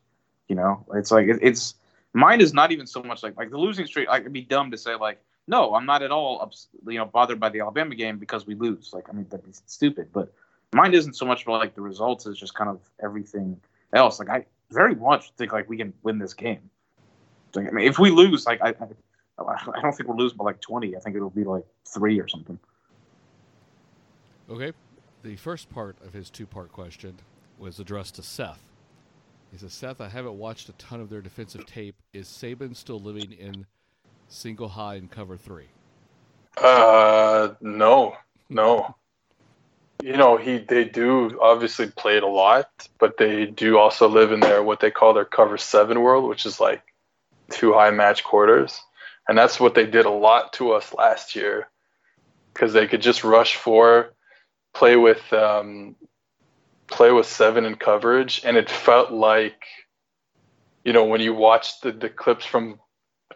You 0.48 0.56
know, 0.56 0.84
it's 0.94 1.10
like 1.10 1.28
it, 1.28 1.38
it's 1.42 1.74
mine 2.12 2.40
is 2.40 2.52
not 2.52 2.72
even 2.72 2.86
so 2.86 3.02
much 3.02 3.22
like 3.22 3.36
like 3.36 3.50
the 3.50 3.58
losing 3.58 3.86
streak. 3.86 4.08
Like 4.08 4.22
it'd 4.22 4.32
be 4.32 4.42
dumb 4.42 4.70
to 4.70 4.78
say 4.78 4.94
like 4.94 5.20
no, 5.46 5.74
I'm 5.74 5.86
not 5.86 6.02
at 6.02 6.10
all 6.10 6.40
ups, 6.42 6.68
you 6.86 6.98
know 6.98 7.06
bothered 7.06 7.40
by 7.40 7.48
the 7.48 7.60
Alabama 7.60 7.94
game 7.94 8.18
because 8.18 8.46
we 8.46 8.54
lose. 8.54 8.90
Like 8.92 9.08
I 9.08 9.12
mean 9.12 9.26
that'd 9.30 9.44
be 9.44 9.52
stupid, 9.66 10.08
but 10.12 10.32
mine 10.72 10.94
isn't 10.94 11.14
so 11.14 11.26
much 11.26 11.42
about 11.42 11.60
like 11.60 11.74
the 11.74 11.80
results. 11.80 12.26
It's 12.26 12.38
just 12.38 12.54
kind 12.54 12.70
of 12.70 12.80
everything 13.02 13.60
else. 13.92 14.18
Like 14.18 14.28
I 14.28 14.46
very 14.70 14.94
much 14.94 15.32
think 15.32 15.52
like 15.52 15.68
we 15.68 15.76
can 15.76 15.92
win 16.02 16.18
this 16.18 16.34
game. 16.34 16.70
Like, 17.54 17.66
I 17.66 17.70
mean, 17.70 17.88
if 17.88 17.98
we 17.98 18.10
lose, 18.10 18.46
like 18.46 18.60
I, 18.62 18.68
I, 18.68 18.86
I 19.38 19.80
don't 19.80 19.92
think 19.92 20.08
we'll 20.08 20.18
lose 20.18 20.32
by 20.32 20.44
like 20.44 20.60
twenty. 20.60 20.96
I 20.96 21.00
think 21.00 21.16
it'll 21.16 21.30
be 21.30 21.44
like 21.44 21.64
three 21.86 22.20
or 22.20 22.28
something. 22.28 22.58
Okay. 24.48 24.72
The 25.22 25.36
first 25.36 25.70
part 25.70 25.96
of 26.04 26.12
his 26.12 26.30
two 26.30 26.46
part 26.46 26.72
question 26.72 27.18
was 27.58 27.78
addressed 27.78 28.14
to 28.16 28.22
Seth. 28.22 28.69
He 29.50 29.58
says, 29.58 29.72
Seth, 29.72 30.00
I 30.00 30.08
haven't 30.08 30.34
watched 30.38 30.68
a 30.68 30.72
ton 30.74 31.00
of 31.00 31.10
their 31.10 31.20
defensive 31.20 31.66
tape. 31.66 31.96
Is 32.12 32.28
Saban 32.28 32.76
still 32.76 33.00
living 33.00 33.32
in 33.32 33.66
single 34.28 34.68
high 34.68 34.94
and 34.94 35.10
cover 35.10 35.36
three? 35.36 35.68
Uh, 36.56 37.50
no, 37.60 38.16
no. 38.48 38.94
You 40.02 40.16
know, 40.16 40.36
he 40.36 40.58
they 40.58 40.84
do 40.84 41.38
obviously 41.42 41.88
play 41.88 42.16
it 42.16 42.22
a 42.22 42.28
lot, 42.28 42.70
but 42.98 43.16
they 43.18 43.46
do 43.46 43.76
also 43.76 44.08
live 44.08 44.32
in 44.32 44.40
their 44.40 44.62
what 44.62 44.80
they 44.80 44.90
call 44.90 45.12
their 45.12 45.26
cover 45.26 45.58
seven 45.58 46.00
world, 46.00 46.28
which 46.28 46.46
is 46.46 46.58
like 46.58 46.82
two 47.50 47.74
high 47.74 47.90
match 47.90 48.24
quarters, 48.24 48.80
and 49.28 49.36
that's 49.36 49.60
what 49.60 49.74
they 49.74 49.84
did 49.84 50.06
a 50.06 50.10
lot 50.10 50.54
to 50.54 50.72
us 50.72 50.94
last 50.94 51.36
year, 51.36 51.68
because 52.54 52.72
they 52.72 52.86
could 52.86 53.02
just 53.02 53.24
rush 53.24 53.56
four, 53.56 54.14
play 54.72 54.96
with 54.96 55.30
um, 55.34 55.96
play 56.90 57.12
with 57.12 57.26
seven 57.26 57.64
in 57.64 57.76
coverage, 57.76 58.42
and 58.44 58.56
it 58.56 58.70
felt 58.70 59.12
like, 59.12 59.62
you 60.84 60.92
know, 60.92 61.04
when 61.04 61.20
you 61.20 61.34
watch 61.34 61.80
the, 61.80 61.92
the 61.92 62.08
clips 62.08 62.44
from 62.44 62.80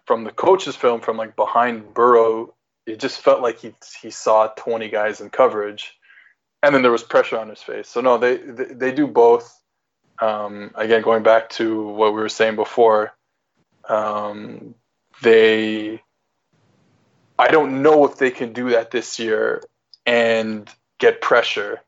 from 0.07 0.25
the 0.25 0.31
coach's 0.31 0.77
film 0.77 1.01
from 1.01 1.17
like 1.17 1.35
behind 1.35 1.95
Burrow, 1.95 2.55
it 2.87 3.01
just 3.01 3.21
felt 3.21 3.41
like 3.41 3.59
he 3.59 3.75
he 4.01 4.11
saw 4.11 4.49
20 4.49 4.89
guys 4.89 5.21
in 5.21 5.31
coverage, 5.31 5.95
and 6.63 6.75
then 6.75 6.83
there 6.83 6.93
was 6.93 7.03
pressure 7.03 7.39
on 7.39 7.49
his 7.49 7.63
face. 7.63 7.89
So 7.89 8.01
no, 8.01 8.19
they 8.19 8.37
they, 8.37 8.65
they 8.65 8.93
do 8.93 9.07
both. 9.07 9.61
Um, 10.21 10.71
again, 10.75 11.03
going 11.03 11.23
back 11.23 11.51
to 11.51 11.89
what 11.89 12.15
we 12.15 12.21
were 12.21 12.29
saying 12.29 12.57
before, 12.57 13.13
um, 13.89 14.75
they 15.23 16.03
I 17.39 17.49
don't 17.49 17.83
know 17.83 18.05
if 18.05 18.17
they 18.17 18.31
can 18.31 18.53
do 18.53 18.71
that 18.71 18.91
this 18.91 19.19
year 19.19 19.63
and 20.07 20.69
get 20.99 21.21
pressure. 21.21 21.81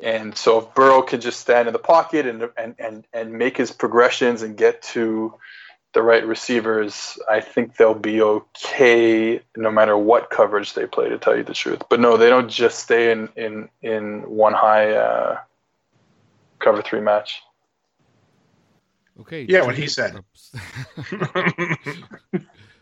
And 0.00 0.36
so 0.36 0.58
if 0.58 0.74
Burrow 0.74 1.02
can 1.02 1.20
just 1.20 1.40
stand 1.40 1.68
in 1.68 1.72
the 1.72 1.78
pocket 1.78 2.26
and 2.26 2.48
and 2.56 2.74
and, 2.78 3.06
and 3.12 3.32
make 3.32 3.56
his 3.56 3.70
progressions 3.70 4.42
and 4.42 4.56
get 4.56 4.82
to 4.82 5.34
the 5.92 6.02
right 6.02 6.26
receivers, 6.26 7.16
I 7.30 7.40
think 7.40 7.76
they'll 7.76 7.94
be 7.94 8.20
okay 8.20 9.40
no 9.56 9.70
matter 9.70 9.96
what 9.96 10.30
coverage 10.30 10.74
they 10.74 10.86
play. 10.86 11.08
To 11.08 11.18
tell 11.18 11.36
you 11.36 11.44
the 11.44 11.54
truth, 11.54 11.82
but 11.88 12.00
no, 12.00 12.16
they 12.16 12.28
don't 12.28 12.48
just 12.48 12.80
stay 12.80 13.12
in 13.12 13.28
in 13.36 13.68
in 13.82 14.22
one 14.22 14.52
high 14.52 14.92
uh, 14.92 15.38
cover 16.58 16.82
three 16.82 17.00
match. 17.00 17.42
Okay. 19.20 19.46
Yeah, 19.48 19.62
what 19.64 19.76
he 19.76 19.86
said. 19.86 20.24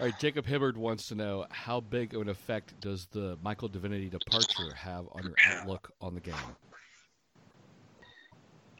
All 0.00 0.06
right, 0.06 0.18
Jacob 0.18 0.46
Hibbard 0.46 0.78
wants 0.78 1.08
to 1.08 1.14
know 1.14 1.44
how 1.50 1.80
big 1.80 2.14
of 2.14 2.22
an 2.22 2.30
effect 2.30 2.80
does 2.80 3.04
the 3.12 3.36
Michael 3.42 3.68
Divinity 3.68 4.08
departure 4.08 4.72
have 4.74 5.04
on 5.12 5.24
your 5.24 5.34
outlook 5.46 5.92
on 6.00 6.14
the 6.14 6.20
game? 6.20 6.34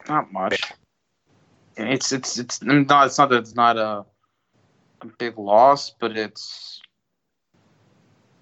Not 0.09 0.33
much. 0.33 0.59
It's 1.77 2.11
it's 2.11 2.39
it's 2.39 2.63
not 2.63 3.05
it's 3.05 3.19
not 3.19 3.29
that 3.29 3.37
it's 3.37 3.53
not 3.53 3.77
a, 3.77 4.03
a 5.01 5.05
big 5.19 5.37
loss, 5.37 5.91
but 5.91 6.17
it's 6.17 6.81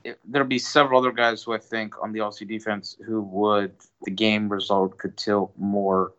it, 0.05 0.17
there'll 0.23 0.47
be 0.47 0.57
several 0.57 1.01
other 1.01 1.11
guys 1.11 1.43
who 1.43 1.51
I 1.51 1.57
think 1.57 2.01
on 2.01 2.13
the 2.13 2.19
LC 2.19 2.47
defense 2.47 2.95
who 3.05 3.19
would 3.23 3.73
the 4.03 4.11
game 4.11 4.47
result 4.47 4.97
could 4.97 5.17
tilt 5.17 5.51
more 5.57 6.13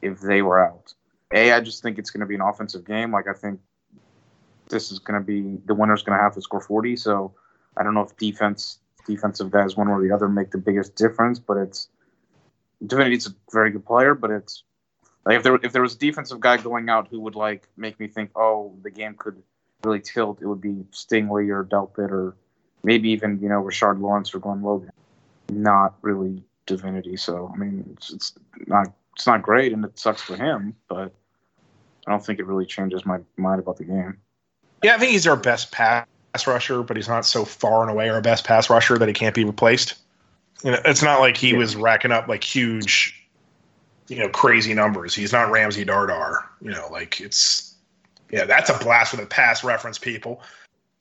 if 0.00 0.20
they 0.20 0.42
were 0.42 0.64
out. 0.64 0.94
A, 1.32 1.50
I 1.50 1.60
just 1.60 1.82
think 1.82 1.98
it's 1.98 2.10
going 2.10 2.20
to 2.20 2.26
be 2.26 2.36
an 2.36 2.40
offensive 2.40 2.84
game. 2.84 3.10
Like 3.10 3.26
I 3.26 3.32
think 3.32 3.58
this 4.68 4.90
is 4.90 4.98
going 4.98 5.20
to 5.20 5.24
be 5.24 5.58
the 5.66 5.74
winner's 5.74 6.02
going 6.02 6.16
to 6.18 6.22
have 6.22 6.34
to 6.34 6.42
score 6.42 6.60
40. 6.60 6.96
So 6.96 7.34
I 7.76 7.82
don't 7.82 7.94
know 7.94 8.02
if 8.02 8.16
defense 8.16 8.78
defensive 9.06 9.50
guys 9.50 9.76
one 9.76 9.88
or 9.88 10.02
the 10.02 10.14
other 10.14 10.28
make 10.28 10.50
the 10.50 10.58
biggest 10.58 10.94
difference, 10.96 11.38
but 11.38 11.56
it's 11.56 11.88
Divinity's 12.86 13.26
a 13.26 13.34
very 13.52 13.70
good 13.70 13.86
player, 13.86 14.14
but 14.14 14.30
it's 14.30 14.64
like 15.24 15.36
if 15.36 15.42
there 15.42 15.56
if 15.62 15.72
there 15.72 15.82
was 15.82 15.94
a 15.94 15.98
defensive 15.98 16.40
guy 16.40 16.56
going 16.56 16.88
out 16.88 17.08
who 17.08 17.20
would 17.20 17.34
like 17.34 17.68
make 17.76 17.98
me 17.98 18.08
think, 18.08 18.30
oh, 18.36 18.76
the 18.82 18.90
game 18.90 19.14
could 19.16 19.42
really 19.84 20.00
tilt, 20.00 20.40
it 20.42 20.46
would 20.46 20.60
be 20.60 20.84
Stingley 20.92 21.50
or 21.50 21.64
Delpit 21.64 22.10
or 22.10 22.36
maybe 22.82 23.10
even 23.10 23.38
you 23.40 23.48
know 23.48 23.62
Rashard 23.62 24.00
Lawrence 24.00 24.34
or 24.34 24.38
Glen 24.38 24.62
Logan. 24.62 24.90
Not 25.50 25.94
really 26.02 26.42
Divinity. 26.66 27.16
So 27.16 27.50
I 27.52 27.56
mean, 27.56 27.84
it's, 27.92 28.12
it's 28.12 28.34
not 28.66 28.88
it's 29.14 29.26
not 29.26 29.42
great, 29.42 29.72
and 29.72 29.84
it 29.84 29.98
sucks 29.98 30.22
for 30.22 30.36
him, 30.36 30.74
but 30.88 31.12
I 32.06 32.10
don't 32.10 32.24
think 32.24 32.38
it 32.38 32.46
really 32.46 32.66
changes 32.66 33.06
my 33.06 33.18
mind 33.36 33.60
about 33.60 33.76
the 33.76 33.84
game. 33.84 34.18
Yeah, 34.84 34.96
I 34.96 34.98
think 34.98 35.12
he's 35.12 35.26
our 35.26 35.36
best 35.36 35.72
pass 35.72 36.06
rusher, 36.46 36.82
but 36.82 36.96
he's 36.96 37.08
not 37.08 37.24
so 37.24 37.46
far 37.46 37.80
and 37.80 37.90
away 37.90 38.10
our 38.10 38.20
best 38.20 38.44
pass 38.44 38.68
rusher 38.68 38.98
that 38.98 39.08
he 39.08 39.14
can't 39.14 39.34
be 39.34 39.42
replaced. 39.42 39.94
You 40.62 40.72
know, 40.72 40.80
it's 40.84 41.02
not 41.02 41.20
like 41.20 41.38
he 41.38 41.52
Yeah. 41.52 41.56
was 41.56 41.74
racking 41.74 42.12
up 42.12 42.28
like 42.28 42.44
huge, 42.44 43.26
you 44.08 44.18
know, 44.18 44.28
crazy 44.28 44.74
numbers. 44.74 45.14
He's 45.14 45.32
not 45.32 45.50
Ramsey 45.50 45.86
Dardar. 45.86 46.44
You 46.60 46.70
know, 46.70 46.86
like 46.90 47.18
it's 47.18 47.76
yeah, 48.30 48.44
that's 48.44 48.68
a 48.68 48.76
blast 48.78 49.12
for 49.12 49.16
the 49.16 49.24
pass 49.26 49.64
reference 49.64 49.98
people. 49.98 50.42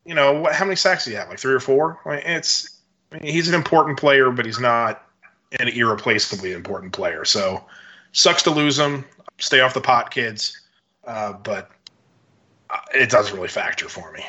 You 0.05 0.15
know, 0.15 0.31
what, 0.31 0.53
how 0.53 0.63
many 0.63 0.77
sacks 0.77 1.03
do 1.03 1.11
you 1.11 1.17
have? 1.17 1.27
Like 1.27 1.39
three 1.39 1.53
or 1.53 1.59
four? 1.59 1.99
Like, 2.05 2.23
it's 2.25 2.79
I 3.11 3.15
mean, 3.15 3.33
he's 3.33 3.49
an 3.49 3.53
important 3.53 3.99
player, 3.99 4.31
but 4.31 4.45
he's 4.45 4.59
not 4.61 5.03
an 5.59 5.67
irreplaceably 5.67 6.53
important 6.53 6.93
player. 6.93 7.25
So 7.25 7.65
sucks 8.13 8.43
to 8.43 8.51
lose 8.51 8.79
him. 8.79 9.03
Stay 9.39 9.59
off 9.59 9.73
the 9.73 9.81
pot, 9.81 10.11
kids. 10.11 10.61
Uh, 11.05 11.33
but 11.33 11.69
it 12.93 13.09
doesn't 13.09 13.35
really 13.35 13.47
factor 13.47 13.89
for 13.89 14.11
me. 14.11 14.23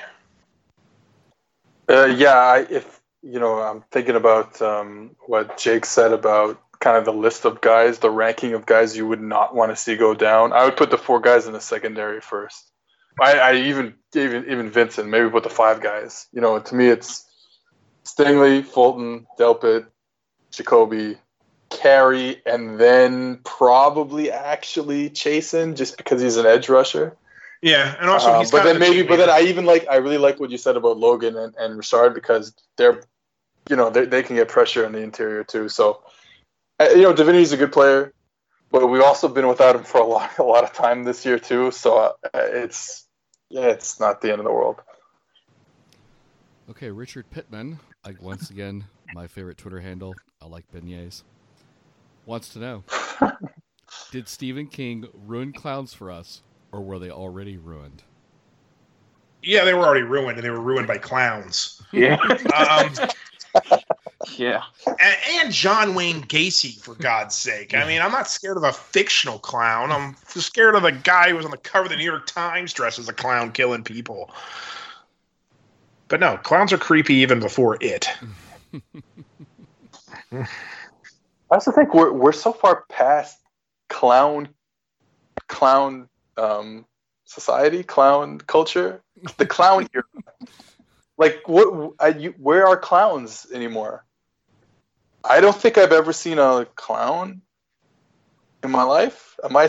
Uh, 1.89 2.07
yeah, 2.07 2.35
I, 2.35 2.66
if 2.71 3.01
you 3.23 3.41
know, 3.41 3.61
I'm 3.61 3.83
thinking 3.91 4.16
about 4.16 4.61
um, 4.61 5.16
what 5.27 5.59
Jake 5.59 5.87
said 5.87 6.12
about 6.12 6.61
kind 6.81 6.97
of 6.97 7.05
the 7.05 7.12
list 7.12 7.47
of 7.47 7.61
guys, 7.61 7.99
the 7.99 8.11
ranking 8.11 8.53
of 8.53 8.66
guys 8.66 8.97
you 8.97 9.07
would 9.07 9.21
not 9.21 9.55
want 9.55 9.73
to 9.73 9.77
see 9.77 9.97
go 9.97 10.15
down. 10.15 10.53
I 10.53 10.65
would 10.65 10.77
put 10.77 10.91
the 10.91 10.99
four 10.99 11.21
guys 11.21 11.47
in 11.47 11.53
the 11.53 11.61
secondary 11.61 12.21
first. 12.21 12.71
I, 13.21 13.39
I 13.39 13.55
even 13.57 13.95
even 14.15 14.45
even 14.51 14.71
Vincent, 14.71 15.09
maybe 15.09 15.31
put 15.31 15.45
the 15.45 15.51
five 15.51 15.81
guys. 15.81 16.27
You 16.33 16.41
know, 16.41 16.59
to 16.59 16.75
me, 16.75 16.89
it's 16.89 17.25
Stingley, 18.05 18.65
Fulton, 18.65 19.27
Delpit, 19.39 19.87
Jacoby, 20.51 21.16
Kary, 21.71 22.43
and 22.45 22.79
then 22.79 23.39
probably 23.45 24.31
actually 24.31 25.11
Chaisson, 25.11 25.77
just 25.77 25.97
because 25.97 26.21
he's 26.21 26.37
an 26.37 26.47
edge 26.47 26.69
rusher. 26.69 27.16
Yeah, 27.65 27.97
and 27.99 28.11
also 28.11 28.31
Uh, 28.31 28.41
he's 28.41 28.51
but 28.51 28.62
then 28.62 28.78
maybe, 28.78 28.97
team 28.97 29.07
but 29.07 29.16
then. 29.16 29.31
I 29.31 29.41
even 29.41 29.65
like 29.65 29.86
I 29.89 29.97
really 29.97 30.19
like 30.19 30.39
what 30.39 30.51
you 30.51 30.59
said 30.59 30.77
about 30.77 30.99
Logan 30.99 31.35
and, 31.39 31.55
and 31.57 31.78
Richard 31.78 32.12
because 32.12 32.55
they're, 32.77 33.03
you 33.70 33.77
know, 33.77 33.89
they 33.89 34.05
they 34.05 34.23
can 34.23 34.36
get 34.36 34.49
pressure 34.49 34.85
in 34.85 34.93
the 34.93 34.99
interior 34.99 35.45
too. 35.45 35.70
So, 35.70 36.03
uh, 36.78 36.91
you 36.91 37.01
know, 37.01 37.15
Divinity's 37.15 37.53
a 37.53 37.57
good 37.57 37.73
player, 37.73 38.12
but 38.70 38.86
we've 38.89 39.01
also 39.01 39.28
been 39.28 39.49
without 39.49 39.77
him 39.77 39.82
for 39.82 39.99
a 39.99 40.05
lot 40.05 40.31
a 40.39 40.43
lot 40.43 40.62
of 40.62 40.74
time 40.74 41.05
this 41.05 41.24
year 41.24 41.39
too. 41.39 41.70
So 41.70 41.97
uh, 41.97 42.15
it's 42.35 43.07
yeah, 43.49 43.69
it's 43.69 43.99
not 43.99 44.20
the 44.20 44.31
end 44.31 44.41
of 44.41 44.45
the 44.45 44.53
world. 44.53 44.82
Okay, 46.69 46.91
Richard 46.91 47.31
Pittman, 47.31 47.81
like 48.05 48.20
once 48.20 48.51
again, 48.51 48.85
my 49.15 49.27
favorite 49.27 49.57
Twitter 49.57 49.81
handle. 49.81 50.15
I 50.43 50.49
like 50.49 50.70
beignets. 50.70 51.23
Wants 52.27 52.51
to 52.51 52.59
know: 52.59 52.85
Did 54.11 54.28
Stephen 54.28 54.66
King 54.66 55.07
ruin 55.15 55.55
clowns 55.55 55.95
for 55.95 56.11
us, 56.11 56.43
or 56.75 56.81
were 56.81 56.99
they 56.99 57.11
already 57.11 57.57
ruined? 57.57 58.03
yeah, 59.47 59.65
they 59.65 59.75
were 59.75 59.85
already 59.85 60.03
ruined, 60.03 60.39
and 60.39 60.45
they 60.45 60.51
were 60.51 60.61
ruined 60.61 60.87
by 60.87 60.99
clowns. 60.99 61.81
Yeah. 61.93 62.17
Um, 62.55 62.93
Yeah. 64.39 64.63
and, 64.87 65.17
and 65.33 65.53
John 65.53 65.95
Wayne 65.95 66.23
Gacy, 66.23 66.81
for 66.81 66.95
God's 66.95 67.35
sake. 67.35 67.75
I 67.75 67.87
mean, 67.87 68.01
I'm 68.01 68.11
not 68.11 68.27
scared 68.27 68.57
of 68.57 68.63
a 68.65 68.73
fictional 68.73 69.39
clown. 69.39 69.93
I'm 69.93 70.17
scared 70.29 70.75
of 70.75 70.83
the 70.83 70.93
guy 70.93 71.29
who 71.29 71.37
was 71.37 71.45
on 71.45 71.51
the 71.51 71.59
cover 71.59 71.85
of 71.85 71.91
the 71.91 71.97
New 71.97 72.05
York 72.05 72.27
Times 72.27 72.73
dressed 72.73 72.99
as 72.99 73.09
a 73.09 73.13
clown 73.13 73.53
killing 73.53 73.85
people. 73.85 74.31
But 76.09 76.21
no, 76.21 76.39
clowns 76.39 76.73
are 76.73 76.79
creepy 76.79 77.15
even 77.17 77.39
before 77.39 77.77
it. 77.83 78.09
I 80.33 80.47
also 81.51 81.71
think 81.71 81.93
we're 81.95 82.13
we're 82.13 82.33
so 82.33 82.53
far 82.53 82.85
past 82.89 83.39
clown 83.91 84.49
clown 85.49 86.09
um, 86.36 86.85
society, 87.24 87.82
clown 87.82 88.39
culture, 88.39 89.02
the 89.36 89.47
clown 89.47 89.89
era. 89.94 90.05
Like 91.16 91.43
what? 91.47 91.93
I, 92.01 92.09
you, 92.09 92.35
where 92.39 92.66
are 92.66 92.77
clowns 92.77 93.47
anymore? 93.52 94.05
I 95.23 95.40
don't 95.40 95.56
think 95.56 95.78
I've 95.78 95.93
ever 95.93 96.12
seen 96.12 96.39
a 96.39 96.66
clown 96.74 97.43
in 98.62 98.70
my 98.70 98.82
life. 98.82 99.39
Am 99.44 99.56
I? 99.56 99.69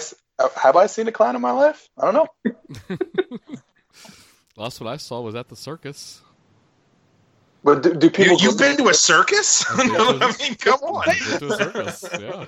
Have 0.62 0.76
I 0.76 0.88
seen 0.88 1.08
a 1.08 1.12
clown 1.12 1.36
in 1.36 1.42
my 1.42 1.52
life? 1.52 1.88
I 1.98 2.12
don't 2.12 2.14
know. 2.14 3.38
Last 4.58 4.82
what 4.82 4.90
I 4.92 4.98
saw 4.98 5.22
was 5.22 5.36
at 5.36 5.50
the 5.50 5.56
circus. 5.56 6.22
But 7.64 7.82
do, 7.82 7.94
do 7.96 8.10
people? 8.10 8.38
You, 8.40 8.50
have 8.50 8.60
been 8.60 8.78
to 8.78 8.90
a 8.90 8.94
circus? 8.94 9.66
I've 9.70 9.78
been 9.78 9.90
to 9.90 9.96
a- 9.96 10.20
I 10.20 10.36
mean, 10.38 10.56
come 10.56 10.80
on. 10.82 11.10
I've 11.10 11.40
to 11.40 11.48
a 11.48 11.58
circus, 11.58 12.06
yeah. 12.20 12.46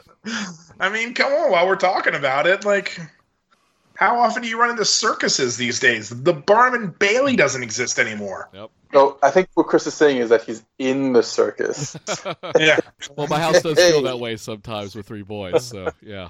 I 0.79 0.89
mean, 0.89 1.15
come 1.15 1.33
on. 1.33 1.51
While 1.51 1.67
we're 1.67 1.75
talking 1.75 2.13
about 2.13 2.45
it, 2.45 2.65
like, 2.65 2.99
how 3.97 4.19
often 4.19 4.43
do 4.43 4.47
you 4.47 4.59
run 4.59 4.69
into 4.69 4.85
circuses 4.85 5.57
these 5.57 5.79
days? 5.79 6.09
The 6.09 6.31
Barnum 6.31 6.83
and 6.83 6.99
Bailey 6.99 7.35
doesn't 7.35 7.63
exist 7.63 7.97
anymore. 7.97 8.47
Yep. 8.53 8.69
No, 8.93 9.17
I 9.23 9.31
think 9.31 9.49
what 9.55 9.65
Chris 9.65 9.87
is 9.87 9.95
saying 9.95 10.17
is 10.17 10.29
that 10.29 10.43
he's 10.43 10.63
in 10.77 11.13
the 11.13 11.23
circus. 11.23 11.97
Yeah. 12.59 12.77
well, 13.15 13.27
my 13.27 13.39
house 13.39 13.61
does 13.63 13.77
feel 13.77 14.03
that 14.03 14.19
way 14.19 14.37
sometimes 14.37 14.95
with 14.95 15.07
three 15.07 15.23
boys, 15.23 15.65
so 15.65 15.89
yeah. 16.01 16.29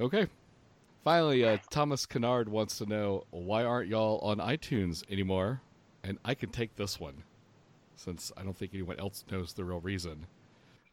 Okay. 0.00 0.28
Finally, 1.02 1.44
uh, 1.44 1.58
Thomas 1.70 2.06
Kennard 2.06 2.48
wants 2.48 2.78
to 2.78 2.86
know 2.86 3.24
why 3.30 3.64
aren't 3.64 3.88
y'all 3.88 4.18
on 4.20 4.38
iTunes 4.38 5.02
anymore? 5.10 5.60
And 6.04 6.18
I 6.24 6.34
can 6.34 6.50
take 6.50 6.76
this 6.76 7.00
one, 7.00 7.24
since 7.96 8.30
I 8.36 8.44
don't 8.44 8.56
think 8.56 8.72
anyone 8.74 9.00
else 9.00 9.24
knows 9.30 9.54
the 9.54 9.64
real 9.64 9.80
reason. 9.80 10.26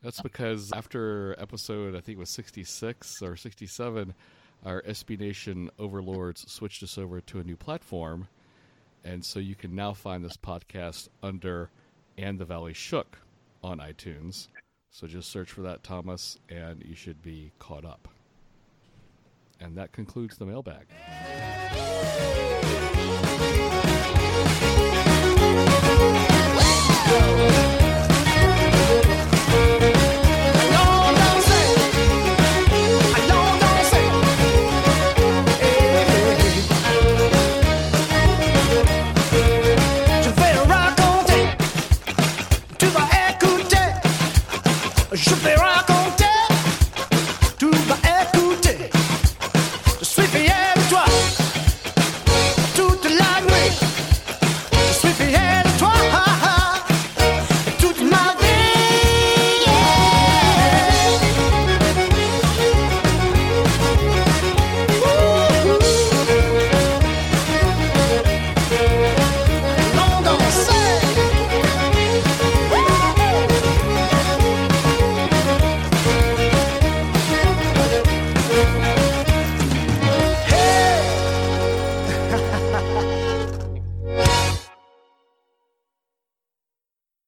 That's 0.02 0.22
because 0.22 0.72
after 0.74 1.36
episode, 1.40 1.96
I 1.96 2.00
think 2.00 2.18
it 2.18 2.20
was 2.20 2.32
66 2.32 3.22
or 3.22 3.36
67, 3.36 4.14
our 4.66 4.82
SB 4.82 5.20
Nation 5.20 5.70
overlords 5.78 6.52
switched 6.52 6.82
us 6.82 6.98
over 6.98 7.22
to 7.22 7.40
a 7.40 7.44
new 7.44 7.56
platform. 7.56 8.28
And 9.04 9.24
so 9.24 9.40
you 9.40 9.54
can 9.54 9.76
now 9.76 9.94
find 9.94 10.26
this 10.26 10.38
podcast 10.38 11.10
under 11.22 11.70
And 12.18 12.40
the 12.40 12.46
Valley 12.46 12.74
Shook 12.74 13.20
on 13.64 13.78
iTunes. 13.78 14.48
So 14.90 15.06
just 15.06 15.30
search 15.30 15.52
for 15.52 15.62
that, 15.62 15.84
Thomas, 15.84 16.40
and 16.50 16.84
you 16.84 16.96
should 16.96 17.22
be 17.22 17.52
caught 17.60 17.86
up. 17.86 18.08
And 19.60 19.78
that 19.78 19.92
concludes 19.92 20.38
the 20.38 20.46
mailbag. 20.46 20.88